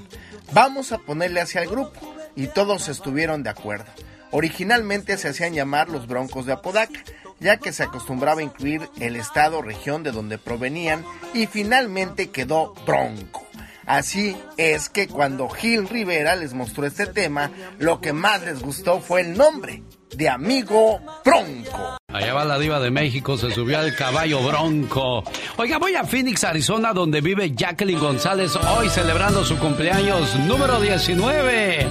vamos 0.54 0.94
a 0.94 1.00
ponerle 1.00 1.42
hacia 1.42 1.64
el 1.64 1.70
grupo. 1.70 2.00
Y 2.38 2.48
todos 2.48 2.88
estuvieron 2.88 3.44
de 3.44 3.50
acuerdo. 3.50 3.92
Originalmente 4.32 5.18
se 5.18 5.28
hacían 5.28 5.54
llamar 5.54 5.90
los 5.90 6.08
Broncos 6.08 6.46
de 6.46 6.54
Apodaca, 6.54 7.04
ya 7.40 7.58
que 7.58 7.74
se 7.74 7.84
acostumbraba 7.84 8.42
a 8.42 8.44
incluir 8.44 8.90
el 9.00 9.16
estado 9.16 9.60
o 9.60 9.62
región 9.62 10.04
de 10.04 10.12
donde 10.12 10.38
provenían 10.38 11.06
y 11.34 11.48
finalmente 11.48 12.30
quedó 12.30 12.74
Bronco. 12.86 13.46
Así 13.86 14.36
es 14.58 14.90
que 14.90 15.08
cuando 15.08 15.48
Gil 15.48 15.88
Rivera 15.88 16.36
les 16.36 16.54
mostró 16.54 16.86
este 16.86 17.06
tema, 17.08 17.52
lo 17.80 18.02
que 18.02 18.12
más 18.12 18.44
les 18.44 18.62
gustó 18.62 19.00
fue 19.00 19.22
el 19.22 19.38
nombre 19.38 19.82
de 20.14 20.28
Amigo 20.28 21.00
Bronco. 21.24 21.98
Allá 22.12 22.34
va 22.34 22.44
la 22.44 22.60
diva 22.60 22.82
de 22.82 22.92
México, 22.92 23.38
se 23.38 23.52
subió 23.52 23.80
al 23.80 23.96
caballo 23.96 24.42
bronco. 24.42 25.24
Oiga, 25.58 25.78
voy 25.78 25.96
a 25.96 26.04
Phoenix, 26.04 26.44
Arizona, 26.44 26.92
donde 26.92 27.22
vive 27.22 27.54
Jacqueline 27.56 28.00
González, 28.00 28.56
hoy 28.56 28.90
celebrando 28.90 29.46
su 29.46 29.58
cumpleaños 29.58 30.36
número 30.40 30.82
19. 30.82 31.88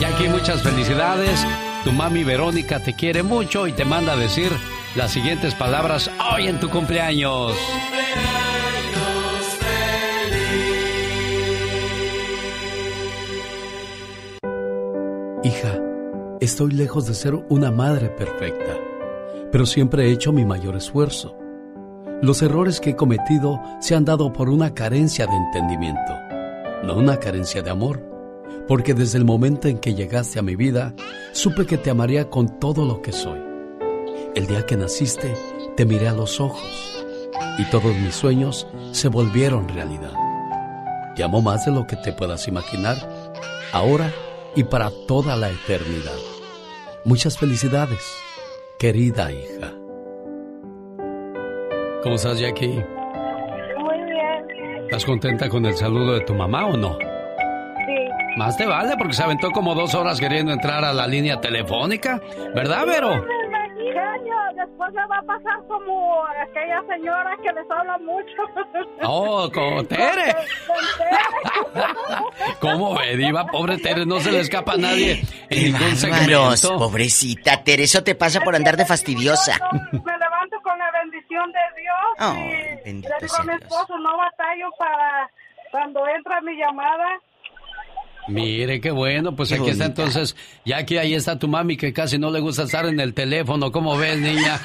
Jackie, 0.00 0.28
muchas 0.28 0.62
felicidades. 0.62 1.46
Tu 1.84 1.92
mami 1.92 2.24
Verónica 2.24 2.80
te 2.80 2.94
quiere 2.94 3.22
mucho 3.22 3.66
y 3.66 3.72
te 3.72 3.84
manda 3.84 4.14
a 4.14 4.16
decir 4.16 4.50
las 4.96 5.10
siguientes 5.10 5.54
palabras 5.54 6.10
hoy 6.32 6.46
en 6.46 6.60
tu 6.60 6.70
cumpleaños. 6.70 7.52
Hija, 15.42 15.80
estoy 16.40 16.72
lejos 16.72 17.06
de 17.06 17.14
ser 17.14 17.34
una 17.34 17.70
madre 17.70 18.08
perfecta, 18.08 18.78
pero 19.50 19.66
siempre 19.66 20.06
he 20.06 20.12
hecho 20.12 20.32
mi 20.32 20.44
mayor 20.44 20.76
esfuerzo. 20.76 21.36
Los 22.22 22.40
errores 22.40 22.80
que 22.80 22.90
he 22.90 22.96
cometido 22.96 23.60
se 23.80 23.94
han 23.94 24.04
dado 24.04 24.32
por 24.32 24.48
una 24.48 24.72
carencia 24.72 25.26
de 25.26 25.34
entendimiento, 25.34 26.12
no 26.84 26.96
una 26.96 27.18
carencia 27.18 27.62
de 27.62 27.70
amor, 27.70 28.00
porque 28.66 28.94
desde 28.94 29.18
el 29.18 29.24
momento 29.24 29.68
en 29.68 29.78
que 29.78 29.94
llegaste 29.94 30.38
a 30.38 30.42
mi 30.42 30.56
vida, 30.56 30.94
supe 31.32 31.66
que 31.66 31.76
te 31.76 31.90
amaría 31.90 32.30
con 32.30 32.58
todo 32.58 32.86
lo 32.86 33.02
que 33.02 33.12
soy. 33.12 33.43
El 34.34 34.48
día 34.48 34.66
que 34.66 34.76
naciste, 34.76 35.32
te 35.76 35.86
miré 35.86 36.08
a 36.08 36.12
los 36.12 36.40
ojos 36.40 37.04
y 37.56 37.64
todos 37.70 37.94
mis 37.96 38.16
sueños 38.16 38.66
se 38.90 39.06
volvieron 39.06 39.68
realidad. 39.68 40.12
Te 41.14 41.22
amo 41.22 41.40
más 41.40 41.64
de 41.64 41.70
lo 41.70 41.86
que 41.86 41.94
te 41.94 42.12
puedas 42.12 42.48
imaginar, 42.48 42.96
ahora 43.72 44.10
y 44.56 44.64
para 44.64 44.90
toda 45.06 45.36
la 45.36 45.50
eternidad. 45.50 46.18
Muchas 47.04 47.38
felicidades, 47.38 48.00
querida 48.76 49.30
hija. 49.30 49.72
¿Cómo 52.02 52.16
estás, 52.16 52.40
Jackie? 52.40 52.84
Muy 53.78 53.98
bien. 53.98 54.84
¿Estás 54.86 55.04
contenta 55.04 55.48
con 55.48 55.64
el 55.64 55.76
saludo 55.76 56.14
de 56.14 56.22
tu 56.22 56.34
mamá 56.34 56.66
o 56.66 56.76
no? 56.76 56.98
Sí. 56.98 58.36
Más 58.36 58.56
te 58.56 58.66
vale 58.66 58.96
porque 58.98 59.12
se 59.12 59.22
aventó 59.22 59.52
como 59.52 59.76
dos 59.76 59.94
horas 59.94 60.18
queriendo 60.18 60.52
entrar 60.52 60.84
a 60.84 60.92
la 60.92 61.06
línea 61.06 61.40
telefónica, 61.40 62.20
¿verdad, 62.52 62.84
Vero? 62.84 63.24
Genio, 64.24 64.64
después 64.66 64.92
le 64.92 65.06
va 65.06 65.18
a 65.18 65.22
pasar 65.22 65.66
como 65.68 66.24
aquella 66.26 66.82
señora 66.88 67.36
que 67.42 67.52
les 67.52 67.70
habla 67.70 67.98
mucho. 67.98 68.42
Oh, 69.02 69.50
con 69.52 69.86
Tere. 69.88 70.34
¿Cómo 72.60 72.96
ve, 72.98 73.16
Diva? 73.16 73.46
Pobre 73.46 73.78
Tere, 73.78 74.06
no 74.06 74.20
se 74.20 74.32
le 74.32 74.40
escapa 74.40 74.72
a 74.72 74.76
nadie 74.76 75.22
en 75.50 75.72
ningún 75.72 75.96
segmento. 75.96 76.76
pobrecita 76.78 77.62
Tere, 77.62 77.84
eso 77.84 78.02
te 78.02 78.14
pasa 78.14 78.40
por 78.40 78.54
andar 78.54 78.76
de 78.76 78.86
fastidiosa. 78.86 79.58
Me 79.92 80.18
levanto 80.18 80.56
con 80.62 80.78
la 80.78 80.90
bendición 80.90 81.50
de 81.52 81.80
Dios 81.80 81.94
Oh, 82.20 82.34
y 82.34 82.84
bendito 82.84 83.08
le 83.20 83.26
digo 83.26 83.36
a 83.36 83.42
mi 83.44 83.54
esposo, 83.54 83.98
no 83.98 84.16
batallo 84.16 84.70
para 84.78 85.30
cuando 85.70 86.06
entra 86.08 86.40
mi 86.42 86.56
llamada. 86.56 87.20
Mire, 88.28 88.80
qué 88.80 88.90
bueno, 88.90 89.36
pues 89.36 89.50
Qué 89.50 89.56
aquí 89.56 89.70
está 89.70 89.86
entonces, 89.86 90.34
ya 90.64 90.84
que 90.86 90.98
ahí 90.98 91.14
está 91.14 91.38
tu 91.38 91.46
mami 91.48 91.76
que 91.76 91.92
casi 91.92 92.18
no 92.18 92.30
le 92.30 92.40
gusta 92.40 92.62
estar 92.62 92.86
en 92.86 92.98
el 93.00 93.12
teléfono, 93.14 93.70
¿cómo 93.70 93.96
ves, 93.98 94.18
niña? 94.18 94.58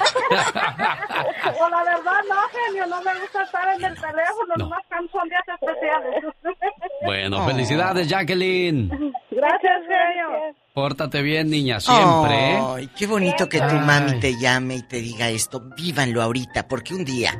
o 1.60 1.68
la 1.70 1.84
verdad, 1.84 2.20
no, 2.28 2.36
genio, 2.66 2.86
no 2.86 3.02
me 3.02 3.20
gusta 3.20 3.42
estar 3.42 3.68
en 3.74 3.84
el 3.84 3.94
teléfono, 3.94 4.54
nomás 4.56 4.80
cuando 4.88 5.12
son 5.12 5.28
días 5.28 5.42
especiales. 5.60 6.24
Bueno, 7.02 7.46
felicidades, 7.46 8.06
Jacqueline. 8.08 8.88
Gracias, 9.30 9.82
genio. 9.88 10.54
Pórtate 10.74 11.22
bien, 11.22 11.48
niña, 11.48 11.80
siempre. 11.80 12.52
¿eh? 12.52 12.60
Ay, 12.62 12.90
qué 12.94 13.06
bonito 13.06 13.48
que 13.48 13.58
tu 13.58 13.64
Ay. 13.64 13.80
mami 13.86 14.20
te 14.20 14.38
llame 14.38 14.76
y 14.76 14.82
te 14.82 15.00
diga 15.00 15.30
esto. 15.30 15.62
Vívanlo 15.74 16.20
ahorita, 16.22 16.68
porque 16.68 16.92
un 16.94 17.06
día 17.06 17.38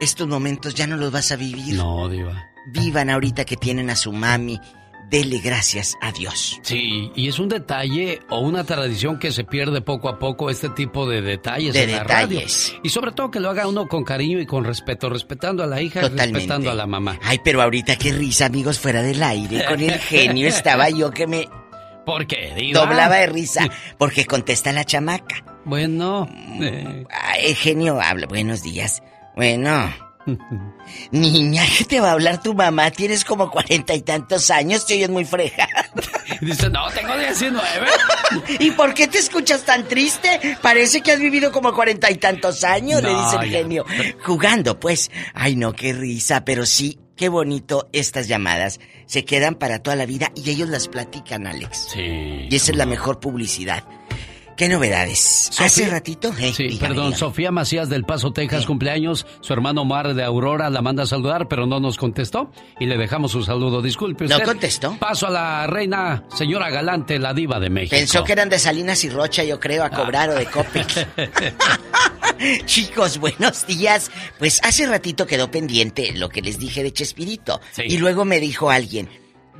estos 0.00 0.26
momentos 0.26 0.74
ya 0.74 0.86
no 0.86 0.96
los 0.96 1.12
vas 1.12 1.30
a 1.30 1.36
vivir. 1.36 1.74
No, 1.76 2.08
Diva. 2.08 2.32
Vivan 2.72 3.10
ahorita 3.10 3.44
que 3.44 3.56
tienen 3.56 3.90
a 3.90 3.96
su 3.96 4.12
mami. 4.12 4.58
Dele 5.12 5.38
gracias 5.40 5.96
a 6.00 6.10
Dios. 6.10 6.58
Sí, 6.62 7.12
y 7.14 7.28
es 7.28 7.38
un 7.38 7.48
detalle 7.50 8.20
o 8.30 8.40
una 8.40 8.64
tradición 8.64 9.18
que 9.18 9.30
se 9.30 9.44
pierde 9.44 9.82
poco 9.82 10.08
a 10.08 10.18
poco 10.18 10.48
este 10.50 10.70
tipo 10.70 11.06
de 11.08 11.20
detalles 11.20 11.74
De 11.74 11.82
en 11.84 11.92
la 11.92 12.02
radio. 12.02 12.28
detalles. 12.38 12.74
Y 12.82 12.88
sobre 12.88 13.12
todo 13.12 13.30
que 13.30 13.38
lo 13.38 13.50
haga 13.50 13.68
uno 13.68 13.86
con 13.88 14.04
cariño 14.04 14.40
y 14.40 14.46
con 14.46 14.64
respeto, 14.64 15.10
respetando 15.10 15.62
a 15.62 15.66
la 15.66 15.82
hija 15.82 16.00
y 16.00 16.08
respetando 16.08 16.70
a 16.70 16.74
la 16.74 16.86
mamá. 16.86 17.18
Ay, 17.22 17.38
pero 17.44 17.60
ahorita 17.62 17.96
qué 17.96 18.12
risa, 18.12 18.46
amigos, 18.46 18.78
fuera 18.80 19.02
del 19.02 19.22
aire. 19.22 19.64
Con 19.66 19.80
el 19.80 19.98
genio 20.00 20.48
estaba 20.48 20.88
yo 20.88 21.10
que 21.10 21.26
me 21.26 21.46
¿Por 22.06 22.26
qué, 22.26 22.52
Diva? 22.56 22.80
doblaba 22.80 23.16
de 23.18 23.26
risa. 23.26 23.68
Porque 23.98 24.24
contesta 24.24 24.72
la 24.72 24.84
chamaca. 24.84 25.44
Bueno. 25.64 26.26
eh, 26.60 27.04
Ay, 27.10 27.54
genio, 27.54 28.00
habla. 28.00 28.26
Buenos 28.26 28.62
días. 28.62 29.02
Bueno. 29.36 29.92
Niña, 31.10 31.64
¿qué 31.76 31.84
te 31.84 32.00
va 32.00 32.10
a 32.10 32.12
hablar 32.12 32.42
tu 32.42 32.54
mamá? 32.54 32.90
Tienes 32.90 33.24
como 33.24 33.50
cuarenta 33.50 33.94
y 33.94 34.02
tantos 34.02 34.50
años, 34.50 34.86
te 34.86 34.94
oyes 34.94 35.10
muy 35.10 35.24
freja. 35.24 35.68
Dice, 36.40 36.70
no, 36.70 36.88
tengo 36.90 37.16
19. 37.16 37.62
¿Y 38.60 38.70
por 38.72 38.94
qué 38.94 39.08
te 39.08 39.18
escuchas 39.18 39.64
tan 39.64 39.86
triste? 39.88 40.56
Parece 40.62 41.00
que 41.00 41.12
has 41.12 41.20
vivido 41.20 41.52
como 41.52 41.72
cuarenta 41.74 42.10
y 42.10 42.16
tantos 42.16 42.64
años, 42.64 43.02
le 43.02 43.10
dice 43.10 43.36
el 43.40 43.50
ya. 43.50 43.58
genio. 43.58 43.84
Jugando, 44.24 44.78
pues. 44.78 45.10
Ay, 45.34 45.56
no, 45.56 45.72
qué 45.72 45.92
risa, 45.92 46.44
pero 46.44 46.66
sí, 46.66 46.98
qué 47.16 47.28
bonito 47.28 47.88
estas 47.92 48.28
llamadas. 48.28 48.80
Se 49.06 49.24
quedan 49.24 49.56
para 49.56 49.80
toda 49.80 49.96
la 49.96 50.06
vida 50.06 50.32
y 50.34 50.50
ellos 50.50 50.68
las 50.68 50.88
platican, 50.88 51.46
Alex. 51.46 51.88
Sí. 51.92 52.46
Y 52.48 52.54
esa 52.54 52.72
es 52.72 52.76
la 52.76 52.86
mejor 52.86 53.20
publicidad. 53.20 53.84
¿Qué 54.56 54.68
novedades? 54.68 55.50
Hace 55.58 55.88
ratito, 55.88 56.28
eh, 56.38 56.52
Sí, 56.54 56.64
dígame, 56.64 56.78
perdón, 56.80 57.04
dígame. 57.06 57.16
Sofía 57.16 57.50
Macías 57.50 57.88
del 57.88 58.04
Paso, 58.04 58.32
Texas, 58.32 58.66
cumpleaños. 58.66 59.26
Su 59.40 59.52
hermano 59.52 59.82
Omar 59.82 60.14
de 60.14 60.22
Aurora 60.22 60.68
la 60.70 60.82
manda 60.82 61.04
a 61.04 61.06
saludar, 61.06 61.48
pero 61.48 61.66
no 61.66 61.80
nos 61.80 61.96
contestó. 61.96 62.50
Y 62.78 62.86
le 62.86 62.96
dejamos 62.98 63.32
su 63.32 63.42
saludo. 63.42 63.80
Disculpe 63.82 64.26
¿No 64.26 64.36
usted. 64.36 64.46
contestó? 64.46 64.96
Paso 64.98 65.26
a 65.26 65.30
la 65.30 65.66
reina, 65.66 66.24
señora 66.36 66.70
Galante, 66.70 67.18
la 67.18 67.32
diva 67.34 67.58
de 67.60 67.70
México. 67.70 67.96
Pensó 67.96 68.24
que 68.24 68.32
eran 68.32 68.48
de 68.50 68.58
Salinas 68.58 69.02
y 69.04 69.08
Rocha, 69.10 69.42
yo 69.42 69.58
creo, 69.58 69.84
a 69.84 69.90
cobrar 69.90 70.30
o 70.30 70.34
de 70.34 70.46
Copex. 70.46 71.06
Chicos, 72.66 73.18
buenos 73.18 73.66
días. 73.66 74.10
Pues 74.38 74.60
hace 74.62 74.86
ratito 74.86 75.26
quedó 75.26 75.50
pendiente 75.50 76.12
lo 76.12 76.28
que 76.28 76.42
les 76.42 76.58
dije 76.58 76.82
de 76.82 76.92
Chespirito. 76.92 77.60
Sí. 77.72 77.82
Y 77.86 77.98
luego 77.98 78.24
me 78.24 78.38
dijo 78.40 78.70
alguien, 78.70 79.08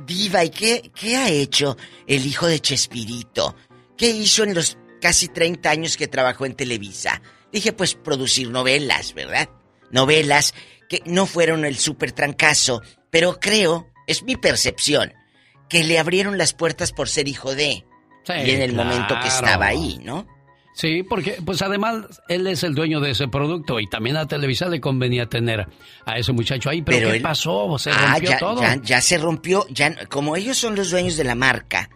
Diva, 0.05 0.43
¿y 0.43 0.49
qué, 0.49 0.91
qué 0.93 1.17
ha 1.17 1.29
hecho 1.29 1.77
el 2.07 2.25
hijo 2.25 2.45
de 2.47 2.59
Chespirito? 2.59 3.55
¿Qué 3.97 4.09
hizo 4.09 4.43
en 4.43 4.53
los 4.53 4.77
casi 5.03 5.27
30 5.27 5.69
años 5.69 5.97
que 5.97 6.07
trabajó 6.07 6.45
en 6.45 6.55
Televisa? 6.55 7.21
Dije, 7.51 7.73
pues 7.73 7.93
producir 7.93 8.49
novelas, 8.49 9.13
¿verdad? 9.13 9.49
Novelas 9.91 10.53
que 10.89 11.01
no 11.05 11.25
fueron 11.25 11.65
el 11.65 11.77
súper 11.77 12.13
trancazo, 12.13 12.81
pero 13.11 13.39
creo, 13.39 13.87
es 14.07 14.23
mi 14.23 14.35
percepción, 14.37 15.13
que 15.69 15.83
le 15.83 15.99
abrieron 15.99 16.37
las 16.37 16.53
puertas 16.53 16.91
por 16.93 17.09
ser 17.09 17.27
hijo 17.27 17.53
de. 17.53 17.83
Sí, 18.25 18.33
y 18.45 18.51
en 18.51 18.61
el 18.61 18.73
momento 18.73 19.15
que 19.21 19.27
estaba 19.27 19.65
ahí, 19.67 19.99
¿no? 20.03 20.25
Sí, 20.75 21.03
porque 21.03 21.37
pues 21.45 21.61
además 21.61 22.21
él 22.29 22.47
es 22.47 22.63
el 22.63 22.73
dueño 22.73 22.99
de 22.99 23.11
ese 23.11 23.27
producto 23.27 23.79
y 23.79 23.87
también 23.87 24.17
a 24.17 24.25
Televisa 24.27 24.67
le 24.69 24.81
convenía 24.81 25.27
tener 25.27 25.67
a 26.05 26.17
ese 26.17 26.31
muchacho 26.31 26.69
ahí. 26.71 26.81
Pero, 26.81 27.09
¿qué 27.11 27.17
él- 27.17 27.21
pasó? 27.21 27.77
Se 27.77 27.91
Ah, 27.91 28.13
rompió 28.13 28.29
ya, 28.31 28.37
todo. 28.39 28.61
ya, 28.61 28.79
ya 28.81 29.01
se 29.01 29.17
rompió, 29.19 29.67
ya, 29.69 30.07
como 30.07 30.35
ellos 30.35 30.57
son 30.57 30.75
los 30.75 30.89
dueños 30.89 31.15
de 31.17 31.25
la 31.25 31.35
marca, 31.35 31.89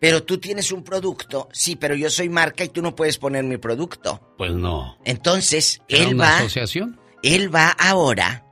pero 0.00 0.22
tú 0.22 0.38
tienes 0.38 0.70
un 0.72 0.84
producto, 0.84 1.48
sí, 1.52 1.76
pero 1.76 1.94
yo 1.94 2.10
soy 2.10 2.28
marca 2.28 2.64
y 2.64 2.68
tú 2.68 2.82
no 2.82 2.94
puedes 2.94 3.18
poner 3.18 3.44
mi 3.44 3.56
producto. 3.56 4.34
Pues 4.36 4.52
no. 4.52 4.96
Entonces, 5.04 5.80
¿Era 5.88 6.04
él 6.04 6.14
una 6.14 6.24
va, 6.24 6.38
asociación? 6.38 7.00
él 7.22 7.54
va 7.54 7.70
ahora, 7.70 8.44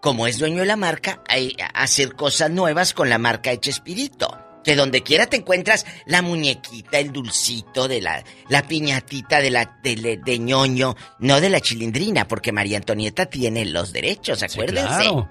como 0.00 0.26
es 0.26 0.38
dueño 0.38 0.60
de 0.60 0.66
la 0.66 0.76
marca, 0.76 1.22
a, 1.28 1.82
hacer 1.82 2.14
cosas 2.14 2.50
nuevas 2.50 2.92
con 2.94 3.08
la 3.08 3.18
marca 3.18 3.50
de 3.50 3.60
Chespirito. 3.60 4.36
Que 4.62 4.76
donde 4.76 5.02
quiera 5.02 5.26
te 5.26 5.38
encuentras 5.38 5.86
la 6.04 6.20
muñequita, 6.20 6.98
el 6.98 7.12
dulcito 7.12 7.88
de 7.88 8.02
la, 8.02 8.22
la 8.50 8.62
piñatita 8.68 9.40
de 9.40 9.48
la 9.50 9.78
de, 9.82 10.20
de 10.22 10.38
ñoño, 10.38 10.96
no 11.18 11.40
de 11.40 11.48
la 11.48 11.62
chilindrina, 11.62 12.28
porque 12.28 12.52
María 12.52 12.76
Antonieta 12.76 13.24
tiene 13.24 13.64
los 13.64 13.90
derechos, 13.94 14.42
acuérdense. 14.42 14.86
claro. 14.86 15.30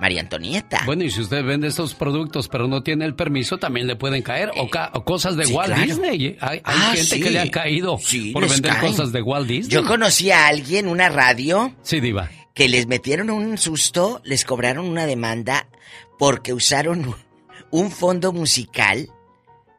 María 0.00 0.20
Antonieta. 0.20 0.82
Bueno, 0.86 1.04
y 1.04 1.10
si 1.10 1.20
usted 1.20 1.44
vende 1.44 1.68
estos 1.68 1.94
productos 1.94 2.48
pero 2.48 2.68
no 2.68 2.82
tiene 2.82 3.04
el 3.04 3.14
permiso, 3.14 3.58
también 3.58 3.86
le 3.86 3.96
pueden 3.96 4.22
caer. 4.22 4.50
O, 4.56 4.68
ca- 4.70 4.90
o 4.94 5.04
cosas 5.04 5.36
de 5.36 5.44
sí, 5.46 5.52
Walt 5.52 5.68
claro. 5.72 5.82
Disney. 5.82 6.36
Hay, 6.40 6.58
hay 6.58 6.60
Ah, 6.64 6.92
gente 6.94 7.16
sí. 7.16 7.20
que 7.20 7.30
le 7.30 7.40
ha 7.40 7.50
caído 7.50 7.98
Sí, 7.98 8.30
por 8.32 8.48
vender 8.48 8.72
caen. 8.72 8.86
cosas 8.92 9.12
de 9.12 9.22
Walt 9.22 9.46
Disney. 9.48 9.70
Yo 9.74 9.84
conocí 9.84 10.30
a 10.30 10.46
alguien, 10.46 10.88
una 10.88 11.08
radio, 11.08 11.74
Sí, 11.82 12.00
Diva. 12.00 12.30
que 12.54 12.68
les 12.68 12.86
metieron 12.86 13.30
un 13.30 13.58
susto, 13.58 14.20
les 14.24 14.44
cobraron 14.44 14.86
una 14.88 15.06
demanda 15.06 15.68
porque 16.18 16.52
usaron 16.52 17.14
un 17.70 17.90
fondo 17.90 18.32
musical 18.32 19.08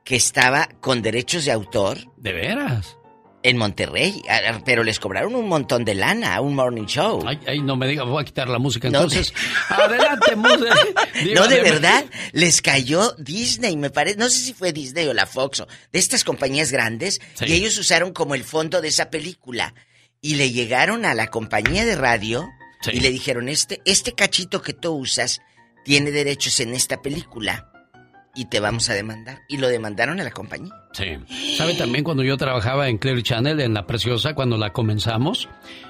que 0.06 0.16
estaba 0.16 0.70
con 0.82 1.02
derechos 1.02 1.46
de 1.46 1.52
autor 1.52 1.98
¿De 2.18 2.34
veras? 2.34 2.98
En 3.42 3.58
Monterrey, 3.58 4.22
pero 4.66 4.84
les 4.84 5.00
cobraron 5.00 5.34
un 5.36 5.48
montón 5.48 5.86
de 5.86 5.96
lana, 5.96 6.36
a 6.36 6.42
un 6.42 6.56
morning 6.56 6.86
show. 6.88 7.24
Ay, 7.26 7.40
ay, 7.48 7.62
no 7.62 7.78
me 7.78 7.88
diga, 7.88 8.04
voy 8.04 8.22
a 8.22 8.26
quitar 8.26 8.50
la 8.50 8.60
música. 8.60 8.90
No, 8.90 8.98
Entonces, 9.00 9.34
adelante, 9.70 10.36
música. 10.36 10.76
No, 11.36 11.48
de 11.48 11.62
verdad, 11.62 12.06
les 12.34 12.62
cayó 12.62 13.14
Disney, 13.18 13.78
me 13.78 13.90
parece, 13.90 14.18
no 14.18 14.30
sé 14.30 14.40
si 14.40 14.54
fue 14.54 14.74
Disney 14.74 15.08
o 15.08 15.14
la 15.14 15.26
Fox 15.26 15.62
o 15.62 15.68
de 15.92 16.00
estas 16.00 16.24
compañías 16.24 16.72
grandes, 16.72 17.20
Sí. 17.36 17.46
y 17.48 17.54
ellos 17.54 17.78
usaron 17.78 18.12
como 18.14 18.36
el 18.36 18.44
fondo 18.44 18.82
de 18.82 18.88
esa 18.90 19.10
película. 19.10 19.74
Y 20.22 20.36
le 20.36 20.52
llegaron 20.52 21.06
a 21.06 21.14
la 21.14 21.28
compañía 21.28 21.86
de 21.86 21.96
radio 21.96 22.50
Sí. 22.82 22.92
y 22.94 23.00
le 23.00 23.10
dijeron, 23.10 23.48
este, 23.50 23.82
este 23.86 24.14
cachito 24.14 24.62
que 24.62 24.74
tú 24.74 24.92
usas 24.94 25.42
tiene 25.86 26.12
derechos 26.12 26.60
en 26.60 26.74
esta 26.74 27.02
película 27.02 27.72
y 28.36 28.46
te 28.46 28.60
vamos 28.60 28.90
a 28.90 28.94
demandar. 28.94 29.40
Y 29.48 29.58
lo 29.58 29.70
demandaron 29.70 30.20
a 30.20 30.24
la 30.24 30.32
compañía. 30.32 30.74
Sí. 30.92 31.56
¿Sabe 31.56 31.76
también 31.76 32.04
cuando 32.04 32.24
yo 32.24 32.36
trabajaba 32.36 32.90
en 32.90 32.98
Clear 32.98 33.22
Channel, 33.22 33.60
en 33.60 33.74
La 33.74 33.86
Preciosa, 33.86 34.34
cuando 34.34 34.58
la 34.58 34.72
comenzamos? 34.72 35.48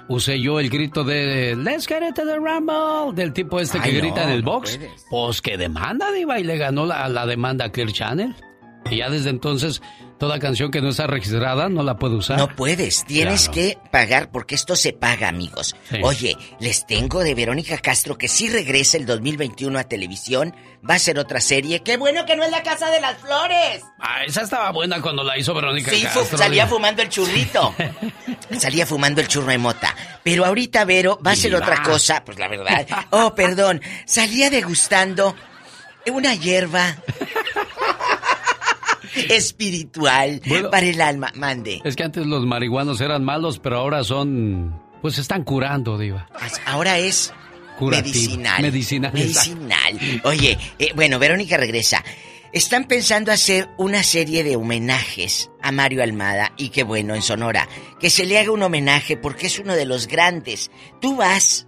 Usé 0.10 0.42
yo 0.42 0.60
el 0.60 0.70
grito 0.70 1.04
de 1.04 1.56
Let's 1.56 1.88
get 1.88 2.02
it 2.08 2.16
to 2.16 2.26
the 2.26 2.36
Rumble, 2.36 3.14
del 3.16 3.32
tipo 3.32 3.60
este 3.60 3.80
que 3.80 3.94
no, 3.94 4.00
grita 4.00 4.24
en 4.24 4.30
el 4.30 4.42
box. 4.42 4.80
Pues 5.10 5.42
que 5.42 5.58
demanda, 5.58 6.12
Diva, 6.12 6.40
y 6.40 6.44
le 6.44 6.58
ganó 6.58 6.86
la, 6.86 7.08
la 7.08 7.26
demanda 7.26 7.66
a 7.66 7.72
Clear 7.72 7.92
Channel. 7.92 8.36
Y 8.90 8.98
ya 8.98 9.10
desde 9.10 9.30
entonces, 9.30 9.82
toda 10.18 10.40
canción 10.40 10.72
que 10.72 10.82
no 10.82 10.90
está 10.90 11.06
registrada 11.06 11.70
no 11.70 11.84
la 11.84 11.98
puede 11.98 12.16
usar. 12.16 12.38
No 12.38 12.56
puedes, 12.56 13.06
tienes 13.06 13.44
Claro. 13.50 13.54
que 13.54 13.78
pagar 13.92 14.32
porque 14.32 14.56
esto 14.56 14.76
se 14.76 14.94
paga, 14.94 15.28
amigos. 15.28 15.76
Sí. 15.90 15.98
Oye, 16.04 16.38
les 16.60 16.88
tengo 16.88 17.20
de 17.24 17.36
Verónica 17.36 17.78
Castro 17.78 18.18
que 18.18 18.28
sí 18.28 18.50
regresa 18.50 18.98
el 18.98 19.06
2021 19.06 19.78
a 19.78 19.84
televisión. 19.84 20.56
Va 20.90 20.96
a 20.96 21.00
ser 21.00 21.20
otra 21.20 21.40
serie. 21.42 21.82
¡Qué 21.84 21.98
bueno 21.98 22.26
que 22.26 22.36
no 22.36 22.44
es 22.44 22.50
la 22.52 22.64
Casa 22.64 22.90
de 22.90 23.00
las 23.02 23.18
Flores! 23.20 23.84
Ah, 24.00 24.24
esa 24.26 24.42
estaba 24.42 24.72
buena 24.72 25.02
cuando 25.02 25.24
la 25.24 25.38
hizo 25.38 25.54
Verónica 25.54 25.92
Sí, 25.92 26.02
Castro. 26.04 26.38
salía 26.38 26.64
Diva. 26.66 26.76
fumando 26.76 27.02
el 27.04 27.10
churrito. 27.10 27.76
salía 28.58 28.86
fumando 28.88 29.22
el 29.22 29.28
churro 29.28 29.48
de 29.52 29.58
mota. 29.60 29.96
Pero 30.24 30.46
ahorita 30.46 30.86
Vero 30.86 31.20
va 31.26 31.32
a 31.32 31.36
ser 31.36 31.54
otra 31.54 31.84
cosa, 31.84 32.24
pues 32.26 32.40
la 32.40 32.48
verdad. 32.48 32.88
Oh, 33.12 33.36
perdón. 33.36 33.82
Salía 34.06 34.50
degustando 34.50 35.36
una 36.12 36.34
hierba 36.34 36.96
espiritual 39.30 40.42
Bueno. 40.48 40.70
para 40.70 40.86
el 40.86 41.02
alma. 41.02 41.32
Mande. 41.36 41.82
Es 41.84 41.96
que 41.96 42.04
antes 42.04 42.26
los 42.26 42.46
marihuanos 42.46 43.02
eran 43.02 43.24
malos, 43.24 43.60
pero 43.60 43.78
ahora 43.78 44.04
son... 44.04 44.80
Pues 45.02 45.18
están 45.18 45.44
curando, 45.44 45.98
Diva. 45.98 46.28
Ahora 46.66 46.98
es 46.98 47.34
Curativo. 47.78 48.14
medicinal. 48.14 48.62
Medicinal, 48.62 49.14
Medicinal. 49.14 50.22
Oye, 50.26 50.58
eh, 50.78 50.92
bueno, 50.96 51.20
Verónica 51.20 51.56
regresa. 51.58 52.04
Están 52.52 52.86
pensando 52.86 53.32
hacer 53.32 53.70
una 53.78 54.04
serie 54.04 54.44
de 54.44 54.56
homenajes 54.56 55.52
a 55.62 55.72
Mario 55.72 56.02
Almada 56.04 56.52
y 56.58 56.70
qué 56.70 56.84
bueno 56.84 57.16
en 57.16 57.22
Sonora. 57.22 57.70
Que 58.00 58.10
se 58.10 58.26
le 58.26 58.40
haga 58.40 58.52
un 58.52 58.64
homenaje 58.64 59.16
porque 59.18 59.48
es 59.48 59.60
uno 59.60 59.76
de 59.76 59.86
los 59.86 60.08
grandes. 60.08 60.70
Tú 61.00 61.16
vas 61.16 61.68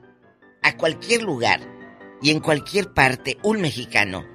a 0.63 0.75
cualquier 0.75 1.21
lugar 1.21 1.61
y 2.21 2.31
en 2.31 2.39
cualquier 2.39 2.93
parte, 2.93 3.37
un 3.43 3.61
mexicano 3.61 4.25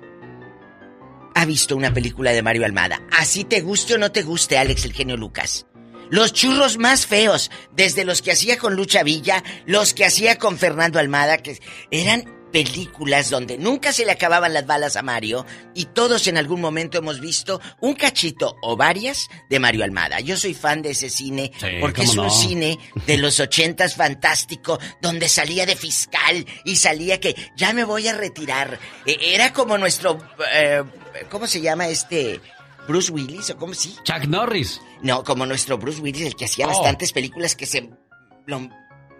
ha 1.36 1.44
visto 1.44 1.76
una 1.76 1.92
película 1.92 2.32
de 2.32 2.42
Mario 2.42 2.64
Almada. 2.64 3.02
Así 3.12 3.44
te 3.44 3.60
guste 3.60 3.94
o 3.94 3.98
no 3.98 4.10
te 4.10 4.22
guste, 4.22 4.56
Alex 4.56 4.86
el 4.86 4.94
genio 4.94 5.18
Lucas. 5.18 5.66
Los 6.08 6.32
churros 6.32 6.78
más 6.78 7.04
feos, 7.04 7.50
desde 7.72 8.06
los 8.06 8.22
que 8.22 8.32
hacía 8.32 8.56
con 8.56 8.74
Lucha 8.74 9.02
Villa, 9.02 9.44
los 9.66 9.92
que 9.92 10.06
hacía 10.06 10.38
con 10.38 10.56
Fernando 10.56 10.98
Almada, 10.98 11.36
que 11.36 11.60
eran 11.90 12.24
películas 12.56 13.28
donde 13.28 13.58
nunca 13.58 13.92
se 13.92 14.06
le 14.06 14.12
acababan 14.12 14.54
las 14.54 14.66
balas 14.66 14.96
a 14.96 15.02
Mario 15.02 15.44
y 15.74 15.84
todos 15.84 16.26
en 16.26 16.38
algún 16.38 16.62
momento 16.62 16.96
hemos 16.96 17.20
visto 17.20 17.60
un 17.82 17.92
cachito 17.92 18.56
o 18.62 18.78
varias 18.78 19.28
de 19.50 19.58
Mario 19.58 19.84
Almada. 19.84 20.20
Yo 20.20 20.38
soy 20.38 20.54
fan 20.54 20.80
de 20.80 20.92
ese 20.92 21.10
cine 21.10 21.52
porque 21.82 22.04
es 22.04 22.16
un 22.16 22.30
cine 22.30 22.78
de 23.04 23.16
los 23.18 23.40
ochentas 23.40 23.94
fantástico 23.94 24.78
donde 25.02 25.28
salía 25.28 25.66
de 25.66 25.76
fiscal 25.76 26.46
y 26.64 26.76
salía 26.76 27.20
que 27.20 27.36
ya 27.58 27.74
me 27.74 27.84
voy 27.84 28.08
a 28.08 28.16
retirar. 28.16 28.78
E, 29.04 29.34
era 29.34 29.52
como 29.52 29.76
nuestro... 29.76 30.18
Eh, 30.54 30.82
¿Cómo 31.28 31.46
se 31.46 31.60
llama 31.60 31.88
este? 31.88 32.40
Bruce 32.88 33.12
Willis 33.12 33.50
o 33.50 33.58
cómo 33.58 33.74
sí? 33.74 33.96
Chuck 34.02 34.24
Norris. 34.28 34.80
No, 35.02 35.24
como 35.24 35.44
nuestro 35.44 35.76
Bruce 35.76 36.00
Willis, 36.00 36.26
el 36.26 36.36
que 36.36 36.46
hacía 36.46 36.64
oh. 36.64 36.70
bastantes 36.70 37.12
películas 37.12 37.54
que 37.54 37.66
se 37.66 37.90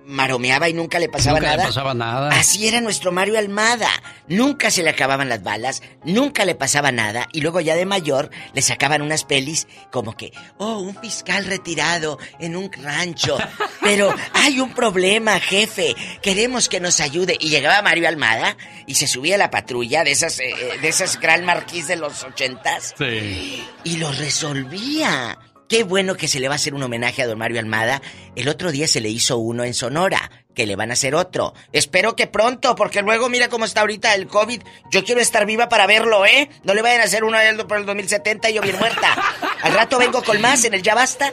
maromeaba 0.07 0.69
y 0.69 0.73
nunca 0.73 0.99
le 0.99 1.09
pasaba 1.09 1.39
nunca 1.39 1.51
nada. 1.51 1.63
le 1.65 1.69
pasaba 1.69 1.95
nada. 1.95 2.31
Así 2.31 2.67
era 2.67 2.81
nuestro 2.81 3.13
Mario 3.13 3.39
Almada. 3.39 3.91
Nunca 4.29 4.71
se 4.71 4.83
le 4.83 4.91
acababan 4.91 5.29
las 5.29 5.43
balas, 5.43 5.83
nunca 6.05 6.45
le 6.45 6.55
pasaba 6.55 6.93
nada 6.93 7.29
y 7.33 7.41
luego 7.41 7.61
ya 7.61 7.75
de 7.77 7.87
mayor 7.87 8.31
le 8.55 8.63
sacaban 8.63 9.03
unas 9.03 9.25
pelis 9.25 9.67
como 9.91 10.17
que, 10.17 10.33
oh, 10.59 10.79
un 10.79 10.97
fiscal 10.97 11.45
retirado 11.45 12.19
en 12.39 12.57
un 12.57 12.71
rancho. 12.73 13.37
Pero 13.83 14.15
hay 14.33 14.61
un 14.61 14.73
problema, 14.73 15.39
jefe. 15.41 15.95
Queremos 16.23 16.69
que 16.69 16.81
nos 16.81 17.01
ayude. 17.01 17.37
Y 17.39 17.51
llegaba 17.51 17.83
Mario 17.83 18.09
Almada 18.09 18.57
y 18.87 18.95
se 18.95 19.07
subía 19.07 19.35
a 19.35 19.39
la 19.39 19.51
patrulla 19.51 20.05
de 20.05 20.13
esas, 20.13 20.41
eh, 20.41 20.51
eh, 20.51 20.79
de 20.81 20.89
esas 20.89 21.21
Gran 21.21 21.45
Marquís 21.45 21.89
de 21.89 21.97
los 21.97 22.25
ochentas. 22.25 22.95
Sí. 22.99 23.65
Y 23.85 23.97
lo 23.97 24.11
resolvía. 24.13 25.39
Qué 25.69 25.83
bueno 25.83 26.15
que 26.15 26.29
se 26.29 26.39
le 26.39 26.47
va 26.47 26.55
a 26.55 26.57
hacer 26.57 26.75
un 26.75 26.83
homenaje 26.85 27.23
a 27.23 27.27
don 27.27 27.39
Mario 27.39 27.59
Almada. 27.59 28.01
El 28.37 28.49
otro 28.49 28.71
día 28.71 28.87
se 28.87 29.01
le 29.01 29.09
hizo 29.09 29.37
uno 29.39 29.65
en 29.65 29.75
Sonora, 29.75 30.46
que 30.57 30.67
le 30.67 30.75
van 30.75 30.91
a 30.91 30.95
hacer 30.95 31.15
otro. 31.15 31.55
Espero 31.73 32.17
que 32.17 32.27
pronto, 32.27 32.75
porque 32.75 33.03
luego 33.03 33.29
mira 33.29 33.49
cómo 33.49 33.67
está 33.67 33.83
ahorita 33.83 34.15
el 34.15 34.27
COVID. 34.27 34.63
Yo 34.91 35.05
quiero 35.05 35.21
estar 35.21 35.45
viva 35.45 35.69
para 35.69 35.87
verlo, 35.87 36.25
¿eh? 36.25 36.49
No 36.65 36.75
le 36.75 36.83
vayan 36.83 37.03
a 37.03 37.05
hacer 37.05 37.23
uno 37.23 37.37
por 37.69 37.77
el 37.77 37.87
2070 37.87 38.51
y 38.51 38.55
yo 38.55 38.63
bien 38.63 38.79
muerta. 38.79 39.15
Al 39.63 39.75
rato 39.75 39.99
vengo 39.99 40.23
con 40.23 40.41
más 40.41 40.65
en 40.65 40.73
el 40.73 40.83
Ya 40.83 40.95
Basta. 40.95 41.33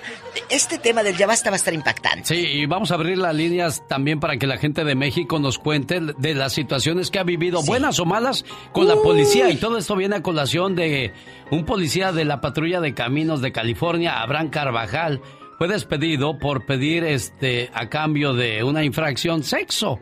Este 0.49 0.77
tema 0.77 1.03
del 1.03 1.15
Ya 1.15 1.25
Basta 1.25 1.49
va 1.49 1.55
a 1.55 1.57
estar 1.57 1.73
impactante. 1.73 2.25
Sí, 2.25 2.35
y 2.35 2.65
vamos 2.65 2.91
a 2.91 2.95
abrir 2.95 3.17
las 3.17 3.33
líneas 3.33 3.81
también 3.87 4.19
para 4.19 4.35
que 4.37 4.45
la 4.45 4.57
gente 4.57 4.83
de 4.83 4.93
México 4.93 5.39
nos 5.39 5.57
cuente 5.57 6.01
de 6.01 6.33
las 6.33 6.51
situaciones 6.51 7.09
que 7.09 7.19
ha 7.19 7.23
vivido, 7.23 7.63
buenas 7.63 7.99
o 7.99 8.05
malas, 8.05 8.43
con 8.73 8.87
la 8.89 8.97
policía. 8.97 9.49
Y 9.49 9.55
todo 9.55 9.77
esto 9.77 9.95
viene 9.95 10.17
a 10.17 10.21
colación 10.21 10.75
de 10.75 11.13
un 11.49 11.63
policía 11.63 12.11
de 12.11 12.25
la 12.25 12.41
patrulla 12.41 12.81
de 12.81 12.93
caminos 12.93 13.41
de 13.41 13.53
California, 13.53 14.21
Abraham 14.21 14.49
Carvajal, 14.49 15.21
fue 15.57 15.67
despedido 15.67 16.37
por 16.37 16.65
pedir 16.65 17.03
este 17.03 17.69
a 17.73 17.89
cambio 17.89 18.33
de 18.33 18.63
una 18.63 18.83
infracción 18.83 19.43
sexo. 19.43 19.99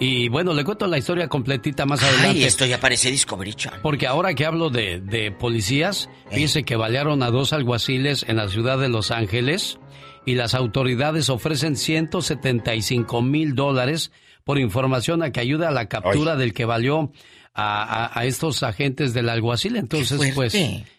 Y 0.00 0.28
bueno, 0.28 0.54
le 0.54 0.64
cuento 0.64 0.88
la 0.88 0.98
historia 0.98 1.28
completita 1.28 1.86
más 1.86 2.02
adelante. 2.02 2.38
Ay, 2.38 2.44
esto 2.44 2.66
ya 2.66 2.80
parece 2.80 3.12
Discovery 3.12 3.54
Porque 3.80 4.08
ahora 4.08 4.34
que 4.34 4.44
hablo 4.44 4.68
de, 4.68 5.00
de 5.00 5.30
policías, 5.30 6.10
dice 6.32 6.64
que 6.64 6.74
balearon 6.74 7.22
a 7.22 7.30
dos 7.30 7.52
alguaciles 7.52 8.24
en 8.28 8.36
la 8.36 8.48
ciudad 8.48 8.78
de 8.78 8.88
Los 8.88 9.12
Ángeles 9.12 9.78
y 10.26 10.34
las 10.34 10.54
autoridades 10.54 11.30
ofrecen 11.30 11.76
175 11.76 13.22
mil 13.22 13.54
dólares 13.54 14.10
por 14.42 14.58
información 14.58 15.22
a 15.22 15.30
que 15.30 15.40
ayude 15.40 15.66
a 15.66 15.70
la 15.70 15.88
captura 15.88 16.34
del 16.36 16.52
que 16.52 16.64
valió 16.64 17.12
a, 17.54 18.24
estos 18.24 18.64
agentes 18.64 19.14
del 19.14 19.28
alguacil. 19.28 19.76
Entonces, 19.76 20.32
pues, 20.34 20.56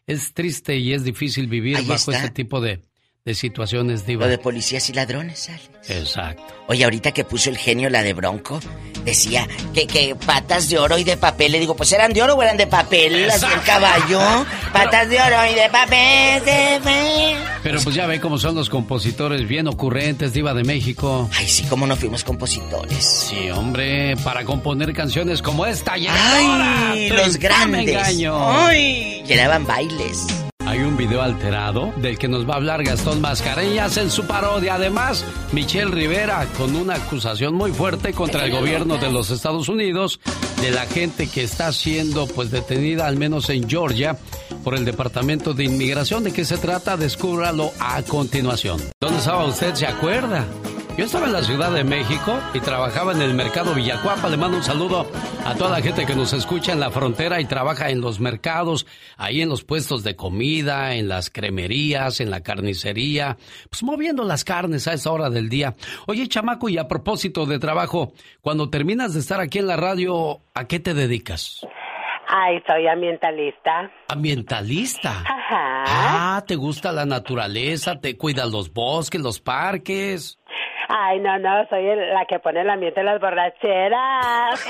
es 0.07 0.34
triste 0.34 0.78
y 0.78 0.94
es 0.94 1.03
difícil 1.03 1.48
vivir 1.48 1.86
bajo 1.86 2.12
este 2.12 2.30
tipo 2.30 2.62
de, 2.62 2.82
de 3.26 3.34
situaciones, 3.34 4.06
Diva. 4.06 4.26
Lo 4.26 4.30
de 4.30 4.38
policías 4.38 4.88
y 4.92 4.94
ladrones, 4.94 5.50
Alex. 5.50 5.70
Exacto. 5.90 6.44
Oye, 6.68 6.84
ahorita 6.84 7.12
que 7.12 7.24
puso 7.24 7.50
el 7.50 7.58
genio 7.58 7.90
la 7.90 8.04
de 8.04 8.14
Bronco, 8.14 8.60
decía 9.04 9.48
que, 9.74 9.88
que 9.88 10.14
patas 10.14 10.70
de 10.70 10.78
oro 10.78 11.00
y 11.00 11.04
de 11.04 11.18
papel. 11.18 11.52
Le 11.52 11.60
digo, 11.60 11.76
pues 11.76 11.92
eran 11.92 12.14
de 12.14 12.22
oro 12.22 12.36
o 12.36 12.44
eran 12.44 12.56
de 12.56 12.68
papel, 12.68 13.26
las 13.26 13.42
del 13.42 13.62
caballo. 13.64 14.20
Patas 14.72 15.10
de 15.10 15.20
oro 15.20 15.38
y 15.52 15.56
de 15.56 15.70
papel, 15.72 16.46
de 16.46 17.36
Pero 17.64 17.82
pues 17.82 17.96
ya 17.96 18.06
ve 18.06 18.20
cómo 18.20 18.38
son 18.38 18.54
los 18.54 18.70
compositores 18.70 19.48
bien 19.48 19.68
ocurrentes, 19.68 20.32
Diva 20.32 20.54
de 20.54 20.64
México. 20.64 21.28
Ay, 21.34 21.48
sí, 21.48 21.64
cómo 21.64 21.88
no 21.88 21.96
fuimos 21.96 22.24
compositores. 22.24 23.04
Sí, 23.04 23.50
hombre, 23.50 24.18
para 24.18 24.46
componer 24.46 24.94
canciones 24.94 25.42
como 25.42 25.66
esta. 25.66 25.94
¡Ay, 25.94 27.10
los 27.10 27.38
grandes! 27.38 27.98
¡Ay! 28.30 29.24
Llenaban 29.26 29.66
bailes. 29.66 30.45
Un 30.96 31.00
video 31.00 31.22
alterado 31.22 31.92
del 31.98 32.18
que 32.18 32.30
nos 32.30 32.48
va 32.48 32.54
a 32.54 32.56
hablar 32.56 32.82
Gastón 32.82 33.20
Mascareñas 33.20 33.98
en 33.98 34.10
su 34.10 34.26
parodia. 34.26 34.76
Además, 34.76 35.26
Michelle 35.52 35.92
Rivera 35.92 36.48
con 36.58 36.74
una 36.74 36.96
acusación 36.96 37.54
muy 37.54 37.74
fuerte 37.74 38.14
contra 38.14 38.46
el 38.46 38.54
gobierno 38.54 38.96
de 38.96 39.12
los 39.12 39.30
Estados 39.30 39.68
Unidos 39.68 40.22
de 40.62 40.72
la 40.72 40.86
gente 40.86 41.28
que 41.28 41.44
está 41.44 41.74
siendo 41.74 42.28
pues 42.28 42.50
detenida 42.50 43.08
al 43.08 43.18
menos 43.18 43.50
en 43.50 43.68
Georgia 43.68 44.18
por 44.64 44.74
el 44.74 44.86
Departamento 44.86 45.54
de 45.54 45.66
Inmigración. 45.66 46.24
¿De 46.24 46.32
qué 46.32 46.46
se 46.46 46.58
trata? 46.58 46.96
Descúbralo 46.96 47.74
a 47.78 48.02
continuación. 48.04 48.82
¿Dónde 49.02 49.18
estaba 49.18 49.44
usted? 49.44 49.76
¿Se 49.76 49.88
acuerda? 49.88 50.46
Yo 50.98 51.04
estaba 51.04 51.26
en 51.26 51.34
la 51.34 51.44
Ciudad 51.44 51.74
de 51.74 51.84
México 51.84 52.40
y 52.54 52.62
trabajaba 52.62 53.12
en 53.12 53.22
el 53.22 53.34
mercado 53.34 53.76
Villacuapa. 53.76 54.30
Le 54.30 54.38
mando 54.38 54.56
un 54.56 54.64
saludo 54.64 55.06
a 55.46 55.54
toda 55.56 55.72
la 55.72 55.82
gente 55.82 56.06
que 56.06 56.16
nos 56.16 56.32
escucha 56.32 56.72
en 56.72 56.80
la 56.80 56.90
frontera 56.90 57.42
y 57.42 57.46
trabaja 57.46 57.90
en 57.90 58.00
los 58.00 58.22
mercados, 58.22 58.88
ahí 59.18 59.42
en 59.42 59.50
los 59.50 59.66
puestos 59.66 60.06
de 60.06 60.16
comida, 60.16 60.96
en 60.96 61.10
las 61.10 61.30
cremerías, 61.30 62.22
en 62.22 62.30
la 62.30 62.44
carnicería, 62.44 63.36
pues 63.70 63.84
moviendo 63.84 64.24
las 64.24 64.46
carnes 64.46 64.88
a 64.88 64.94
esa 64.94 65.12
hora 65.12 65.30
del 65.30 65.50
día. 65.50 65.76
Oye, 66.08 66.30
chamaco, 66.30 66.70
y 66.70 66.78
a 66.78 66.88
propósito 66.88 67.46
de 67.46 67.60
trabajo, 67.60 68.14
cuando 68.40 68.70
terminas 68.70 69.14
de 69.14 69.20
estar 69.20 69.42
aquí 69.42 69.60
en 69.60 69.68
la 69.68 69.76
radio, 69.76 70.40
¿a 70.54 70.64
qué 70.64 70.80
te 70.80 70.94
dedicas? 70.94 71.60
Ay, 72.28 72.64
soy 72.66 72.88
ambientalista. 72.88 73.92
¿Ambientalista? 74.08 75.12
Ajá. 75.22 75.84
Ah, 75.88 76.44
¿te 76.48 76.56
gusta 76.56 76.92
la 76.92 77.06
naturaleza? 77.06 78.00
¿Te 78.00 78.18
cuidas 78.18 78.50
los 78.50 78.74
bosques, 78.74 79.22
los 79.22 79.40
parques? 79.40 80.40
Ay, 80.88 81.20
no, 81.20 81.40
no, 81.40 81.68
soy 81.70 81.84
la 81.84 82.26
que 82.26 82.40
pone 82.40 82.62
el 82.62 82.70
ambiente 82.70 82.99
en 82.99 83.06
las 83.07 83.20
borracheras. 83.20 84.66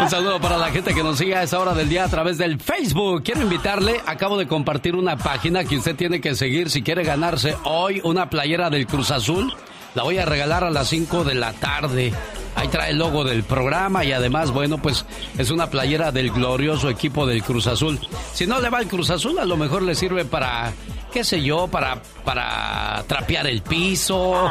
Un 0.00 0.08
saludo 0.08 0.40
para 0.40 0.56
la 0.56 0.68
gente 0.70 0.94
que 0.94 1.02
nos 1.02 1.18
sigue 1.18 1.36
a 1.36 1.42
esa 1.42 1.58
hora 1.58 1.74
del 1.74 1.88
día 1.88 2.04
a 2.04 2.08
través 2.08 2.38
del 2.38 2.58
Facebook. 2.58 3.22
Quiero 3.22 3.42
invitarle, 3.42 4.00
acabo 4.06 4.38
de 4.38 4.46
compartir 4.46 4.96
una 4.96 5.16
página 5.16 5.64
que 5.64 5.76
usted 5.76 5.94
tiene 5.94 6.20
que 6.20 6.34
seguir 6.34 6.70
si 6.70 6.82
quiere 6.82 7.04
ganarse 7.04 7.54
hoy 7.64 8.00
una 8.02 8.30
playera 8.30 8.70
del 8.70 8.86
Cruz 8.86 9.10
Azul. 9.10 9.52
La 9.94 10.02
voy 10.02 10.18
a 10.18 10.24
regalar 10.24 10.64
a 10.64 10.70
las 10.70 10.88
5 10.88 11.24
de 11.24 11.34
la 11.34 11.52
tarde. 11.52 12.12
Ahí 12.54 12.68
trae 12.68 12.90
el 12.90 12.98
logo 12.98 13.24
del 13.24 13.42
programa 13.42 14.04
y 14.04 14.12
además, 14.12 14.50
bueno, 14.50 14.78
pues 14.78 15.04
es 15.38 15.50
una 15.50 15.70
playera 15.70 16.12
del 16.12 16.30
glorioso 16.30 16.90
equipo 16.90 17.26
del 17.26 17.42
Cruz 17.42 17.66
Azul. 17.66 17.98
Si 18.32 18.46
no 18.46 18.60
le 18.60 18.70
va 18.70 18.80
el 18.80 18.88
Cruz 18.88 19.10
Azul, 19.10 19.38
a 19.38 19.44
lo 19.44 19.56
mejor 19.56 19.82
le 19.82 19.94
sirve 19.94 20.24
para 20.24 20.72
qué 21.10 21.24
sé 21.24 21.42
yo, 21.42 21.68
para, 21.68 22.02
para 22.24 23.04
trapear 23.06 23.46
el 23.46 23.62
piso. 23.62 24.48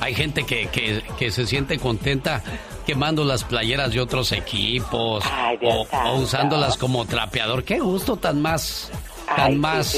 Hay 0.00 0.14
gente 0.14 0.44
que, 0.44 0.68
que, 1.18 1.30
se 1.30 1.46
siente 1.46 1.78
contenta 1.78 2.42
quemando 2.86 3.24
las 3.24 3.44
playeras 3.44 3.92
de 3.92 4.00
otros 4.00 4.32
equipos 4.32 5.24
o, 5.62 6.14
usándolas 6.16 6.76
como 6.76 7.06
trapeador. 7.06 7.64
Qué 7.64 7.80
gusto 7.80 8.16
tan 8.16 8.42
más, 8.42 8.90
tan 9.36 9.58
más, 9.58 9.96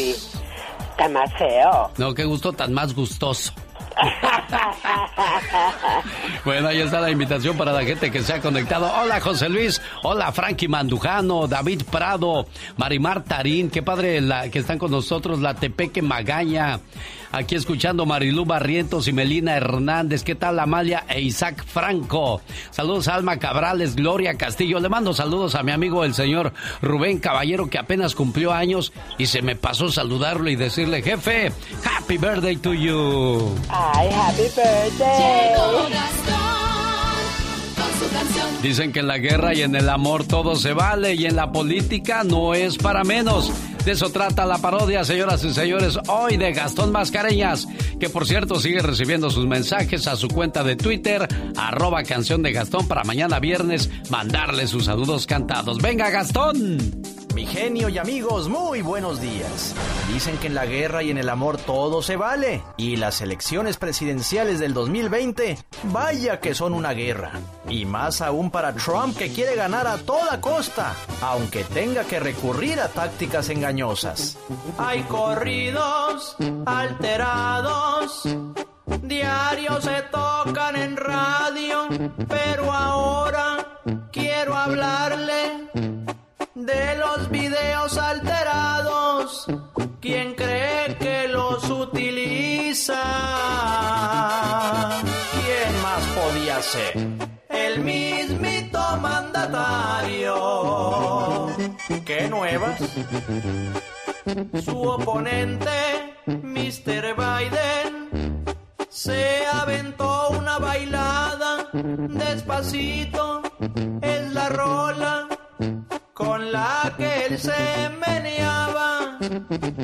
tan 0.97 1.13
más 1.13 1.33
feo. 1.35 1.91
No, 1.97 2.15
qué 2.15 2.25
gusto 2.25 2.53
tan 2.53 2.73
más 2.73 2.95
gustoso. 2.95 3.53
bueno, 6.45 6.69
ahí 6.69 6.81
está 6.81 7.01
la 7.01 7.11
invitación 7.11 7.57
para 7.57 7.73
la 7.73 7.83
gente 7.83 8.11
que 8.11 8.23
se 8.23 8.35
ha 8.35 8.41
conectado. 8.41 8.91
Hola 9.01 9.21
José 9.21 9.49
Luis, 9.49 9.81
hola 10.03 10.33
Frankie 10.33 10.69
Mandujano, 10.69 11.47
David 11.47 11.83
Prado, 11.91 12.47
Marimar 12.77 13.25
Tarín, 13.25 13.71
qué 13.71 13.83
padre 13.83 14.21
la, 14.21 14.51
que 14.51 14.59
están 14.59 14.79
con 14.79 14.91
nosotros, 14.91 15.41
la 15.41 15.55
Tepeque 15.55 16.03
Magaña, 16.03 16.81
Aquí 17.33 17.55
escuchando 17.55 18.07
Marilú 18.07 18.45
Barrientos 18.45 19.09
y 19.09 19.13
Melina 19.13 19.57
Hernández. 19.57 20.23
¿Qué 20.23 20.35
tal 20.35 20.59
Amalia 20.59 21.05
e 21.09 21.21
Isaac 21.21 21.65
Franco? 21.67 22.41
Saludos 22.71 23.09
a 23.09 23.15
Alma 23.15 23.39
Cabrales, 23.39 23.97
Gloria 23.97 24.37
Castillo. 24.37 24.81
Le 24.81 24.89
mando 24.89 25.15
saludos 25.15 25.55
a 25.55 25.63
mi 25.63 25.73
amigo 25.73 26.05
el 26.05 26.15
señor 26.15 26.53
Rubén 26.83 27.19
Caballero 27.19 27.69
que 27.69 27.79
apenas 27.79 28.15
cumplió 28.15 28.53
años 28.53 28.93
y 29.19 29.27
se 29.27 29.43
me 29.43 29.57
pasó 29.57 29.91
saludarlo 29.91 30.51
y 30.51 30.57
decirle, 30.57 31.03
jefe, 31.03 31.53
happy 31.85 32.19
birthday 32.19 32.57
to 32.57 32.75
you. 32.75 33.55
Ay, 33.69 34.09
happy 34.13 34.43
birthday. 34.43 35.57
Dicen 38.63 38.93
que 38.93 39.01
en 39.01 39.07
la 39.07 39.19
guerra 39.19 39.55
y 39.55 39.63
en 39.63 39.77
el 39.77 39.89
amor 39.89 40.27
todo 40.27 40.57
se 40.57 40.73
vale 40.73 41.15
y 41.15 41.27
en 41.27 41.37
la 41.37 41.53
política 41.53 42.25
no 42.25 42.55
es 42.55 42.77
para 42.77 43.05
menos. 43.05 43.53
De 43.87 43.93
eso 43.93 44.11
trata 44.11 44.45
la 44.47 44.59
parodia, 44.59 45.05
señoras 45.05 45.45
y 45.45 45.55
señores, 45.55 45.97
hoy 46.09 46.37
de 46.37 46.53
Gastón 46.53 46.91
Mascareñas, 46.91 47.69
que 48.01 48.09
por 48.09 48.27
cierto 48.27 48.59
sigue 48.59 48.81
recibiendo 48.81 49.31
sus 49.31 49.47
mensajes 49.47 50.09
a 50.09 50.17
su 50.17 50.27
cuenta 50.27 50.65
de 50.65 50.75
Twitter, 50.75 51.29
arroba 51.57 52.03
canción 52.03 52.43
de 52.43 52.51
Gastón, 52.51 52.89
para 52.89 53.05
mañana 53.05 53.39
viernes 53.39 53.89
mandarle 54.11 54.67
sus 54.67 54.87
saludos 54.87 55.25
cantados. 55.25 55.79
¡Venga, 55.79 56.11
Gastón! 56.11 56.79
Mi 57.37 57.45
genio 57.45 57.91
y 57.91 57.99
amigos, 57.99 58.49
muy 58.49 58.81
buenos 58.81 59.21
días. 59.21 59.75
Dicen 60.11 60.39
que 60.39 60.47
en 60.47 60.55
la 60.55 60.65
guerra 60.65 61.03
y 61.03 61.11
en 61.11 61.19
el 61.19 61.29
amor 61.29 61.59
todo 61.59 62.01
se 62.01 62.17
vale. 62.17 62.63
Y 62.79 62.97
las 62.97 63.21
elecciones 63.21 63.77
presidenciales 63.77 64.59
del 64.59 64.73
2020, 64.73 65.59
vaya 65.93 66.41
que 66.41 66.55
son 66.55 66.73
una 66.73 66.95
guerra. 66.95 67.33
Y 67.69 67.85
más 67.85 68.23
aún 68.23 68.51
para 68.51 68.73
Trump 68.75 69.19
que 69.19 69.31
quiere 69.31 69.55
ganar 69.55 69.87
a 69.87 69.99
toda 69.99 70.41
costa, 70.41 70.95
aunque 71.21 71.63
tenga 71.65 72.05
que 72.05 72.21
recurrir 72.21 72.81
a 72.81 72.89
tácticas 72.89 73.51
engañosas. 73.51 73.76
Hay 74.79 75.03
corridos 75.03 76.35
alterados. 76.65 78.23
Diarios 79.03 79.85
se 79.85 80.03
tocan 80.11 80.77
en 80.77 80.97
radio, 80.97 81.87
pero 82.27 82.73
ahora 82.73 83.81
quiero 84.13 84.57
hablarle 84.57 85.69
de 86.55 86.97
los 86.97 87.29
videos 87.31 87.99
alterados. 87.99 89.47
¿Quién 90.01 90.35
cree 90.35 90.97
que 90.97 91.29
los 91.29 91.69
utiliza? 91.69 93.03
¿Quién 95.33 95.83
más 95.83 96.03
podía 96.17 96.63
ser? 96.63 97.36
El 97.57 97.81
mismito 97.83 98.79
mandatario. 99.01 100.37
¿Qué 102.05 102.29
nuevas? 102.29 102.81
Su 104.65 104.83
oponente, 104.83 106.17
Mr. 106.27 107.15
Biden, 107.15 108.45
se 108.89 109.47
aventó 109.47 110.31
una 110.31 110.59
bailada 110.59 111.69
despacito. 111.73 113.43
Es 114.03 114.33
la 114.33 114.49
rola 114.49 115.29
con 116.13 116.51
la 116.51 116.93
que 116.97 117.27
él 117.27 117.39
se 117.39 117.91
meneaba, 118.07 119.19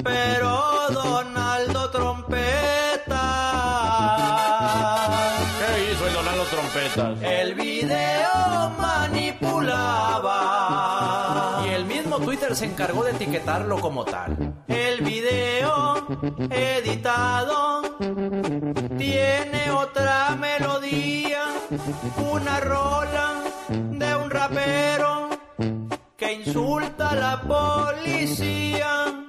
pero 0.03 0.90
Donaldo 0.90 1.61
El 7.43 7.55
video 7.56 8.70
manipulaba. 8.78 10.31
Y 11.66 11.70
el 11.70 11.85
mismo 11.86 12.20
Twitter 12.20 12.55
se 12.55 12.66
encargó 12.66 13.02
de 13.02 13.10
etiquetarlo 13.10 13.81
como 13.81 14.05
tal. 14.05 14.62
El 14.69 15.01
video 15.01 16.06
editado 16.48 17.98
tiene 18.97 19.73
otra 19.73 20.36
melodía, 20.36 21.43
una 22.32 22.60
rola 22.60 23.32
de 23.69 24.14
un 24.14 24.31
rapero 24.31 25.31
que 26.16 26.35
insulta 26.35 27.10
a 27.10 27.16
la 27.16 27.43
policía. 27.43 29.27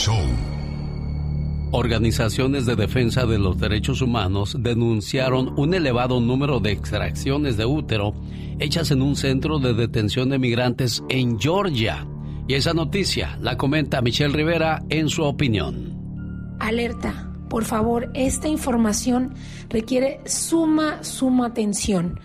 Show. 0.00 0.16
Organizaciones 1.72 2.64
de 2.64 2.74
defensa 2.74 3.26
de 3.26 3.38
los 3.38 3.58
derechos 3.58 4.00
humanos 4.00 4.56
denunciaron 4.58 5.52
un 5.58 5.74
elevado 5.74 6.20
número 6.20 6.58
de 6.58 6.72
extracciones 6.72 7.56
de 7.58 7.66
útero 7.66 8.14
hechas 8.58 8.90
en 8.90 9.02
un 9.02 9.14
centro 9.14 9.58
de 9.58 9.74
detención 9.74 10.30
de 10.30 10.38
migrantes 10.38 11.04
en 11.10 11.38
Georgia. 11.38 12.06
Y 12.48 12.54
esa 12.54 12.72
noticia 12.72 13.38
la 13.42 13.58
comenta 13.58 14.00
Michelle 14.00 14.34
Rivera 14.34 14.82
en 14.88 15.10
su 15.10 15.22
opinión. 15.22 16.56
Alerta, 16.58 17.30
por 17.50 17.64
favor, 17.64 18.10
esta 18.14 18.48
información 18.48 19.34
requiere 19.68 20.20
suma, 20.24 21.04
suma 21.04 21.46
atención. 21.46 22.18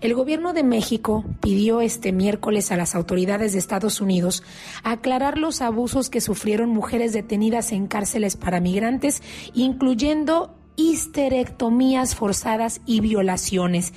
El 0.00 0.14
gobierno 0.14 0.52
de 0.52 0.62
México 0.62 1.24
pidió 1.40 1.80
este 1.80 2.12
miércoles 2.12 2.70
a 2.70 2.76
las 2.76 2.94
autoridades 2.94 3.52
de 3.52 3.58
Estados 3.58 4.00
Unidos 4.00 4.42
aclarar 4.82 5.38
los 5.38 5.62
abusos 5.62 6.10
que 6.10 6.20
sufrieron 6.20 6.70
mujeres 6.70 7.12
detenidas 7.12 7.72
en 7.72 7.86
cárceles 7.86 8.36
para 8.36 8.60
migrantes, 8.60 9.22
incluyendo 9.54 10.54
histerectomías 10.76 12.14
forzadas 12.14 12.82
y 12.84 13.00
violaciones. 13.00 13.94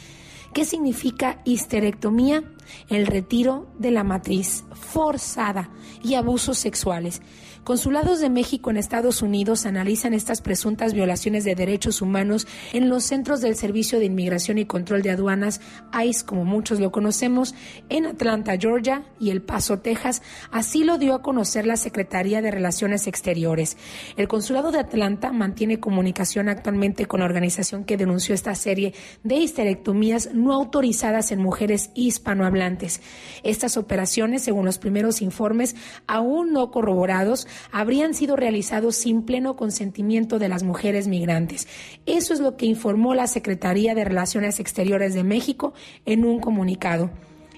¿Qué 0.54 0.66
significa 0.66 1.42
histerectomía? 1.44 2.44
El 2.90 3.06
retiro 3.06 3.68
de 3.78 3.92
la 3.92 4.04
matriz 4.04 4.64
forzada 4.72 5.70
y 6.02 6.16
abusos 6.16 6.58
sexuales. 6.58 7.22
Consulados 7.64 8.20
de 8.20 8.30
México 8.30 8.72
en 8.72 8.78
Estados 8.78 9.22
Unidos 9.22 9.66
analizan 9.66 10.14
estas 10.14 10.42
presuntas 10.42 10.94
violaciones 10.94 11.44
de 11.44 11.56
derechos 11.56 12.02
humanos 12.02 12.48
en 12.74 12.90
los 12.90 13.04
centros 13.04 13.42
del 13.42 13.56
Servicio 13.56 14.00
de 14.00 14.06
Inmigración 14.06 14.58
y 14.58 14.66
Control 14.66 15.04
de 15.04 15.12
Aduanas, 15.12 15.62
ICE, 15.94 16.26
como 16.26 16.46
muchos 16.46 16.80
lo 16.80 16.92
conocemos, 16.92 17.54
en 17.90 18.08
Atlanta, 18.08 18.58
Georgia 18.58 19.04
y 19.20 19.30
El 19.30 19.42
Paso, 19.42 19.80
Texas. 19.80 20.24
Así 20.52 20.84
lo 20.84 20.98
dio 20.98 21.14
a 21.14 21.22
conocer 21.22 21.68
la 21.68 21.78
Secretaría 21.78 22.42
de 22.42 22.50
Relaciones 22.50 23.06
Exteriores. 23.06 23.78
El 24.18 24.28
Consulado 24.28 24.72
de 24.72 24.80
Atlanta 24.80 25.32
mantiene 25.32 25.80
comunicación 25.80 26.50
actualmente 26.50 27.06
con 27.06 27.20
la 27.20 27.28
organización 27.28 27.84
que 27.84 27.98
denunció 27.98 28.34
esta 28.34 28.56
serie 28.56 28.94
de 29.24 29.36
histerectomías 29.36 30.34
no 30.34 30.54
autorizadas 30.54 31.32
en 31.32 31.42
mujeres 31.42 31.92
hispanohablantes. 31.94 33.02
Estas 33.44 33.78
operaciones, 33.78 34.42
según 34.42 34.66
los 34.66 34.80
primeros 34.80 35.22
informes, 35.22 35.76
aún 36.08 36.52
no 36.52 36.72
corroborados, 36.72 37.48
habrían 37.72 38.14
sido 38.14 38.36
realizados 38.36 38.96
sin 38.96 39.24
pleno 39.24 39.56
consentimiento 39.56 40.40
de 40.40 40.50
las 40.50 40.64
mujeres 40.64 41.08
migrantes. 41.08 41.68
Eso 42.06 42.34
es 42.34 42.40
lo 42.40 42.58
que 42.58 42.66
informó 42.66 43.14
la 43.14 43.28
Secretaría 43.28 43.96
de 43.96 44.06
Relaciones 44.06 44.60
Exteriores 44.60 45.14
de 45.14 45.24
México 45.24 45.74
en 46.06 46.26
un 46.26 46.40
comunicado. 46.40 47.12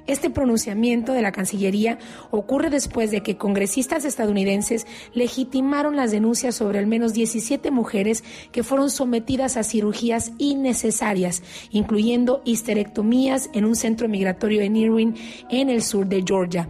Este 0.08 0.32
pronunciamiento 0.32 1.14
de 1.14 1.22
la 1.22 1.32
Cancillería 1.32 2.00
ocurre 2.32 2.70
después 2.70 3.12
de 3.12 3.22
que 3.22 3.38
congresistas 3.38 4.04
estadounidenses 4.04 4.88
legitimaron 5.14 5.96
las 5.96 6.12
denuncias 6.12 6.56
sobre 6.56 6.80
al 6.80 6.88
menos 6.88 7.14
17 7.14 7.70
mujeres 7.70 8.24
que 8.52 8.64
fueron 8.64 8.90
sometidas 8.90 9.58
a 9.58 9.64
cirugías 9.64 10.32
innecesarias, 10.40 11.44
incluyendo 11.70 12.42
histerectomías 12.46 13.50
en 13.54 13.66
un 13.66 13.76
centro 13.76 14.10
migratorio 14.10 14.62
en 14.62 14.76
Irwin, 14.76 15.16
en 15.50 15.70
el 15.70 15.84
sur 15.84 16.08
de 16.08 16.24
Georgia. 16.26 16.68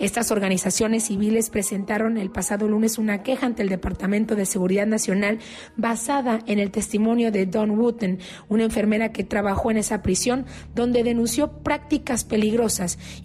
Estas 0.00 0.32
organizaciones 0.32 1.04
civiles 1.04 1.50
presentaron 1.50 2.18
el 2.18 2.30
pasado 2.30 2.66
lunes 2.66 2.98
una 2.98 3.22
queja 3.22 3.46
ante 3.46 3.62
el 3.62 3.68
Departamento 3.68 4.34
de 4.34 4.44
Seguridad 4.44 4.86
Nacional 4.86 5.38
basada 5.76 6.40
en 6.46 6.58
el 6.58 6.72
testimonio 6.72 7.30
de 7.30 7.46
Don 7.46 7.78
Wooten, 7.78 8.18
una 8.48 8.64
enfermera 8.64 9.12
que 9.12 9.22
trabajó 9.22 9.70
en 9.70 9.76
esa 9.76 10.02
prisión, 10.02 10.46
donde 10.74 11.04
denunció 11.04 11.62
prácticas 11.62 12.24
peligrosas 12.24 12.71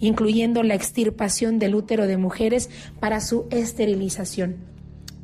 incluyendo 0.00 0.62
la 0.62 0.74
extirpación 0.74 1.58
del 1.58 1.74
útero 1.74 2.06
de 2.06 2.16
mujeres 2.16 2.70
para 3.00 3.20
su 3.20 3.46
esterilización. 3.50 4.56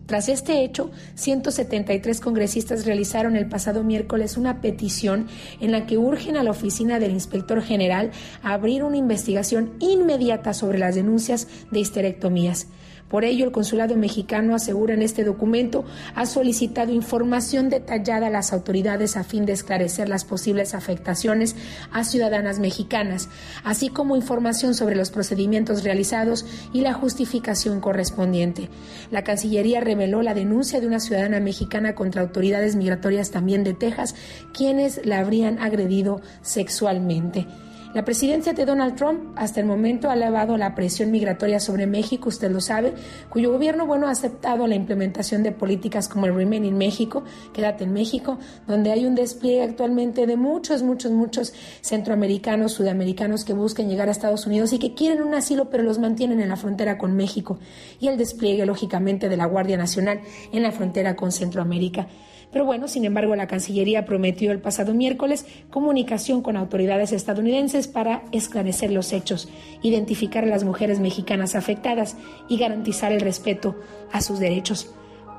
Tras 0.06 0.28
este 0.28 0.62
hecho, 0.64 0.90
173 1.14 2.20
congresistas 2.20 2.84
realizaron 2.84 3.36
el 3.36 3.48
pasado 3.48 3.82
miércoles 3.82 4.36
una 4.36 4.60
petición 4.60 5.28
en 5.60 5.72
la 5.72 5.86
que 5.86 5.96
urgen 5.96 6.36
a 6.36 6.42
la 6.42 6.50
oficina 6.50 6.98
del 6.98 7.12
inspector 7.12 7.62
general 7.62 8.10
a 8.42 8.52
abrir 8.52 8.84
una 8.84 8.98
investigación 8.98 9.72
inmediata 9.80 10.52
sobre 10.52 10.78
las 10.78 10.94
denuncias 10.94 11.48
de 11.70 11.80
histerectomías. 11.80 12.66
Por 13.14 13.24
ello, 13.24 13.44
el 13.44 13.52
consulado 13.52 13.94
mexicano 13.94 14.56
asegura 14.56 14.92
en 14.92 15.00
este 15.00 15.22
documento 15.22 15.84
ha 16.16 16.26
solicitado 16.26 16.92
información 16.92 17.68
detallada 17.68 18.26
a 18.26 18.30
las 18.30 18.52
autoridades 18.52 19.16
a 19.16 19.22
fin 19.22 19.46
de 19.46 19.52
esclarecer 19.52 20.08
las 20.08 20.24
posibles 20.24 20.74
afectaciones 20.74 21.54
a 21.92 22.02
ciudadanas 22.02 22.58
mexicanas, 22.58 23.28
así 23.62 23.88
como 23.88 24.16
información 24.16 24.74
sobre 24.74 24.96
los 24.96 25.10
procedimientos 25.10 25.84
realizados 25.84 26.44
y 26.72 26.80
la 26.80 26.92
justificación 26.92 27.80
correspondiente. 27.80 28.68
La 29.12 29.22
Cancillería 29.22 29.80
reveló 29.80 30.20
la 30.22 30.34
denuncia 30.34 30.80
de 30.80 30.88
una 30.88 30.98
ciudadana 30.98 31.38
mexicana 31.38 31.94
contra 31.94 32.20
autoridades 32.20 32.74
migratorias 32.74 33.30
también 33.30 33.62
de 33.62 33.74
Texas, 33.74 34.16
quienes 34.52 35.06
la 35.06 35.20
habrían 35.20 35.60
agredido 35.60 36.20
sexualmente. 36.42 37.46
La 37.94 38.04
presidencia 38.04 38.52
de 38.52 38.64
Donald 38.64 38.96
Trump 38.96 39.34
hasta 39.36 39.60
el 39.60 39.66
momento 39.66 40.10
ha 40.10 40.14
elevado 40.14 40.56
la 40.56 40.74
presión 40.74 41.12
migratoria 41.12 41.60
sobre 41.60 41.86
México, 41.86 42.28
usted 42.28 42.50
lo 42.50 42.60
sabe, 42.60 42.92
cuyo 43.30 43.52
gobierno 43.52 43.86
bueno 43.86 44.08
ha 44.08 44.10
aceptado 44.10 44.66
la 44.66 44.74
implementación 44.74 45.44
de 45.44 45.52
políticas 45.52 46.08
como 46.08 46.26
el 46.26 46.34
Remain 46.34 46.64
in 46.64 46.76
México, 46.76 47.22
Quédate 47.52 47.84
en 47.84 47.92
México, 47.92 48.36
donde 48.66 48.90
hay 48.90 49.06
un 49.06 49.14
despliegue 49.14 49.62
actualmente 49.62 50.26
de 50.26 50.36
muchos, 50.36 50.82
muchos, 50.82 51.12
muchos 51.12 51.54
centroamericanos, 51.82 52.72
sudamericanos 52.72 53.44
que 53.44 53.54
buscan 53.54 53.88
llegar 53.88 54.08
a 54.08 54.10
Estados 54.10 54.44
Unidos 54.44 54.72
y 54.72 54.80
que 54.80 54.94
quieren 54.94 55.22
un 55.22 55.34
asilo 55.34 55.70
pero 55.70 55.84
los 55.84 56.00
mantienen 56.00 56.40
en 56.40 56.48
la 56.48 56.56
frontera 56.56 56.98
con 56.98 57.14
México 57.14 57.60
y 58.00 58.08
el 58.08 58.18
despliegue 58.18 58.66
lógicamente 58.66 59.28
de 59.28 59.36
la 59.36 59.46
Guardia 59.46 59.76
Nacional 59.76 60.20
en 60.50 60.64
la 60.64 60.72
frontera 60.72 61.14
con 61.14 61.30
Centroamérica. 61.30 62.08
Pero 62.54 62.66
bueno, 62.66 62.86
sin 62.86 63.04
embargo, 63.04 63.34
la 63.34 63.48
Cancillería 63.48 64.04
prometió 64.04 64.52
el 64.52 64.60
pasado 64.60 64.94
miércoles 64.94 65.44
comunicación 65.70 66.40
con 66.40 66.56
autoridades 66.56 67.10
estadounidenses 67.10 67.88
para 67.88 68.22
esclarecer 68.30 68.92
los 68.92 69.12
hechos, 69.12 69.48
identificar 69.82 70.44
a 70.44 70.46
las 70.46 70.62
mujeres 70.62 71.00
mexicanas 71.00 71.56
afectadas 71.56 72.16
y 72.48 72.56
garantizar 72.56 73.10
el 73.10 73.22
respeto 73.22 73.74
a 74.12 74.20
sus 74.20 74.38
derechos. 74.38 74.94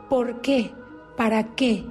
¿Por 0.10 0.42
qué? 0.42 0.72
¿Para 1.16 1.56
qué? 1.56 1.86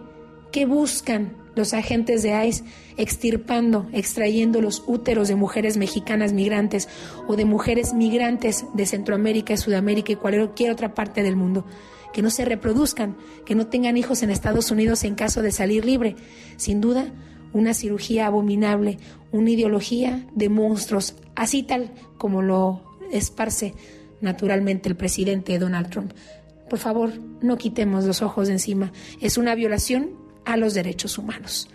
¿Qué 0.52 0.66
buscan 0.66 1.34
los 1.54 1.72
agentes 1.72 2.22
de 2.22 2.46
ICE 2.46 2.62
extirpando, 2.96 3.88
extrayendo 3.92 4.60
los 4.60 4.84
úteros 4.86 5.28
de 5.28 5.34
mujeres 5.34 5.76
mexicanas 5.76 6.32
migrantes 6.32 6.88
o 7.26 7.36
de 7.36 7.44
mujeres 7.44 7.92
migrantes 7.92 8.66
de 8.74 8.86
Centroamérica, 8.86 9.56
Sudamérica 9.56 10.12
y 10.12 10.16
cualquier 10.16 10.70
otra 10.70 10.94
parte 10.94 11.22
del 11.22 11.36
mundo? 11.36 11.64
que 12.14 12.22
no 12.22 12.30
se 12.30 12.44
reproduzcan, 12.44 13.16
que 13.44 13.56
no 13.56 13.66
tengan 13.66 13.96
hijos 13.96 14.22
en 14.22 14.30
Estados 14.30 14.70
Unidos 14.70 15.02
en 15.02 15.16
caso 15.16 15.42
de 15.42 15.50
salir 15.50 15.84
libre. 15.84 16.14
Sin 16.56 16.80
duda, 16.80 17.12
una 17.52 17.74
cirugía 17.74 18.26
abominable, 18.26 18.98
una 19.32 19.50
ideología 19.50 20.24
de 20.32 20.48
monstruos, 20.48 21.16
así 21.34 21.64
tal 21.64 21.90
como 22.16 22.40
lo 22.40 22.96
esparce 23.10 23.74
naturalmente 24.20 24.88
el 24.88 24.96
presidente 24.96 25.58
Donald 25.58 25.90
Trump. 25.90 26.12
Por 26.70 26.78
favor, 26.78 27.12
no 27.42 27.58
quitemos 27.58 28.04
los 28.04 28.22
ojos 28.22 28.46
de 28.46 28.54
encima. 28.54 28.92
Es 29.20 29.36
una 29.36 29.54
violación 29.56 30.10
a 30.44 30.56
los 30.56 30.72
derechos 30.72 31.18
humanos. 31.18 31.68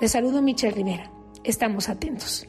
Le 0.00 0.08
saludo 0.08 0.40
Michelle 0.40 0.74
Rivera. 0.74 1.10
Estamos 1.44 1.90
atentos. 1.90 2.46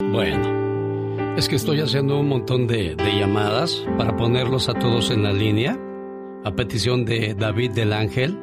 Bueno, 0.00 1.36
es 1.36 1.48
que 1.48 1.56
estoy 1.56 1.80
haciendo 1.80 2.18
un 2.18 2.28
montón 2.28 2.66
de, 2.66 2.94
de 2.94 3.18
llamadas 3.18 3.86
para 3.98 4.16
ponerlos 4.16 4.68
a 4.70 4.74
todos 4.74 5.10
en 5.10 5.22
la 5.22 5.32
línea 5.32 5.78
a 6.42 6.54
petición 6.54 7.04
de 7.04 7.34
David 7.34 7.72
del 7.72 7.92
Ángel, 7.92 8.38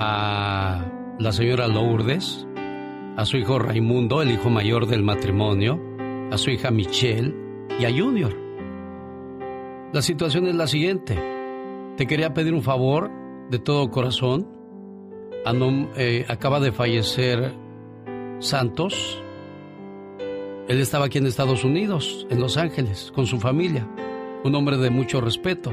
a 0.00 0.90
la 1.20 1.32
señora 1.32 1.68
Lourdes, 1.68 2.48
a 3.16 3.24
su 3.24 3.36
hijo 3.36 3.60
Raimundo, 3.60 4.22
el 4.22 4.32
hijo 4.32 4.50
mayor 4.50 4.86
del 4.86 5.04
matrimonio, 5.04 5.80
a 6.32 6.38
su 6.38 6.50
hija 6.50 6.72
Michelle 6.72 7.32
y 7.78 7.84
a 7.84 7.90
Junior. 7.90 8.36
La 9.92 10.02
situación 10.02 10.48
es 10.48 10.56
la 10.56 10.66
siguiente. 10.66 11.16
Te 11.96 12.06
quería 12.06 12.34
pedir 12.34 12.54
un 12.54 12.62
favor 12.62 13.10
de 13.50 13.60
todo 13.60 13.90
corazón. 13.90 14.48
Eh, 15.44 16.24
acaba 16.28 16.60
de 16.60 16.72
fallecer 16.72 17.52
Santos. 18.38 19.22
Él 20.68 20.80
estaba 20.80 21.06
aquí 21.06 21.18
en 21.18 21.26
Estados 21.26 21.64
Unidos, 21.64 22.26
en 22.30 22.40
Los 22.40 22.56
Ángeles, 22.56 23.12
con 23.14 23.26
su 23.26 23.40
familia. 23.40 23.88
Un 24.44 24.54
hombre 24.54 24.76
de 24.76 24.90
mucho 24.90 25.20
respeto 25.20 25.72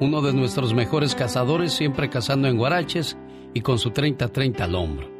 uno 0.00 0.20
de 0.20 0.32
nuestros 0.32 0.74
mejores 0.74 1.14
cazadores, 1.14 1.72
siempre 1.72 2.10
cazando 2.10 2.48
en 2.48 2.58
guaraches 2.58 3.16
y 3.54 3.62
con 3.62 3.78
su 3.78 3.90
30-30 3.90 4.60
al 4.60 4.74
hombro. 4.74 5.10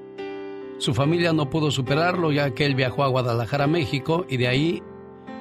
Su 0.78 0.92
familia 0.92 1.32
no 1.32 1.48
pudo 1.48 1.70
superarlo 1.70 2.32
ya 2.32 2.50
que 2.50 2.66
él 2.66 2.74
viajó 2.74 3.02
a 3.02 3.08
Guadalajara, 3.08 3.66
México, 3.66 4.26
y 4.28 4.36
de 4.36 4.48
ahí 4.48 4.82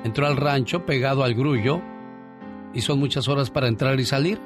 entró 0.05 0.27
al 0.27 0.37
rancho 0.37 0.85
pegado 0.85 1.23
al 1.23 1.33
grullo 1.33 1.81
y 2.73 2.81
son 2.81 2.99
muchas 2.99 3.27
horas 3.27 3.49
para 3.49 3.67
entrar 3.67 3.99
y 3.99 4.05
salir. 4.05 4.39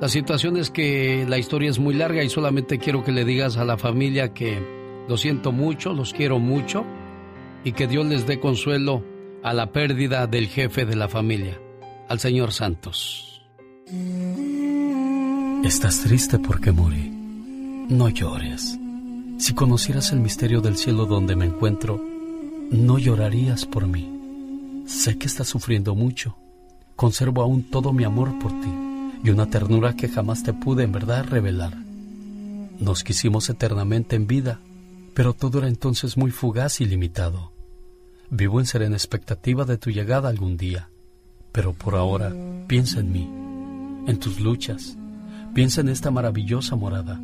La 0.00 0.08
situación 0.08 0.56
es 0.56 0.70
que 0.70 1.26
la 1.28 1.38
historia 1.38 1.70
es 1.70 1.80
muy 1.80 1.92
larga 1.92 2.22
y 2.22 2.30
solamente 2.30 2.78
quiero 2.78 3.02
que 3.02 3.10
le 3.10 3.24
digas 3.24 3.56
a 3.56 3.64
la 3.64 3.76
familia 3.76 4.32
que 4.32 4.62
lo 5.08 5.16
siento 5.16 5.50
mucho, 5.50 5.92
los 5.92 6.12
quiero 6.12 6.38
mucho 6.38 6.84
y 7.64 7.72
que 7.72 7.88
Dios 7.88 8.06
les 8.06 8.24
dé 8.24 8.38
consuelo 8.38 9.02
a 9.42 9.52
la 9.52 9.72
pérdida 9.72 10.28
del 10.28 10.46
jefe 10.46 10.84
de 10.84 10.94
la 10.94 11.08
familia, 11.08 11.58
al 12.08 12.20
señor 12.20 12.52
Santos. 12.52 13.42
Estás 15.64 16.02
triste 16.02 16.38
porque 16.38 16.70
morí. 16.70 17.10
No 17.88 18.08
llores. 18.08 18.78
Si 19.38 19.52
conocieras 19.54 20.12
el 20.12 20.20
misterio 20.20 20.60
del 20.60 20.76
cielo 20.76 21.06
donde 21.06 21.34
me 21.34 21.46
encuentro, 21.46 22.00
no 22.70 22.98
llorarías 22.98 23.66
por 23.66 23.88
mí. 23.88 24.84
Sé 24.86 25.18
que 25.18 25.26
estás 25.26 25.48
sufriendo 25.48 25.96
mucho. 25.96 26.36
Conservo 26.94 27.42
aún 27.42 27.64
todo 27.64 27.92
mi 27.92 28.04
amor 28.04 28.38
por 28.38 28.52
ti 28.60 28.87
y 29.22 29.30
una 29.30 29.50
ternura 29.50 29.94
que 29.94 30.08
jamás 30.08 30.42
te 30.42 30.52
pude 30.52 30.84
en 30.84 30.92
verdad 30.92 31.24
revelar. 31.24 31.76
Nos 32.78 33.04
quisimos 33.04 33.48
eternamente 33.48 34.16
en 34.16 34.26
vida, 34.26 34.60
pero 35.14 35.32
todo 35.32 35.58
era 35.58 35.68
entonces 35.68 36.16
muy 36.16 36.30
fugaz 36.30 36.80
y 36.80 36.84
limitado. 36.84 37.52
Vivo 38.30 38.60
en 38.60 38.66
serena 38.66 38.96
expectativa 38.96 39.64
de 39.64 39.78
tu 39.78 39.90
llegada 39.90 40.28
algún 40.28 40.56
día, 40.56 40.88
pero 41.52 41.72
por 41.72 41.96
ahora 41.96 42.32
piensa 42.66 43.00
en 43.00 43.12
mí 43.12 43.38
en 44.08 44.18
tus 44.18 44.40
luchas. 44.40 44.96
Piensa 45.54 45.82
en 45.82 45.90
esta 45.90 46.10
maravillosa 46.10 46.74
morada, 46.76 47.20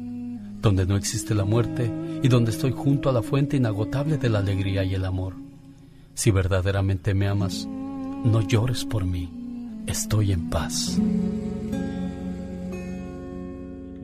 donde 0.60 0.86
no 0.86 0.96
existe 0.96 1.34
la 1.34 1.44
muerte 1.44 1.90
y 2.22 2.28
donde 2.28 2.50
estoy 2.50 2.72
junto 2.72 3.08
a 3.08 3.12
la 3.12 3.22
fuente 3.22 3.56
inagotable 3.56 4.18
de 4.18 4.28
la 4.28 4.38
alegría 4.38 4.84
y 4.84 4.94
el 4.94 5.04
amor. 5.04 5.34
Si 6.14 6.30
verdaderamente 6.30 7.14
me 7.14 7.26
amas, 7.26 7.66
no 7.66 8.40
llores 8.46 8.84
por 8.84 9.04
mí. 9.04 9.30
Estoy 9.86 10.32
en 10.32 10.50
paz. 10.50 10.98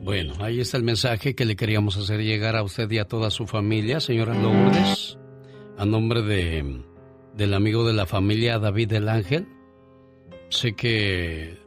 Bueno, 0.03 0.33
ahí 0.39 0.59
está 0.59 0.77
el 0.77 0.83
mensaje 0.83 1.35
que 1.35 1.45
le 1.45 1.55
queríamos 1.55 1.95
hacer 1.95 2.21
llegar 2.21 2.55
a 2.55 2.63
usted 2.63 2.89
y 2.89 2.97
a 2.97 3.05
toda 3.05 3.29
su 3.29 3.45
familia, 3.45 3.99
señora 3.99 4.33
Lourdes, 4.33 5.19
a 5.77 5.85
nombre 5.85 6.23
de 6.23 6.81
del 7.35 7.53
amigo 7.53 7.85
de 7.85 7.93
la 7.93 8.07
familia 8.07 8.57
David 8.57 8.89
del 8.89 9.07
Ángel. 9.07 9.47
Sé 10.49 10.73
que 10.73 11.57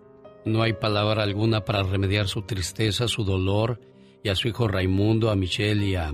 no 0.45 0.63
hay 0.63 0.73
palabra 0.73 1.23
alguna 1.23 1.65
para 1.65 1.85
remediar 1.85 2.27
su 2.27 2.43
tristeza, 2.43 3.07
su 3.07 3.25
dolor, 3.25 3.79
y 4.25 4.31
a 4.31 4.35
su 4.35 4.49
hijo 4.49 4.67
Raimundo, 4.67 5.31
a 5.31 5.37
Michelle 5.37 5.85
y 5.85 5.95
a, 5.97 6.11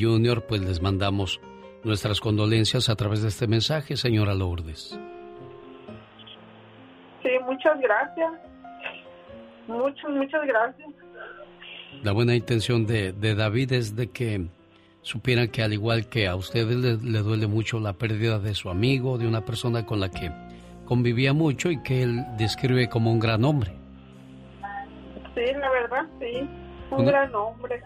Junior, 0.00 0.46
pues 0.46 0.60
les 0.60 0.80
mandamos 0.80 1.40
nuestras 1.82 2.20
condolencias 2.20 2.88
a 2.88 2.94
través 2.94 3.22
de 3.22 3.28
este 3.28 3.48
mensaje, 3.48 3.96
señora 3.96 4.34
Lourdes. 4.34 4.96
Sí, 7.22 7.30
muchas 7.46 7.80
gracias. 7.80 8.32
Muchas, 9.66 10.10
muchas 10.10 10.46
gracias. 10.46 11.01
La 12.02 12.12
buena 12.12 12.34
intención 12.34 12.86
de, 12.86 13.12
David 13.12 13.72
es 13.72 13.94
de 13.94 14.10
que 14.10 14.46
supieran 15.02 15.48
que 15.48 15.62
al 15.62 15.72
igual 15.72 16.08
que 16.08 16.26
a 16.28 16.36
ustedes 16.36 17.02
le 17.02 17.18
duele 17.20 17.46
mucho 17.46 17.78
la 17.80 17.92
pérdida 17.92 18.38
de 18.38 18.54
su 18.54 18.70
amigo, 18.70 19.18
de 19.18 19.26
una 19.26 19.44
persona 19.44 19.86
con 19.86 20.00
la 20.00 20.10
que 20.10 20.30
convivía 20.84 21.32
mucho 21.32 21.70
y 21.70 21.82
que 21.82 22.02
él 22.02 22.24
describe 22.38 22.88
como 22.88 23.12
un 23.12 23.20
gran 23.20 23.44
hombre. 23.44 23.72
Sí, 25.34 25.42
la 25.58 25.70
verdad, 25.70 26.06
sí, 26.20 26.48
un 26.90 27.06
gran 27.06 27.34
hombre. 27.34 27.82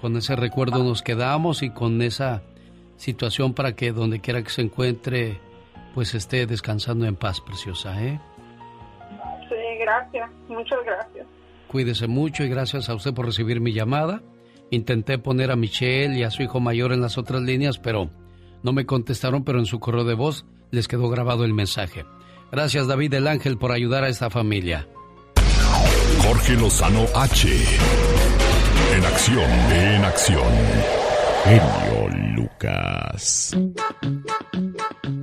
Con 0.00 0.16
ese 0.16 0.34
recuerdo 0.34 0.82
nos 0.82 1.02
quedamos 1.02 1.62
y 1.62 1.70
con 1.70 2.02
esa 2.02 2.42
situación 2.96 3.54
para 3.54 3.74
que 3.74 3.92
donde 3.92 4.20
quiera 4.20 4.42
que 4.42 4.50
se 4.50 4.62
encuentre, 4.62 5.38
pues 5.94 6.14
esté 6.14 6.46
descansando 6.46 7.06
en 7.06 7.16
paz, 7.16 7.40
preciosa, 7.40 8.02
¿eh? 8.02 8.18
Sí, 9.48 9.78
gracias, 9.80 10.30
muchas 10.48 10.84
gracias. 10.84 11.26
Cuídese 11.72 12.06
mucho 12.06 12.44
y 12.44 12.50
gracias 12.50 12.90
a 12.90 12.94
usted 12.94 13.14
por 13.14 13.24
recibir 13.24 13.62
mi 13.62 13.72
llamada. 13.72 14.22
Intenté 14.70 15.16
poner 15.16 15.50
a 15.50 15.56
Michelle 15.56 16.18
y 16.18 16.22
a 16.22 16.30
su 16.30 16.42
hijo 16.42 16.60
mayor 16.60 16.92
en 16.92 17.00
las 17.00 17.16
otras 17.16 17.40
líneas, 17.40 17.78
pero 17.78 18.10
no 18.62 18.74
me 18.74 18.84
contestaron, 18.84 19.42
pero 19.42 19.58
en 19.58 19.64
su 19.64 19.80
correo 19.80 20.04
de 20.04 20.12
voz 20.12 20.44
les 20.70 20.86
quedó 20.86 21.08
grabado 21.08 21.46
el 21.46 21.54
mensaje. 21.54 22.04
Gracias 22.50 22.86
David 22.88 23.12
del 23.12 23.26
Ángel 23.26 23.56
por 23.56 23.72
ayudar 23.72 24.04
a 24.04 24.10
esta 24.10 24.28
familia. 24.28 24.86
Jorge 26.22 26.52
Lozano 26.56 27.06
H. 27.14 27.48
En 28.94 29.04
acción, 29.06 29.50
en 29.72 30.04
acción. 30.04 30.52
Genio 31.44 32.11
Lucas. 32.32 33.56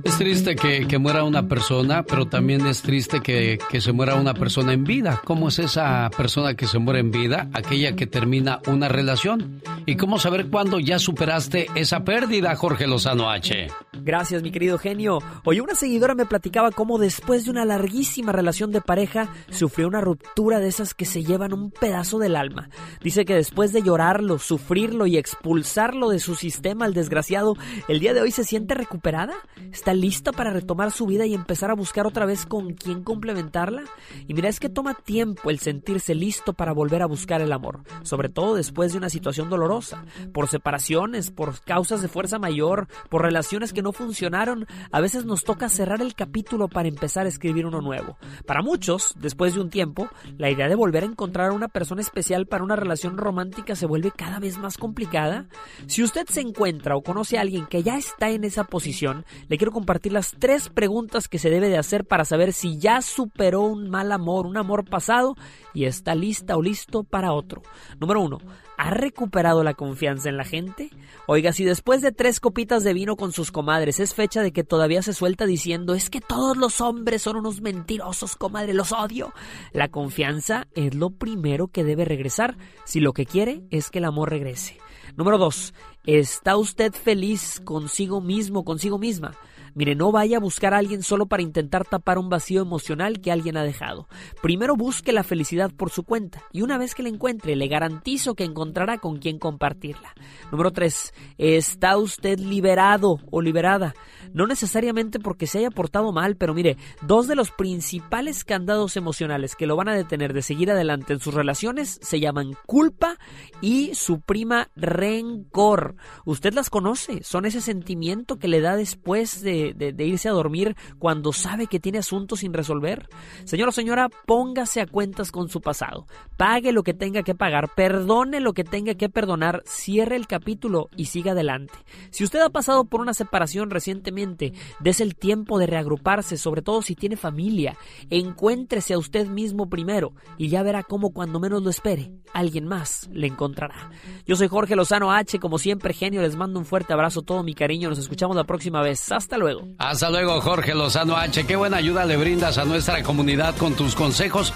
Es 0.04 0.18
triste 0.18 0.56
que, 0.56 0.98
muera 0.98 1.24
una 1.24 1.48
persona, 1.48 2.02
pero 2.02 2.26
también 2.26 2.66
es 2.66 2.82
triste 2.82 3.20
que, 3.20 3.58
que, 3.70 3.80
se 3.80 3.92
muera 3.92 4.14
una 4.14 4.34
persona 4.34 4.72
en 4.72 4.84
vida. 4.84 5.20
¿Cómo 5.24 5.48
es 5.48 5.58
esa 5.58 6.10
persona 6.16 6.54
que 6.54 6.66
se 6.66 6.78
muere 6.78 7.00
en 7.00 7.10
vida? 7.10 7.48
Aquella 7.52 7.94
que 7.94 8.06
termina 8.06 8.60
una 8.66 8.88
relación. 8.88 9.60
¿Y 9.86 9.96
cómo 9.96 10.18
saber 10.18 10.48
cuándo 10.48 10.78
ya 10.78 10.98
superaste 10.98 11.68
esa 11.74 12.04
pérdida, 12.04 12.54
Jorge 12.54 12.86
Lozano 12.86 13.30
H? 13.30 13.68
Gracias, 14.02 14.42
mi 14.42 14.50
querido 14.50 14.78
genio. 14.78 15.18
Hoy 15.44 15.60
una 15.60 15.74
seguidora 15.74 16.14
me 16.14 16.24
platicaba 16.24 16.70
cómo 16.70 16.98
después 16.98 17.44
de 17.44 17.50
una 17.50 17.64
larguísima 17.64 18.32
relación 18.32 18.70
de 18.72 18.80
pareja 18.80 19.28
sufrió 19.50 19.88
una 19.88 20.00
ruptura 20.00 20.58
de 20.58 20.68
esas 20.68 20.94
que 20.94 21.04
se 21.04 21.22
llevan 21.22 21.52
un 21.52 21.70
pedazo 21.70 22.18
del 22.18 22.36
alma. 22.36 22.70
Dice 23.02 23.24
que 23.24 23.34
después 23.34 23.72
de 23.72 23.82
llorarlo, 23.82 24.38
sufrirlo 24.38 25.06
y 25.06 25.18
expulsarlo 25.18 26.08
de 26.08 26.18
su 26.18 26.34
sistema 26.34 26.86
al 26.86 26.94
desgraciado, 27.00 27.56
el 27.88 27.98
día 27.98 28.14
de 28.14 28.20
hoy 28.20 28.30
se 28.30 28.44
siente 28.44 28.74
recuperada. 28.74 29.34
Está 29.72 29.94
lista 29.94 30.32
para 30.32 30.52
retomar 30.52 30.92
su 30.92 31.06
vida 31.06 31.26
y 31.26 31.34
empezar 31.34 31.70
a 31.70 31.74
buscar 31.74 32.06
otra 32.06 32.26
vez 32.26 32.46
con 32.46 32.74
quién 32.74 33.02
complementarla. 33.02 33.84
Y 34.28 34.34
mira, 34.34 34.48
es 34.48 34.60
que 34.60 34.68
toma 34.68 34.94
tiempo 34.94 35.50
el 35.50 35.58
sentirse 35.58 36.14
listo 36.14 36.52
para 36.52 36.72
volver 36.72 37.02
a 37.02 37.06
buscar 37.06 37.40
el 37.40 37.52
amor, 37.52 37.80
sobre 38.02 38.28
todo 38.28 38.54
después 38.54 38.92
de 38.92 38.98
una 38.98 39.08
situación 39.08 39.50
dolorosa, 39.50 40.04
por 40.32 40.48
separaciones, 40.48 41.30
por 41.30 41.60
causas 41.60 42.02
de 42.02 42.08
fuerza 42.08 42.38
mayor, 42.38 42.88
por 43.08 43.22
relaciones 43.22 43.72
que 43.72 43.82
no 43.82 43.92
funcionaron, 43.92 44.66
a 44.92 45.00
veces 45.00 45.24
nos 45.24 45.44
toca 45.44 45.68
cerrar 45.68 46.02
el 46.02 46.14
capítulo 46.14 46.68
para 46.68 46.88
empezar 46.88 47.26
a 47.26 47.28
escribir 47.28 47.66
uno 47.66 47.80
nuevo. 47.80 48.16
Para 48.46 48.62
muchos, 48.62 49.14
después 49.18 49.54
de 49.54 49.60
un 49.60 49.70
tiempo, 49.70 50.08
la 50.38 50.50
idea 50.50 50.68
de 50.68 50.74
volver 50.74 51.04
a 51.04 51.06
encontrar 51.06 51.50
a 51.50 51.54
una 51.54 51.68
persona 51.68 52.00
especial 52.00 52.46
para 52.46 52.64
una 52.64 52.76
relación 52.76 53.16
romántica 53.16 53.74
se 53.74 53.86
vuelve 53.86 54.10
cada 54.10 54.38
vez 54.38 54.58
más 54.58 54.76
complicada. 54.76 55.46
Si 55.86 56.02
usted 56.02 56.26
se 56.28 56.40
encuentra 56.40 56.89
o 56.96 57.02
conoce 57.02 57.38
a 57.38 57.42
alguien 57.42 57.66
que 57.66 57.82
ya 57.82 57.96
está 57.96 58.30
en 58.30 58.44
esa 58.44 58.64
posición, 58.64 59.24
le 59.48 59.56
quiero 59.56 59.72
compartir 59.72 60.12
las 60.12 60.34
tres 60.38 60.68
preguntas 60.68 61.28
que 61.28 61.38
se 61.38 61.50
debe 61.50 61.68
de 61.68 61.78
hacer 61.78 62.04
para 62.04 62.24
saber 62.24 62.52
si 62.52 62.78
ya 62.78 63.02
superó 63.02 63.62
un 63.62 63.90
mal 63.90 64.12
amor, 64.12 64.46
un 64.46 64.56
amor 64.56 64.88
pasado 64.88 65.34
y 65.74 65.84
está 65.84 66.14
lista 66.14 66.56
o 66.56 66.62
listo 66.62 67.04
para 67.04 67.32
otro. 67.32 67.62
Número 67.98 68.20
uno, 68.20 68.38
¿Ha 68.82 68.88
recuperado 68.88 69.62
la 69.62 69.74
confianza 69.74 70.30
en 70.30 70.38
la 70.38 70.44
gente? 70.44 70.88
Oiga, 71.26 71.52
si 71.52 71.64
después 71.66 72.00
de 72.00 72.12
tres 72.12 72.40
copitas 72.40 72.82
de 72.82 72.94
vino 72.94 73.14
con 73.14 73.30
sus 73.30 73.52
comadres 73.52 74.00
es 74.00 74.14
fecha 74.14 74.40
de 74.40 74.52
que 74.52 74.64
todavía 74.64 75.02
se 75.02 75.12
suelta 75.12 75.44
diciendo 75.44 75.92
es 75.92 76.08
que 76.08 76.22
todos 76.22 76.56
los 76.56 76.80
hombres 76.80 77.20
son 77.20 77.36
unos 77.36 77.60
mentirosos, 77.60 78.36
comadre, 78.36 78.72
los 78.72 78.92
odio. 78.92 79.34
La 79.74 79.88
confianza 79.88 80.66
es 80.74 80.94
lo 80.94 81.10
primero 81.10 81.68
que 81.68 81.84
debe 81.84 82.06
regresar 82.06 82.56
si 82.86 83.00
lo 83.00 83.12
que 83.12 83.26
quiere 83.26 83.64
es 83.70 83.90
que 83.90 83.98
el 83.98 84.06
amor 84.06 84.30
regrese. 84.30 84.78
Número 85.14 85.36
dos, 85.36 85.74
¿está 86.04 86.56
usted 86.56 86.92
feliz 86.92 87.60
consigo 87.64 88.20
mismo, 88.20 88.64
consigo 88.64 88.98
misma? 88.98 89.36
Mire, 89.74 89.94
no 89.94 90.12
vaya 90.12 90.38
a 90.38 90.40
buscar 90.40 90.74
a 90.74 90.78
alguien 90.78 91.02
solo 91.02 91.26
para 91.26 91.42
intentar 91.42 91.84
tapar 91.84 92.18
un 92.18 92.28
vacío 92.28 92.62
emocional 92.62 93.20
que 93.20 93.32
alguien 93.32 93.56
ha 93.56 93.62
dejado. 93.62 94.08
Primero 94.42 94.76
busque 94.76 95.12
la 95.12 95.22
felicidad 95.22 95.70
por 95.70 95.90
su 95.90 96.04
cuenta 96.04 96.42
y 96.52 96.62
una 96.62 96.78
vez 96.78 96.94
que 96.94 97.02
la 97.02 97.08
encuentre, 97.08 97.56
le 97.56 97.68
garantizo 97.68 98.34
que 98.34 98.44
encontrará 98.44 98.98
con 98.98 99.18
quien 99.18 99.38
compartirla. 99.38 100.14
Número 100.50 100.70
3. 100.70 101.14
¿Está 101.38 101.96
usted 101.96 102.38
liberado 102.38 103.18
o 103.30 103.40
liberada? 103.42 103.94
No 104.32 104.46
necesariamente 104.46 105.18
porque 105.18 105.46
se 105.46 105.58
haya 105.58 105.70
portado 105.70 106.12
mal, 106.12 106.36
pero 106.36 106.54
mire, 106.54 106.76
dos 107.02 107.26
de 107.26 107.34
los 107.34 107.50
principales 107.50 108.44
candados 108.44 108.96
emocionales 108.96 109.56
que 109.56 109.66
lo 109.66 109.76
van 109.76 109.88
a 109.88 109.94
detener 109.94 110.32
de 110.32 110.42
seguir 110.42 110.70
adelante 110.70 111.12
en 111.12 111.20
sus 111.20 111.34
relaciones 111.34 111.98
se 112.02 112.20
llaman 112.20 112.54
culpa 112.66 113.16
y 113.60 113.94
su 113.94 114.20
prima 114.20 114.70
rencor. 114.76 115.96
Usted 116.24 116.54
las 116.54 116.70
conoce, 116.70 117.22
son 117.22 117.44
ese 117.44 117.60
sentimiento 117.60 118.38
que 118.38 118.48
le 118.48 118.60
da 118.60 118.76
después 118.76 119.42
de 119.42 119.59
de, 119.74 120.04
irse 120.04 120.28
a 120.28 120.32
dormir 120.32 120.76
cuando 120.98 121.32
sabe 121.32 121.66
que 121.66 121.80
tiene 121.80 121.98
asuntos 121.98 122.40
sin 122.40 122.52
resolver? 122.52 123.08
Señora 123.44 123.70
o 123.70 123.72
señora, 123.72 124.08
póngase 124.26 124.80
a 124.80 124.86
cuentas 124.86 125.30
con 125.30 125.48
su 125.48 125.60
pasado. 125.60 126.06
Pague 126.36 126.72
lo 126.72 126.82
que 126.82 126.94
tenga 126.94 127.22
que 127.22 127.34
pagar, 127.34 127.70
perdone 127.74 128.40
lo 128.40 128.52
que 128.52 128.64
tenga 128.64 128.94
que 128.94 129.08
perdonar, 129.08 129.62
cierre 129.66 130.16
el 130.16 130.26
capítulo 130.26 130.88
y 130.96 131.06
siga 131.06 131.32
adelante. 131.32 131.74
Si 132.10 132.24
usted 132.24 132.40
ha 132.40 132.50
pasado 132.50 132.84
por 132.84 133.00
una 133.00 133.14
separación 133.14 133.70
recientemente, 133.70 134.52
des 134.80 135.00
el 135.00 135.14
tiempo 135.16 135.58
de 135.58 135.66
reagruparse, 135.66 136.36
sobre 136.36 136.62
todo 136.62 136.82
si 136.82 136.94
tiene 136.94 137.16
familia. 137.16 137.76
Encuéntrese 138.10 138.94
a 138.94 138.98
usted 138.98 139.26
mismo 139.28 139.68
primero 139.68 140.12
y 140.38 140.48
ya 140.48 140.62
verá 140.62 140.82
cómo 140.82 141.10
cuando 141.10 141.40
menos 141.40 141.62
lo 141.62 141.70
espere, 141.70 142.12
alguien 142.32 142.66
más 142.66 143.08
le 143.12 143.26
encontrará. 143.26 143.90
Yo 144.26 144.36
soy 144.36 144.48
Jorge 144.48 144.76
Lozano 144.76 145.12
H, 145.12 145.38
como 145.38 145.58
siempre 145.58 145.94
genio, 145.94 146.22
les 146.22 146.36
mando 146.36 146.58
un 146.58 146.64
fuerte 146.64 146.92
abrazo, 146.92 147.22
todo 147.22 147.42
mi 147.42 147.54
cariño, 147.54 147.88
nos 147.88 147.98
escuchamos 147.98 148.36
la 148.36 148.44
próxima 148.44 148.82
vez. 148.82 149.10
Hasta 149.12 149.38
luego. 149.38 149.49
Hasta 149.78 150.10
luego, 150.10 150.40
Jorge 150.40 150.74
Lozano 150.74 151.16
H. 151.16 151.46
Qué 151.46 151.56
buena 151.56 151.78
ayuda 151.78 152.04
le 152.04 152.16
brindas 152.16 152.58
a 152.58 152.64
nuestra 152.64 153.02
comunidad 153.02 153.56
con 153.56 153.74
tus 153.74 153.94
consejos. 153.94 154.52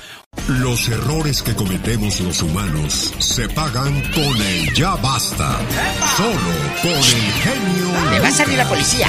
Los 0.48 0.88
errores 0.88 1.42
que 1.42 1.54
cometemos 1.54 2.20
los 2.20 2.42
humanos 2.42 3.14
se 3.18 3.48
pagan 3.48 4.02
con 4.12 4.36
el 4.36 4.74
ya 4.74 4.96
basta. 4.96 5.58
Solo 6.16 6.54
con 6.82 6.92
el 6.92 7.32
genio. 7.42 8.10
Le 8.10 8.20
va 8.20 8.28
a 8.28 8.30
salir 8.30 8.58
la 8.58 8.68
policía. 8.68 9.08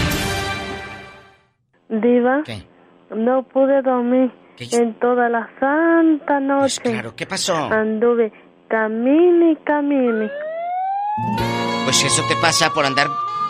Diva. 1.89 2.43
No 3.15 3.43
pude 3.43 3.81
dormir 3.81 4.31
en 4.59 4.99
toda 4.99 5.29
la 5.29 5.49
santa 5.59 6.39
noche. 6.39 6.79
Pues 6.81 6.93
claro, 6.93 7.15
¿qué 7.15 7.25
pasó? 7.25 7.55
Anduve 7.55 8.31
camine 8.69 9.51
y 9.51 9.55
camine. 9.63 10.29
Pues 11.83 12.03
eso 12.03 12.23
te 12.27 12.35
pasa 12.37 12.71
por 12.71 12.85
andar 12.85 13.07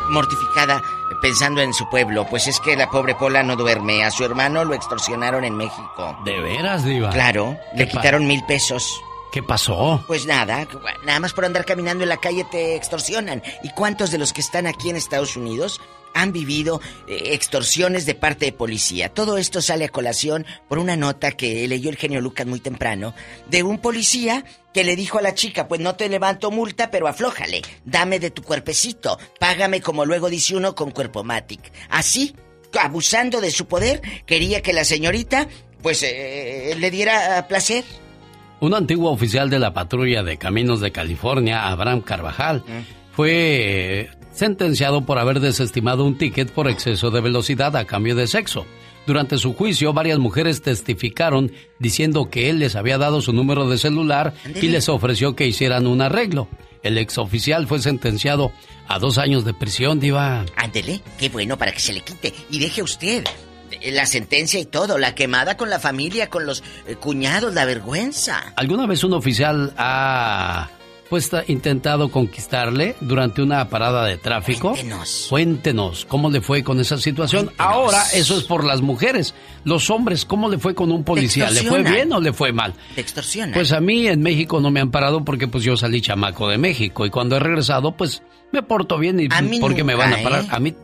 mortificada 0.10 0.82
pensando 1.26 1.62
en 1.62 1.74
su 1.74 1.90
pueblo, 1.90 2.28
pues 2.30 2.46
es 2.46 2.60
que 2.60 2.76
la 2.76 2.92
pobre 2.92 3.16
Pola 3.16 3.42
no 3.42 3.56
duerme. 3.56 4.04
A 4.04 4.12
su 4.12 4.24
hermano 4.24 4.64
lo 4.64 4.76
extorsionaron 4.76 5.44
en 5.44 5.58
México. 5.58 6.16
¿De 6.24 6.40
veras, 6.40 6.86
Diva? 6.86 7.10
Claro, 7.10 7.58
le 7.74 7.88
quitaron 7.88 8.28
mil 8.28 8.46
pesos. 8.46 9.02
¿Qué 9.32 9.42
pasó? 9.42 10.04
Pues 10.06 10.28
nada, 10.28 10.68
nada 11.04 11.20
más 11.20 11.34
por 11.34 11.46
andar 11.46 11.66
caminando 11.66 12.04
en 12.04 12.10
la 12.10 12.18
calle 12.18 12.44
te 12.44 12.76
extorsionan. 12.76 13.42
¿Y 13.64 13.72
cuántos 13.72 14.12
de 14.12 14.20
los 14.20 14.34
que 14.34 14.42
están 14.42 14.68
aquí 14.68 14.92
en 14.92 14.98
Estados 14.98 15.36
Unidos 15.36 15.82
han 16.16 16.32
vivido 16.32 16.82
eh, 17.08 17.34
extorsiones 17.34 18.08
de 18.08 18.16
parte 18.16 18.46
de 18.46 18.52
policía? 18.52 19.10
Todo 19.10 19.38
esto 19.38 19.62
sale 19.62 19.86
a 19.86 19.90
colación 19.90 20.48
por 20.68 20.80
una 20.80 20.96
nota 20.96 21.34
que 21.34 21.68
leyó 21.68 21.92
el 21.92 21.98
genio 21.98 22.22
Lucas 22.22 22.48
muy 22.48 22.60
temprano 22.60 23.14
de 23.48 23.62
un 23.62 23.78
policía 23.78 24.44
que 24.74 24.84
le 24.84 24.96
dijo 24.96 25.20
a 25.20 25.22
la 25.22 25.36
chica, 25.36 25.68
pues 25.68 25.80
no 25.80 25.96
te 25.96 26.10
levanto 26.10 26.50
multa, 26.52 26.90
pero 26.90 27.08
aflójale, 27.08 27.62
dame 27.86 28.20
de 28.20 28.32
tu 28.32 28.42
cuerpecito, 28.42 29.20
págame 29.40 29.80
como 29.82 30.06
luego 30.06 30.30
dice 30.30 30.56
uno 30.56 30.74
con 30.74 30.92
cuerpo 30.92 31.24
matic. 31.24 31.72
Así, 31.90 32.36
abusando 32.82 33.40
de 33.40 33.52
su 33.52 33.68
poder, 33.68 34.02
quería 34.26 34.62
que 34.62 34.74
la 34.74 34.84
señorita 34.84 35.48
pues 35.82 36.02
eh, 36.04 36.76
le 36.80 36.92
diera 36.92 37.46
placer. 37.48 37.84
Un 38.60 38.74
antiguo 38.74 39.12
oficial 39.12 39.50
de 39.50 39.60
la 39.60 39.74
patrulla 39.74 40.24
de 40.24 40.38
caminos 40.38 40.82
de 40.82 40.92
California, 40.92 41.68
Abraham 41.68 42.02
Carvajal, 42.02 42.64
fue 43.12 44.10
sentenciado 44.36 45.06
por 45.06 45.18
haber 45.18 45.40
desestimado 45.40 46.06
un 46.06 46.18
ticket 46.18 46.52
por 46.52 46.70
exceso 46.70 47.10
de 47.10 47.22
velocidad 47.22 47.76
a 47.76 47.86
cambio 47.86 48.16
de 48.16 48.28
sexo. 48.28 48.66
Durante 49.08 49.38
su 49.38 49.54
juicio, 49.54 49.94
varias 49.94 50.20
mujeres 50.20 50.62
testificaron 50.62 51.52
diciendo 51.80 52.30
que 52.30 52.50
él 52.50 52.60
les 52.60 52.76
había 52.76 52.98
dado 52.98 53.22
su 53.22 53.34
número 53.34 53.70
de 53.70 53.78
celular 53.78 54.34
y 54.46 54.68
les 54.68 54.90
ofreció 54.90 55.36
que 55.36 55.48
hicieran 55.48 55.88
un 55.88 56.02
arreglo. 56.02 56.48
El 56.82 56.98
exoficial 56.98 57.68
fue 57.68 57.80
sentenciado 57.80 58.52
a 58.88 59.00
dos 59.00 59.18
años 59.18 59.46
de 59.46 59.54
prisión, 59.54 60.00
Diva. 60.00 60.46
Ándele, 60.56 61.02
qué 61.18 61.30
bueno 61.30 61.58
para 61.58 61.72
que 61.72 61.80
se 61.80 61.94
le 61.94 62.02
quite. 62.02 62.34
Y 62.50 62.60
deje 62.60 62.82
usted 62.84 63.24
la 63.84 64.06
sentencia 64.06 64.60
y 64.60 64.66
todo, 64.66 64.98
la 64.98 65.16
quemada 65.16 65.58
con 65.58 65.70
la 65.70 65.80
familia, 65.80 66.30
con 66.30 66.46
los 66.46 66.64
eh, 66.88 66.96
cuñados, 66.96 67.54
la 67.54 67.66
vergüenza. 67.66 68.54
¿Alguna 68.56 68.88
vez 68.88 69.04
un 69.04 69.14
oficial 69.14 69.74
ha 69.78 70.70
pues 71.16 71.32
intentado 71.48 72.10
conquistarle 72.12 72.98
durante 73.00 73.42
una 73.42 73.70
parada 73.70 74.06
de 74.06 74.18
tráfico? 74.18 74.72
Cuéntenos. 74.72 75.28
Cuéntenos, 75.30 76.06
¿cómo 76.06 76.30
le 76.30 76.42
fue 76.42 76.62
con 76.62 76.82
esa 76.82 76.98
situación? 76.98 77.52
Ahora, 77.58 78.04
eso 78.14 78.38
es 78.38 78.44
por 78.44 78.66
las 78.66 78.82
mujeres. 78.82 79.34
Los 79.64 79.90
hombres, 79.90 80.26
¿cómo 80.26 80.50
le 80.50 80.58
fue 80.58 80.76
con 80.76 80.92
un 80.92 81.06
policía? 81.06 81.50
¿Le 81.50 81.64
fue 81.64 81.84
bien 81.84 82.12
o 82.12 82.20
le 82.20 82.34
fue 82.34 82.52
mal? 82.52 82.74
Te 82.96 83.00
extorsiona. 83.00 83.54
Pues 83.54 83.72
a 83.72 83.80
mí 83.80 84.08
en 84.08 84.22
México 84.22 84.60
no 84.60 84.72
me 84.72 84.82
han 84.82 84.92
parado 84.92 85.24
porque 85.24 85.48
pues 85.48 85.64
yo 85.64 85.78
salí 85.78 86.02
chamaco 86.02 86.50
de 86.50 86.58
México 86.58 87.06
y 87.06 87.10
cuando 87.10 87.38
he 87.38 87.40
regresado 87.40 87.96
pues 87.96 88.22
me 88.52 88.62
porto 88.62 88.98
bien 88.98 89.18
y 89.22 89.30
porque 89.60 89.86
me 89.86 89.96
van 89.96 90.14
a 90.14 90.18
parar. 90.18 90.44
¿eh? 90.44 90.48
A 90.52 90.60
mí 90.60 90.76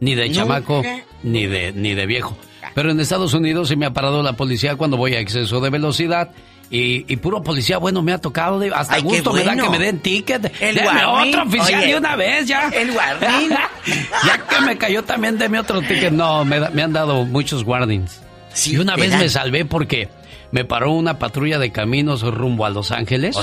ni 0.00 0.14
de 0.14 0.30
chamaco 0.30 0.82
ni 1.22 1.46
de 1.46 1.72
ni 1.72 1.94
de 1.94 2.04
viejo. 2.04 2.36
Pero 2.74 2.90
en 2.90 3.00
Estados 3.00 3.32
Unidos 3.32 3.68
se 3.68 3.76
me 3.76 3.86
ha 3.86 3.92
parado 3.94 4.22
la 4.22 4.34
policía 4.34 4.76
cuando 4.76 4.98
voy 4.98 5.14
a 5.14 5.20
exceso 5.20 5.60
de 5.60 5.70
velocidad. 5.70 6.30
Y, 6.70 7.16
puro 7.16 7.42
policía, 7.42 7.78
bueno, 7.78 8.02
me 8.02 8.12
ha 8.12 8.18
tocado. 8.18 8.58
De, 8.58 8.70
hasta 8.74 8.98
gusto 9.00 9.32
me 9.32 9.42
da 9.42 9.56
que 9.56 9.70
me 9.70 9.78
den 9.78 10.00
ticket. 10.00 10.52
El 10.60 10.74
deme 10.74 11.04
otro 11.04 11.42
oficial 11.44 11.80
de 11.80 11.96
una 11.96 12.16
vez 12.16 12.46
ya. 12.46 12.68
El 12.68 12.92
guardín. 12.92 13.50
ya 14.26 14.46
que 14.46 14.60
me 14.64 14.76
cayó 14.76 15.02
también, 15.02 15.38
deme 15.38 15.58
otro 15.58 15.80
ticket. 15.80 16.12
No, 16.12 16.44
me, 16.44 16.60
me 16.70 16.82
han 16.82 16.92
dado 16.92 17.24
muchos 17.24 17.64
guardings. 17.64 18.20
y 18.66 18.76
una 18.76 18.96
vez 18.96 19.16
me 19.18 19.28
salvé 19.28 19.64
porque 19.64 20.08
me 20.50 20.64
paró 20.64 20.92
una 20.92 21.18
patrulla 21.18 21.58
de 21.58 21.72
caminos 21.72 22.22
rumbo 22.22 22.66
a 22.66 22.70
Los 22.70 22.90
Ángeles. 22.90 23.36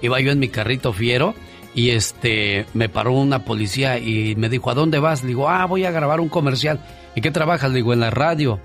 Iba 0.00 0.20
yo 0.20 0.32
en 0.32 0.38
mi 0.38 0.48
carrito 0.48 0.92
fiero 0.92 1.34
y 1.74 1.90
este 1.90 2.66
me 2.74 2.88
paró 2.88 3.12
una 3.12 3.44
policía 3.44 3.98
y 3.98 4.34
me 4.36 4.48
dijo, 4.48 4.70
¿a 4.70 4.74
dónde 4.74 4.98
vas? 4.98 5.22
Le 5.22 5.28
digo, 5.28 5.48
ah, 5.48 5.64
voy 5.66 5.84
a 5.84 5.90
grabar 5.90 6.20
un 6.20 6.28
comercial. 6.28 6.80
¿Y 7.14 7.20
qué 7.20 7.30
trabajas? 7.30 7.70
Le 7.70 7.76
digo, 7.76 7.92
en 7.92 8.00
la 8.00 8.10
radio. 8.10 8.60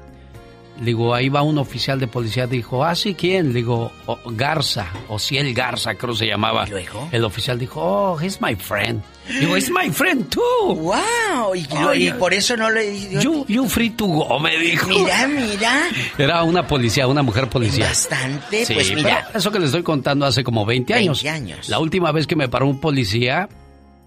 Digo, 0.82 1.14
ahí 1.14 1.30
va 1.30 1.42
un 1.42 1.58
oficial 1.58 2.00
de 2.00 2.08
policía, 2.08 2.48
dijo, 2.48 2.84
ah, 2.84 2.96
sí, 2.96 3.14
¿quién? 3.14 3.54
digo, 3.54 3.92
Garza, 4.26 4.88
o 5.08 5.20
Ciel 5.20 5.54
Garza, 5.54 5.96
creo 5.96 6.16
se 6.16 6.28
llamaba. 6.28 6.68
El 7.12 7.24
oficial 7.24 7.58
dijo, 7.58 7.82
oh, 7.82 8.22
he's 8.22 8.42
my 8.42 8.56
friend. 8.56 9.02
Digo, 9.40 9.58
it's 9.58 9.70
my 9.70 9.90
friend 9.92 10.30
too. 10.30 10.42
Wow, 10.76 11.54
y, 11.54 12.12
por 12.12 12.34
eso 12.34 12.56
no 12.56 12.70
le 12.70 13.22
you, 13.22 13.46
you 13.48 13.68
free 13.68 13.90
to 13.92 14.06
go, 14.06 14.40
me 14.40 14.58
dijo. 14.58 14.88
Mira, 14.88 15.28
mira. 15.28 15.88
Era 16.18 16.44
una 16.44 16.66
policía, 16.66 17.08
una 17.08 17.24
mujer 17.24 17.50
policía. 17.50 17.88
Bastante, 17.88 18.66
pues 18.74 18.94
mira. 18.94 19.30
eso 19.34 19.52
que 19.52 19.60
le 19.60 19.66
estoy 19.66 19.84
contando 19.84 20.26
hace 20.26 20.44
como 20.44 20.66
20 20.66 20.94
años. 20.94 21.24
20 21.24 21.30
años. 21.30 21.70
La 21.70 21.80
última 21.80 22.12
vez 22.12 22.26
que 22.28 22.36
me 22.36 22.48
paró 22.48 22.68
un 22.68 22.80
policía, 22.80 23.50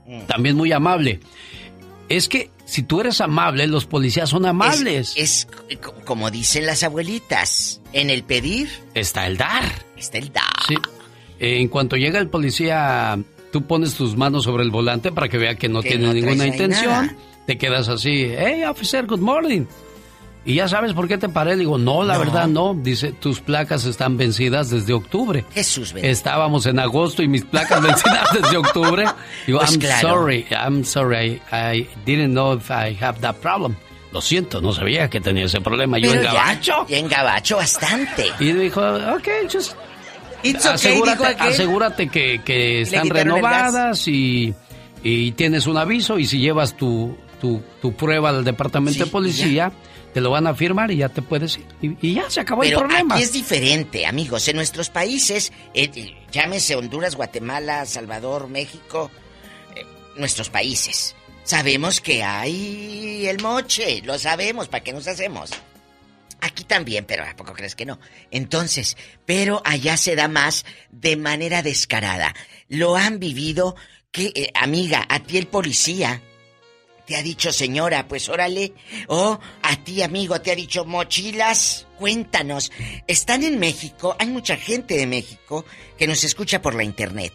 mm. 0.06 0.22
también 0.22 0.56
muy 0.56 0.72
amable. 0.72 1.20
Es 2.08 2.28
que 2.28 2.50
si 2.70 2.84
tú 2.84 3.00
eres 3.00 3.20
amable, 3.20 3.66
los 3.66 3.84
policías 3.84 4.30
son 4.30 4.46
amables. 4.46 5.14
Es, 5.16 5.48
como 6.04 6.30
dicen 6.30 6.66
las 6.66 6.84
abuelitas, 6.84 7.80
en 7.92 8.10
el 8.10 8.22
pedir 8.22 8.68
está 8.94 9.26
el 9.26 9.36
dar. 9.36 9.64
Está 9.96 10.18
el 10.18 10.32
dar. 10.32 10.44
Sí. 10.68 10.76
En 11.40 11.66
cuanto 11.66 11.96
llega 11.96 12.20
el 12.20 12.28
policía, 12.28 13.18
tú 13.50 13.66
pones 13.66 13.94
tus 13.94 14.16
manos 14.16 14.44
sobre 14.44 14.62
el 14.62 14.70
volante 14.70 15.10
para 15.10 15.28
que 15.28 15.36
vea 15.36 15.56
que 15.56 15.68
no 15.68 15.82
tiene 15.82 16.14
ninguna 16.14 16.46
intención. 16.46 17.16
Te 17.44 17.58
quedas 17.58 17.88
así, 17.88 18.30
hey 18.38 18.62
officer, 18.62 19.04
good 19.04 19.18
morning. 19.18 19.64
¿Y 20.44 20.54
ya 20.54 20.68
sabes 20.68 20.94
por 20.94 21.06
qué 21.06 21.18
te 21.18 21.28
paré? 21.28 21.56
Digo, 21.56 21.76
no, 21.76 22.02
la 22.02 22.16
verdad 22.16 22.46
no. 22.46 22.74
Dice, 22.74 23.12
tus 23.12 23.40
placas 23.40 23.84
están 23.84 24.16
vencidas 24.16 24.70
desde 24.70 24.94
octubre. 24.94 25.44
Jesús 25.52 25.92
bendito. 25.92 26.10
Estábamos 26.10 26.64
en 26.66 26.78
agosto 26.78 27.22
y 27.22 27.28
mis 27.28 27.44
placas 27.44 27.82
vencidas 27.82 28.28
desde 28.32 28.56
octubre. 28.56 29.04
Digo, 29.46 29.58
pues 29.58 29.72
I'm 29.72 30.00
sorry, 30.00 30.46
I'm 30.50 30.84
sorry, 30.84 31.42
I, 31.52 31.86
didn't 32.06 32.32
know 32.32 32.54
if 32.54 32.70
I 32.70 32.96
have 33.02 33.20
that 33.20 33.36
problem. 33.36 33.76
Lo 34.12 34.20
siento, 34.20 34.60
no 34.60 34.72
sabía 34.72 35.08
que 35.08 35.20
tenía 35.20 35.44
ese 35.44 35.60
problema. 35.60 35.98
Yo 35.98 36.12
en 36.12 36.22
gabacho. 36.22 36.86
Y 36.88 36.94
en 36.94 37.08
gabacho 37.08 37.58
bastante. 37.58 38.26
Y 38.40 38.52
dijo, 38.52 38.80
ok, 38.80 39.28
just... 39.52 39.76
asegúrate, 40.64 41.36
asegúrate 41.38 42.08
que, 42.08 42.40
que 42.42 42.80
están 42.80 43.08
renovadas 43.08 44.08
y, 44.08 44.52
y, 45.04 45.32
tienes 45.32 45.66
un 45.66 45.76
aviso 45.76 46.18
y 46.18 46.24
si 46.24 46.40
llevas 46.40 46.76
tu, 46.76 47.16
tu, 47.40 47.62
tu 47.80 47.92
prueba 47.92 48.30
al 48.30 48.42
departamento 48.42 49.04
de 49.04 49.10
policía 49.10 49.70
te 50.12 50.20
lo 50.20 50.30
van 50.30 50.46
a 50.46 50.54
firmar 50.54 50.90
y 50.90 50.98
ya 50.98 51.08
te 51.08 51.22
puedes 51.22 51.58
ir. 51.58 51.96
Y, 52.00 52.14
ya 52.14 52.28
se 52.30 52.40
acabó 52.40 52.62
el 52.62 52.72
problema. 52.74 53.14
Aquí 53.14 53.24
es 53.24 53.32
diferente, 53.32 54.06
amigos. 54.06 54.46
En 54.48 54.56
nuestros 54.56 54.90
países, 54.90 55.52
eh, 55.74 56.14
llámese 56.32 56.76
Honduras, 56.76 57.16
Guatemala, 57.16 57.86
Salvador, 57.86 58.48
México, 58.48 59.10
eh, 59.76 59.84
nuestros 60.16 60.50
países. 60.50 61.14
Sabemos 61.44 62.00
que 62.00 62.22
hay 62.22 63.26
el 63.26 63.40
moche, 63.40 64.02
lo 64.04 64.18
sabemos, 64.18 64.68
¿para 64.68 64.84
qué 64.84 64.92
nos 64.92 65.08
hacemos? 65.08 65.50
Aquí 66.40 66.64
también, 66.64 67.04
pero 67.04 67.24
¿a 67.24 67.36
poco 67.36 67.52
crees 67.52 67.74
que 67.74 67.86
no? 67.86 67.98
Entonces, 68.30 68.96
pero 69.26 69.62
allá 69.64 69.96
se 69.96 70.16
da 70.16 70.28
más 70.28 70.64
de 70.90 71.16
manera 71.16 71.62
descarada. 71.62 72.34
Lo 72.68 72.96
han 72.96 73.18
vivido 73.18 73.76
que, 74.10 74.32
eh, 74.34 74.50
amiga, 74.54 75.06
a 75.08 75.20
ti 75.20 75.38
el 75.38 75.46
policía 75.46 76.22
te 77.10 77.16
ha 77.16 77.22
dicho 77.24 77.52
señora, 77.52 78.06
pues 78.06 78.28
órale. 78.28 78.72
O 79.08 79.40
a 79.62 79.76
ti 79.82 80.00
amigo 80.00 80.40
te 80.40 80.52
ha 80.52 80.54
dicho 80.54 80.84
mochilas. 80.84 81.88
Cuéntanos, 81.98 82.70
¿están 83.08 83.42
en 83.42 83.58
México? 83.58 84.14
Hay 84.20 84.28
mucha 84.28 84.56
gente 84.56 84.96
de 84.96 85.08
México 85.08 85.64
que 85.98 86.06
nos 86.06 86.22
escucha 86.22 86.62
por 86.62 86.76
la 86.76 86.84
internet. 86.84 87.32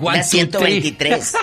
la 0.00 0.22
123. 0.22 1.34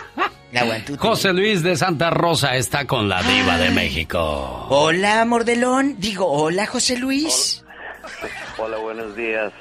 La 0.52 0.84
José 0.98 1.34
Luis 1.34 1.64
de 1.64 1.76
Santa 1.76 2.12
Rosa 2.12 2.56
está 2.56 2.86
con 2.86 3.10
la 3.10 3.24
Diva 3.24 3.58
de 3.58 3.72
México. 3.72 4.68
Hola, 4.70 5.26
Mordelón. 5.26 5.96
Digo, 6.00 6.28
hola, 6.28 6.68
José 6.68 6.98
Luis. 6.98 7.64
Hola, 7.64 7.74
buenos 8.82 9.16
días. 9.16 9.54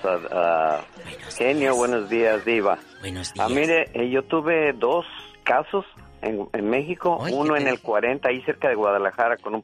Genio, 1.37 1.77
buenos 1.77 2.09
días, 2.09 2.45
Diva. 2.45 2.79
Buenos 3.01 3.33
días. 3.33 3.47
Ah, 3.47 3.49
mire, 3.49 3.91
eh, 3.95 4.11
yo 4.11 4.23
tuve 4.23 4.73
dos 4.73 5.05
casos 5.43 5.85
en, 6.23 6.71
México, 6.71 7.19
uno 7.33 7.57
en 7.57 7.67
el 7.67 7.81
40, 7.81 8.29
ahí 8.29 8.41
cerca 8.43 8.69
de 8.69 8.77
Guadalajara, 8.77 9.37
con 9.39 9.55
un, 9.55 9.63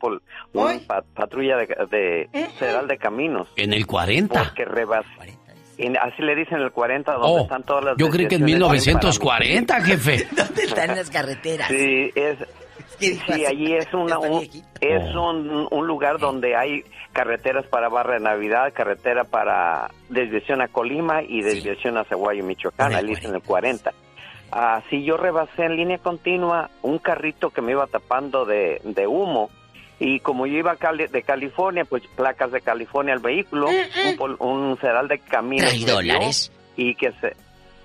patrulla 1.15 1.57
de, 1.57 2.29
federal 2.59 2.89
de 2.89 2.99
caminos. 2.99 3.49
¿En 3.57 3.73
el 3.73 3.87
40? 3.87 4.43
Porque 4.43 4.65
rebasó. 4.65 5.09
Así 6.03 6.23
le 6.23 6.35
dicen 6.35 6.59
el 6.59 6.73
40, 6.73 7.13
donde 7.13 7.29
oh, 7.29 7.43
están 7.43 7.63
todas 7.63 7.85
las... 7.85 7.97
Yo 7.97 8.11
creí 8.11 8.27
que 8.27 8.35
en 8.35 8.45
1940, 8.45 9.81
jefe. 9.83 10.27
¿Dónde 10.37 10.65
están 10.65 10.89
las 10.89 11.09
carreteras? 11.09 11.69
Sí, 11.69 12.11
es... 12.17 12.39
Sí, 12.99 13.47
allí 13.47 13.75
es, 13.75 13.93
una, 13.95 14.19
un, 14.19 14.43
es 14.81 15.15
un, 15.15 15.69
un 15.71 15.87
lugar 15.87 16.19
donde 16.19 16.57
hay 16.57 16.83
carreteras 17.13 17.67
para 17.67 17.89
Barra 17.89 18.15
de 18.15 18.21
Navidad, 18.21 18.73
carretera 18.73 19.25
para 19.25 19.91
desviación 20.09 20.63
a 20.63 20.69
Colima 20.69 21.23
y 21.23 21.43
desviación 21.43 21.97
a 21.97 22.05
Ceguayo, 22.05 22.45
Michoacán, 22.45 22.95
ahí 22.95 23.13
en 23.23 23.35
el 23.35 23.43
40. 23.43 23.93
Así 24.51 25.05
yo 25.05 25.17
rebasé 25.17 25.65
en 25.65 25.77
línea 25.77 25.99
continua 25.99 26.71
un 26.83 26.99
carrito 26.99 27.51
que 27.51 27.61
me 27.61 27.73
iba 27.73 27.87
tapando 27.87 28.45
de, 28.45 28.81
humo 29.07 29.51
y 30.01 30.21
como 30.21 30.47
yo 30.47 30.59
iba 30.59 30.75
de 30.75 31.23
California, 31.23 31.85
pues 31.85 32.03
placas 32.17 32.53
de 32.53 32.61
California 32.61 33.15
al 33.15 33.21
vehículo, 33.21 33.69
un, 33.69 34.37
un 34.39 34.77
federal 34.77 35.09
de 35.09 35.19
caminos 35.19 35.85
dólares? 35.85 36.53
y 36.77 36.95
que 36.95 37.11
se 37.21 37.35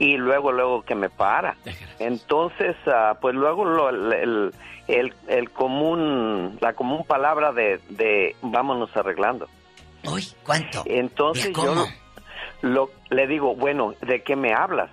y 0.03 0.17
luego 0.17 0.51
luego 0.51 0.81
que 0.83 0.95
me 0.95 1.09
para. 1.09 1.55
Entonces, 1.99 2.75
ah, 2.87 3.17
pues 3.21 3.33
luego 3.33 3.63
lo, 3.63 3.89
el, 3.89 4.53
el, 4.89 5.13
el 5.27 5.49
común, 5.51 6.57
la 6.59 6.73
común 6.73 7.05
palabra 7.05 7.53
de, 7.53 7.79
de 7.89 8.35
vámonos 8.41 8.95
arreglando. 8.97 9.47
Uy, 10.05 10.27
¿cuánto? 10.45 10.83
Entonces 10.85 11.53
yo 11.55 11.85
lo, 12.61 12.89
le 13.09 13.27
digo, 13.27 13.55
bueno, 13.55 13.93
¿de 14.01 14.21
qué 14.23 14.35
me 14.35 14.53
hablas? 14.53 14.89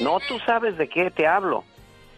No, 0.00 0.18
tú 0.28 0.38
sabes 0.46 0.78
de 0.78 0.88
qué 0.88 1.10
te 1.10 1.26
hablo. 1.26 1.64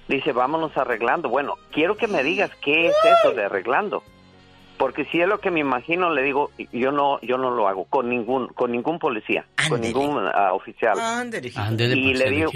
Dice, 0.07 0.31
vámonos 0.31 0.77
arreglando. 0.77 1.29
Bueno, 1.29 1.55
quiero 1.73 1.97
que 1.97 2.07
me 2.07 2.23
digas 2.23 2.53
qué 2.63 2.87
es 2.87 2.95
eso 3.19 3.33
de 3.33 3.47
arreglando. 3.47 4.05
Porque 4.79 5.07
si 5.07 5.21
es 5.21 5.29
lo 5.29 5.41
que 5.41 5.51
me 5.51 5.61
imagino, 5.61 6.11
le 6.13 6.23
digo, 6.23 6.51
yo 6.73 6.93
no, 6.93 7.21
yo 7.23 7.39
no 7.39 7.51
lo 7.51 7.67
hago 7.67 7.85
con 7.87 8.11
ningún, 8.11 8.49
con 8.49 8.73
ningún 8.73 8.99
policía, 8.99 9.47
con 9.69 9.81
ningún 9.81 10.19
ah, 10.19 10.53
oficial. 10.53 10.99
y 11.79 12.15
le 12.15 12.31
digo, 12.31 12.51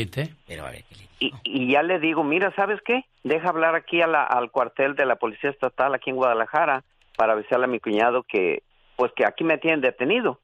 y, 1.19 1.33
y, 1.45 1.73
ya 1.73 1.83
le 1.83 1.99
digo, 1.99 2.23
mira, 2.23 2.53
¿sabes 2.57 2.81
qué? 2.85 3.05
Deja 3.25 3.49
hablar 3.49 3.75
aquí 3.75 4.03
a 4.03 4.07
la, 4.07 4.25
al 4.25 4.51
cuartel 4.51 4.95
de 4.97 5.07
la 5.07 5.17
policía 5.17 5.51
estatal 5.51 5.95
aquí 5.95 6.11
en 6.11 6.17
Guadalajara 6.17 6.83
para 7.17 7.35
avisarle 7.35 7.67
a 7.67 7.69
mi 7.69 7.81
cuñado 7.81 8.23
que, 8.23 8.63
pues 8.97 9.13
que 9.17 9.27
aquí 9.27 9.45
me 9.45 9.59
tienen 9.59 9.81
detenido. 9.81 10.41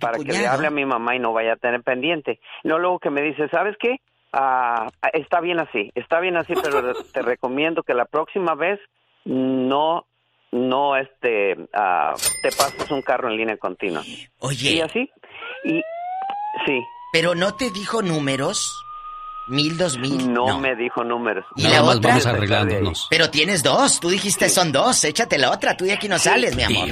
para 0.00 0.18
que 0.18 0.32
le 0.32 0.46
hable 0.46 0.68
a 0.68 0.70
mi 0.70 0.84
mamá 0.84 1.16
y 1.16 1.18
no 1.18 1.32
vaya 1.32 1.54
a 1.54 1.56
tener 1.56 1.82
pendiente. 1.82 2.40
No 2.62 2.78
luego 2.78 2.98
que 2.98 3.10
me 3.10 3.22
dice, 3.22 3.48
¿sabes 3.48 3.76
qué? 3.80 3.96
Ah, 4.32 4.88
está 5.12 5.40
bien 5.40 5.58
así, 5.60 5.90
está 5.94 6.20
bien 6.20 6.36
así, 6.36 6.54
pero 6.62 6.94
te 7.12 7.22
recomiendo 7.22 7.82
que 7.82 7.94
la 7.94 8.04
próxima 8.04 8.54
vez 8.54 8.78
no 9.24 10.06
no 10.52 10.96
este 10.96 11.56
ah, 11.72 12.14
te 12.42 12.50
pases 12.50 12.90
un 12.90 13.02
carro 13.02 13.30
en 13.30 13.36
línea 13.36 13.56
continua. 13.56 14.02
Oye. 14.40 14.72
Y 14.72 14.80
así. 14.80 15.10
Y 15.64 15.82
sí. 16.66 16.82
Pero 17.12 17.34
no 17.34 17.54
te 17.54 17.70
dijo 17.70 18.02
números. 18.02 18.82
Mil, 19.48 19.76
dos 19.78 19.96
mil. 19.98 20.32
No, 20.32 20.58
me 20.58 20.74
dijo 20.74 21.04
números. 21.04 21.44
Y 21.54 21.68
la 21.68 21.84
otra. 21.84 22.10
Vamos 22.10 22.26
arreglándonos. 22.26 23.06
Pero 23.08 23.30
tienes 23.30 23.62
dos. 23.62 24.00
Tú 24.00 24.08
dijiste 24.08 24.48
son 24.48 24.72
dos. 24.72 25.04
Échate 25.04 25.38
la 25.38 25.52
otra. 25.52 25.76
Tú 25.76 25.84
de 25.84 25.92
aquí 25.92 26.08
no 26.08 26.18
sales, 26.18 26.56
mi 26.56 26.64
amor. 26.64 26.88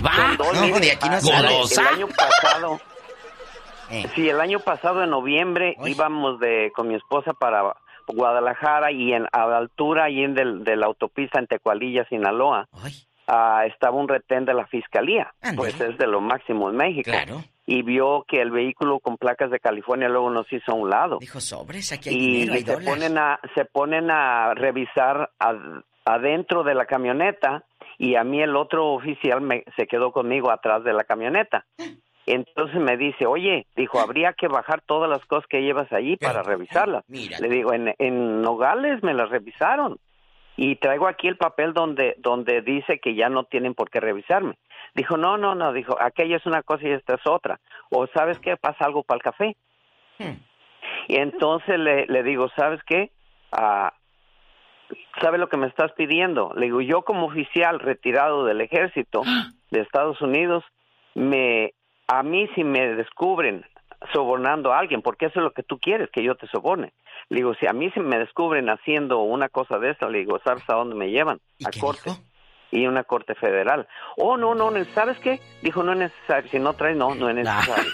No, 0.55 0.79
de 0.79 0.93
aquí 0.93 1.09
no 1.09 1.21
sales. 1.21 1.79
El 1.79 1.87
año 1.87 2.09
pasado. 2.09 2.81
Eh. 3.91 4.07
Sí, 4.15 4.29
el 4.29 4.41
año 4.41 4.61
pasado 4.61 5.03
en 5.03 5.11
noviembre 5.11 5.77
íbamos 5.85 6.41
de 6.41 6.73
con 6.75 6.89
mi 6.89 6.95
esposa 6.95 7.33
para 7.35 7.75
Guadalajara 8.07 8.93
y 8.93 9.13
en 9.13 9.27
a 9.33 9.47
la 9.47 9.59
altura 9.59 10.05
ahí 10.05 10.23
en 10.23 10.35
del, 10.35 10.65
de 10.65 10.77
la 10.77 10.87
autopista 10.87 11.39
en 11.39 11.47
Tecualilla, 11.47 12.07
Sinaloa. 12.09 12.69
Ah, 13.27 13.65
estaba 13.67 13.97
un 13.97 14.09
retén 14.09 14.45
de 14.45 14.53
la 14.53 14.67
fiscalía, 14.67 15.33
pues 15.57 15.81
es 15.81 15.97
de 15.97 16.07
lo 16.07 16.21
máximo 16.21 16.69
en 16.69 16.77
México. 16.77 17.11
Y 17.67 17.83
vio 17.83 18.25
que 18.29 18.43
el 18.43 18.51
vehículo 18.51 19.01
con 19.01 19.17
placas 19.17 19.51
de 19.51 19.59
California 19.59 20.09
luego 20.09 20.29
nos 20.29 20.53
hizo 20.53 20.73
a 20.73 20.75
un 20.75 20.91
lado. 20.91 21.17
Dijo, 21.19 21.41
sobres, 21.41 21.93
aquí 21.93 22.11
hay 22.11 22.17
y 22.17 22.41
dinero, 22.47 22.79
se 22.79 22.85
ponen 22.85 23.17
a 23.17 23.41
se 23.55 23.65
ponen 23.65 24.11
a 24.11 24.53
revisar 24.53 25.31
adentro 26.05 26.63
de 26.63 26.75
la 26.75 26.85
camioneta 26.85 27.65
y 27.97 28.17
a 28.17 28.25
mí 28.25 28.43
el 28.43 28.55
otro 28.57 28.93
oficial 28.93 29.41
me, 29.41 29.65
se 29.77 29.87
quedó 29.87 30.13
conmigo 30.13 30.51
atrás 30.51 30.85
de 30.85 30.93
la 30.93 31.05
camioneta. 31.05 31.65
Entonces 32.27 32.81
me 32.81 32.97
dice, 32.97 33.27
oye, 33.27 33.67
dijo, 33.77 34.01
habría 34.01 34.33
que 34.33 34.49
bajar 34.49 34.81
todas 34.87 35.11
las 35.11 35.25
cosas 35.27 35.47
que 35.47 35.61
llevas 35.61 35.93
allí 35.93 36.17
para 36.17 36.43
revisarlas. 36.43 37.05
Le 37.09 37.49
digo, 37.49 37.75
en, 37.75 37.95
en 37.99 38.41
Nogales 38.41 39.03
me 39.03 39.13
las 39.13 39.29
revisaron 39.29 39.99
y 40.57 40.77
traigo 40.77 41.09
aquí 41.09 41.29
el 41.29 41.37
papel 41.37 41.73
donde 41.73 42.15
donde 42.19 42.63
dice 42.63 42.99
que 42.99 43.15
ya 43.15 43.29
no 43.29 43.45
tienen 43.45 43.75
por 43.75 43.91
qué 43.91 44.01
revisarme. 44.01 44.57
Dijo, 44.95 45.17
no, 45.17 45.37
no, 45.37 45.55
no, 45.55 45.73
dijo, 45.73 45.97
aquella 46.01 46.37
es 46.37 46.47
una 46.47 46.63
cosa 46.63 46.87
y 46.87 46.93
esta 46.93 47.15
es 47.15 47.27
otra. 47.27 47.59
O 47.91 48.07
sabes 48.09 48.39
qué, 48.39 48.57
pasa 48.57 48.85
algo 48.85 49.03
para 49.03 49.17
el 49.17 49.23
café. 49.23 49.57
Hmm. 50.19 50.39
Y 51.09 51.17
entonces 51.17 51.79
le, 51.79 52.07
le 52.07 52.23
digo, 52.23 52.49
¿sabes 52.57 52.81
qué? 52.85 53.11
Ah, 53.51 53.93
¿Sabe 55.21 55.39
lo 55.39 55.49
que 55.49 55.57
me 55.57 55.67
estás 55.67 55.93
pidiendo? 55.93 56.53
Le 56.55 56.67
digo, 56.67 56.81
yo 56.81 57.03
como 57.03 57.27
oficial 57.27 57.81
retirado 57.81 58.45
del 58.45 58.61
ejército 58.61 59.23
de 59.71 59.81
Estados 59.81 60.21
Unidos, 60.21 60.65
me, 61.15 61.73
a 62.07 62.23
mí 62.23 62.49
si 62.55 62.65
me 62.65 62.95
descubren 62.95 63.65
sobornando 64.13 64.73
a 64.73 64.79
alguien, 64.79 65.03
porque 65.03 65.27
eso 65.27 65.41
es 65.41 65.45
lo 65.45 65.53
que 65.53 65.63
tú 65.63 65.79
quieres, 65.79 66.11
que 66.11 66.23
yo 66.23 66.35
te 66.37 66.47
soborne. 66.49 66.93
Le 67.29 67.37
digo, 67.37 67.55
si 67.55 67.67
a 67.67 67.73
mí 67.73 67.91
se 67.91 68.01
me 68.01 68.19
descubren 68.19 68.69
haciendo 68.69 69.21
una 69.21 69.49
cosa 69.49 69.79
de 69.79 69.91
esa, 69.91 70.09
le 70.09 70.19
digo, 70.19 70.39
¿sabes 70.45 70.65
a 70.69 70.75
dónde 70.75 70.95
me 70.95 71.11
llevan? 71.11 71.41
a 71.65 71.81
corte. 71.81 72.11
Y 72.75 72.89
una 72.89 73.05
corte 73.05 73.37
federal. 73.37 73.87
Oh, 74.17 74.37
no, 74.37 74.55
no, 74.55 74.73
¿sabes 74.97 75.17
qué? 75.23 75.41
Dijo, 75.63 75.85
no 75.85 75.93
es 75.93 75.99
necesario. 75.99 76.51
Si 76.51 76.59
no 76.59 76.73
trae, 76.73 76.95
no, 76.95 77.15
no 77.15 77.29
es 77.29 77.37
necesario. 77.37 77.93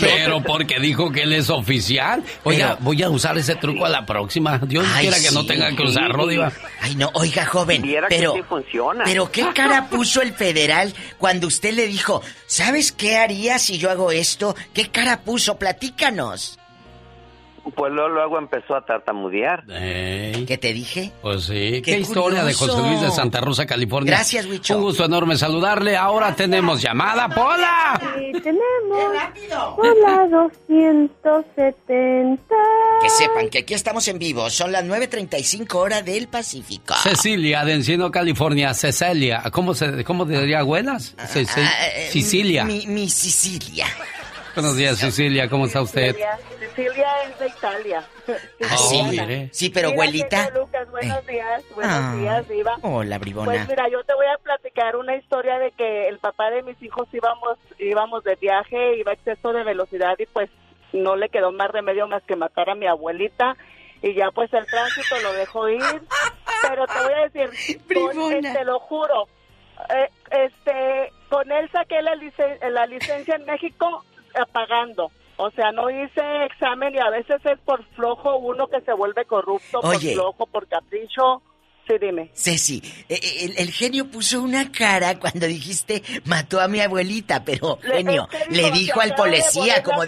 pero 0.00 0.42
porque 0.42 0.80
dijo 0.80 1.12
que 1.12 1.22
él 1.22 1.32
es 1.32 1.48
oficial. 1.48 2.22
Oiga, 2.42 2.76
voy 2.80 3.02
a 3.04 3.08
usar 3.08 3.38
ese 3.38 3.54
truco 3.54 3.86
a 3.86 3.88
la 3.88 4.04
próxima. 4.04 4.58
Dios 4.58 4.84
quiera 4.98 5.16
que 5.16 5.32
no 5.32 5.46
tenga 5.46 5.74
que 5.76 5.82
usarlo, 5.84 6.26
Diva. 6.26 6.50
Ay, 6.80 6.96
no, 6.96 7.08
oiga, 7.14 7.46
joven. 7.46 7.82
pero, 8.08 8.34
funciona. 8.44 9.04
pero 9.04 9.30
¿qué 9.30 9.46
cara 9.54 9.88
puso 9.88 10.22
el 10.22 10.32
federal 10.32 10.92
cuando 11.18 11.46
usted 11.46 11.72
le 11.72 11.86
dijo, 11.86 12.20
¿sabes 12.46 12.90
qué 12.90 13.16
haría 13.16 13.60
si 13.60 13.78
yo 13.78 13.90
hago 13.90 14.10
esto? 14.10 14.56
¿Qué 14.74 14.90
cara 14.90 15.20
puso? 15.20 15.56
Platícanos. 15.56 16.58
Pues 17.74 17.92
luego, 17.92 18.38
empezó 18.38 18.76
a 18.76 18.84
tartamudear. 18.84 19.64
¿Qué 19.66 20.58
te 20.60 20.72
dije? 20.72 21.10
Pues 21.22 21.44
sí. 21.44 21.80
Qué, 21.82 21.98
historia 21.98 22.44
de 22.44 22.52
José 22.52 22.82
Luis 22.82 23.00
de 23.00 23.10
Santa 23.10 23.40
Rosa, 23.40 23.66
California. 23.66 24.12
Gracias, 24.12 24.46
Huicho. 24.46 24.76
Un 24.76 24.82
gusto 24.82 25.04
enorme 25.04 25.36
saludarle. 25.36 25.96
Ahora 25.96 26.34
tenemos 26.34 26.82
llamada, 26.82 27.28
Pola. 27.28 28.00
Sí, 28.16 28.32
tenemos. 28.40 29.14
rápido! 29.14 29.76
Hola 29.76 30.28
270. 30.28 32.42
Que 33.00 33.08
sepan 33.08 33.48
que 33.48 33.60
aquí 33.60 33.72
estamos 33.74 34.06
en 34.08 34.18
vivo. 34.18 34.50
Son 34.50 34.70
las 34.70 34.84
9.35 34.84 35.74
horas 35.74 36.04
del 36.04 36.28
Pacífico. 36.28 36.94
Cecilia, 37.02 37.64
de 37.64 37.72
Encino, 37.74 38.10
California. 38.10 38.74
Cecilia. 38.74 39.42
¿Cómo, 39.52 39.72
se, 39.74 40.04
cómo 40.04 40.26
diría 40.26 40.58
abuelas? 40.60 41.14
Ah, 41.18 41.26
eh, 41.34 42.08
Sicilia. 42.10 42.64
Mi, 42.64 42.86
mi 42.86 43.08
Sicilia. 43.08 43.86
Buenos 44.54 44.76
días, 44.76 44.98
Cecilia. 44.98 45.48
¿Cómo 45.48 45.66
está 45.66 45.82
usted? 45.82 46.14
Cecilia 46.60 47.08
es 47.26 47.38
de 47.40 47.48
Italia. 47.48 48.04
Ah, 48.62 48.76
sí, 48.76 49.48
sí, 49.50 49.70
pero 49.70 49.88
abuelita. 49.88 50.48
Lucas, 50.50 50.88
buenos 50.92 51.18
eh. 51.28 51.32
días, 51.32 51.64
buenos 51.74 51.92
ah. 51.92 52.14
días, 52.16 52.48
Viva. 52.48 52.76
Hola, 52.82 53.18
bribona. 53.18 53.46
Pues 53.46 53.68
mira, 53.68 53.88
yo 53.90 54.04
te 54.04 54.14
voy 54.14 54.26
a 54.26 54.38
platicar 54.38 54.94
una 54.94 55.16
historia 55.16 55.58
de 55.58 55.72
que 55.72 56.08
el 56.08 56.20
papá 56.20 56.50
de 56.50 56.62
mis 56.62 56.80
hijos 56.82 57.08
íbamos, 57.12 57.58
íbamos 57.80 58.22
de 58.22 58.36
viaje, 58.36 58.96
iba 58.96 59.10
a 59.10 59.14
exceso 59.14 59.52
de 59.52 59.64
velocidad 59.64 60.14
y 60.20 60.26
pues 60.26 60.48
no 60.92 61.16
le 61.16 61.30
quedó 61.30 61.50
más 61.50 61.72
remedio 61.72 62.06
más 62.06 62.22
que 62.22 62.36
matar 62.36 62.70
a 62.70 62.76
mi 62.76 62.86
abuelita 62.86 63.56
y 64.02 64.14
ya 64.14 64.30
pues 64.30 64.52
el 64.54 64.66
tránsito 64.66 65.20
lo 65.20 65.32
dejó 65.32 65.68
ir. 65.68 65.82
Pero 66.68 66.86
te 66.86 67.02
voy 67.02 67.12
a 67.12 67.28
decir, 67.28 67.80
con, 67.92 68.40
te 68.40 68.64
lo 68.64 68.78
juro, 68.78 69.26
eh, 69.90 70.08
este, 70.30 71.12
con 71.28 71.50
él 71.50 71.68
saqué 71.72 72.00
la, 72.02 72.14
la 72.70 72.86
licencia 72.86 73.34
en 73.34 73.44
México 73.46 74.04
pagando. 74.52 75.10
O 75.36 75.50
sea, 75.50 75.72
no 75.72 75.90
hice 75.90 76.44
examen 76.44 76.94
y 76.94 76.98
a 76.98 77.10
veces 77.10 77.40
es 77.44 77.58
por 77.60 77.84
flojo 77.96 78.36
uno 78.36 78.68
que 78.68 78.80
se 78.82 78.92
vuelve 78.92 79.24
corrupto, 79.24 79.80
por 79.80 80.00
flojo, 80.00 80.46
por 80.46 80.68
capricho. 80.68 81.42
Sí, 81.86 81.94
dime. 82.00 82.30
Ceci, 82.32 82.82
eh, 83.10 83.20
eh, 83.22 83.54
el, 83.58 83.70
genio 83.70 84.06
puso 84.10 84.40
una 84.40 84.72
cara 84.72 85.18
cuando 85.18 85.46
dijiste 85.46 86.02
mató 86.24 86.58
a 86.60 86.68
mi 86.68 86.80
abuelita, 86.80 87.44
pero 87.44 87.78
genio, 87.82 88.26
le, 88.48 88.70
dijo 88.70 89.02
al 89.02 89.14
policía, 89.14 89.82
como 89.82 90.02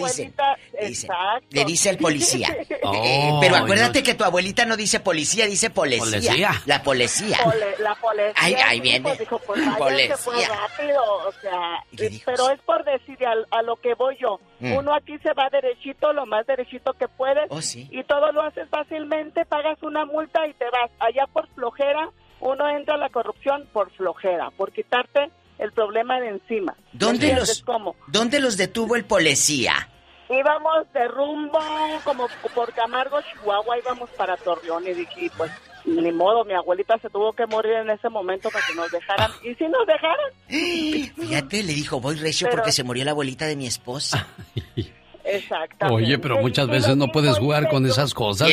dice. 0.81 1.09
le 1.51 1.65
dice 1.65 1.91
al 1.91 1.99
policía. 1.99 2.57
Eh, 3.03 3.33
pero 3.41 3.57
acuérdate 3.57 4.03
que 4.03 4.15
tu 4.15 4.23
abuelita 4.23 4.65
no 4.65 4.77
dice 4.77 5.01
policía, 5.01 5.47
dice 5.47 5.71
policía. 5.71 6.63
La 6.67 6.83
policía. 6.83 7.39
la 7.79 7.95
policía. 7.97 8.33
Ahí, 8.37 8.55
ahí 8.55 8.81
viene. 8.81 9.17
Dijo, 9.17 9.39
pues, 9.41 9.61
policía. 9.77 10.49
rápido, 10.49 11.03
o 11.03 11.33
sea, 11.41 11.85
pero 12.25 12.51
es 12.51 12.61
por 12.61 12.85
decir 12.85 13.19
a, 13.27 13.63
lo 13.63 13.77
que 13.77 13.95
voy 13.95 14.17
yo. 14.21 14.41
Mm. 14.61 14.75
Uno 14.75 14.95
aquí 14.95 15.19
se 15.19 15.33
va 15.33 15.49
derechito, 15.51 16.13
lo 16.13 16.27
más 16.27 16.47
derechito 16.47 16.93
que 16.95 17.09
puedes. 17.09 17.47
Oh, 17.51 17.61
sí. 17.61 17.89
Y 17.91 18.05
todo 18.05 18.31
lo 18.33 18.43
haces 18.43 18.69
fácilmente, 18.69 19.45
pagas 19.45 19.83
una 19.83 20.05
multa 20.05 20.47
y 20.47 20.55
te 20.55 20.67
vas. 20.67 20.91
Allá 21.01 21.27
por 21.33 21.49
flojera, 21.55 22.11
uno 22.41 22.69
entra 22.69 22.95
a 22.95 22.99
la 22.99 23.09
corrupción 23.09 23.69
por 23.73 23.91
flojera, 23.93 24.51
por 24.51 24.73
quitarte 24.73 25.31
el 25.59 25.73
problema 25.73 26.21
de 26.21 26.29
encima. 26.29 26.77
¿Dónde 26.93 27.35
los, 27.35 27.65
¿Dónde 28.09 28.41
los 28.41 28.57
detuvo 28.57 28.97
el 28.97 29.05
policía? 29.05 29.89
Íbamos 30.29 30.93
de 30.93 31.09
rumbo 31.09 31.59
como 32.05 32.29
por 32.55 32.73
Camargo, 32.73 33.19
Chihuahua, 33.23 33.79
íbamos 33.79 34.11
para 34.11 34.37
Torreón 34.37 34.87
y 34.87 34.93
dije, 34.93 35.31
pues 35.37 35.53
ni 35.85 36.11
modo, 36.11 36.45
mi 36.45 36.53
abuelita 36.55 36.99
se 36.99 37.09
tuvo 37.11 37.33
que 37.33 37.47
morir 37.47 37.73
en 37.75 37.91
ese 37.91 38.09
momento 38.09 38.51
para 38.51 38.67
que 38.67 38.75
nos 38.75 38.91
dejaran. 38.91 39.31
¿Y 39.45 39.55
si 39.55 39.69
nos 39.69 39.87
dejaran? 39.87 40.31
Fíjate, 41.29 41.63
le 41.63 41.73
dijo, 41.75 42.01
voy 42.01 42.17
recio 42.17 42.49
porque 42.51 42.73
se 42.73 42.83
murió 42.83 43.05
la 43.05 43.13
abuelita 43.13 43.47
de 43.47 43.57
mi 43.57 43.67
esposa. 43.67 44.27
Exactamente. 45.25 46.05
Oye, 46.05 46.19
pero 46.19 46.39
muchas 46.39 46.69
veces 46.69 46.97
no 46.97 47.09
puedes 47.09 47.39
jugar 47.39 47.69
con 47.69 47.85
esas 47.85 48.15
cosas. 48.15 48.49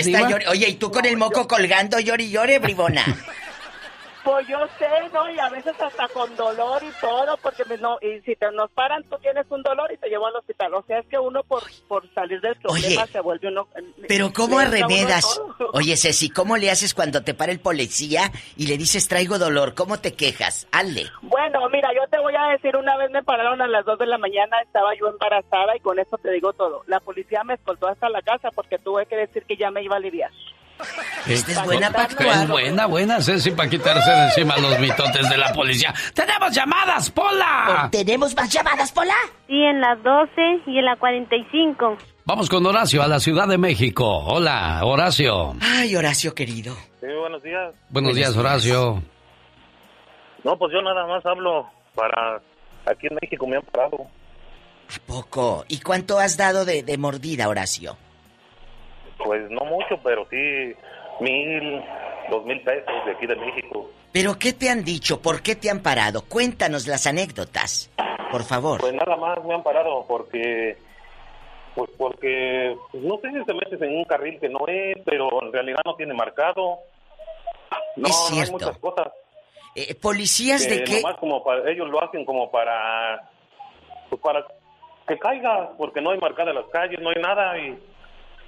Oye, 0.49 0.69
¿y 0.69 0.73
tú 0.75 0.91
con 0.91 1.05
el 1.05 1.17
moco 1.17 1.47
colgando, 1.47 1.99
llori 1.99 2.29
llore, 2.29 2.59
bribona? 2.59 3.03
Pues 4.23 4.47
yo 4.47 4.57
sé, 4.79 4.87
¿no? 5.13 5.29
Y 5.29 5.37
a 5.37 5.49
veces 5.49 5.73
hasta 5.79 6.07
con 6.07 6.33
dolor 6.37 6.81
y 6.81 6.91
todo, 7.01 7.37
porque 7.41 7.63
no, 7.79 7.97
y 8.01 8.21
si 8.21 8.35
te 8.37 8.49
nos 8.53 8.71
paran, 8.71 9.03
tú 9.03 9.17
tienes 9.21 9.45
un 9.49 9.61
dolor 9.63 9.91
y 9.91 9.97
te 9.97 10.07
llevo 10.07 10.27
al 10.27 10.35
hospital. 10.37 10.73
O 10.75 10.83
sea, 10.83 10.99
es 10.99 11.07
que 11.07 11.19
uno 11.19 11.43
por, 11.43 11.63
por 11.89 12.09
salir 12.13 12.39
del 12.39 12.55
problema 12.55 13.03
Oye, 13.03 13.11
se 13.11 13.19
vuelve 13.19 13.49
uno... 13.49 13.67
Pero 14.07 14.31
¿cómo 14.33 14.59
arremedas? 14.59 15.41
Oye, 15.73 15.97
Ceci, 15.97 16.29
¿cómo 16.29 16.55
le 16.55 16.71
haces 16.71 16.93
cuando 16.93 17.23
te 17.23 17.33
para 17.33 17.51
el 17.51 17.59
policía 17.59 18.31
y 18.55 18.67
le 18.67 18.77
dices 18.77 19.09
traigo 19.09 19.39
dolor? 19.39 19.75
¿Cómo 19.75 19.99
te 19.99 20.13
quejas? 20.13 20.67
Hazle. 20.71 21.07
Bueno, 21.21 21.67
mira, 21.69 21.89
yo 21.93 22.07
te 22.09 22.19
voy 22.19 22.35
a 22.35 22.53
decir, 22.53 22.77
una 22.77 22.95
vez 22.95 23.11
me 23.11 23.23
pararon 23.23 23.61
a 23.61 23.67
las 23.67 23.83
2 23.83 23.99
de 23.99 24.05
la 24.05 24.17
mañana, 24.17 24.57
estaba 24.61 24.95
yo 24.95 25.07
embarazada 25.09 25.75
y 25.75 25.81
con 25.81 25.99
eso 25.99 26.17
te 26.17 26.31
digo 26.31 26.53
todo. 26.53 26.83
La 26.87 27.01
policía 27.01 27.43
me 27.43 27.55
escoltó 27.55 27.87
hasta 27.87 28.09
la 28.09 28.21
casa 28.21 28.49
porque 28.55 28.77
tuve 28.77 29.05
que 29.05 29.17
decir 29.17 29.43
que 29.43 29.57
ya 29.57 29.69
me 29.69 29.83
iba 29.83 29.95
a 29.95 29.97
aliviar. 29.97 30.31
Esta 31.27 31.51
es 31.53 31.63
buena 31.63 31.89
para 31.91 32.05
Es 32.05 32.13
actuar. 32.13 32.47
buena, 32.47 32.85
buena, 32.87 33.21
Ceci, 33.21 33.51
para 33.51 33.69
quitarse 33.69 34.09
de 34.11 34.25
encima 34.25 34.57
los 34.57 34.77
mitotes 34.79 35.29
de 35.29 35.37
la 35.37 35.53
policía. 35.53 35.93
¡Tenemos 36.13 36.51
llamadas, 36.53 37.09
Pola! 37.11 37.87
¿Tenemos 37.91 38.35
más 38.35 38.49
llamadas, 38.49 38.91
Pola? 38.91 39.13
Sí, 39.47 39.53
en 39.63 39.79
la 39.79 39.95
12 39.95 40.31
y 40.67 40.77
en 40.79 40.85
la 40.85 40.95
45. 40.97 41.97
Vamos 42.25 42.49
con 42.49 42.65
Horacio 42.65 43.01
a 43.01 43.07
la 43.07 43.19
Ciudad 43.19 43.47
de 43.47 43.57
México. 43.57 44.05
Hola, 44.25 44.81
Horacio. 44.83 45.55
Ay, 45.61 45.95
Horacio 45.95 46.33
querido. 46.35 46.75
Sí, 46.99 47.07
buenos 47.19 47.41
días. 47.43 47.73
Buenos 47.89 48.15
días, 48.15 48.35
Horacio. 48.35 49.01
No, 50.43 50.57
pues 50.57 50.73
yo 50.73 50.81
nada 50.81 51.07
más 51.07 51.25
hablo 51.25 51.65
para... 51.95 52.41
Aquí 52.85 53.07
en 53.07 53.17
México 53.21 53.47
me 53.47 53.55
han 53.55 53.61
parado. 53.63 54.07
Poco. 55.07 55.63
¿Y 55.69 55.79
cuánto 55.79 56.19
has 56.19 56.35
dado 56.35 56.65
de, 56.65 56.83
de 56.83 56.97
mordida, 56.97 57.47
Horacio? 57.47 57.95
Pues 59.23 59.49
no 59.49 59.63
mucho, 59.65 59.97
pero 60.03 60.25
sí 60.29 60.73
mil, 61.19 61.83
dos 62.29 62.45
mil 62.45 62.61
pesos 62.61 63.05
de 63.05 63.11
aquí 63.11 63.25
de 63.27 63.35
México. 63.35 63.89
¿Pero 64.11 64.37
qué 64.37 64.53
te 64.53 64.69
han 64.69 64.83
dicho? 64.83 65.21
¿Por 65.21 65.41
qué 65.41 65.55
te 65.55 65.69
han 65.69 65.81
parado? 65.81 66.23
Cuéntanos 66.27 66.87
las 66.87 67.07
anécdotas, 67.07 67.91
por 68.31 68.43
favor. 68.43 68.81
Pues 68.81 68.93
nada 68.93 69.15
más 69.17 69.43
me 69.43 69.53
han 69.55 69.63
parado 69.63 70.05
porque... 70.07 70.77
Pues 71.75 71.89
porque, 71.97 72.77
pues 72.91 73.03
no 73.03 73.17
sé, 73.17 73.29
te 73.47 73.53
metes 73.55 73.81
en 73.81 73.97
un 73.97 74.03
carril 74.03 74.39
que 74.39 74.47
no 74.47 74.59
es, 74.67 74.95
pero 75.05 75.41
en 75.41 75.51
realidad 75.51 75.79
no 75.83 75.95
tiene 75.95 76.13
marcado. 76.13 76.77
No, 77.95 78.07
Es 78.07 78.11
no 78.11 78.27
hay 78.27 78.33
cierto. 78.35 78.51
muchas 78.51 78.77
cosas. 78.77 79.07
Eh, 79.73 79.95
¿Policías 79.95 80.69
de 80.69 80.83
que 80.83 80.83
qué? 80.83 81.01
nomás 81.01 81.17
como 81.17 81.43
para, 81.43 81.67
ellos 81.71 81.89
lo 81.89 82.03
hacen 82.03 82.25
como 82.25 82.51
para... 82.51 83.27
Pues 84.07 84.21
para 84.21 84.45
que 85.07 85.17
caiga, 85.17 85.71
porque 85.75 85.99
no 85.99 86.11
hay 86.11 86.19
marcadas 86.19 86.53
las 86.53 86.65
calles, 86.67 86.99
no 87.01 87.09
hay 87.09 87.19
nada 87.19 87.57
y 87.57 87.75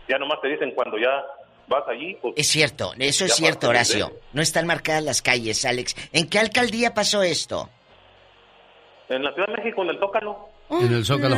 ya 0.08 0.18
nomás 0.18 0.42
te 0.42 0.50
dicen 0.50 0.72
cuando 0.72 0.98
ya 0.98 1.24
vas 1.68 1.84
allí, 1.88 2.18
pues... 2.22 2.34
Es 2.38 2.48
cierto, 2.48 2.94
eso 3.00 3.26
es 3.26 3.36
cierto, 3.36 3.70
Horacio. 3.70 4.12
No 4.34 4.42
están 4.42 4.68
marcadas 4.68 5.04
las 5.04 5.22
calles, 5.22 5.66
Alex. 5.66 5.96
¿En 6.14 6.28
qué 6.30 6.40
alcaldía 6.40 6.94
pasó 6.94 7.24
esto? 7.24 7.70
En 9.10 9.24
la 9.24 9.34
Ciudad 9.34 9.48
de 9.48 9.64
México, 9.64 9.84
en 9.84 9.90
el 9.90 10.00
Tócalo. 10.00 10.50
En 10.70 10.94
el 10.94 11.06
Zócalo. 11.06 11.38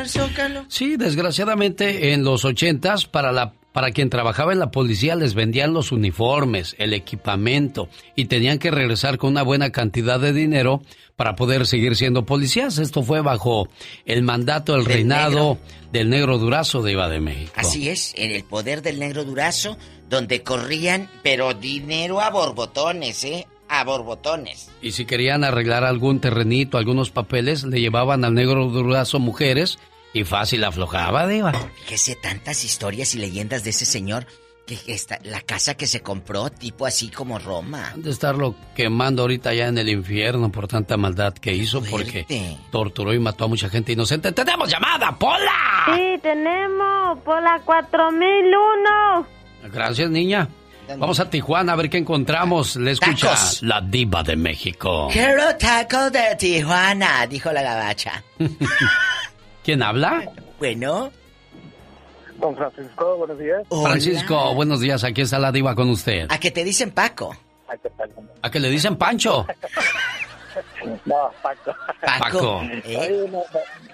Sí, 0.69 0.95
desgraciadamente 0.95 2.13
en 2.13 2.23
los 2.23 2.45
ochentas 2.45 3.05
para 3.05 3.31
la 3.31 3.53
para 3.77 3.91
quien 3.91 4.09
trabajaba 4.09 4.53
en 4.53 4.59
la 4.59 4.71
policía 4.71 5.15
les 5.15 5.35
vendían 5.35 5.71
los 5.71 5.91
uniformes, 5.91 6.75
el 6.79 6.93
equipamiento 6.93 7.89
y 8.15 8.25
tenían 8.25 8.57
que 8.57 8.71
regresar 8.71 9.19
con 9.19 9.29
una 9.29 9.43
buena 9.43 9.69
cantidad 9.69 10.19
de 10.19 10.33
dinero 10.33 10.81
para 11.17 11.35
poder 11.35 11.65
seguir 11.65 11.95
siendo 11.95 12.25
policías. 12.25 12.77
Esto 12.77 13.01
fue 13.01 13.21
bajo 13.21 13.67
el 14.05 14.21
mandato 14.21 14.73
del, 14.73 14.85
reinado 14.85 15.57
del 15.91 16.09
negro 16.09 16.37
Durazo 16.37 16.83
de 16.83 16.91
Iba 16.91 17.09
de 17.09 17.19
México. 17.19 17.51
Así 17.55 17.89
es, 17.89 18.13
en 18.15 18.31
el 18.31 18.43
poder 18.43 18.83
del 18.83 18.99
negro 18.99 19.25
Durazo, 19.25 19.77
donde 20.07 20.43
corrían, 20.43 21.09
pero 21.23 21.55
dinero 21.55 22.21
a 22.21 22.29
borbotones, 22.29 23.23
¿eh? 23.23 23.47
A 23.67 23.83
borbotones. 23.83 24.69
Y 24.79 24.91
si 24.91 25.05
querían 25.05 25.43
arreglar 25.43 25.83
algún 25.83 26.21
terrenito, 26.21 26.77
algunos 26.77 27.09
papeles, 27.09 27.63
le 27.63 27.81
llevaban 27.81 28.23
al 28.23 28.35
negro 28.35 28.67
Durazo 28.67 29.19
mujeres 29.19 29.79
y 30.13 30.23
fácil 30.23 30.63
aflojaba, 30.63 31.27
Diva. 31.27 31.51
Fíjese 31.83 32.15
tantas 32.15 32.63
historias 32.63 33.15
y 33.15 33.17
leyendas 33.17 33.63
de 33.63 33.71
ese 33.71 33.85
señor 33.85 34.27
que 34.75 34.93
está, 34.93 35.17
la 35.23 35.41
casa 35.41 35.75
que 35.75 35.87
se 35.87 36.01
compró, 36.01 36.49
tipo 36.49 36.85
así 36.85 37.09
como 37.09 37.39
Roma. 37.39 37.91
Han 37.93 38.03
de 38.03 38.11
estarlo 38.11 38.53
quemando 38.75 39.21
ahorita 39.21 39.53
ya 39.53 39.67
en 39.67 39.77
el 39.77 39.87
infierno 39.87 40.51
por 40.51 40.67
tanta 40.67 40.97
maldad 40.97 41.33
que 41.33 41.53
hizo 41.55 41.81
porque 41.81 42.25
torturó 42.69 43.13
y 43.13 43.19
mató 43.19 43.45
a 43.45 43.47
mucha 43.47 43.69
gente 43.69 43.93
inocente. 43.93 44.31
¡Tenemos 44.33 44.69
llamada, 44.69 45.17
Pola! 45.17 45.85
Sí, 45.95 46.19
tenemos 46.21 47.19
por 47.23 47.41
la 47.41 47.59
4001. 47.63 49.27
Gracias, 49.71 50.09
niña. 50.09 50.49
Vamos 50.97 51.19
a 51.19 51.29
Tijuana 51.29 51.73
a 51.73 51.75
ver 51.75 51.89
qué 51.89 51.97
encontramos. 51.97 52.75
Le 52.75 52.91
escucha 52.91 53.29
Tacos. 53.31 53.63
la 53.63 53.81
diva 53.81 54.23
de 54.23 54.35
México. 54.35 55.09
Quiero 55.11 55.55
taco 55.57 56.09
de 56.09 56.35
Tijuana, 56.37 57.25
dijo 57.27 57.51
la 57.51 57.61
gabacha. 57.61 58.23
¿Quién 59.63 59.83
habla? 59.83 60.29
Bueno. 60.59 61.11
Don 62.39 62.55
Francisco, 62.55 63.17
buenos 63.17 63.39
días. 63.39 63.63
Francisco, 63.69 64.53
buenos 64.53 64.79
días. 64.79 65.03
Aquí 65.03 65.21
está 65.21 65.39
la 65.39 65.51
diva 65.51 65.73
con 65.75 65.89
usted. 65.89 66.27
¿A 66.29 66.39
qué 66.39 66.51
te 66.51 66.63
dicen 66.63 66.91
Paco? 66.91 67.35
¿A 68.41 68.49
qué 68.51 68.59
le 68.59 68.69
dicen 68.69 68.95
Pancho? 68.97 69.45
No, 71.05 71.29
Paco. 71.43 71.71
Paco. 72.19 72.57
Oye, 72.57 73.27
no, 73.31 73.37
no, 73.37 73.43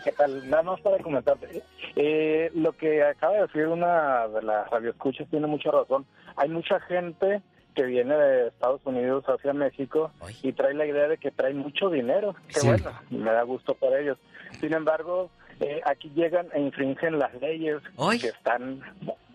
¿Qué 0.01 0.13
tal? 0.13 0.49
Nada 0.49 0.63
más 0.63 0.79
para 0.79 0.97
comentarte. 1.03 1.61
Eh, 1.97 2.49
lo 2.55 2.71
que 2.71 3.03
acaba 3.03 3.33
de 3.33 3.41
decir 3.41 3.67
una 3.67 4.29
de 4.29 4.41
las 4.43 4.69
radioescuchas 4.69 5.27
tiene 5.29 5.45
mucha 5.47 5.71
razón. 5.71 6.05
Hay 6.37 6.47
mucha 6.47 6.79
gente 6.81 7.41
que 7.75 7.83
viene 7.83 8.15
de 8.15 8.47
Estados 8.47 8.79
Unidos 8.85 9.25
hacia 9.27 9.51
México 9.51 10.11
y 10.41 10.53
trae 10.53 10.73
la 10.73 10.85
idea 10.85 11.09
de 11.09 11.17
que 11.17 11.31
trae 11.31 11.53
mucho 11.53 11.89
dinero. 11.89 12.33
Qué 12.47 12.61
Sí. 12.61 12.67
bueno, 12.67 12.91
me 13.09 13.31
da 13.33 13.43
gusto 13.43 13.73
por 13.75 13.97
ellos. 13.99 14.17
Sin 14.61 14.73
embargo, 14.73 15.29
eh, 15.59 15.81
aquí 15.85 16.11
llegan 16.15 16.47
e 16.53 16.59
infringen 16.61 17.19
las 17.19 17.33
leyes 17.41 17.81
que 18.21 18.27
están 18.27 18.81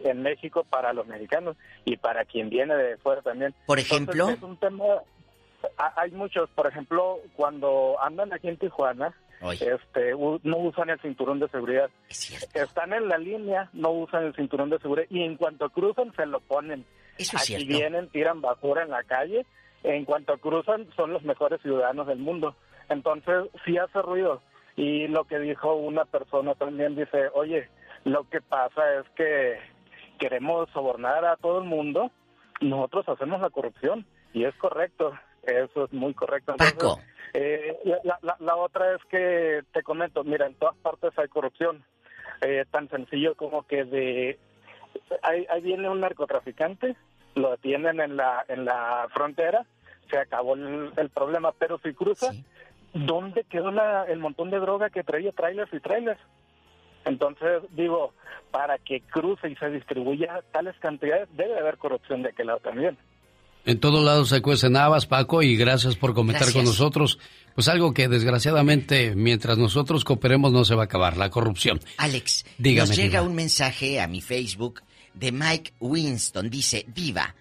en 0.00 0.22
México 0.22 0.64
para 0.68 0.92
los 0.92 1.06
mexicanos 1.06 1.56
y 1.84 1.96
para 1.96 2.24
quien 2.24 2.48
viene 2.50 2.74
de 2.74 2.96
fuera 2.98 3.22
también. 3.22 3.54
Por 3.66 3.78
Entonces, 3.78 4.08
ejemplo. 4.08 4.28
es 4.30 4.42
un 4.42 4.56
tema 4.58 4.84
ha- 5.76 5.92
hay 6.00 6.10
muchos, 6.12 6.48
por 6.50 6.66
ejemplo, 6.66 7.18
cuando 7.34 7.96
andan 8.00 8.32
aquí 8.32 8.48
en 8.48 8.56
Tijuana, 8.58 9.12
este, 9.52 10.12
no 10.42 10.56
usan 10.58 10.90
el 10.90 11.00
cinturón 11.00 11.38
de 11.40 11.48
seguridad. 11.48 11.90
Están 12.54 12.92
en 12.92 13.08
la 13.08 13.18
línea, 13.18 13.68
no 13.72 13.90
usan 13.90 14.24
el 14.24 14.34
cinturón 14.34 14.70
de 14.70 14.78
seguridad 14.78 15.06
y 15.10 15.22
en 15.22 15.36
cuanto 15.36 15.68
cruzan 15.70 16.12
se 16.16 16.26
lo 16.26 16.40
ponen. 16.40 16.84
Eso 17.18 17.36
es 17.36 17.42
aquí 17.42 17.46
cierto. 17.64 17.66
vienen, 17.66 18.08
tiran 18.10 18.40
basura 18.40 18.82
en 18.82 18.90
la 18.90 19.02
calle, 19.04 19.46
en 19.84 20.04
cuanto 20.04 20.36
cruzan 20.38 20.88
son 20.96 21.12
los 21.12 21.22
mejores 21.22 21.60
ciudadanos 21.62 22.06
del 22.06 22.18
mundo. 22.18 22.54
Entonces 22.88 23.44
sí 23.64 23.76
hace 23.78 24.00
ruido. 24.02 24.40
Y 24.78 25.08
lo 25.08 25.24
que 25.24 25.38
dijo 25.40 25.74
una 25.74 26.04
persona 26.04 26.54
también 26.54 26.94
dice, 26.94 27.28
oye, 27.34 27.68
lo 28.04 28.28
que 28.30 28.40
pasa 28.40 28.94
es 29.00 29.08
que 29.16 29.58
queremos 30.20 30.70
sobornar 30.70 31.24
a 31.24 31.36
todo 31.36 31.58
el 31.58 31.64
mundo, 31.64 32.12
nosotros 32.60 33.08
hacemos 33.08 33.40
la 33.40 33.50
corrupción 33.50 34.06
y 34.32 34.44
es 34.44 34.54
correcto, 34.54 35.12
eso 35.42 35.84
es 35.86 35.92
muy 35.92 36.14
correcto. 36.14 36.52
Entonces, 36.52 36.76
Paco. 36.78 37.00
eh, 37.34 37.76
la, 38.04 38.18
la- 38.22 38.36
la 38.38 38.56
otra 38.56 38.94
es 38.94 39.04
que 39.10 39.62
te 39.72 39.82
comento, 39.82 40.22
mira, 40.22 40.46
en 40.46 40.54
todas 40.54 40.76
partes 40.76 41.10
hay 41.18 41.28
corrupción, 41.28 41.84
Eh, 42.40 42.64
tan 42.70 42.88
sencillo 42.88 43.34
como 43.34 43.66
que 43.66 43.84
de 43.84 44.38
ahí, 45.22 45.44
ahí 45.50 45.60
viene 45.60 45.88
un 45.88 45.98
narcotraficante, 46.00 46.94
lo 47.34 47.50
detienen 47.50 47.98
en 48.00 48.16
la 48.16 48.44
en 48.46 48.64
la 48.64 49.08
frontera, 49.12 49.66
se 50.08 50.18
acabó 50.18 50.54
el, 50.54 50.92
el 50.96 51.10
problema, 51.10 51.50
pero 51.58 51.78
si 51.78 51.92
cruza, 51.94 52.30
¿dónde 52.94 53.44
quedó 53.44 53.70
la- 53.70 54.04
el 54.04 54.18
montón 54.18 54.50
de 54.50 54.58
droga 54.58 54.90
que 54.90 55.02
traía 55.04 55.32
trailers 55.32 55.72
y 55.72 55.80
trailers? 55.80 56.20
Entonces, 57.04 57.62
digo, 57.70 58.12
para 58.50 58.78
que 58.78 59.00
cruce 59.02 59.48
y 59.48 59.56
se 59.56 59.70
distribuya 59.70 60.42
tales 60.52 60.74
cantidades, 60.80 61.28
debe 61.36 61.54
de 61.54 61.60
haber 61.60 61.78
corrupción 61.78 62.22
de 62.22 62.30
aquel 62.30 62.48
lado 62.48 62.60
también. 62.60 62.98
En 63.64 63.80
todos 63.80 64.02
lados 64.04 64.28
se 64.30 64.40
cuecen 64.40 64.76
habas, 64.76 65.06
Paco, 65.06 65.42
y 65.42 65.56
gracias 65.56 65.96
por 65.96 66.14
comentar 66.14 66.42
Gracias. 66.44 66.56
con 66.56 66.64
nosotros. 66.64 67.18
Pues 67.54 67.68
algo 67.68 67.92
que 67.92 68.08
desgraciadamente, 68.08 69.14
mientras 69.14 69.58
nosotros 69.58 70.04
cooperemos, 70.04 70.52
no 70.52 70.64
se 70.64 70.74
va 70.74 70.82
a 70.82 70.84
acabar, 70.84 71.16
la 71.16 71.28
corrupción. 71.28 71.80
Alex, 71.98 72.46
Dígame, 72.56 72.88
nos 72.88 72.96
llega 72.96 73.20
Diva. 73.20 73.22
un 73.30 73.34
mensaje 73.34 74.00
a 74.00 74.06
mi 74.06 74.20
Facebook 74.20 74.82
de 75.12 75.32
Mike 75.32 75.72
Winston. 75.80 76.48
Dice, 76.50 76.84
Diva, 76.94 77.34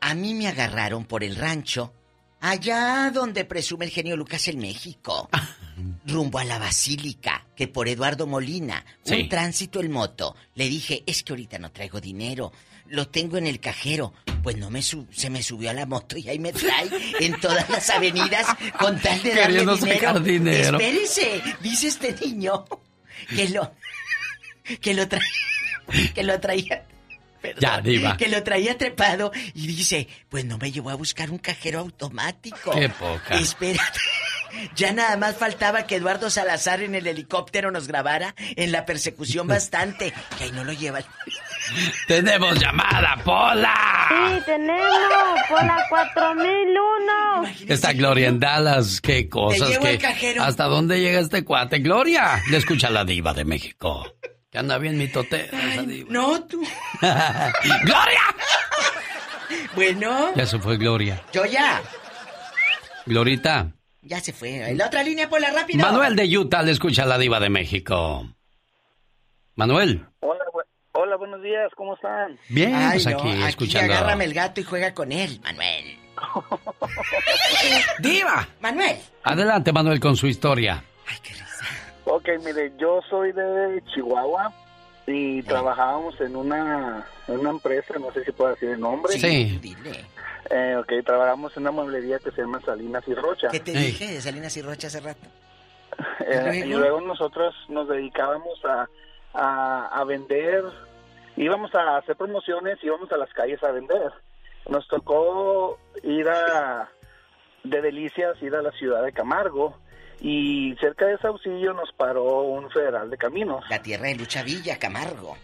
a 0.00 0.14
mí 0.14 0.34
me 0.34 0.46
agarraron 0.48 1.04
por 1.06 1.24
el 1.24 1.34
rancho, 1.36 1.92
allá 2.40 3.10
donde 3.12 3.44
presume 3.44 3.84
el 3.86 3.90
genio 3.90 4.16
Lucas 4.16 4.46
en 4.48 4.58
México, 4.58 5.28
rumbo 6.06 6.38
a 6.38 6.44
la 6.44 6.58
Basílica, 6.58 7.46
que 7.56 7.68
por 7.68 7.88
Eduardo 7.88 8.26
Molina, 8.26 8.84
Sí. 9.02 9.14
un 9.22 9.28
tránsito 9.28 9.80
en 9.80 9.90
moto. 9.92 10.36
Le 10.54 10.68
dije, 10.68 11.02
es 11.06 11.22
que 11.22 11.32
ahorita 11.32 11.58
no 11.58 11.70
traigo 11.72 12.00
dinero, 12.00 12.52
lo 12.88 13.08
tengo 13.08 13.36
en 13.36 13.46
el 13.46 13.58
cajero. 13.60 14.12
Pues 14.42 14.56
no 14.58 14.70
me 14.70 14.80
su- 14.80 15.08
se 15.10 15.28
me 15.28 15.42
subió 15.42 15.70
a 15.70 15.72
la 15.74 15.86
moto 15.86 16.16
y 16.16 16.28
ahí 16.28 16.38
me 16.38 16.52
trae 16.52 16.88
en 17.18 17.40
todas 17.40 17.68
las 17.68 17.90
avenidas 17.90 18.46
con 18.78 19.00
tal 19.00 19.20
de 19.22 19.34
darle 19.34 19.58
dinero. 19.66 20.20
dinero. 20.20 20.78
Espérese, 20.78 21.42
dice 21.60 21.88
este 21.88 22.14
niño 22.24 22.64
que 23.28 23.48
lo 23.48 23.72
que 24.80 24.94
lo 24.94 25.08
traía 25.08 25.24
que 26.14 26.22
lo 26.22 26.38
traía 26.40 26.84
ya, 27.58 27.80
diva. 27.80 28.16
Que 28.16 28.28
lo 28.28 28.42
traía 28.42 28.76
trepado 28.78 29.32
y 29.54 29.66
dice, 29.66 30.08
pues 30.28 30.44
no 30.44 30.58
me 30.58 30.72
llevó 30.72 30.90
a 30.90 30.94
buscar 30.94 31.30
un 31.30 31.38
cajero 31.38 31.80
automático. 31.80 32.72
Qué 32.72 32.88
poca. 32.88 33.38
Espérate. 33.38 34.00
Ya 34.74 34.92
nada 34.92 35.16
más 35.16 35.36
faltaba 35.36 35.86
que 35.86 35.96
Eduardo 35.96 36.30
Salazar 36.30 36.82
en 36.82 36.94
el 36.94 37.06
helicóptero 37.06 37.70
nos 37.70 37.86
grabara 37.86 38.34
en 38.38 38.72
la 38.72 38.86
persecución 38.86 39.46
bastante. 39.46 40.12
Que 40.38 40.44
ahí 40.44 40.52
no 40.52 40.64
lo 40.64 40.72
lleva. 40.72 41.00
Tenemos 42.06 42.58
llamada, 42.58 43.20
Pola. 43.24 43.74
Sí, 44.08 44.42
tenemos, 44.46 45.40
Pola 45.48 45.84
4001. 45.88 47.66
Está 47.68 47.92
Gloria 47.92 48.28
en 48.28 48.38
Dallas, 48.38 49.00
qué 49.00 49.28
cosas 49.28 49.70
llevo 49.70 49.82
que... 49.82 49.88
al 49.90 49.98
cajero. 49.98 50.42
¿Hasta 50.42 50.64
dónde 50.64 51.00
llega 51.00 51.20
este 51.20 51.44
cuate? 51.44 51.80
Gloria, 51.80 52.40
le 52.50 52.58
escucha 52.58 52.88
la 52.88 53.04
diva 53.04 53.34
de 53.34 53.44
México. 53.44 54.06
Que 54.50 54.58
anda 54.58 54.78
bien 54.78 54.96
mi 54.96 55.08
tote. 55.08 55.46
esa 55.52 55.82
diva. 55.82 56.08
No, 56.10 56.42
tú. 56.44 56.62
¡Gloria! 57.00 58.20
Bueno, 59.74 60.34
Ya 60.34 60.46
se 60.46 60.58
fue 60.58 60.76
Gloria. 60.76 61.22
yo 61.32 61.44
ya. 61.44 61.82
Glorita. 63.06 63.72
Ya 64.02 64.20
se 64.20 64.32
fue. 64.32 64.70
En 64.70 64.78
la 64.78 64.86
otra 64.86 65.02
línea, 65.02 65.28
Pola, 65.28 65.50
rápido. 65.52 65.80
Manuel 65.84 66.16
de 66.16 66.24
Utah 66.38 66.62
le 66.62 66.72
escucha 66.72 67.04
la 67.04 67.18
diva 67.18 67.40
de 67.40 67.50
México. 67.50 68.28
Manuel. 69.56 70.06
Hola, 70.20 70.44
bu- 70.52 70.64
hola, 70.92 71.16
buenos 71.16 71.42
días, 71.42 71.70
¿cómo 71.76 71.94
están? 71.94 72.38
Bien, 72.48 72.74
Ay, 72.74 72.90
pues 73.02 73.06
no, 73.06 73.18
aquí, 73.18 73.28
aquí 73.30 73.42
escuchando. 73.44 73.92
agárrame 73.94 74.24
el 74.24 74.34
gato 74.34 74.60
y 74.60 74.64
juega 74.64 74.94
con 74.94 75.12
él, 75.12 75.40
Manuel. 75.42 75.98
¡Diva! 77.98 78.48
Manuel. 78.60 78.96
Adelante, 79.24 79.72
Manuel, 79.72 79.98
con 80.00 80.16
su 80.16 80.26
historia. 80.26 80.82
Ok, 82.06 82.28
mire, 82.44 82.72
yo 82.78 83.00
soy 83.10 83.32
de 83.32 83.82
Chihuahua 83.92 84.52
y 85.08 85.42
trabajábamos 85.42 86.20
en 86.20 86.36
una, 86.36 87.04
en 87.26 87.40
una 87.40 87.50
empresa, 87.50 87.94
no 87.98 88.12
sé 88.12 88.24
si 88.24 88.30
puedo 88.30 88.50
decir 88.50 88.70
el 88.70 88.80
nombre. 88.80 89.12
Sí. 89.14 89.60
Eh, 90.50 90.76
ok, 90.78 91.04
trabajamos 91.04 91.56
en 91.56 91.64
una 91.64 91.72
mueblería 91.72 92.20
que 92.20 92.30
se 92.30 92.42
llama 92.42 92.60
Salinas 92.64 93.02
y 93.08 93.14
Rocha. 93.14 93.48
¿Qué 93.48 93.58
te 93.58 93.72
dije 93.72 94.06
de 94.06 94.20
Salinas 94.20 94.56
y 94.56 94.62
Rocha 94.62 94.86
hace 94.86 95.00
rato? 95.00 95.26
Eh, 96.20 96.62
¿Y 96.64 96.68
luego 96.68 97.00
nosotros 97.00 97.54
nos 97.68 97.88
dedicábamos 97.88 98.64
a, 98.64 98.88
a, 99.34 99.88
a 99.88 100.04
vender, 100.04 100.62
íbamos 101.36 101.74
a 101.74 101.96
hacer 101.96 102.14
promociones, 102.14 102.78
íbamos 102.82 103.10
a 103.10 103.16
las 103.16 103.32
calles 103.32 103.62
a 103.64 103.72
vender. 103.72 104.12
Nos 104.68 104.86
tocó 104.86 105.78
ir 106.04 106.28
a, 106.28 106.88
de 107.64 107.82
Delicias, 107.82 108.40
ir 108.42 108.54
a 108.54 108.62
la 108.62 108.70
ciudad 108.72 109.02
de 109.02 109.12
Camargo 109.12 109.76
y 110.20 110.74
cerca 110.80 111.06
de 111.06 111.18
Saucillo 111.18 111.72
nos 111.74 111.92
paró 111.92 112.42
un 112.42 112.70
federal 112.70 113.10
de 113.10 113.18
caminos. 113.18 113.64
La 113.68 113.82
tierra 113.82 114.06
de 114.08 114.16
Lucha 114.16 114.42
Villa, 114.42 114.78
Camargo. 114.78 115.36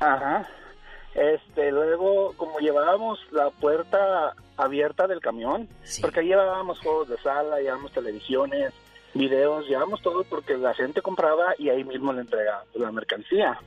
Ajá. 0.00 0.48
Este, 1.14 1.72
luego, 1.72 2.34
como 2.36 2.58
llevábamos 2.60 3.18
la 3.32 3.50
puerta 3.50 4.34
abierta 4.56 5.06
del 5.06 5.20
camión, 5.20 5.68
porque 6.00 6.20
ahí 6.20 6.28
llevábamos 6.28 6.78
juegos 6.80 7.08
de 7.08 7.18
sala, 7.18 7.58
llevábamos 7.58 7.92
televisiones, 7.92 8.72
videos, 9.14 9.66
llevábamos 9.66 10.02
todo 10.02 10.24
porque 10.24 10.56
la 10.56 10.74
gente 10.74 11.02
compraba 11.02 11.54
y 11.58 11.68
ahí 11.68 11.82
mismo 11.82 12.12
le 12.12 12.20
entregaba 12.20 12.64
la 12.74 12.92
mercancía. 12.92 13.58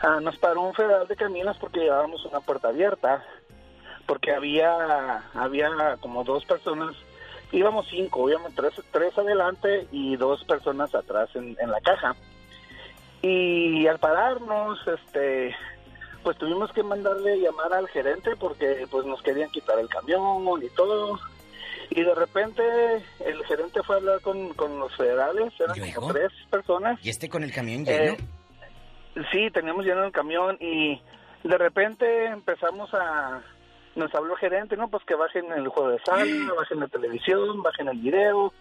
Ah, 0.00 0.18
nos 0.20 0.36
paró 0.38 0.62
un 0.62 0.74
federal 0.74 1.06
de 1.06 1.16
caminos 1.16 1.56
porque 1.58 1.80
llevábamos 1.80 2.24
una 2.26 2.40
puerta 2.40 2.68
abierta, 2.68 3.24
porque 4.06 4.32
había, 4.32 5.30
había 5.34 5.96
como 6.00 6.24
dos 6.24 6.44
personas, 6.44 6.94
íbamos 7.52 7.86
cinco, 7.88 8.28
íbamos 8.28 8.54
tres, 8.54 8.74
tres 8.90 9.16
adelante 9.16 9.86
y 9.92 10.16
dos 10.16 10.44
personas 10.44 10.94
atrás 10.94 11.28
en, 11.34 11.56
en 11.60 11.70
la 11.70 11.80
caja. 11.80 12.14
Y 13.22 13.86
al 13.86 13.98
pararnos, 13.98 14.78
este, 14.86 15.54
pues 16.22 16.36
tuvimos 16.38 16.72
que 16.72 16.82
mandarle 16.82 17.40
llamar 17.40 17.72
al 17.72 17.88
gerente 17.88 18.36
porque 18.36 18.86
pues 18.90 19.06
nos 19.06 19.22
querían 19.22 19.50
quitar 19.50 19.78
el 19.78 19.88
camión 19.88 20.44
y 20.62 20.68
todo. 20.70 21.18
Y 21.90 22.02
de 22.02 22.14
repente 22.14 22.62
el 23.24 23.44
gerente 23.44 23.82
fue 23.82 23.96
a 23.96 23.98
hablar 23.98 24.20
con, 24.20 24.52
con 24.54 24.78
los 24.78 24.94
federales, 24.96 25.52
eran 25.60 25.92
como 25.92 26.12
tres 26.12 26.32
personas. 26.50 26.98
¿Y 27.04 27.10
este 27.10 27.28
con 27.28 27.44
el 27.44 27.52
camión 27.52 27.84
lleno? 27.84 28.12
Eh, 28.12 28.16
sí, 29.30 29.50
teníamos 29.52 29.84
lleno 29.84 30.04
el 30.04 30.12
camión 30.12 30.56
y 30.60 31.00
de 31.44 31.58
repente 31.58 32.26
empezamos 32.26 32.92
a... 32.92 33.40
Nos 33.96 34.14
habló 34.14 34.34
el 34.34 34.38
gerente, 34.40 34.76
¿no? 34.76 34.88
Pues 34.88 35.02
que 35.04 35.14
bajen 35.14 35.50
el 35.52 35.68
juego 35.68 35.90
de 35.90 35.98
sala, 36.04 36.52
bajen 36.56 36.80
la 36.80 36.88
televisión, 36.88 37.62
bajen 37.62 37.88
el 37.88 37.98
video, 37.98 38.52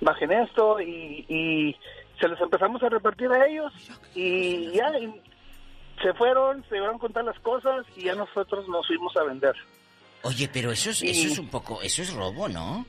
bajen 0.00 0.32
esto 0.32 0.80
y, 0.80 1.26
y 1.28 1.76
se 2.20 2.28
les 2.28 2.40
empezamos 2.40 2.82
a 2.82 2.88
repartir 2.88 3.30
a 3.32 3.46
ellos 3.46 3.72
y 4.14 4.70
ya 4.72 4.96
y 4.98 5.20
se 6.02 6.12
fueron, 6.14 6.64
se 6.68 6.76
llevaron 6.76 6.96
a 6.96 7.00
contar 7.00 7.24
las 7.24 7.38
cosas 7.40 7.84
y 7.96 8.04
ya 8.04 8.14
nosotros 8.14 8.68
nos 8.68 8.86
fuimos 8.86 9.16
a 9.16 9.24
vender. 9.24 9.54
Oye, 10.22 10.48
pero 10.52 10.70
eso 10.72 10.90
es, 10.90 11.02
eso 11.02 11.26
es 11.26 11.38
un 11.38 11.48
poco, 11.48 11.82
eso 11.82 12.02
es 12.02 12.14
robo, 12.14 12.48
¿no? 12.48 12.86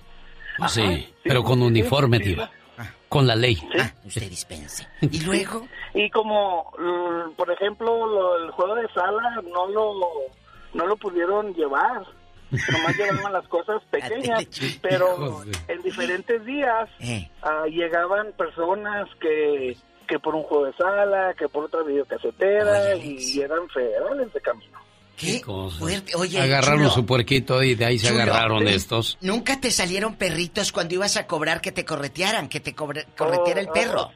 Sí, 0.69 1.14
pero 1.23 1.44
con 1.44 1.61
uniforme, 1.61 2.19
diva. 2.19 2.49
Con 3.10 3.26
la 3.27 3.36
ley. 3.36 3.57
Ah, 3.80 3.91
usted 4.06 4.30
dispense. 4.30 4.88
¿Y 5.02 5.22
luego? 5.23 5.68
Y 5.94 6.10
como, 6.10 6.72
mm, 6.77 7.32
por 7.36 7.49
ejemplo, 7.52 8.06
lo- 8.07 8.38
el 8.44 8.52
juego 8.52 8.76
de 8.76 8.88
sala 8.90 9.41
no 9.44 9.68
lo, 9.68 9.94
no 10.76 10.86
lo 10.86 10.98
pudieron 10.98 11.54
llevar. 11.54 12.04
Nomás 12.72 12.96
llevaban 12.98 13.34
las 13.34 13.48
cosas 13.48 13.82
pequeñas, 13.90 14.46
pero 14.82 15.44
en 15.68 15.82
diferentes 15.82 16.46
días 16.46 16.88
ah, 17.42 17.66
llegaban 17.68 18.32
personas 18.38 19.08
que, 19.20 19.76
que 20.08 20.20
por 20.20 20.36
un 20.36 20.44
juego 20.44 20.66
de 20.66 20.74
sala, 20.74 21.34
que 21.38 21.50
por 21.50 21.66
otra 21.66 21.82
videocasetera 21.84 22.96
y 22.98 23.40
eran 23.42 23.68
federales 23.70 24.32
de 24.34 24.42
camino. 24.42 24.80
¿Qué? 25.18 25.42
Fuerte. 25.80 26.12
Oye, 26.18 26.40
agarraron 26.42 26.80
chulo, 26.82 26.90
su 26.92 27.06
puerquito 27.06 27.64
y 27.64 27.76
de 27.76 27.86
ahí 27.86 27.98
se 27.98 28.10
Chulo. 28.10 28.22
agarraron 28.24 28.68
estos. 28.68 29.18
¿Nunca 29.22 29.60
te 29.62 29.72
salieron 29.72 30.16
perritos 30.16 30.74
cuando 30.74 30.94
ibas 30.96 31.16
a 31.16 31.26
cobrar 31.26 31.62
que 31.62 31.72
te 31.72 31.86
corretearan, 31.86 32.50
que 32.50 32.60
te 32.60 32.76
cobre- 32.76 33.06
correteara 33.18 33.62
el 33.62 33.70
Oh, 33.70 33.74
perro? 33.74 34.12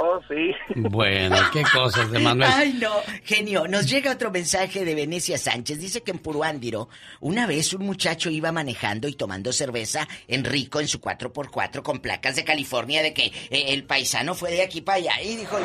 Oh, 0.00 0.20
sí. 0.28 0.52
Bueno, 0.76 1.36
qué 1.52 1.64
cosas 1.72 2.10
de 2.12 2.20
Manuel. 2.20 2.50
Ay, 2.54 2.78
no, 2.80 2.92
genio. 3.24 3.66
Nos 3.66 3.88
llega 3.88 4.12
otro 4.12 4.30
mensaje 4.30 4.84
de 4.84 4.94
Venecia 4.94 5.36
Sánchez. 5.38 5.80
Dice 5.80 6.02
que 6.02 6.12
en 6.12 6.18
Puruándiro, 6.18 6.88
una 7.20 7.46
vez 7.46 7.72
un 7.72 7.84
muchacho 7.84 8.30
iba 8.30 8.52
manejando 8.52 9.08
y 9.08 9.14
tomando 9.14 9.52
cerveza 9.52 10.06
en 10.28 10.44
rico 10.44 10.78
en 10.78 10.86
su 10.86 11.00
4x4 11.00 11.82
con 11.82 11.98
placas 11.98 12.36
de 12.36 12.44
California 12.44 13.02
de 13.02 13.12
que 13.12 13.26
eh, 13.26 13.64
el 13.68 13.84
paisano 13.84 14.34
fue 14.34 14.52
de 14.52 14.62
aquí 14.62 14.80
para 14.82 14.98
allá 14.98 15.20
y 15.20 15.36
dijo... 15.36 15.58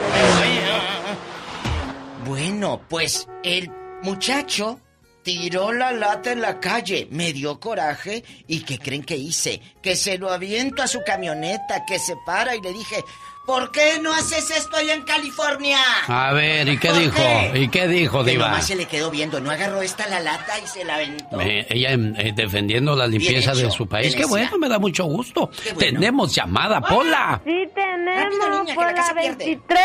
Bueno, 2.25 2.81
pues 2.89 3.27
el 3.43 3.69
muchacho 4.01 4.79
tiró 5.23 5.71
la 5.71 5.91
lata 5.91 6.31
en 6.31 6.41
la 6.41 6.59
calle, 6.59 7.07
me 7.09 7.33
dio 7.33 7.59
coraje 7.59 8.23
y 8.47 8.61
¿qué 8.61 8.77
creen 8.77 9.03
que 9.03 9.15
hice? 9.15 9.61
Que 9.81 9.95
se 9.95 10.17
lo 10.17 10.29
aviento 10.29 10.83
a 10.83 10.87
su 10.87 11.01
camioneta, 11.03 11.85
que 11.85 11.97
se 11.97 12.15
para 12.25 12.55
y 12.55 12.61
le 12.61 12.73
dije, 12.73 13.03
¿por 13.45 13.71
qué 13.71 13.99
no 14.01 14.13
haces 14.13 14.49
esto 14.51 14.77
allá 14.77 14.93
en 14.95 15.03
California? 15.03 15.77
A 16.07 16.33
ver, 16.33 16.67
¿y 16.69 16.77
qué 16.77 16.89
¿Por 16.89 16.99
dijo? 16.99 17.15
qué? 17.15 17.51
¿Y 17.59 17.67
qué 17.69 17.87
dijo, 17.87 18.23
Que 18.23 18.31
diva? 18.31 18.47
nomás 18.49 18.67
se 18.67 18.75
le 18.75 18.85
quedó 18.85 19.11
viendo, 19.11 19.39
no 19.39 19.51
agarró 19.51 19.81
esta 19.81 20.07
la 20.07 20.19
lata 20.19 20.59
y 20.59 20.67
se 20.67 20.83
la 20.85 20.95
aventó. 20.95 21.37
Me- 21.37 21.65
ella 21.69 21.91
em, 21.91 22.15
eh, 22.17 22.31
defendiendo 22.35 22.95
la 22.95 23.07
limpieza 23.07 23.53
de 23.53 23.69
su 23.71 23.87
país. 23.87 24.15
Qué 24.15 24.25
bueno, 24.25 24.57
me 24.57 24.69
da 24.69 24.79
mucho 24.79 25.05
gusto. 25.05 25.49
bueno. 25.75 25.79
Tenemos 25.79 26.33
llamada, 26.33 26.81
Pola. 26.81 27.41
Sí, 27.45 27.63
tenemos 27.75 28.49
niña, 28.49 28.65
que 28.65 28.73
por 28.75 28.83
la 28.85 28.91
la 28.91 28.95
casa 28.97 29.13
pierde. 29.13 29.45
23. 29.45 29.81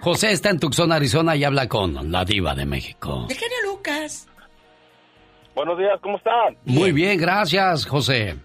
José 0.00 0.32
está 0.32 0.50
en 0.50 0.58
Tucson, 0.60 0.92
Arizona 0.92 1.36
y 1.36 1.44
habla 1.44 1.68
con 1.68 2.10
la 2.10 2.24
diva 2.24 2.54
de 2.54 2.64
México. 2.66 3.26
Genio 3.28 3.56
Lucas. 3.66 4.28
Buenos 5.54 5.78
días, 5.78 6.00
¿cómo 6.02 6.16
están? 6.16 6.56
Muy 6.64 6.90
bien, 6.90 7.16
gracias, 7.18 7.86
José. 7.86 8.36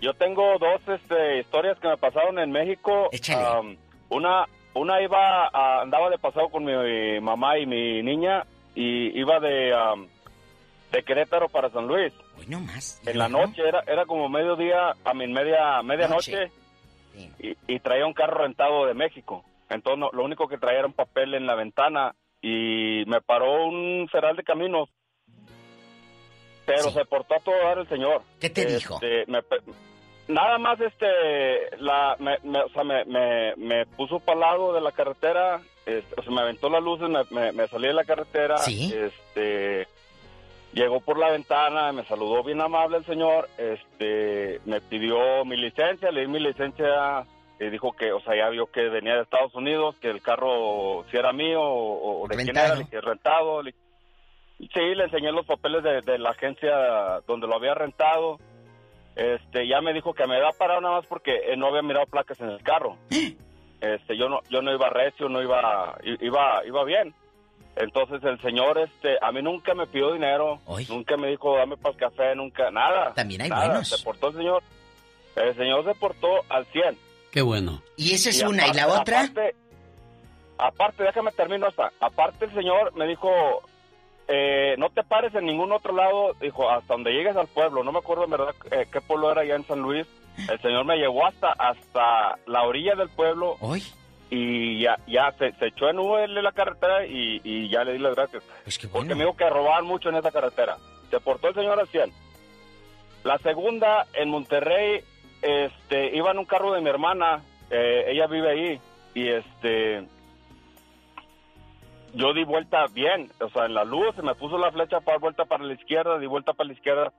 Yo 0.00 0.14
tengo 0.14 0.58
dos 0.58 0.80
este, 0.88 1.40
historias 1.40 1.78
que 1.78 1.88
me 1.88 1.96
pasaron 1.96 2.38
en 2.38 2.50
México. 2.50 3.08
Am, 3.34 3.76
una 4.08 4.46
una 4.72 5.02
iba 5.02 5.48
a- 5.48 5.82
andaba 5.82 6.08
de 6.10 6.18
pasado 6.18 6.48
con 6.48 6.64
mi 6.64 7.20
mamá 7.20 7.58
y 7.58 7.66
mi 7.66 8.02
niña 8.02 8.44
y 8.74 9.18
iba 9.18 9.40
de 9.40 9.74
am, 9.74 10.08
de 10.92 11.02
Querétaro 11.02 11.48
para 11.48 11.70
San 11.70 11.86
Luis. 11.86 12.12
Hoy 12.38 12.46
no 12.46 12.60
más. 12.60 13.00
En 13.06 13.18
la 13.18 13.28
noche 13.28 13.62
era 13.66 13.82
era 13.86 14.06
como 14.06 14.28
mediodía, 14.28 14.94
a 15.04 15.12
mi 15.14 15.26
media 15.26 15.82
medianoche 15.82 16.50
y, 17.40 17.56
y 17.66 17.80
traía 17.80 18.06
un 18.06 18.14
carro 18.14 18.42
rentado 18.44 18.86
de 18.86 18.94
México. 18.94 19.44
Entonces 19.68 19.98
no- 20.00 20.10
lo 20.12 20.24
único 20.24 20.48
que 20.48 20.56
traía 20.58 20.78
era 20.78 20.86
un 20.88 20.94
papel 20.94 21.34
en 21.34 21.46
la 21.46 21.54
ventana 21.56 22.14
y 22.40 23.04
me 23.06 23.20
paró 23.20 23.66
un 23.66 24.08
feral 24.10 24.34
de 24.36 24.42
caminos. 24.44 24.88
Pero 26.66 26.90
se 26.90 27.04
portó 27.04 27.34
a 27.34 27.40
todo 27.40 27.56
dar 27.64 27.78
el 27.78 27.88
señor. 27.88 28.22
¿Qué 28.40 28.48
te 28.50 28.64
dijo? 28.64 28.94
Este, 28.94 29.30
me 29.30 29.42
pe- 29.42 29.58
nada 30.30 30.58
más 30.58 30.80
este 30.80 31.76
la 31.78 32.16
me, 32.18 32.38
me- 32.42 32.62
o 32.62 32.68
sea, 32.70 32.84
me, 32.84 33.04
me, 33.04 33.54
me 33.56 33.86
puso 33.86 34.18
para 34.20 34.40
lado 34.40 34.72
de 34.72 34.80
la 34.80 34.92
carretera, 34.92 35.60
este, 35.86 36.14
o 36.18 36.22
sea, 36.22 36.32
me 36.32 36.40
aventó 36.42 36.68
las 36.70 36.82
luces, 36.82 37.08
me, 37.30 37.52
me, 37.52 37.66
salí 37.68 37.88
de 37.88 37.94
la 37.94 38.04
carretera, 38.04 38.58
Sí. 38.58 38.92
este 38.94 39.86
llegó 40.72 41.00
por 41.00 41.18
la 41.18 41.30
ventana, 41.30 41.92
me 41.92 42.04
saludó 42.04 42.42
bien 42.44 42.60
amable 42.60 42.98
el 42.98 43.04
señor, 43.04 43.48
este 43.58 44.60
me 44.66 44.80
pidió 44.80 45.44
mi 45.44 45.56
licencia, 45.56 46.10
le 46.10 46.22
di 46.22 46.26
mi 46.28 46.38
licencia 46.40 47.24
y 47.58 47.68
dijo 47.68 47.92
que, 47.92 48.12
o 48.12 48.20
sea, 48.20 48.36
ya 48.36 48.48
vio 48.48 48.66
que 48.66 48.88
venía 48.88 49.16
de 49.16 49.22
Estados 49.22 49.54
Unidos, 49.54 49.96
que 50.00 50.08
el 50.08 50.22
carro 50.22 51.04
si 51.10 51.16
era 51.16 51.32
mío 51.32 51.60
o, 51.60 52.22
o 52.22 52.28
de 52.28 52.36
quién 52.36 52.56
era, 52.56 52.74
dije, 52.76 53.00
rentado, 53.00 53.62
le- 53.62 53.74
Sí, 54.58 54.94
le 54.94 55.04
enseñé 55.04 55.32
los 55.32 55.46
papeles 55.46 55.82
de, 55.82 56.18
la 56.18 56.30
agencia 56.30 56.70
donde 57.26 57.46
lo 57.46 57.54
había 57.56 57.72
rentado. 57.72 58.38
Este, 59.20 59.68
ya 59.68 59.82
me 59.82 59.92
dijo 59.92 60.14
que 60.14 60.26
me 60.26 60.36
había 60.36 60.50
parado 60.52 60.80
nada 60.80 60.96
más 60.96 61.06
porque 61.06 61.52
eh, 61.52 61.54
no 61.54 61.66
había 61.66 61.82
mirado 61.82 62.06
placas 62.06 62.40
en 62.40 62.48
el 62.48 62.62
carro. 62.62 62.96
Este, 63.82 64.14
yo 64.14 64.28
no, 64.28 64.40
yo 64.50 64.60
no 64.60 64.74
iba 64.74 64.90
recio, 64.90 65.30
no 65.30 65.40
iba, 65.40 65.96
iba, 66.20 66.66
iba 66.66 66.84
bien. 66.84 67.14
Entonces 67.76 68.22
el 68.24 68.38
señor, 68.42 68.76
este, 68.76 69.16
a 69.22 69.32
mí 69.32 69.40
nunca 69.40 69.74
me 69.74 69.86
pidió 69.86 70.12
dinero, 70.12 70.60
nunca 70.90 71.16
me 71.16 71.28
dijo 71.28 71.56
dame 71.56 71.78
para 71.78 71.94
el 71.94 71.96
café, 71.98 72.34
nunca, 72.34 72.70
nada. 72.70 73.14
También 73.14 73.40
hay 73.40 73.48
nada. 73.48 73.64
buenos. 73.68 73.88
Se 73.88 74.04
portó 74.04 74.28
el 74.28 74.34
señor, 74.34 74.62
el 75.34 75.56
señor 75.56 75.86
se 75.86 75.94
portó 75.94 76.28
al 76.50 76.66
100. 76.66 76.98
Qué 77.30 77.40
bueno. 77.40 77.82
Y 77.96 78.12
esa 78.12 78.28
es 78.28 78.42
una, 78.42 78.68
¿y 78.68 78.74
la 78.74 78.88
otra? 78.88 79.20
Aparte, 79.22 79.54
aparte, 80.58 81.02
déjame 81.04 81.32
termino 81.32 81.66
hasta. 81.66 81.90
Aparte 82.00 82.44
el 82.44 82.52
señor 82.52 82.94
me 82.94 83.06
dijo, 83.06 83.30
eh, 84.30 84.76
no 84.78 84.90
te 84.90 85.02
pares 85.02 85.34
en 85.34 85.46
ningún 85.46 85.72
otro 85.72 85.94
lado, 85.94 86.34
dijo, 86.40 86.70
hasta 86.70 86.94
donde 86.94 87.12
llegues 87.12 87.36
al 87.36 87.48
pueblo. 87.48 87.82
No 87.82 87.92
me 87.92 87.98
acuerdo 87.98 88.24
en 88.24 88.30
verdad 88.30 88.54
eh, 88.70 88.86
qué 88.90 89.00
pueblo 89.00 89.32
era 89.32 89.42
allá 89.42 89.56
en 89.56 89.66
San 89.66 89.80
Luis. 89.80 90.06
El 90.48 90.60
señor 90.60 90.84
me 90.84 90.96
llevó 90.96 91.26
hasta, 91.26 91.52
hasta 91.52 92.38
la 92.46 92.62
orilla 92.62 92.94
del 92.94 93.10
pueblo. 93.10 93.56
¿Hoy? 93.60 93.82
y 94.30 94.80
ya, 94.80 94.96
ya 95.08 95.34
se, 95.38 95.48
echó 95.66 95.90
en 95.90 96.34
de 96.34 96.42
la 96.42 96.52
carretera 96.52 97.04
y, 97.04 97.68
ya 97.68 97.82
le 97.82 97.94
di 97.94 97.98
las 97.98 98.14
gracias. 98.14 98.44
Porque 98.92 99.14
me 99.14 99.24
dijo 99.24 99.36
que 99.36 99.50
robaban 99.50 99.84
mucho 99.84 100.08
en 100.08 100.16
esa 100.16 100.30
carretera. 100.30 100.76
Se 101.10 101.18
portó 101.18 101.48
el 101.48 101.54
señor 101.54 101.80
al 101.80 101.88
100. 101.88 102.12
La 103.24 103.38
segunda, 103.38 104.06
en 104.14 104.30
Monterrey, 104.30 105.02
este, 105.42 106.16
iba 106.16 106.30
en 106.30 106.38
un 106.38 106.44
carro 106.44 106.72
de 106.72 106.80
mi 106.80 106.88
hermana, 106.88 107.42
eh, 107.70 108.04
ella 108.08 108.28
vive 108.28 108.50
ahí, 108.50 108.80
y 109.14 109.28
este, 109.28 110.06
yo 112.14 112.32
di 112.32 112.44
vuelta 112.44 112.86
bien, 112.92 113.30
o 113.40 113.48
sea, 113.50 113.66
en 113.66 113.74
la 113.74 113.84
luz 113.84 114.14
se 114.16 114.22
me 114.22 114.34
puso 114.34 114.58
la 114.58 114.72
flecha 114.72 115.00
para 115.00 115.18
vuelta 115.18 115.44
para 115.44 115.64
la 115.64 115.74
izquierda, 115.74 116.18
di 116.18 116.26
vuelta 116.26 116.52
para 116.52 116.68
la 116.68 116.74
izquierda, 116.74 117.12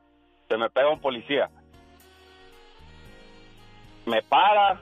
se 0.48 0.58
me 0.58 0.70
pega 0.70 0.90
un 0.90 1.00
policía. 1.00 1.50
Me 4.06 4.22
para, 4.24 4.80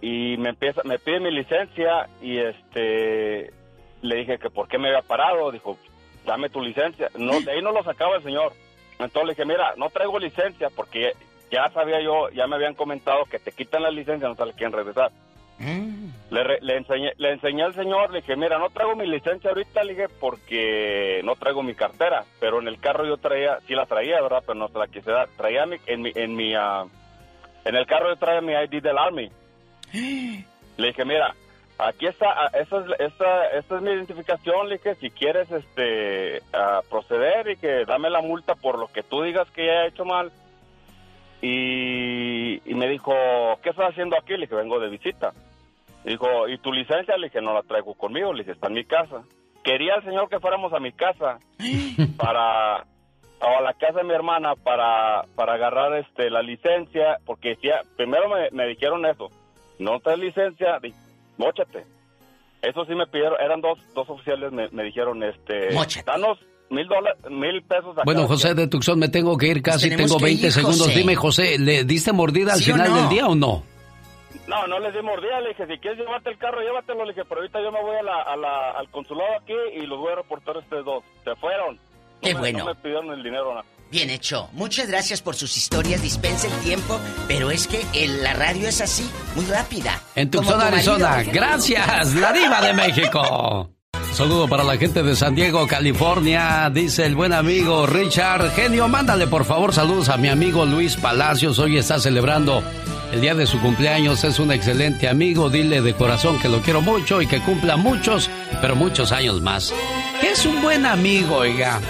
y 0.00 0.36
me 0.38 0.50
empieza 0.50 0.82
me 0.84 0.98
pide 0.98 1.20
mi 1.20 1.30
licencia 1.30 2.08
y 2.22 2.38
este 2.38 3.52
le 4.00 4.16
dije 4.16 4.38
que 4.38 4.50
por 4.50 4.68
qué 4.68 4.78
me 4.78 4.88
había 4.88 5.02
parado 5.02 5.50
dijo 5.50 5.76
dame 6.24 6.50
tu 6.50 6.60
licencia 6.60 7.08
no 7.16 7.40
de 7.40 7.52
ahí 7.52 7.62
no 7.62 7.72
lo 7.72 7.82
sacaba 7.82 8.16
el 8.16 8.22
señor 8.22 8.52
entonces 8.98 9.24
le 9.24 9.32
dije 9.32 9.44
mira 9.44 9.74
no 9.76 9.90
traigo 9.90 10.18
licencia 10.18 10.68
porque 10.74 11.14
ya 11.50 11.68
sabía 11.70 12.00
yo 12.00 12.30
ya 12.30 12.46
me 12.46 12.56
habían 12.56 12.74
comentado 12.74 13.24
que 13.24 13.40
te 13.40 13.50
quitan 13.50 13.82
la 13.82 13.90
licencia 13.90 14.28
no 14.28 14.44
la 14.44 14.52
quieren 14.52 14.72
regresar 14.72 15.10
mm. 15.58 15.97
Le, 16.30 16.58
le 16.60 16.76
enseñé 16.76 17.12
le 17.16 17.32
enseñé 17.32 17.62
al 17.62 17.74
señor 17.74 18.10
le 18.10 18.20
dije 18.20 18.36
mira 18.36 18.58
no 18.58 18.68
traigo 18.70 18.94
mi 18.94 19.06
licencia 19.06 19.50
ahorita 19.50 19.82
le 19.84 19.94
dije 19.94 20.08
porque 20.20 21.22
no 21.24 21.36
traigo 21.36 21.62
mi 21.62 21.74
cartera 21.74 22.24
pero 22.38 22.60
en 22.60 22.68
el 22.68 22.78
carro 22.78 23.06
yo 23.06 23.16
traía 23.16 23.58
sí 23.66 23.74
la 23.74 23.86
traía 23.86 24.20
verdad 24.20 24.42
pero 24.46 24.58
no 24.58 24.68
se 24.68 24.78
la 24.78 24.88
quise 24.88 25.10
dar 25.10 25.28
traía 25.36 25.64
mi, 25.66 25.76
en 25.86 26.02
mi 26.02 26.12
en 26.14 26.34
mi 26.36 26.54
ah, 26.54 26.84
en 27.64 27.74
el 27.74 27.86
carro 27.86 28.10
yo 28.10 28.16
traía 28.16 28.40
mi 28.40 28.52
ID 28.52 28.82
del 28.82 28.98
army 28.98 29.30
le 29.92 30.88
dije, 30.88 31.04
mira, 31.04 31.34
aquí 31.78 32.06
está, 32.06 32.26
ah, 32.30 32.50
esta 32.54 32.78
es, 32.78 32.86
esta, 33.00 33.76
es 33.76 33.82
mi 33.82 33.90
identificación, 33.90 34.68
le 34.68 34.76
dije, 34.76 34.94
si 34.96 35.10
quieres 35.10 35.50
este 35.50 36.42
proceder 36.90 37.50
y 37.50 37.56
que 37.56 37.84
dame 37.84 38.10
la 38.10 38.20
multa 38.20 38.54
por 38.54 38.78
lo 38.78 38.88
que 38.88 39.02
tú 39.02 39.22
digas 39.22 39.50
que 39.50 39.66
ya 39.66 39.84
he 39.84 39.88
hecho 39.88 40.04
mal. 40.04 40.30
Y, 41.40 42.60
me 42.74 42.88
dijo, 42.88 43.12
¿qué 43.62 43.70
estás 43.70 43.90
haciendo 43.90 44.16
aquí? 44.16 44.32
Le 44.32 44.46
dije, 44.46 44.54
vengo 44.54 44.78
de 44.80 44.88
visita. 44.88 45.32
Dijo, 46.04 46.48
¿y 46.48 46.58
tu 46.58 46.72
licencia? 46.72 47.16
Le 47.16 47.26
dije, 47.26 47.40
no 47.40 47.52
la 47.52 47.62
traigo 47.62 47.94
conmigo, 47.94 48.32
le 48.32 48.42
dije, 48.42 48.52
está 48.52 48.68
en 48.68 48.74
mi 48.74 48.84
casa. 48.84 49.22
Quería 49.62 49.96
el 49.96 50.04
señor 50.04 50.28
que 50.28 50.40
fuéramos 50.40 50.72
a 50.72 50.80
mi 50.80 50.92
casa 50.92 51.38
para 52.16 52.84
o 53.40 53.58
a 53.58 53.62
la 53.62 53.72
casa 53.74 53.98
de 53.98 54.04
mi 54.04 54.14
hermana 54.14 54.54
para, 54.56 55.24
para 55.34 55.54
agarrar 55.54 55.96
este 55.98 56.30
la 56.30 56.42
licencia, 56.42 57.18
porque 57.24 57.50
decía, 57.50 57.82
primero 57.96 58.28
me, 58.28 58.50
me 58.50 58.66
dijeron 58.66 59.06
eso, 59.06 59.28
no 59.78 60.00
traes 60.00 60.18
licencia, 60.18 60.78
mochate. 61.36 61.84
Eso 62.62 62.84
sí 62.84 62.94
me 62.94 63.06
pidieron, 63.06 63.40
eran 63.40 63.60
dos, 63.60 63.78
dos 63.94 64.10
oficiales, 64.10 64.50
me, 64.50 64.82
dijeron, 64.82 65.22
este, 65.22 65.68
danos 66.04 66.38
mil 66.70 66.88
dólares, 66.88 67.18
mil 67.30 67.62
pesos. 67.62 67.94
bueno, 68.04 68.26
José 68.26 68.54
de 68.54 68.66
Tucson, 68.66 68.98
me 68.98 69.08
tengo 69.08 69.38
que 69.38 69.46
ir 69.46 69.62
casi, 69.62 69.94
tengo 69.94 70.18
20 70.18 70.50
segundos. 70.50 70.92
Dime, 70.92 71.14
José, 71.14 71.58
¿le 71.58 71.84
diste 71.84 72.12
mordida 72.12 72.54
al 72.54 72.60
final 72.60 72.92
del 72.92 73.08
día 73.08 73.28
o 73.28 73.36
no? 73.36 73.62
No, 74.48 74.66
no 74.66 74.80
les 74.80 74.94
di 74.94 75.02
mordida, 75.02 75.40
le 75.42 75.50
dije, 75.50 75.66
si 75.66 75.78
quieres 75.78 75.98
llevarte 75.98 76.30
el 76.30 76.38
carro, 76.38 76.62
llévatelo, 76.62 77.04
le 77.04 77.12
dije, 77.12 77.24
pero 77.28 77.42
ahorita 77.42 77.60
yo 77.60 77.70
me 77.70 77.82
voy 77.82 77.96
a 77.96 78.02
la, 78.02 78.22
a 78.22 78.34
la, 78.34 78.70
al 78.70 78.88
consulado 78.90 79.28
aquí 79.42 79.52
y 79.74 79.86
los 79.86 79.98
voy 79.98 80.12
a 80.12 80.16
reportar 80.16 80.56
a 80.56 80.60
ustedes 80.60 80.86
dos. 80.86 81.04
Se 81.22 81.36
fueron. 81.36 81.78
Qué 82.22 82.32
bueno. 82.32 82.60
No 82.60 82.64
me 82.64 82.74
pidieron 82.76 83.10
el 83.12 83.22
dinero, 83.22 83.50
nada. 83.50 83.66
Bien 83.90 84.08
hecho. 84.08 84.48
Muchas 84.52 84.88
gracias 84.88 85.20
por 85.20 85.34
sus 85.34 85.54
historias. 85.56 86.02
Dispensa 86.02 86.46
el 86.46 86.60
tiempo, 86.62 86.98
pero 87.26 87.50
es 87.50 87.68
que 87.68 87.84
la 88.22 88.32
radio 88.32 88.68
es 88.68 88.80
así, 88.80 89.08
muy 89.36 89.44
rápida. 89.44 90.02
En 90.14 90.30
Tucson, 90.30 90.60
Arizona. 90.60 91.22
Gracias, 91.24 92.14
la 92.14 92.32
diva 92.32 92.60
de 92.62 92.72
México. 92.72 93.70
Saludo 94.12 94.48
para 94.48 94.64
la 94.64 94.76
gente 94.76 95.02
de 95.02 95.14
San 95.14 95.34
Diego, 95.34 95.66
California. 95.66 96.70
Dice 96.72 97.04
el 97.04 97.14
buen 97.14 97.32
amigo 97.32 97.86
Richard. 97.86 98.50
Genio, 98.52 98.88
mándale 98.88 99.26
por 99.26 99.44
favor 99.44 99.72
saludos 99.72 100.08
a 100.08 100.16
mi 100.16 100.28
amigo 100.28 100.64
Luis 100.64 100.96
Palacios. 100.96 101.58
Hoy 101.58 101.78
está 101.78 101.98
celebrando 102.00 102.62
el 103.12 103.20
día 103.20 103.34
de 103.34 103.46
su 103.46 103.60
cumpleaños. 103.60 104.24
Es 104.24 104.38
un 104.38 104.52
excelente 104.52 105.08
amigo. 105.08 105.50
Dile 105.50 105.80
de 105.80 105.94
corazón 105.94 106.38
que 106.38 106.48
lo 106.48 106.60
quiero 106.60 106.80
mucho 106.80 107.22
y 107.22 107.26
que 107.26 107.40
cumpla 107.40 107.76
muchos, 107.76 108.30
pero 108.60 108.76
muchos 108.76 109.12
años 109.12 109.40
más. 109.40 109.72
Que 110.20 110.30
es 110.30 110.44
un 110.46 110.62
buen 110.62 110.86
amigo, 110.86 111.36
oiga. 111.36 111.80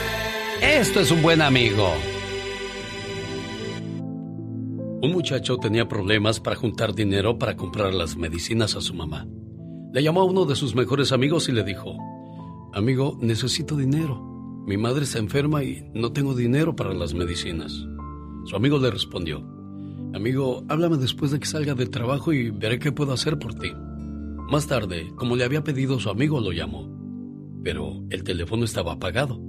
Esto 0.60 1.00
es 1.00 1.10
un 1.10 1.22
buen 1.22 1.42
amigo. 1.42 1.92
Un 5.00 5.12
muchacho 5.12 5.58
tenía 5.58 5.86
problemas 5.86 6.40
para 6.40 6.56
juntar 6.56 6.94
dinero 6.94 7.38
para 7.38 7.56
comprar 7.56 7.94
las 7.94 8.16
medicinas 8.16 8.74
a 8.74 8.80
su 8.80 8.94
mamá. 8.94 9.26
Le 9.92 10.02
llamó 10.02 10.22
a 10.22 10.24
uno 10.24 10.44
de 10.44 10.56
sus 10.56 10.74
mejores 10.74 11.12
amigos 11.12 11.48
y 11.48 11.52
le 11.52 11.62
dijo, 11.62 11.96
Amigo, 12.74 13.16
necesito 13.20 13.76
dinero. 13.76 14.20
Mi 14.66 14.76
madre 14.76 15.04
está 15.04 15.18
enferma 15.18 15.62
y 15.64 15.88
no 15.94 16.12
tengo 16.12 16.34
dinero 16.34 16.76
para 16.76 16.92
las 16.92 17.14
medicinas. 17.14 17.72
Su 18.44 18.56
amigo 18.56 18.78
le 18.78 18.90
respondió, 18.90 19.57
Amigo, 20.14 20.64
háblame 20.68 20.96
después 20.96 21.30
de 21.30 21.38
que 21.38 21.46
salga 21.46 21.74
del 21.74 21.90
trabajo 21.90 22.32
y 22.32 22.50
veré 22.50 22.78
qué 22.78 22.92
puedo 22.92 23.12
hacer 23.12 23.38
por 23.38 23.54
ti. 23.54 23.72
Más 24.50 24.66
tarde, 24.66 25.12
como 25.16 25.36
le 25.36 25.44
había 25.44 25.62
pedido 25.62 26.00
su 26.00 26.08
amigo, 26.08 26.40
lo 26.40 26.52
llamó. 26.52 26.88
Pero 27.62 28.02
el 28.08 28.24
teléfono 28.24 28.64
estaba 28.64 28.92
apagado. 28.92 29.40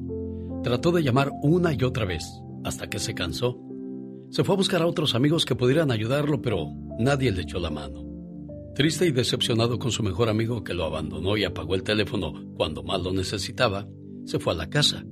Trató 0.63 0.91
de 0.91 1.03
llamar 1.03 1.31
una 1.41 1.73
y 1.73 1.83
otra 1.83 2.03
vez, 2.03 2.25
hasta 2.65 2.89
que 2.89 2.99
se 2.99 3.13
cansó. 3.15 3.57
Se 4.29 4.43
fue 4.43 4.55
a 4.55 4.57
buscar 4.57 4.81
a 4.81 4.87
otros 4.87 5.15
amigos 5.15 5.45
que 5.45 5.55
pudieran 5.55 5.91
ayudarlo, 5.91 6.41
pero 6.41 6.67
nadie 6.99 7.31
le 7.31 7.43
echó 7.43 7.59
la 7.59 7.69
mano. 7.69 8.03
Triste 8.75 9.07
y 9.07 9.11
decepcionado 9.11 9.79
con 9.79 9.91
su 9.91 10.03
mejor 10.03 10.29
amigo 10.29 10.63
que 10.63 10.73
lo 10.73 10.83
abandonó 10.83 11.37
y 11.37 11.45
apagó 11.45 11.75
el 11.75 11.83
teléfono 11.83 12.33
cuando 12.55 12.83
más 12.83 13.01
lo 13.01 13.13
necesitaba, 13.13 13.87
se 14.25 14.39
fue 14.39 14.53
a 14.53 14.57
la 14.57 14.69
casa. 14.69 15.03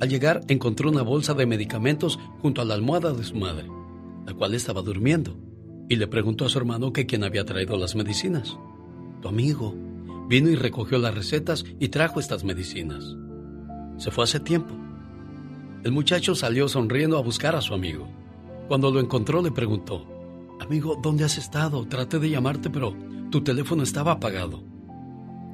Al 0.00 0.08
llegar 0.08 0.42
encontró 0.48 0.90
una 0.90 1.02
bolsa 1.02 1.34
de 1.34 1.46
medicamentos 1.46 2.18
junto 2.40 2.60
a 2.60 2.64
la 2.64 2.74
almohada 2.74 3.12
de 3.12 3.24
su 3.24 3.34
madre, 3.36 3.66
la 4.28 4.34
cual 4.34 4.52
estaba 4.52 4.82
durmiendo, 4.82 5.38
y 5.88 5.96
le 5.96 6.06
preguntó 6.06 6.44
a 6.44 6.50
su 6.50 6.58
hermano 6.58 6.92
que 6.92 7.06
quién 7.06 7.24
había 7.24 7.46
traído 7.46 7.78
las 7.78 7.96
medicinas. 7.96 8.58
Tu 9.22 9.28
amigo 9.28 9.74
vino 10.28 10.50
y 10.50 10.54
recogió 10.54 10.98
las 10.98 11.14
recetas 11.14 11.64
y 11.80 11.88
trajo 11.88 12.20
estas 12.20 12.44
medicinas. 12.44 13.16
Se 13.96 14.10
fue 14.10 14.24
hace 14.24 14.38
tiempo. 14.38 14.74
El 15.82 15.92
muchacho 15.92 16.34
salió 16.34 16.68
sonriendo 16.68 17.16
a 17.16 17.22
buscar 17.22 17.56
a 17.56 17.62
su 17.62 17.72
amigo. 17.72 18.06
Cuando 18.68 18.90
lo 18.90 19.00
encontró 19.00 19.40
le 19.40 19.50
preguntó, 19.50 20.06
Amigo, 20.60 21.00
¿dónde 21.02 21.24
has 21.24 21.38
estado? 21.38 21.86
Traté 21.86 22.18
de 22.18 22.28
llamarte, 22.28 22.68
pero 22.68 22.94
tu 23.30 23.42
teléfono 23.42 23.82
estaba 23.82 24.12
apagado. 24.12 24.62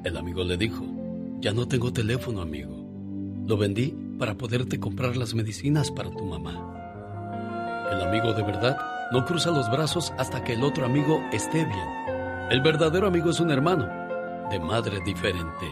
El 0.03 0.17
amigo 0.17 0.43
le 0.43 0.57
dijo, 0.57 0.85
Ya 1.39 1.53
no 1.53 1.65
tengo 1.65 1.93
teléfono, 1.93 2.41
amigo. 2.41 2.75
Lo 3.47 3.55
vendí 3.55 3.95
para 4.19 4.37
poderte 4.37 4.81
comprar 4.81 5.15
las 5.15 5.33
medicinas 5.33 5.91
para 5.91 6.11
tu 6.11 6.25
mamá. 6.25 6.74
El 7.91 8.01
amigo 8.01 8.33
de 8.33 8.43
verdad 8.43 8.77
no 9.11 9.25
cruza 9.25 9.51
los 9.51 9.69
brazos 9.69 10.13
hasta 10.17 10.43
que 10.43 10.53
el 10.53 10.63
otro 10.63 10.85
amigo 10.85 11.21
esté 11.31 11.65
bien. 11.65 12.05
El 12.49 12.61
verdadero 12.61 13.07
amigo 13.07 13.29
es 13.29 13.39
un 13.39 13.51
hermano, 13.51 13.87
de 14.49 14.59
madre 14.59 14.99
diferente. 15.05 15.71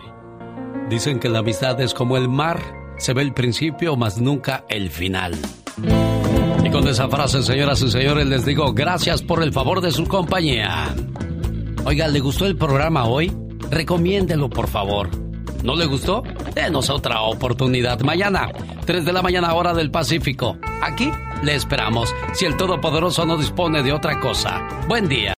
Dicen 0.89 1.19
que 1.19 1.29
la 1.29 1.39
amistad 1.39 1.79
es 1.81 1.93
como 1.93 2.17
el 2.17 2.29
mar, 2.29 2.59
se 2.97 3.13
ve 3.13 3.21
el 3.21 3.33
principio, 3.33 3.95
mas 3.95 4.19
nunca 4.19 4.65
el 4.69 4.89
final. 4.89 5.33
Y 6.63 6.69
con 6.69 6.87
esa 6.87 7.09
frase, 7.09 7.41
señoras 7.41 7.81
y 7.81 7.89
señores, 7.89 8.27
les 8.27 8.45
digo 8.45 8.73
gracias 8.73 9.21
por 9.21 9.41
el 9.43 9.51
favor 9.51 9.81
de 9.81 9.91
su 9.91 10.05
compañía. 10.05 10.93
Oiga, 11.85 12.07
¿le 12.07 12.19
gustó 12.19 12.45
el 12.45 12.55
programa 12.55 13.05
hoy? 13.05 13.31
Recomiéndelo, 13.69 14.49
por 14.49 14.67
favor. 14.67 15.22
¿No 15.63 15.75
le 15.77 15.85
gustó? 15.85 16.23
Denos 16.53 16.89
otra 16.89 17.21
oportunidad. 17.21 18.01
Mañana, 18.01 18.51
3 18.85 19.05
de 19.05 19.13
la 19.13 19.21
mañana, 19.21 19.53
hora 19.53 19.73
del 19.73 19.89
Pacífico. 19.91 20.57
Aquí 20.81 21.09
le 21.41 21.55
esperamos, 21.55 22.13
si 22.33 22.43
el 22.45 22.57
Todopoderoso 22.57 23.25
no 23.25 23.37
dispone 23.37 23.81
de 23.81 23.93
otra 23.93 24.19
cosa. 24.19 24.61
Buen 24.89 25.07
día. 25.07 25.31